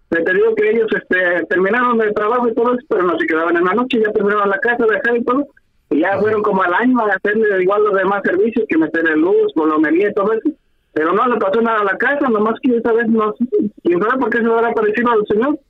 te 0.08 0.32
digo 0.32 0.54
que 0.54 0.70
ellos 0.70 0.88
este, 0.94 1.44
terminaron 1.48 2.00
el 2.00 2.14
trabajo 2.14 2.48
y 2.48 2.54
todo 2.54 2.74
eso, 2.74 2.86
pero 2.88 3.02
no 3.02 3.18
se 3.18 3.26
quedaban 3.26 3.56
en 3.56 3.64
la 3.64 3.74
noche, 3.74 4.00
ya 4.00 4.12
terminaron 4.12 4.48
la 4.48 4.58
casa, 4.58 4.86
dejar 4.86 5.16
y 5.16 5.24
todo, 5.24 5.46
y 5.90 6.00
ya 6.00 6.18
fueron 6.18 6.42
como 6.42 6.62
al 6.62 6.74
año 6.74 6.98
a 7.00 7.14
hacerle 7.14 7.62
igual 7.62 7.84
los 7.84 7.94
demás 7.94 8.22
servicios, 8.24 8.64
que 8.68 8.78
meterle 8.78 9.16
luz, 9.16 9.52
colomería 9.54 10.08
y 10.10 10.14
todo 10.14 10.32
eso. 10.32 10.48
Pero 10.94 11.12
no 11.12 11.28
le 11.28 11.36
pasó 11.36 11.60
nada 11.60 11.80
a 11.80 11.84
la 11.84 11.98
casa, 11.98 12.28
nomás 12.28 12.58
que 12.62 12.76
esa 12.76 12.92
vez 12.92 13.06
no, 13.08 13.34
quién 13.82 14.00
sabe 14.00 14.18
por 14.18 14.30
qué 14.30 14.38
se 14.38 14.46
habrá 14.46 14.72
parecido 14.72 15.10
al 15.10 15.26
señor. 15.26 15.60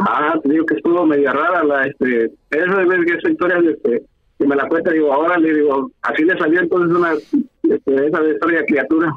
Ah, 0.00 0.38
te 0.42 0.48
digo 0.48 0.64
que 0.64 0.76
estuvo 0.76 1.04
media 1.04 1.32
rara 1.32 1.62
la, 1.62 1.86
este, 1.86 2.32
eso 2.50 2.76
de 2.76 2.86
ver 2.86 3.04
que 3.04 3.14
esa 3.14 3.30
historia, 3.30 3.58
este, 3.58 4.02
que 4.40 4.46
me 4.46 4.56
la 4.56 4.66
cuenta, 4.68 4.90
digo, 4.90 5.12
ahora 5.12 5.38
le 5.38 5.54
digo, 5.54 5.92
así 6.02 6.24
le 6.24 6.36
salió 6.36 6.60
entonces 6.60 6.96
una, 6.96 7.12
este, 7.12 8.06
esa 8.06 8.28
historia 8.28 8.64
criatura 8.66 9.14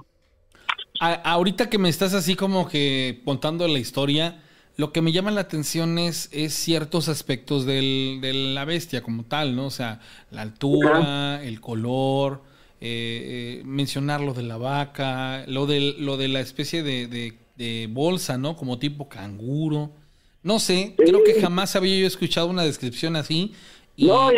ahorita 0.99 1.69
que 1.69 1.77
me 1.77 1.89
estás 1.89 2.13
así 2.13 2.35
como 2.35 2.67
que 2.67 3.21
contando 3.25 3.67
la 3.67 3.79
historia, 3.79 4.41
lo 4.77 4.91
que 4.91 5.01
me 5.01 5.11
llama 5.11 5.31
la 5.31 5.41
atención 5.41 5.99
es, 5.99 6.29
es 6.31 6.53
ciertos 6.53 7.09
aspectos 7.09 7.65
del, 7.65 8.19
de 8.21 8.33
la 8.33 8.65
bestia 8.65 9.03
como 9.03 9.23
tal, 9.23 9.55
¿no? 9.55 9.67
O 9.67 9.71
sea, 9.71 9.99
la 10.31 10.41
altura, 10.41 11.43
el 11.43 11.61
color, 11.61 12.41
eh, 12.81 13.59
eh, 13.59 13.63
mencionar 13.65 14.21
lo 14.21 14.33
de 14.33 14.43
la 14.43 14.57
vaca, 14.57 15.45
lo 15.47 15.67
de, 15.67 15.95
lo 15.99 16.17
de 16.17 16.27
la 16.27 16.39
especie 16.39 16.83
de, 16.83 17.87
bolsa, 17.89 18.37
¿no? 18.37 18.55
Como 18.55 18.79
tipo 18.79 19.07
canguro. 19.07 19.91
No 20.41 20.59
sé, 20.59 20.95
creo 20.97 21.23
que 21.23 21.39
jamás 21.39 21.75
había 21.75 21.97
yo 21.97 22.07
escuchado 22.07 22.47
una 22.47 22.63
descripción 22.63 23.15
así. 23.15 23.53
Y, 23.95 24.07
no, 24.07 24.29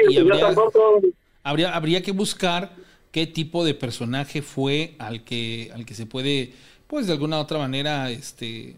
habría, 1.44 1.76
habría 1.76 2.02
que 2.02 2.12
buscar 2.12 2.76
qué 3.12 3.26
tipo 3.26 3.64
de 3.64 3.74
personaje 3.74 4.42
fue 4.42 4.96
al 5.00 5.24
que, 5.24 5.72
al 5.74 5.86
que 5.86 5.94
se 5.94 6.06
puede, 6.06 6.54
pues 6.88 7.08
de 7.08 7.14
alguna 7.14 7.40
otra 7.40 7.58
manera, 7.58 8.10
este 8.12 8.76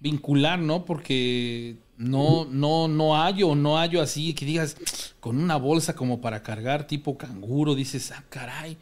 vincular, 0.00 0.58
¿no? 0.58 0.84
Porque 0.84 1.76
no, 1.96 2.46
no, 2.46 2.88
no 2.88 3.14
hallo, 3.14 3.54
no 3.54 3.76
hallo 3.76 4.00
así 4.00 4.34
que 4.34 4.46
digas 4.46 4.76
con 5.20 5.38
una 5.38 5.56
bolsa 5.56 5.94
como 5.94 6.20
para 6.20 6.42
cargar 6.42 6.86
tipo 6.86 7.18
canguro, 7.18 7.74
dices, 7.74 8.12
ah, 8.12 8.24
caray. 8.28 8.76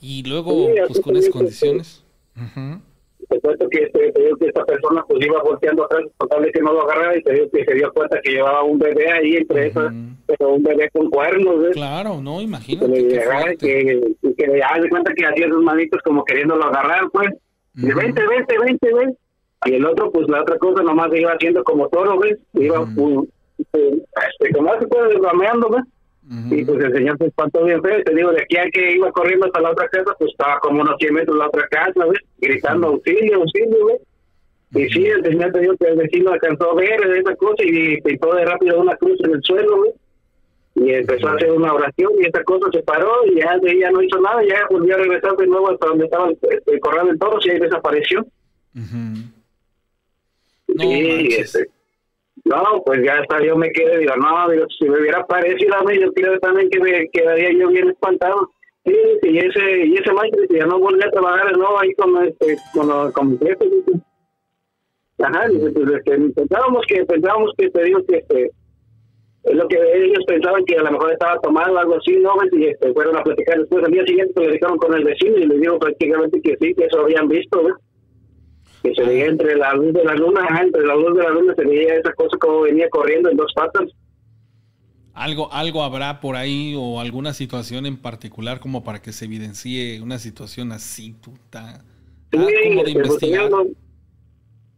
Y 0.00 0.22
luego, 0.22 0.68
pues 0.86 1.00
con 1.00 1.16
esas 1.16 1.30
condiciones 1.30 2.02
te 3.28 3.40
cuento 3.40 3.68
que, 3.68 3.84
este, 3.84 4.12
te 4.12 4.22
digo 4.22 4.36
que 4.36 4.46
esta 4.46 4.64
persona 4.64 5.04
pues 5.06 5.24
iba 5.24 5.42
volteando 5.42 5.84
atrás, 5.84 6.04
total 6.18 6.50
que 6.52 6.60
no 6.60 6.72
lo 6.72 6.82
agarraba 6.82 7.16
y 7.16 7.22
te 7.22 7.32
digo 7.32 7.50
que 7.50 7.64
se 7.64 7.74
dio 7.74 7.92
cuenta 7.92 8.20
que 8.22 8.30
llevaba 8.30 8.62
un 8.62 8.78
bebé 8.78 9.10
ahí 9.10 9.36
entre 9.36 9.68
esas, 9.68 9.92
pero 10.26 10.54
un 10.54 10.62
bebé 10.62 10.88
con 10.90 11.10
cuernos, 11.10 11.60
¿ves? 11.60 11.74
Claro, 11.74 12.20
no, 12.22 12.40
imagínate. 12.40 12.92
Que, 12.92 13.56
que, 13.58 14.00
que, 14.22 14.34
que 14.34 14.46
de 14.50 14.88
cuenta 14.88 15.12
que 15.14 15.26
hacía 15.26 15.48
sus 15.48 15.62
manitos 15.62 16.00
como 16.02 16.24
queriéndolo 16.24 16.64
agarrar, 16.64 17.10
pues. 17.12 17.28
Uh 17.76 17.80
-huh. 17.80 17.96
vente, 17.96 18.22
vente, 18.26 18.58
vente, 18.58 18.94
ves. 18.94 19.16
Y 19.66 19.74
el 19.74 19.84
otro, 19.84 20.10
pues 20.10 20.28
la 20.28 20.42
otra 20.42 20.56
cosa 20.58 20.82
nomás 20.82 21.10
se 21.10 21.20
iba 21.20 21.32
haciendo 21.32 21.62
como 21.64 21.88
toro, 21.88 22.18
¿ves? 22.18 22.38
Iba, 22.54 22.80
uh 22.80 23.28
este, 23.58 24.52
como 24.54 24.72
hace 24.72 24.86
pues, 24.86 25.18
rameando, 25.20 25.68
¿ves? 25.68 25.82
Y 26.30 26.62
pues 26.62 26.84
el 26.84 26.92
señor 26.92 27.16
se 27.16 27.26
espantó 27.26 27.64
bien 27.64 27.82
feo. 27.82 28.02
Te 28.04 28.14
digo, 28.14 28.32
de 28.32 28.42
aquí 28.42 28.58
a 28.58 28.70
que 28.70 28.92
iba 28.92 29.10
corriendo 29.12 29.46
hasta 29.46 29.62
la 29.62 29.70
otra 29.70 29.88
casa, 29.88 30.14
pues 30.18 30.30
estaba 30.30 30.58
como 30.60 30.82
unos 30.82 30.96
100 30.98 31.14
metros 31.14 31.38
la 31.38 31.46
otra 31.46 31.66
casa, 31.68 32.04
¿ves? 32.04 32.20
Gritando 32.38 32.88
auxilio, 32.88 33.36
auxilio, 33.36 33.86
¿ves? 33.86 34.00
Y 34.74 34.88
sí, 34.90 35.06
el 35.06 35.24
señor 35.24 35.52
te 35.52 35.60
dijo 35.60 35.74
que 35.78 35.86
el 35.86 35.96
vecino 35.96 36.30
alcanzó 36.30 36.72
a 36.72 36.74
ver 36.74 37.00
esa 37.16 37.34
cosa 37.36 37.64
y 37.64 37.98
pintó 38.02 38.34
de 38.34 38.44
rápido 38.44 38.78
una 38.78 38.94
cruz 38.96 39.18
en 39.24 39.32
el 39.32 39.42
suelo, 39.42 39.82
¿ves? 39.82 39.94
Y 40.74 40.92
empezó 40.92 41.28
a 41.28 41.32
hacer 41.32 41.50
una 41.50 41.72
oración 41.72 42.12
y 42.20 42.26
esa 42.26 42.44
cosa 42.44 42.68
se 42.72 42.82
paró 42.82 43.24
y 43.26 43.36
ya 43.36 43.56
de 43.58 43.72
ella 43.72 43.90
no 43.90 44.02
hizo 44.02 44.20
nada, 44.20 44.44
ya 44.44 44.66
volvió 44.70 44.96
a 44.96 44.98
regresar 44.98 45.34
de 45.34 45.46
nuevo 45.46 45.70
hasta 45.70 45.86
donde 45.86 46.04
estaba 46.04 46.28
el, 46.28 46.38
el 46.66 46.80
corral 46.80 47.06
del 47.06 47.18
toro 47.18 47.38
y 47.42 47.50
ahí 47.50 47.58
desapareció. 47.58 48.26
No, 48.74 50.82
sí, 50.82 51.28
este, 51.30 51.70
no, 52.44 52.82
pues 52.84 53.02
ya 53.04 53.18
hasta 53.18 53.44
yo 53.44 53.56
me 53.56 53.70
quedé, 53.70 53.98
digo, 53.98 54.14
no, 54.16 54.46
si 54.78 54.88
me 54.88 55.00
hubiera 55.00 55.26
parecido 55.26 55.74
a 55.76 55.84
mí, 55.84 55.98
yo 56.00 56.12
creo 56.12 56.38
también 56.40 56.68
que 56.70 56.80
me 56.80 57.08
quedaría 57.10 57.52
yo 57.52 57.68
bien 57.68 57.90
espantado. 57.90 58.50
Sí, 58.84 58.94
y 59.22 59.38
ese, 59.38 59.86
y 59.86 59.94
ese 59.94 60.12
maestro 60.12 60.44
ya 60.50 60.66
no 60.66 60.78
volví 60.78 61.02
a 61.02 61.10
trabajar 61.10 61.56
no 61.58 61.78
ahí 61.78 61.92
con 61.94 62.24
este, 62.24 62.56
con, 62.72 63.12
con 63.12 63.30
mi 63.30 63.38
jefe, 63.38 63.64
dice. 63.64 64.00
Ajá, 65.20 65.46
pues 65.50 65.74
este, 65.74 66.18
pensábamos 66.34 66.86
que, 66.86 67.04
pensábamos 67.04 67.52
que 67.58 67.68
te 67.70 67.84
digo 67.84 68.00
que 68.06 68.16
este, 68.18 68.50
es 69.44 69.54
lo 69.54 69.66
que 69.68 69.76
ellos 69.76 70.24
pensaban 70.26 70.64
que 70.64 70.76
a 70.76 70.82
lo 70.82 70.92
mejor 70.92 71.12
estaba 71.12 71.38
tomando 71.40 71.78
algo 71.78 71.96
así, 71.96 72.16
¿no? 72.16 72.34
Y 72.52 72.66
este, 72.66 72.92
fueron 72.92 73.16
a 73.16 73.22
platicar 73.22 73.58
después, 73.58 73.84
al 73.84 73.90
día 73.90 74.04
siguiente 74.04 74.32
platicaron 74.32 74.78
con 74.78 74.94
el 74.94 75.04
vecino 75.04 75.36
y 75.38 75.46
le 75.46 75.58
digo 75.58 75.78
prácticamente 75.78 76.40
que 76.40 76.56
sí, 76.60 76.74
que 76.74 76.84
eso 76.84 77.00
habían 77.00 77.28
visto, 77.28 77.62
¿no? 77.62 77.76
Que 78.88 78.94
se 78.94 79.08
veía 79.08 79.26
entre 79.26 79.56
la 79.56 79.74
luz 79.74 79.92
de 79.92 80.04
la 80.04 80.14
luna, 80.14 80.46
entre 80.62 80.86
la 80.86 80.94
luz 80.94 81.16
de 81.16 81.22
la 81.22 81.30
luna 81.30 81.54
se 81.54 81.64
veía 81.64 81.96
esa 81.96 82.12
cosa 82.14 82.36
como 82.38 82.62
venía 82.62 82.88
corriendo 82.90 83.30
en 83.30 83.36
dos 83.36 83.52
patas. 83.54 83.84
Algo, 85.14 85.52
algo 85.52 85.82
habrá 85.82 86.20
por 86.20 86.36
ahí 86.36 86.74
o 86.78 87.00
alguna 87.00 87.32
situación 87.32 87.86
en 87.86 87.96
particular 87.96 88.60
como 88.60 88.84
para 88.84 89.02
que 89.02 89.12
se 89.12 89.24
evidencie 89.24 90.00
una 90.00 90.18
situación 90.18 90.70
así, 90.70 91.14
tú, 91.20 91.32
sí, 91.50 91.58
como 92.30 92.84
de 92.84 92.92
pues, 92.92 92.94
investigar. 92.94 93.50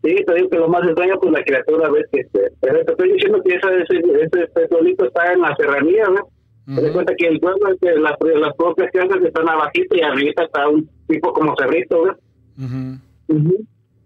sí, 0.03 0.17
te 0.27 0.35
digo 0.35 0.49
que 0.49 0.57
lo 0.57 0.69
más 0.69 0.83
extraño 0.85 1.21
pues 1.21 1.33
la 1.33 1.45
criatura, 1.45 1.91
ves 1.91 2.07
que 2.11 2.21
este, 2.21 2.53
pero 2.61 2.85
te 2.87 2.93
estoy 2.93 3.13
diciendo 3.13 3.43
que 3.45 3.55
ese, 3.55 3.83
ese, 3.83 4.25
ese 4.25 5.05
está 5.05 5.33
en 5.33 5.41
la 5.43 5.55
serranía, 5.57 6.05
¿no? 6.09 6.29
Te 6.75 6.83
das 6.83 6.93
cuenta 6.93 7.15
que 7.17 7.27
el 7.27 7.41
pueblo, 7.41 7.77
que 7.81 7.91
las, 7.97 8.15
las 8.21 8.55
propias 8.57 8.91
casas 8.93 9.23
están 9.23 9.49
abajito 9.49 9.97
y 9.97 10.03
arriba 10.03 10.45
está 10.45 10.69
un 10.69 10.89
tipo 11.09 11.33
como 11.33 11.55
cerrito, 11.59 12.05
¿ves? 12.05 12.17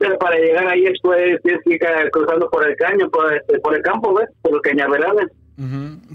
Pero 0.04 0.18
para 0.18 0.36
llegar 0.36 0.68
ahí 0.68 0.82
después 0.82 1.40
tienes 1.42 1.62
que 1.64 1.74
ir 1.74 2.10
cruzando 2.12 2.50
por 2.50 2.68
el 2.68 2.76
caño, 2.76 3.08
por, 3.10 3.32
este, 3.34 3.58
por 3.60 3.74
el 3.74 3.82
campo, 3.82 4.12
¿ves? 4.12 4.28
Por 4.42 4.52
los 4.52 4.60
cañaverales. 4.60 5.30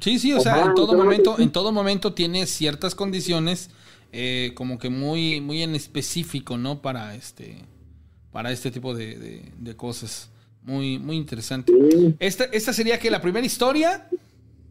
Sí, 0.02 0.20
sí, 0.20 0.34
o 0.34 0.40
sea, 0.40 0.66
en 0.66 0.76
todo 0.76 0.94
momento, 0.96 1.38
en 1.40 1.52
todo 1.52 1.72
momento 1.72 2.14
tiene 2.14 2.46
ciertas 2.46 2.94
condiciones, 2.94 3.72
eh, 4.12 4.52
como 4.54 4.78
que 4.78 4.90
muy, 4.90 5.42
muy 5.42 5.64
en 5.64 5.74
específico, 5.74 6.58
¿no? 6.58 6.82
Para 6.84 7.16
este, 7.16 7.64
para 8.32 8.52
este 8.52 8.70
tipo 8.70 8.94
de, 8.94 9.52
cosas. 9.76 10.32
Muy, 10.62 11.00
muy 11.00 11.16
interesante. 11.16 11.74
Esta, 12.20 12.44
esta 12.44 12.74
sería 12.74 13.00
que 13.00 13.10
la 13.10 13.22
primera 13.22 13.46
historia. 13.46 14.08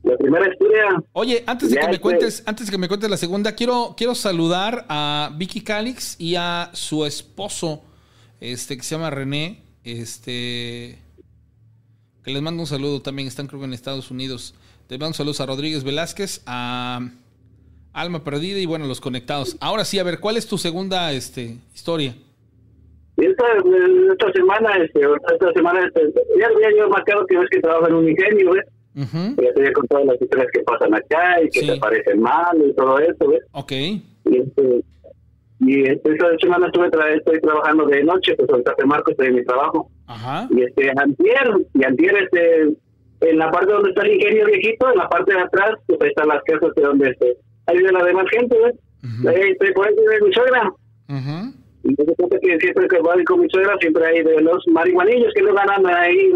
La 0.04 0.16
primera 0.16 0.48
historia. 0.48 1.02
Oye, 1.12 1.42
antes 1.46 1.70
de 1.70 1.76
que 1.80 1.88
me 1.88 1.98
cuentes, 1.98 2.44
antes 2.46 2.66
de 2.66 2.70
que 2.70 2.78
me 2.78 2.86
cuentes 2.86 3.10
la 3.10 3.16
segunda, 3.16 3.52
quiero, 3.56 3.94
quiero 3.96 4.14
saludar 4.14 4.84
a 4.88 5.32
Vicky 5.34 5.62
Calix 5.62 6.14
y 6.20 6.36
a 6.36 6.70
su 6.72 7.04
esposo, 7.04 7.82
este, 8.40 8.76
que 8.76 8.82
se 8.82 8.94
llama 8.94 9.10
René, 9.10 9.62
este 9.84 10.98
les 12.32 12.42
mando 12.42 12.62
un 12.62 12.66
saludo 12.66 13.00
también, 13.00 13.28
están 13.28 13.46
creo 13.46 13.60
que 13.60 13.66
en 13.66 13.72
Estados 13.72 14.10
Unidos. 14.10 14.54
Les 14.88 14.98
mando 14.98 15.14
saludos 15.14 15.40
a 15.40 15.46
Rodríguez 15.46 15.84
Velázquez, 15.84 16.42
a 16.46 17.00
Alma 17.92 18.24
Perdida 18.24 18.58
y 18.58 18.66
bueno, 18.66 18.86
los 18.86 19.00
conectados. 19.00 19.56
Ahora 19.60 19.84
sí, 19.84 19.98
a 19.98 20.02
ver, 20.02 20.20
¿cuál 20.20 20.36
es 20.36 20.46
tu 20.46 20.58
segunda 20.58 21.12
este, 21.12 21.56
historia? 21.74 22.14
Esta, 23.16 23.44
esta 24.12 24.32
semana, 24.32 24.76
este, 24.76 25.00
esta 25.00 25.52
semana, 25.52 25.84
este, 25.84 26.12
ya 26.38 26.46
había 26.46 26.78
yo 26.78 26.88
marcado 26.88 27.26
que 27.26 27.36
ves 27.36 27.48
que 27.50 27.60
trabajo 27.60 27.88
en 27.88 27.94
un 27.94 28.08
ingenio, 28.08 28.52
¿ves? 28.52 28.64
Ya 28.94 29.52
te 29.54 29.60
había 29.60 29.72
contado 29.72 30.04
las 30.04 30.20
historias 30.20 30.48
que 30.52 30.60
pasan 30.60 30.94
acá 30.94 31.42
y 31.42 31.48
que 31.50 31.66
te 31.66 31.76
parecen 31.78 32.20
mal 32.20 32.56
y 32.64 32.72
todo 32.74 32.98
eso, 32.98 33.28
¿ves? 33.28 33.42
Ok. 33.52 33.72
Y, 33.72 34.02
este, 34.24 34.84
y 35.60 35.88
esta 35.88 36.10
semana 36.40 36.66
estuve 36.66 36.86
estoy 36.86 37.40
trabajando 37.40 37.86
de 37.86 38.04
noche, 38.04 38.34
pues 38.36 38.48
ahorita 38.48 38.74
te 38.74 38.86
marco, 38.86 39.10
estoy 39.10 39.28
en 39.28 39.34
mi 39.36 39.44
trabajo. 39.44 39.90
Ajá. 40.06 40.46
Y 40.50 40.62
este, 40.62 40.90
Antier, 40.96 41.50
y 41.74 41.84
Antier, 41.84 42.16
este, 42.22 42.76
en 43.20 43.38
la 43.38 43.50
parte 43.50 43.72
donde 43.72 43.90
está 43.90 44.02
el 44.02 44.14
ingenio 44.14 44.46
viejito, 44.46 44.90
en 44.90 44.98
la 44.98 45.08
parte 45.08 45.34
de 45.34 45.40
atrás, 45.40 45.70
pues 45.86 46.00
ahí 46.00 46.08
están 46.08 46.28
las 46.28 46.42
casas 46.44 46.70
de 46.76 46.82
donde 46.82 47.10
este, 47.10 47.36
ahí 47.66 47.78
vive 47.78 47.92
la 47.92 48.04
demás 48.04 48.26
gente, 48.30 48.56
¿ves? 48.62 48.74
Ahí 49.26 49.50
estoy 49.50 49.72
por 49.72 49.88
ahí 49.88 49.94
de 49.94 50.26
mi 50.26 50.32
suegra. 50.32 50.72
Y 51.84 51.88
me 51.88 52.14
cuenta 52.14 52.38
que 52.40 52.58
siempre 52.58 52.88
que 52.88 53.00
voy 53.00 53.24
con 53.24 53.40
mi 53.40 53.48
suegra, 53.50 53.76
siempre 53.80 54.06
hay 54.06 54.22
de 54.22 54.40
los 54.40 54.64
marihuanillos 54.68 55.32
que 55.34 55.42
no 55.42 55.54
ganan 55.54 55.86
ahí, 55.86 56.32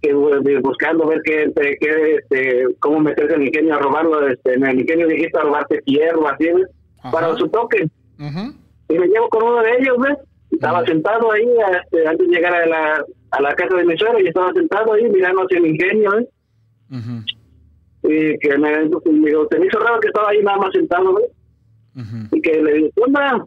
que 0.00 0.12
buscando 0.12 1.08
ver 1.08 1.20
qué, 1.24 1.50
qué, 1.80 2.16
este, 2.16 2.66
cómo 2.78 3.00
meterse 3.00 3.34
en 3.34 3.42
el 3.42 3.48
ingenio 3.48 3.74
a 3.74 3.78
robarlo, 3.78 4.28
este, 4.28 4.54
en 4.54 4.64
el 4.64 4.80
ingenio 4.80 5.08
viejito 5.08 5.40
a 5.40 5.42
robarte 5.42 5.80
hierro, 5.86 6.28
así, 6.28 6.44
¿ves? 6.44 6.68
Para 7.10 7.34
su 7.36 7.48
toque. 7.48 7.88
Y 8.88 8.98
me 8.98 9.06
llevo 9.06 9.28
con 9.28 9.42
uno 9.44 9.62
de 9.62 9.78
ellos, 9.78 9.96
¿ves? 9.98 10.18
Estaba 10.50 10.84
sentado 10.84 11.30
ahí 11.30 11.46
este, 11.82 12.06
antes 12.06 12.26
de 12.26 12.34
llegar 12.34 12.54
a 12.54 12.66
la, 12.66 13.04
a 13.30 13.42
la 13.42 13.54
casa 13.54 13.76
de 13.76 13.84
mi 13.84 13.96
suegro 13.96 14.18
y 14.20 14.28
estaba 14.28 14.52
sentado 14.52 14.92
ahí 14.92 15.08
mirando 15.08 15.42
hacia 15.42 15.58
el 15.58 15.66
ingenio, 15.66 16.18
¿eh? 16.18 16.28
Y 18.02 18.38
que 18.38 18.56
me, 18.58 18.84
digo, 18.84 19.46
se 19.50 19.58
me 19.58 19.66
hizo 19.66 19.78
raro 19.78 20.00
que 20.00 20.08
estaba 20.08 20.30
ahí 20.30 20.42
nada 20.42 20.58
más 20.58 20.72
sentado, 20.72 21.18
¿eh? 21.20 21.30
Y 22.32 22.40
que 22.40 22.62
le 22.62 22.72
digo, 22.74 22.88
¿onda? 22.96 23.44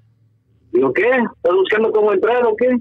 Digo, 0.71 0.93
¿qué? 0.93 1.09
¿Estás 1.09 1.53
buscando 1.53 1.91
cómo 1.91 2.13
entrar 2.13 2.45
o 2.45 2.55
qué? 2.55 2.77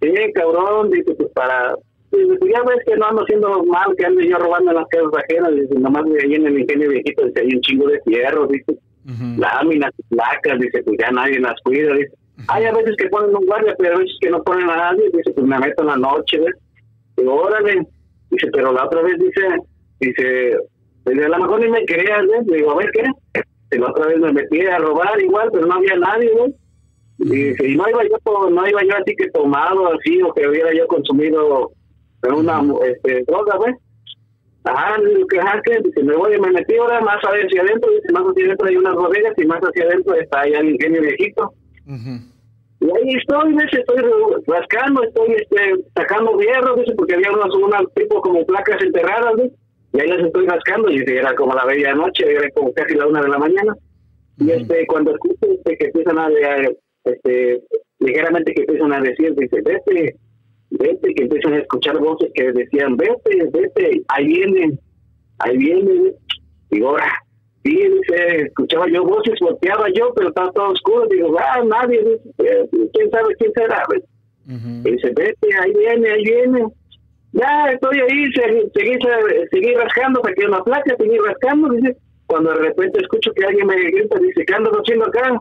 Sí, 0.00 0.32
cabrón, 0.34 0.90
dice, 0.90 1.14
pues 1.14 1.30
para... 1.32 1.76
Dice, 2.10 2.36
pues 2.38 2.52
ya 2.52 2.62
ves 2.62 2.84
que 2.86 2.96
no 2.96 3.06
ando 3.06 3.22
haciendo 3.22 3.64
mal, 3.64 3.94
que 3.96 4.06
ando 4.06 4.20
yo 4.20 4.38
robando 4.38 4.70
en 4.70 4.76
las 4.76 4.88
casas 4.88 5.12
ajenas, 5.24 5.54
dice, 5.54 5.74
nomás 5.78 6.04
ahí 6.22 6.34
en 6.34 6.46
el 6.46 6.58
ingenio 6.60 6.90
viejito, 6.90 7.24
dice, 7.24 7.40
hay 7.40 7.54
un 7.54 7.60
chingo 7.62 7.88
de 7.88 8.00
fierro, 8.02 8.46
dice, 8.46 8.78
láminas, 9.04 9.92
placas, 10.08 10.58
dice, 10.60 10.82
pues 10.82 10.96
ya 10.98 11.10
nadie 11.10 11.40
las 11.40 11.60
cuida, 11.62 11.94
dice. 11.94 12.12
Hay 12.48 12.64
a 12.64 12.72
veces 12.72 12.96
que 12.96 13.08
ponen 13.08 13.36
un 13.36 13.46
guardia, 13.46 13.74
pero 13.78 13.96
a 13.96 13.98
veces 13.98 14.16
que 14.20 14.30
no 14.30 14.42
ponen 14.42 14.68
a 14.68 14.76
nadie. 14.76 15.10
Dice, 15.12 15.30
pues 15.32 15.46
me 15.46 15.58
meto 15.58 15.82
en 15.82 15.88
la 15.88 15.96
noche, 15.96 16.38
¿ves? 16.38 16.54
Digo, 17.16 17.34
órale. 17.34 17.86
Dice, 18.30 18.48
pero 18.52 18.72
la 18.72 18.86
otra 18.86 19.02
vez 19.02 19.18
dice, 19.18 19.48
dice, 20.00 20.56
a 21.06 21.28
lo 21.28 21.38
mejor 21.38 21.60
ni 21.60 21.68
me 21.68 21.84
creas, 21.84 22.26
¿ves? 22.26 22.46
Digo, 22.46 22.72
a 22.72 22.76
ver, 22.76 22.90
¿qué? 22.92 23.04
Y 23.72 23.78
la 23.78 23.90
otra 23.90 24.06
vez 24.06 24.18
me 24.18 24.32
metí 24.32 24.60
a 24.60 24.78
robar 24.78 25.20
igual, 25.20 25.50
pero 25.52 25.66
no 25.66 25.74
había 25.74 25.96
nadie, 25.96 26.30
¿ves? 26.34 26.54
Y 27.18 27.24
dice, 27.24 27.68
y 27.68 27.76
no 27.76 27.88
iba 27.88 28.02
yo, 28.04 28.50
no 28.50 28.68
iba 28.68 28.82
yo 28.82 28.96
así 28.96 29.14
que 29.16 29.30
tomado 29.30 29.92
así, 29.92 30.20
o 30.22 30.32
que 30.32 30.48
hubiera 30.48 30.72
yo 30.74 30.86
consumido 30.86 31.70
una 32.22 32.62
este, 32.86 33.24
droga, 33.24 33.58
¿ves? 33.64 33.76
Ajá, 34.64 34.96
digo 35.02 35.26
que 35.26 35.38
que 35.64 35.80
dice, 35.82 36.02
me 36.04 36.14
voy 36.14 36.38
me 36.38 36.52
metí 36.52 36.76
ahora 36.76 37.00
más 37.00 37.18
hacia 37.20 37.62
adentro, 37.62 37.90
dice, 37.90 38.12
más 38.12 38.22
hacia 38.22 38.44
adentro 38.44 38.68
hay 38.68 38.76
unas 38.76 38.94
bodegas 38.94 39.34
y 39.36 39.46
más 39.46 39.60
hacia 39.60 39.84
adentro 39.84 40.14
está 40.14 40.40
allá 40.40 40.60
el 40.60 40.70
ingenio 40.70 41.02
viejito. 41.02 41.52
Y 41.86 42.84
ahí 42.84 43.14
estoy, 43.16 43.52
dice, 43.52 43.80
estoy 43.80 44.02
rascando, 44.46 45.02
estoy 45.02 45.32
este, 45.32 45.84
sacando 45.96 46.38
hierro, 46.38 46.76
dice, 46.76 46.94
porque 46.96 47.14
había 47.14 47.32
unas, 47.32 47.54
unas 47.54 47.82
tipo 47.94 48.20
como 48.20 48.44
placas 48.46 48.80
enterradas, 48.82 49.34
¿ves? 49.36 49.52
y 49.92 50.00
ahí 50.00 50.08
las 50.08 50.26
estoy 50.26 50.46
rascando, 50.46 50.90
y 50.90 50.98
era 51.06 51.34
como 51.34 51.54
la 51.54 51.64
bella 51.64 51.94
noche, 51.94 52.24
era 52.32 52.48
como 52.50 52.72
casi 52.72 52.94
la 52.94 53.06
una 53.06 53.20
de 53.20 53.28
la 53.28 53.38
mañana. 53.38 53.76
Y 54.38 54.50
este, 54.50 54.86
cuando 54.86 55.12
escucho 55.12 55.52
este, 55.52 55.76
que 55.76 55.86
empiezan 55.86 56.18
a, 56.18 56.28
este, 57.04 57.62
ligeramente 57.98 58.54
que 58.54 58.62
empiezan 58.62 58.92
a 58.92 59.00
decir, 59.00 59.34
dice, 59.36 59.60
vete, 59.62 60.16
vete, 60.78 61.14
que 61.14 61.22
empiezan 61.22 61.54
a 61.54 61.58
escuchar 61.58 61.98
voces 61.98 62.30
que 62.34 62.52
decían, 62.52 62.96
vete, 62.96 63.48
vete, 63.52 64.02
ahí 64.08 64.26
vienen, 64.26 64.80
ahí 65.38 65.56
vienen, 65.56 66.14
y 66.70 66.82
ahora, 66.82 67.12
Sí, 67.64 67.76
dice, 67.76 68.42
escuchaba 68.42 68.86
yo 68.88 69.04
voces, 69.04 69.38
volteaba 69.40 69.86
yo, 69.94 70.12
pero 70.14 70.28
estaba 70.28 70.50
todo 70.50 70.70
oscuro. 70.70 71.06
Digo, 71.08 71.36
ah, 71.38 71.62
nadie, 71.64 71.98
dice, 72.00 72.68
quién 72.92 73.10
sabe 73.10 73.34
quién 73.38 73.52
será. 73.52 73.84
dice, 74.44 75.12
vete, 75.14 75.48
ahí 75.60 75.72
viene, 75.72 76.10
ahí 76.10 76.24
viene. 76.24 76.66
Ya 77.32 77.70
estoy 77.72 78.00
ahí, 78.00 78.32
seguí, 78.32 78.98
seguí, 79.50 79.74
rascando, 79.74 80.20
saqué 80.24 80.46
una 80.46 80.62
placa, 80.64 80.96
seguí 80.98 81.16
rascando. 81.18 81.68
Dice, 81.68 81.96
cuando 82.26 82.50
de 82.50 82.58
repente 82.58 83.00
escucho 83.00 83.32
que 83.32 83.44
alguien 83.44 83.68
me 83.68 83.76
grita, 83.76 84.18
dice, 84.18 84.44
¿qué 84.44 84.54
andas 84.54 84.72
haciendo 84.72 85.06
acá? 85.06 85.38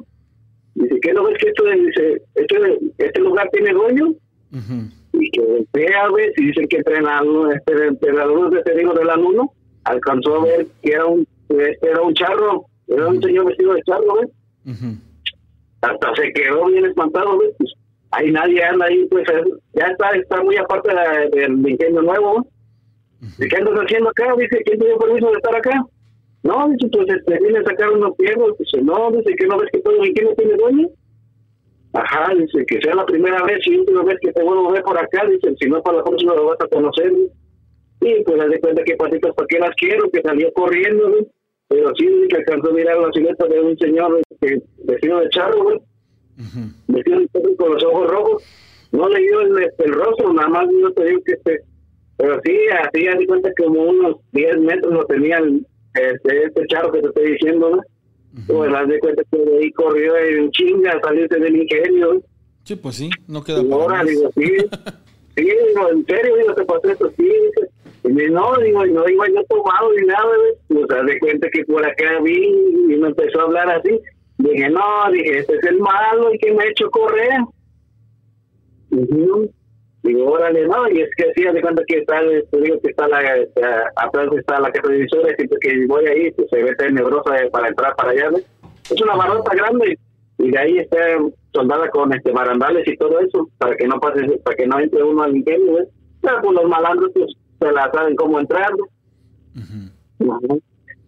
Dice, 0.75 0.99
¿qué 1.01 1.13
no 1.13 1.23
ves 1.23 1.37
que 1.39 1.49
esto, 1.49 1.63
dice, 1.63 2.21
este, 2.35 2.55
este 2.99 3.19
lugar 3.19 3.49
tiene 3.51 3.73
dueño? 3.73 4.13
Y 4.51 5.00
que 5.31 5.41
voltea 5.41 6.03
a 6.03 6.11
ver, 6.11 6.31
si 6.35 6.45
dicen 6.45 6.67
que 6.67 6.77
entrenador, 6.77 7.55
este, 7.55 7.87
entrenador 7.87 8.49
de 8.51 8.59
este 8.59 8.75
digo 8.75 8.93
del 8.93 9.09
alumno, 9.09 9.53
alcanzó 9.83 10.35
a 10.35 10.43
ver 10.45 10.67
que 10.81 10.91
era 10.91 11.05
un 11.05 11.27
este 11.49 11.89
era 11.89 12.01
un 12.01 12.13
charro, 12.13 12.65
era 12.87 13.07
un 13.07 13.21
señor 13.21 13.45
vestido 13.45 13.73
de 13.73 13.83
charro, 13.83 14.19
¿ves? 14.21 14.79
Hasta 15.81 16.15
se 16.15 16.31
quedó 16.33 16.65
bien 16.67 16.85
espantado, 16.85 17.37
¿ves? 17.39 17.53
Pues, 17.57 17.73
ahí 18.11 18.31
nadie 18.31 18.63
anda 18.63 18.85
ahí, 18.85 19.05
pues 19.09 19.25
ya 19.73 19.87
está, 19.87 20.11
está 20.11 20.41
muy 20.43 20.55
aparte 20.57 20.91
del 21.33 21.67
ingenio 21.67 22.01
nuevo, 22.01 22.47
¿De 23.37 23.47
qué 23.47 23.55
andas 23.55 23.75
haciendo 23.75 24.09
acá? 24.09 24.33
Dice, 24.37 24.63
¿quién 24.65 24.79
te 24.79 24.85
dio 24.85 24.97
permiso 24.97 25.27
de 25.27 25.37
estar 25.37 25.55
acá? 25.55 25.85
No, 26.43 26.69
dice, 26.69 26.87
pues 26.91 27.07
este, 27.07 27.37
viene 27.39 27.59
a 27.59 27.63
sacar 27.63 27.89
unos 27.91 28.15
piedros. 28.15 28.57
Dice, 28.57 28.81
no, 28.81 29.11
dice 29.11 29.35
que 29.35 29.45
no 29.45 29.59
ves 29.59 29.69
que 29.71 29.79
todo 29.81 30.01
el 30.01 30.09
ingenio 30.09 30.33
tiene 30.35 30.55
dueño. 30.55 30.87
Ajá, 31.93 32.33
dice, 32.33 32.65
que 32.65 32.79
sea 32.81 32.95
la 32.95 33.05
primera 33.05 33.43
vez 33.43 33.59
y 33.65 33.77
última 33.77 34.03
vez 34.03 34.17
que 34.21 34.31
te 34.31 34.43
vuelvo 34.43 34.69
a 34.69 34.73
ver 34.73 34.83
por 34.83 34.97
acá. 34.97 35.25
Dice, 35.25 35.53
si 35.59 35.69
no, 35.69 35.81
para 35.81 35.97
la 35.97 36.03
próxima 36.03 36.35
lo 36.35 36.45
vas 36.45 36.57
a 36.61 36.67
conocer. 36.67 37.11
Y 38.01 38.23
pues, 38.23 38.49
de 38.49 38.59
cuenta 38.59 38.83
que 38.83 38.95
patitas, 38.95 39.35
¿para 39.35 39.47
qué 39.47 39.59
las 39.59 39.75
quiero? 39.75 40.09
Que 40.09 40.21
salió 40.21 40.51
corriendo, 40.53 41.11
¿ves? 41.11 41.27
pero 41.71 41.89
sí 41.97 42.05
que 42.29 42.35
alcanzó 42.35 42.69
a 42.69 42.73
mirar 42.73 42.97
la 42.97 43.11
silueta 43.13 43.47
de 43.47 43.61
un 43.61 43.77
señor 43.77 44.21
que, 44.41 44.61
vestido 44.83 45.21
de 45.21 45.29
charro, 45.29 45.63
güey, 45.63 45.79
vestido 46.87 47.19
de 47.19 47.27
charro 47.27 47.55
con 47.55 47.73
los 47.73 47.83
ojos 47.85 48.11
rojos. 48.11 48.43
No 48.91 49.07
le 49.07 49.21
dio 49.21 49.39
el, 49.39 49.71
el, 49.77 49.93
rostro, 49.93 50.33
nada 50.33 50.49
más 50.49 50.67
no 50.69 50.91
te 50.91 51.05
digo 51.05 51.21
que 51.23 51.31
este, 51.31 51.61
pero 52.17 52.41
sí, 52.43 52.57
así 52.77 53.05
ya 53.05 53.15
di 53.15 53.25
cuenta 53.25 53.49
que 53.55 53.63
como 53.63 53.83
unos 53.83 54.17
10 54.33 54.59
metros 54.59 54.93
lo 54.93 55.05
tenía 55.05 55.37
el, 55.37 55.65
este, 55.93 56.43
este 56.43 56.67
charro 56.67 56.91
que 56.91 56.99
te 56.99 57.07
estoy 57.07 57.31
diciendo, 57.31 57.69
¿no? 57.69 57.81
Pues 58.47 58.71
das 58.71 58.87
de 58.87 58.99
cuenta 58.99 59.23
que 59.29 59.37
de 59.37 59.57
ahí 59.57 59.71
corrió 59.71 60.15
en 60.17 60.51
chinga 60.51 60.99
salirse 61.01 61.37
del 61.37 61.55
ingenio. 61.55 62.21
Sí, 62.63 62.75
pues 62.75 62.95
sí, 62.95 63.09
no 63.27 63.43
queda 63.43 63.61
y 63.61 63.71
ahora, 63.71 64.03
digo, 64.03 64.29
sí, 64.35 64.45
sí, 65.35 65.43
digo, 65.43 65.89
en 65.91 66.05
serio, 66.05 66.37
digo, 66.37 66.53
te 66.53 66.63
pasó 66.63 66.89
esto, 66.89 67.11
sí, 67.17 67.23
dice, 67.23 67.69
y 68.03 68.13
me, 68.13 68.29
no, 68.29 68.55
digo, 68.57 68.85
no 68.85 69.07
iba 69.07 69.27
yo 69.27 69.43
tomado 69.49 69.91
ni 69.93 70.07
nada, 70.07 70.29
¿ves? 70.69 70.83
O 70.83 70.87
sea, 70.87 71.03
de 71.03 71.19
cuenta 71.19 71.49
que 71.49 71.63
por 71.65 71.85
acá 71.85 72.19
vi 72.21 72.47
y 72.89 72.97
me 72.97 73.07
empezó 73.07 73.41
a 73.41 73.43
hablar 73.43 73.69
así. 73.69 73.99
Dije, 74.37 74.69
no, 74.69 74.81
dije, 75.11 75.39
este 75.39 75.55
es 75.55 75.63
el 75.65 75.79
malo 75.79 76.33
y 76.33 76.39
que 76.39 76.51
me 76.51 76.63
ha 76.63 76.69
hecho 76.69 76.89
correr. 76.89 77.41
Digo, 80.03 80.31
órale, 80.31 80.67
no, 80.67 80.89
y 80.89 81.01
es 81.01 81.09
que 81.15 81.31
sí, 81.35 81.43
de 81.43 81.61
cuenta 81.61 81.83
que 81.87 81.99
está, 81.99 82.19
te 82.21 82.59
digo 82.59 82.79
que 82.81 82.89
está 82.89 83.07
la, 83.07 83.19
atrás 83.97 84.29
está 84.35 84.59
la 84.59 84.71
casa 84.71 84.87
de 84.87 85.03
y 85.03 85.07
siempre 85.07 85.35
que 85.61 85.85
voy 85.85 86.05
ahí, 86.07 86.31
pues 86.31 86.49
se 86.49 86.63
ve 86.63 86.75
tenebrosa 86.75 87.35
para 87.51 87.67
entrar 87.67 87.95
para 87.95 88.09
allá, 88.09 88.31
¿no? 88.31 88.37
Es 88.37 89.01
una 89.01 89.15
barrota 89.15 89.55
grande, 89.55 89.97
y 90.39 90.49
de 90.49 90.57
ahí 90.57 90.77
está 90.79 90.97
soldada 91.53 91.87
con 91.89 92.11
este 92.13 92.31
barandales 92.31 92.87
y 92.87 92.97
todo 92.97 93.19
eso, 93.19 93.47
para 93.59 93.75
que 93.75 93.87
no 93.87 93.99
pase, 93.99 94.25
para 94.43 94.57
que 94.57 94.65
no 94.65 94.79
entre 94.79 95.03
uno 95.03 95.21
al 95.21 95.35
ingenio, 95.35 95.73
¿ves? 95.75 95.89
Pero 96.21 96.41
pues 96.41 96.53
los 96.53 96.69
malandros 96.69 97.11
pues, 97.13 97.31
se 97.59 97.71
la 97.71 97.91
saben 97.91 98.15
cómo 98.15 98.39
entrar, 98.39 98.71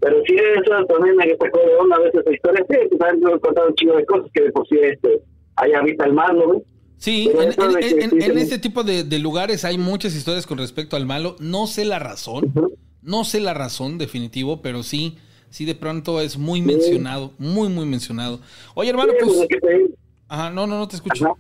Pero 0.02 0.18
sí, 0.28 0.36
eso 0.36 0.86
también 0.86 1.16
me 1.16 1.36
sacó 1.36 1.60
de 1.60 1.76
onda 1.78 1.96
a 1.96 2.00
veces 2.00 2.22
esa 2.22 2.32
historia, 2.32 2.66
sí, 2.70 2.78
pues 2.92 3.12
han 3.12 3.40
contado 3.40 3.70
un 3.70 3.76
chico 3.76 3.96
de 3.96 4.06
cosas 4.06 4.30
que 4.34 4.44
de 4.44 4.52
por 4.52 4.68
sí 4.68 4.78
este, 4.80 5.20
ahí 5.56 5.74
habita 5.74 6.06
el 6.06 6.14
mal, 6.14 6.38
¿no? 6.38 6.62
Sí, 7.04 7.30
en, 7.34 8.38
este 8.38 8.60
tipo 8.60 8.82
de, 8.82 9.04
lugares 9.20 9.66
hay 9.66 9.78
muchas 9.78 10.16
historias 10.16 10.48
con 10.48 10.58
respecto 10.58 10.96
al 10.96 11.06
malo. 11.06 11.36
No 11.42 11.68
sé 11.68 11.84
la 11.84 12.00
razón, 12.00 12.54
no 13.02 13.26
sé 13.26 13.42
la 13.42 13.54
razón 13.54 13.98
definitivo, 13.98 14.62
pero 14.62 14.84
sí, 14.84 15.18
sí 15.50 15.66
de 15.66 15.76
pronto 15.76 16.22
es 16.22 16.38
muy 16.38 16.62
mencionado, 16.62 17.34
muy, 17.38 17.68
muy 17.68 17.86
mencionado. 17.86 18.40
Oye, 18.74 18.92
hermano, 18.92 19.12
pues... 19.20 19.48
Ajá, 20.30 20.50
no, 20.50 20.66
no, 20.66 20.80
no 20.80 20.88
te 20.88 20.96
escucho. 20.96 21.36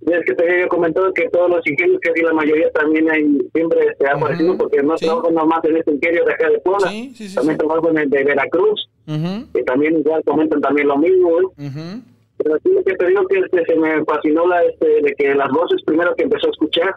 Es 0.00 0.24
que 0.26 0.34
te 0.34 0.50
había 0.50 0.66
comentado 0.66 1.14
que 1.14 1.28
todos 1.28 1.48
los 1.48 1.64
ingenios, 1.68 2.00
que 2.00 2.22
la 2.22 2.32
mayoría 2.32 2.68
también 2.72 3.08
hay, 3.12 3.38
siempre 3.54 3.94
se 3.96 4.08
ha 4.08 4.14
aparecido, 4.14 4.58
porque 4.58 4.82
no 4.82 4.96
trabajo 4.96 5.30
nomás 5.30 5.64
en 5.66 5.76
este 5.76 5.92
ingenio 5.92 6.24
de 6.24 6.32
acá 6.32 6.50
de 6.50 6.58
Puebla, 6.58 6.90
también 7.36 7.58
trabajo 7.58 7.90
en 7.90 7.98
el 7.98 8.10
de 8.10 8.24
Veracruz, 8.24 8.90
y 9.06 9.62
también 9.62 10.00
igual 10.00 10.20
comentan 10.24 10.60
también 10.60 10.88
lo 10.88 10.98
mismo. 10.98 11.30
¿eh? 11.58 12.00
Pero 12.42 12.58
sí 12.62 12.70
lo 12.72 12.84
que 12.84 12.94
te 12.94 13.06
digo 13.06 13.26
que 13.26 13.38
este, 13.38 13.64
se 13.66 13.76
me 13.76 14.04
fascinó 14.04 14.46
la 14.46 14.62
este, 14.62 15.02
de 15.02 15.14
que 15.16 15.34
las 15.34 15.50
voces 15.50 15.82
primero 15.84 16.14
que 16.14 16.24
empezó 16.24 16.46
a 16.46 16.50
escuchar, 16.50 16.94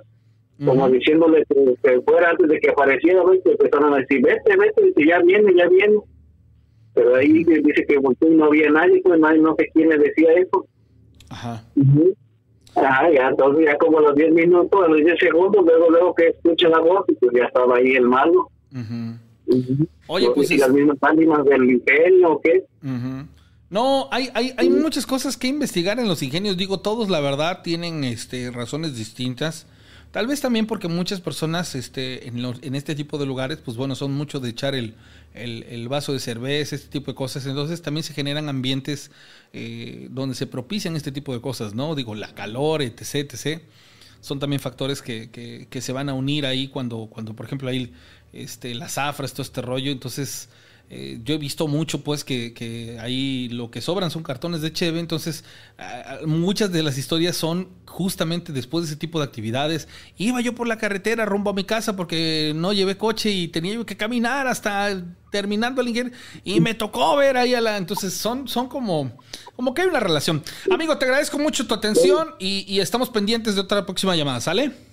como 0.64 0.90
diciéndole 0.90 1.44
que, 1.46 2.02
fuera 2.02 2.30
antes 2.30 2.48
de 2.48 2.60
que 2.60 2.70
apareciera, 2.70 3.22
que 3.44 3.52
empezaron 3.52 3.94
a 3.94 3.98
decir, 3.98 4.22
vete, 4.22 4.56
vete, 4.56 5.06
ya 5.06 5.20
viene, 5.20 5.54
ya 5.56 5.68
viene. 5.68 5.98
Pero 6.94 7.16
ahí 7.16 7.44
dice 7.44 7.86
que 7.88 8.00
no 8.30 8.46
había 8.46 8.70
nadie, 8.70 9.02
pues 9.04 9.20
nadie, 9.20 9.40
no 9.40 9.56
sé 9.56 9.68
quién 9.74 9.90
le 9.90 9.98
decía 9.98 10.34
eso. 10.34 10.66
Ajá. 11.30 11.64
Ah, 12.76 13.10
ya, 13.14 13.30
entonces 13.30 13.66
ya 13.66 13.78
como 13.78 14.00
a 14.00 14.02
los 14.02 14.16
10 14.16 14.32
minutos, 14.32 14.84
a 14.84 14.88
los 14.88 14.98
10 14.98 15.20
segundos, 15.20 15.66
luego, 15.66 15.90
luego 15.90 16.16
que 16.16 16.28
escucha 16.28 16.70
la 16.70 16.80
voz, 16.80 17.06
y 17.08 17.14
pues 17.14 17.32
ya 17.36 17.46
estaba 17.46 17.78
ahí 17.78 17.96
el 17.96 18.08
malo. 18.08 18.50
Oye, 20.08 20.30
pues. 20.34 20.52
¿Y 20.52 20.58
las 20.58 20.70
mismas 20.70 20.98
ánimas 21.02 21.44
del 21.46 21.70
ingenio 21.70 22.34
o 22.34 22.42
qué? 22.42 22.64
No, 23.74 24.08
hay, 24.12 24.30
hay, 24.36 24.54
hay 24.56 24.70
muchas 24.70 25.08
cosas 25.08 25.36
que 25.36 25.48
investigar 25.48 26.00
en 26.00 26.08
los 26.08 26.22
ingenios. 26.22 26.58
Digo, 26.58 26.82
todos 26.82 27.10
la 27.10 27.20
verdad 27.20 27.64
tienen 27.64 28.04
este, 28.04 28.52
razones 28.52 28.96
distintas. 28.96 29.66
Tal 30.12 30.28
vez 30.28 30.42
también 30.42 30.68
porque 30.68 30.88
muchas 30.88 31.22
personas 31.22 31.74
este, 31.74 32.28
en, 32.28 32.38
en 32.62 32.76
este 32.76 32.94
tipo 32.94 33.18
de 33.18 33.26
lugares, 33.26 33.58
pues 33.66 33.76
bueno, 33.76 33.96
son 33.96 34.14
mucho 34.14 34.40
de 34.40 34.52
echar 34.52 34.76
el, 34.76 34.94
el, 35.34 35.88
vaso 35.90 36.14
de 36.14 36.20
cerveza, 36.20 36.76
este 36.76 36.88
tipo 36.88 37.10
de 37.10 37.16
cosas. 37.16 37.48
Entonces 37.48 37.82
también 37.82 38.04
se 38.04 38.14
generan 38.14 38.48
ambientes 38.48 39.10
eh, 39.54 40.08
donde 40.12 40.36
se 40.36 40.46
propician 40.46 40.96
este 40.96 41.12
tipo 41.12 41.34
de 41.34 41.42
cosas, 41.42 41.74
¿no? 41.74 41.96
Digo, 41.96 42.14
la 42.14 42.32
calor, 42.36 42.84
etc., 42.84 43.34
etc. 43.34 43.64
Son 44.22 44.38
también 44.38 44.60
factores 44.60 45.02
que, 45.02 45.32
que, 45.32 45.66
que 45.68 45.82
se 45.82 45.94
van 45.94 46.10
a 46.10 46.14
unir 46.14 46.46
ahí 46.46 46.68
cuando, 46.68 47.08
cuando 47.08 47.36
por 47.36 47.48
ejemplo, 47.48 47.70
hay 47.70 47.92
este, 48.34 48.76
las 48.76 49.00
afras, 49.00 49.34
todo 49.34 49.42
este 49.42 49.64
rollo. 49.64 49.92
Entonces 49.92 50.48
eh, 50.96 51.20
yo 51.24 51.34
he 51.34 51.38
visto 51.40 51.68
mucho, 51.68 52.04
pues, 52.04 52.24
que, 52.24 52.54
que, 52.54 53.00
ahí 53.00 53.50
lo 53.50 53.72
que 53.72 53.82
sobran 53.82 54.12
son 54.12 54.22
cartones 54.22 54.62
de 54.62 54.72
cheve, 54.72 55.00
entonces 55.00 55.44
muchas 56.28 56.72
de 56.72 56.84
las 56.84 57.00
historias 57.00 57.36
son 57.36 57.68
justamente 57.88 58.54
después 58.54 58.84
de 58.86 58.92
ese 58.92 59.00
tipo 59.00 59.18
de 59.18 59.26
actividades. 59.26 59.88
Iba 60.18 60.40
yo 60.42 60.54
por 60.54 60.68
la 60.68 60.78
carretera 60.78 61.26
rumbo 61.26 61.50
a 61.50 61.54
mi 61.54 61.64
casa 61.64 61.96
porque 61.96 62.54
no 62.56 62.74
llevé 62.74 62.96
coche 62.96 63.32
y 63.32 63.48
tenía 63.48 63.84
que 63.84 63.98
caminar 63.98 64.46
hasta 64.46 65.04
terminando 65.32 65.82
el 65.82 65.88
ingenio 65.88 66.14
y 66.44 66.60
me 66.60 66.76
tocó 66.76 67.16
ver 67.16 67.38
ahí 67.38 67.56
a 67.56 67.62
la... 67.62 67.78
Entonces 67.78 68.14
son, 68.14 68.48
son 68.48 68.70
como, 68.70 69.18
como 69.56 69.74
que 69.74 69.82
hay 69.82 69.88
una 69.88 70.00
relación. 70.00 70.44
Amigo, 70.70 70.96
te 71.00 71.06
agradezco 71.06 71.40
mucho 71.40 71.66
tu 71.66 71.74
atención 71.74 72.36
y 72.38 72.80
estamos 72.80 73.10
pendientes 73.10 73.56
de 73.56 73.62
otra 73.62 73.84
próxima 73.84 74.16
llamada, 74.16 74.42
¿sale? 74.42 74.93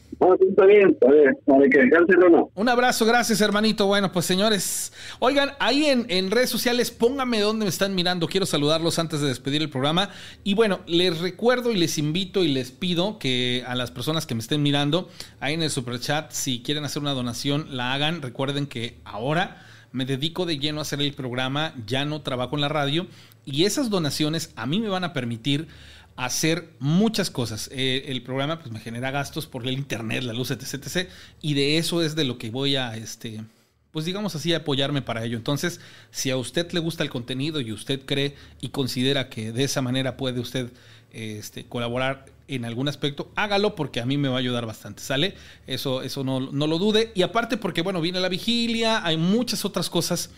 Un 2.55 2.69
abrazo, 2.69 3.07
gracias 3.07 3.41
hermanito. 3.41 3.87
Bueno, 3.87 4.13
pues 4.13 4.27
señores, 4.27 4.93
oigan, 5.19 5.53
ahí 5.59 5.87
en, 5.87 6.31
redes 6.31 6.51
sociales, 6.51 6.91
pónganme 6.91 7.41
dónde 7.41 7.65
me 7.65 7.71
están 7.71 7.95
mirando. 7.95 8.27
Quiero 8.27 8.47
saludarlos 8.47 8.99
antes 8.99 9.21
de 9.21 9.29
despedir 9.29 9.63
el 9.63 9.71
programa. 9.71 10.11
Y 10.45 10.55
bueno, 10.55 10.81
les 10.87 11.21
recuerdo 11.21 11.73
y 11.73 11.77
les 11.77 11.99
invito 11.99 12.45
y 12.45 12.49
les 12.49 12.71
pido 12.71 13.19
que 13.19 13.65
a 13.67 13.75
las 13.75 13.91
personas 13.91 14.27
que 14.27 14.35
me 14.35 14.41
estén 14.41 14.63
mirando, 14.63 15.09
ahí 15.41 15.55
en 15.55 15.63
el 15.63 15.71
super 15.71 15.99
chat, 16.01 16.31
si 16.33 16.63
quieren 16.63 16.85
hacer 16.85 17.03
una 17.03 17.13
donación, 17.13 17.77
la 17.77 17.95
hagan. 17.95 18.23
Recuerden 18.23 18.67
que 18.67 18.99
ahora 19.05 19.63
me 19.93 20.05
dedico 20.05 20.47
de 20.47 20.59
lleno 20.59 20.79
a 20.79 20.83
hacer 20.83 21.01
el 21.01 21.15
programa, 21.15 21.75
ya 21.87 22.05
no 22.05 22.23
trabajo 22.23 22.57
en 22.57 22.61
la 22.61 22.69
radio. 22.69 23.07
Y 23.45 23.65
esas 23.65 23.91
donaciones 23.91 24.53
a 24.55 24.67
mí 24.67 24.81
me 24.81 24.89
van 24.89 25.05
a 25.05 25.13
permitir 25.13 25.67
hacer 26.25 26.75
muchas 26.81 27.31
cosas. 27.31 27.71
Eh, 27.73 28.05
el 28.09 28.23
programa 28.23 28.59
pues 28.59 28.71
me 28.71 28.81
genera 28.81 29.11
gastos 29.11 29.47
por 29.47 29.67
el 29.67 29.73
internet, 29.73 30.23
la 30.23 30.35
luz, 30.35 30.51
etc, 30.51 30.75
etc. 30.75 31.09
Y 31.41 31.55
de 31.55 31.79
eso 31.79 32.03
es 32.03 32.15
de 32.15 32.25
lo 32.25 32.37
que 32.37 32.51
voy 32.51 32.77
a, 32.77 32.95
este, 32.97 33.43
pues 33.91 34.05
digamos 34.05 34.35
así, 34.35 34.53
apoyarme 34.53 35.01
para 35.01 35.25
ello. 35.25 35.39
Entonces, 35.39 35.81
si 36.11 36.31
a 36.31 36.37
usted 36.37 36.71
le 36.73 36.81
gusta 36.81 37.03
el 37.03 37.11
contenido 37.11 37.61
y 37.61 37.73
usted 37.73 38.05
cree 38.05 38.37
y 38.61 38.69
considera 38.69 39.31
que 39.31 39.51
de 39.53 39.65
esa 39.65 39.81
manera 39.81 40.19
puede 40.19 40.41
usted 40.41 40.71
este, 41.11 41.65
colaborar 41.65 42.27
en 42.49 42.67
algún 42.67 42.89
aspecto, 42.89 43.31
hágalo 43.35 43.75
porque 43.75 44.01
a 44.01 44.07
mí 44.07 44.19
me 44.19 44.29
va 44.29 44.37
a 44.37 44.41
ayudar 44.41 44.67
bastante, 44.67 45.03
¿sale? 45.03 45.35
Eso, 45.67 46.03
eso 46.03 46.23
no, 46.23 46.41
no 46.41 46.67
lo 46.67 46.79
dude. 46.79 47.13
Y 47.15 47.23
aparte 47.23 47.57
porque, 47.57 47.81
bueno, 47.81 48.03
viene 48.03 48.21
la 48.21 48.29
vigilia, 48.29 49.07
hay 49.07 49.17
muchas 49.17 49.65
otras 49.65 49.89
cosas 49.89 50.31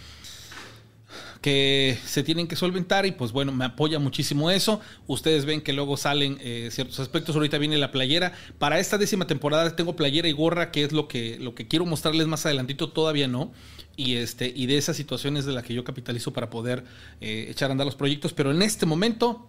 que 1.40 1.98
se 2.04 2.22
tienen 2.22 2.48
que 2.48 2.56
solventar 2.56 3.06
y 3.06 3.12
pues 3.12 3.32
bueno, 3.32 3.52
me 3.52 3.64
apoya 3.64 3.98
muchísimo 3.98 4.50
eso. 4.50 4.80
Ustedes 5.06 5.44
ven 5.44 5.60
que 5.60 5.72
luego 5.72 5.96
salen 5.96 6.38
eh, 6.40 6.68
ciertos 6.70 7.00
aspectos. 7.00 7.34
Ahorita 7.34 7.58
viene 7.58 7.78
la 7.78 7.90
playera. 7.90 8.32
Para 8.58 8.78
esta 8.78 8.98
décima 8.98 9.26
temporada 9.26 9.74
tengo 9.76 9.96
playera 9.96 10.28
y 10.28 10.32
gorra, 10.32 10.70
que 10.70 10.84
es 10.84 10.92
lo 10.92 11.08
que, 11.08 11.38
lo 11.38 11.54
que 11.54 11.68
quiero 11.68 11.86
mostrarles 11.86 12.26
más 12.26 12.46
adelantito, 12.46 12.90
todavía 12.90 13.28
no. 13.28 13.52
Y, 13.96 14.16
este, 14.16 14.52
y 14.54 14.66
de 14.66 14.78
esas 14.78 14.96
situaciones 14.96 15.44
de 15.44 15.52
la 15.52 15.62
que 15.62 15.74
yo 15.74 15.84
capitalizo 15.84 16.32
para 16.32 16.50
poder 16.50 16.84
eh, 17.20 17.46
echar 17.50 17.70
a 17.70 17.72
andar 17.72 17.86
los 17.86 17.96
proyectos. 17.96 18.32
Pero 18.32 18.50
en 18.50 18.62
este 18.62 18.86
momento 18.86 19.48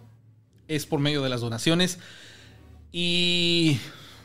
es 0.68 0.86
por 0.86 1.00
medio 1.00 1.22
de 1.22 1.28
las 1.28 1.40
donaciones. 1.40 1.98
Y 2.92 3.78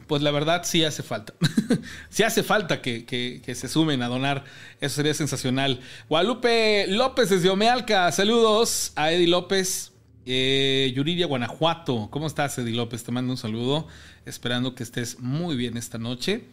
pues 0.10 0.24
la 0.24 0.32
verdad 0.32 0.64
sí 0.66 0.84
hace 0.84 1.04
falta. 1.04 1.36
sí 2.10 2.24
hace 2.24 2.42
falta 2.42 2.82
que, 2.82 3.44
se 3.54 3.68
sumen 3.68 4.02
a 4.02 4.08
donar. 4.08 4.44
Eso 4.82 4.96
sería 4.96 5.14
sensacional. 5.14 5.82
Guadalupe 6.10 6.88
López 6.88 7.30
desde 7.30 7.48
Omealca. 7.52 8.12
Saludos 8.12 8.92
a 8.96 9.12
Eddie 9.12 9.28
López. 9.28 9.92
Eh, 10.26 10.92
Yuridia, 10.96 11.28
Guanajuato. 11.28 12.08
¿Cómo 12.10 12.26
estás, 12.26 12.58
Eddie 12.58 12.74
López? 12.74 13.04
Te 13.04 13.12
mando 13.12 13.32
un 13.32 13.38
saludo. 13.38 13.88
Esperando 14.26 14.74
que 14.74 14.82
estés 14.82 15.20
muy 15.20 15.56
bien 15.56 15.78
esta 15.78 16.00
noche 16.00 16.46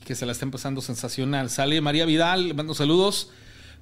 y 0.00 0.04
que 0.04 0.14
se 0.14 0.24
la 0.24 0.30
estén 0.30 0.52
pasando 0.52 0.80
sensacional. 0.80 1.50
Sale 1.50 1.80
María 1.80 2.04
Vidal, 2.04 2.46
le 2.46 2.54
mando 2.54 2.74
saludos. 2.74 3.30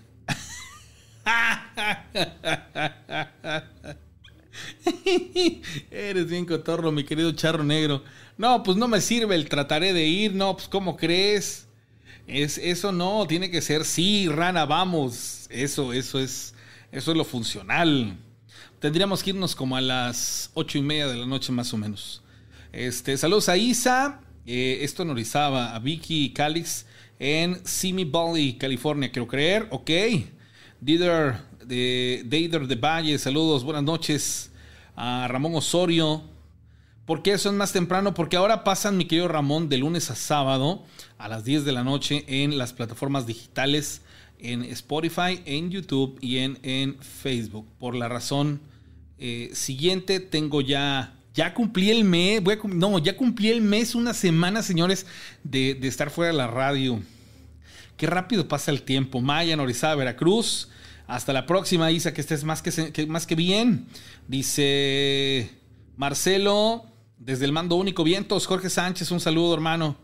Eres 5.90 6.28
bien 6.28 6.46
cotorro, 6.46 6.92
mi 6.92 7.02
querido 7.02 7.32
charro 7.32 7.64
negro. 7.64 8.04
No, 8.38 8.62
pues 8.62 8.76
no 8.76 8.86
me 8.86 9.00
sirve 9.00 9.34
el 9.34 9.48
trataré 9.48 9.92
de 9.92 10.06
ir. 10.06 10.32
No, 10.32 10.54
pues 10.54 10.68
¿cómo 10.68 10.96
crees? 10.96 11.66
Es, 12.28 12.56
eso 12.56 12.92
no, 12.92 13.26
tiene 13.26 13.50
que 13.50 13.62
ser 13.62 13.84
sí, 13.84 14.28
rana, 14.28 14.64
vamos. 14.64 15.48
Eso, 15.50 15.92
eso 15.92 16.20
es, 16.20 16.54
eso 16.92 17.10
es 17.10 17.16
lo 17.16 17.24
funcional. 17.24 18.16
Tendríamos 18.78 19.22
que 19.22 19.30
irnos 19.30 19.54
como 19.54 19.76
a 19.76 19.80
las 19.80 20.50
ocho 20.54 20.78
y 20.78 20.82
media 20.82 21.06
de 21.06 21.16
la 21.16 21.26
noche 21.26 21.52
más 21.52 21.72
o 21.72 21.76
menos. 21.76 22.22
Este, 22.72 23.16
saludos 23.16 23.48
a 23.48 23.56
Isa, 23.56 24.20
eh, 24.46 24.78
esto 24.82 25.02
en 25.02 25.10
Orizaba, 25.10 25.74
a 25.74 25.78
Vicky 25.78 26.24
y 26.26 26.30
Calix 26.32 26.86
en 27.20 27.64
Simi 27.66 28.04
Valley, 28.04 28.54
California, 28.54 29.12
quiero 29.12 29.28
creer. 29.28 29.68
Ok. 29.70 29.90
Dider 30.80 31.36
de 31.64 32.22
Deider 32.24 32.66
de 32.66 32.74
Valle, 32.76 33.18
saludos, 33.18 33.62
buenas 33.62 33.82
noches. 33.82 34.50
A 34.96 35.28
Ramón 35.28 35.54
Osorio. 35.54 36.22
¿Por 37.04 37.22
qué 37.22 37.36
son 37.38 37.56
más 37.56 37.72
temprano? 37.72 38.14
Porque 38.14 38.36
ahora 38.36 38.64
pasan, 38.64 38.96
mi 38.96 39.04
querido 39.04 39.28
Ramón, 39.28 39.68
de 39.68 39.78
lunes 39.78 40.10
a 40.10 40.14
sábado 40.14 40.84
a 41.18 41.28
las 41.28 41.44
10 41.44 41.64
de 41.64 41.72
la 41.72 41.84
noche 41.84 42.24
en 42.26 42.56
las 42.56 42.72
plataformas 42.72 43.26
digitales, 43.26 44.02
en 44.42 44.62
Spotify, 44.64 45.40
en 45.44 45.70
YouTube 45.70 46.18
y 46.20 46.38
en, 46.38 46.58
en 46.62 46.96
Facebook. 47.00 47.66
Por 47.78 47.94
la 47.94 48.08
razón 48.08 48.60
eh, 49.18 49.50
siguiente, 49.52 50.20
tengo 50.20 50.60
ya 50.60 51.14
ya 51.34 51.54
cumplí 51.54 51.90
el 51.90 52.04
mes, 52.04 52.42
no, 52.64 52.98
ya 52.98 53.16
cumplí 53.16 53.50
el 53.50 53.60
mes, 53.60 53.94
una 53.94 54.14
semana, 54.14 54.62
señores, 54.62 55.06
de, 55.44 55.78
estar 55.82 56.10
fuera 56.10 56.32
de 56.32 56.36
la 56.36 56.46
radio. 56.46 57.00
Qué 57.96 58.06
rápido 58.06 58.48
pasa 58.48 58.70
el 58.70 58.82
tiempo. 58.82 59.20
Maya, 59.20 59.56
Norizada, 59.56 59.94
Veracruz. 59.94 60.68
Hasta 61.06 61.32
la 61.32 61.46
próxima, 61.46 61.90
Isa, 61.90 62.14
que 62.14 62.20
estés 62.20 62.44
más 62.44 62.62
que, 62.62 63.06
más 63.06 63.26
que 63.26 63.34
bien. 63.34 63.86
Dice 64.28 65.50
Marcelo, 65.96 66.86
desde 67.18 67.44
el 67.44 67.52
mando 67.52 67.76
único 67.76 68.04
vientos. 68.04 68.46
Jorge 68.46 68.70
Sánchez, 68.70 69.10
un 69.10 69.20
saludo, 69.20 69.54
hermano. 69.54 69.96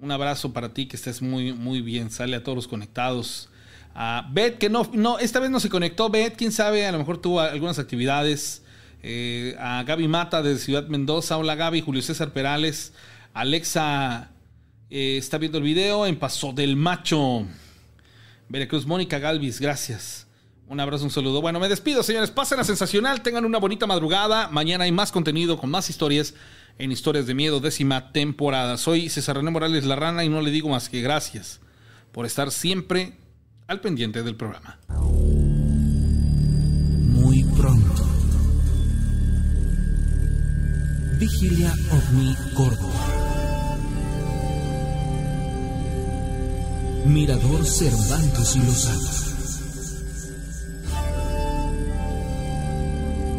Un 0.00 0.10
abrazo 0.10 0.52
para 0.52 0.72
ti, 0.72 0.86
que 0.86 0.96
estés 0.96 1.20
muy, 1.20 1.52
muy 1.52 1.82
bien. 1.82 2.10
Sale 2.10 2.36
a 2.36 2.42
todos 2.42 2.56
los 2.56 2.68
conectados. 2.68 3.49
A 3.94 4.28
Bet, 4.30 4.58
que 4.58 4.68
no, 4.68 4.88
no, 4.92 5.18
esta 5.18 5.40
vez 5.40 5.50
no 5.50 5.60
se 5.60 5.68
conectó. 5.68 6.10
Bet, 6.10 6.36
quién 6.36 6.52
sabe, 6.52 6.86
a 6.86 6.92
lo 6.92 6.98
mejor 6.98 7.18
tuvo 7.18 7.40
algunas 7.40 7.78
actividades. 7.78 8.62
Eh, 9.02 9.56
a 9.58 9.82
Gaby 9.82 10.08
Mata 10.08 10.42
de 10.42 10.58
Ciudad 10.58 10.86
Mendoza. 10.88 11.38
Hola 11.38 11.54
Gaby, 11.54 11.80
Julio 11.80 12.02
César 12.02 12.32
Perales. 12.32 12.92
Alexa 13.32 14.30
eh, 14.90 15.16
está 15.16 15.38
viendo 15.38 15.58
el 15.58 15.64
video 15.64 16.06
en 16.06 16.16
Paso 16.16 16.52
del 16.52 16.76
Macho. 16.76 17.46
Veracruz, 18.48 18.86
Mónica 18.86 19.18
Galvis, 19.18 19.60
gracias. 19.60 20.26
Un 20.68 20.80
abrazo, 20.80 21.04
un 21.04 21.10
saludo. 21.10 21.40
Bueno, 21.40 21.58
me 21.60 21.68
despido, 21.68 22.02
señores. 22.02 22.30
Pasen 22.30 22.60
a 22.60 22.64
sensacional, 22.64 23.22
tengan 23.22 23.44
una 23.44 23.58
bonita 23.58 23.86
madrugada. 23.86 24.48
Mañana 24.48 24.84
hay 24.84 24.92
más 24.92 25.12
contenido 25.12 25.58
con 25.58 25.70
más 25.70 25.88
historias 25.88 26.34
en 26.78 26.92
Historias 26.92 27.26
de 27.26 27.34
Miedo, 27.34 27.60
décima 27.60 28.12
temporada. 28.12 28.76
Soy 28.76 29.08
César 29.08 29.36
René 29.36 29.50
Morales 29.50 29.84
La 29.84 29.96
Rana 29.96 30.24
y 30.24 30.28
no 30.28 30.40
le 30.42 30.50
digo 30.50 30.68
más 30.68 30.88
que 30.88 31.00
gracias 31.00 31.60
por 32.12 32.26
estar 32.26 32.50
siempre 32.50 33.14
al 33.70 33.80
pendiente 33.80 34.24
del 34.24 34.34
programa. 34.34 34.80
Muy 37.06 37.44
pronto. 37.56 38.02
Vigilia 41.20 41.72
OVNI 41.92 42.36
Córdoba. 42.54 43.06
Mirador 47.06 47.64
Cervantes 47.64 48.56
y 48.56 48.58
Lozano. 48.58 49.08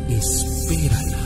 Espérala. 0.08 1.21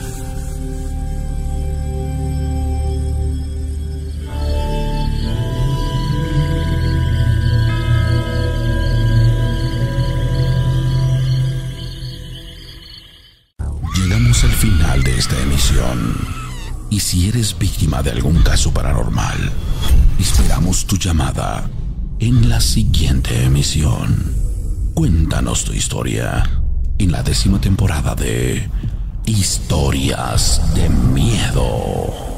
Y 16.90 17.00
si 17.00 17.28
eres 17.28 17.58
víctima 17.58 18.02
de 18.02 18.10
algún 18.10 18.42
caso 18.42 18.72
paranormal, 18.72 19.52
esperamos 20.18 20.86
tu 20.86 20.96
llamada 20.96 21.68
en 22.20 22.48
la 22.48 22.60
siguiente 22.60 23.44
emisión. 23.44 24.32
Cuéntanos 24.94 25.64
tu 25.64 25.72
historia 25.72 26.48
en 26.98 27.10
la 27.10 27.22
décima 27.22 27.60
temporada 27.60 28.14
de 28.14 28.70
Historias 29.26 30.62
de 30.74 30.88
Miedo. 30.88 32.35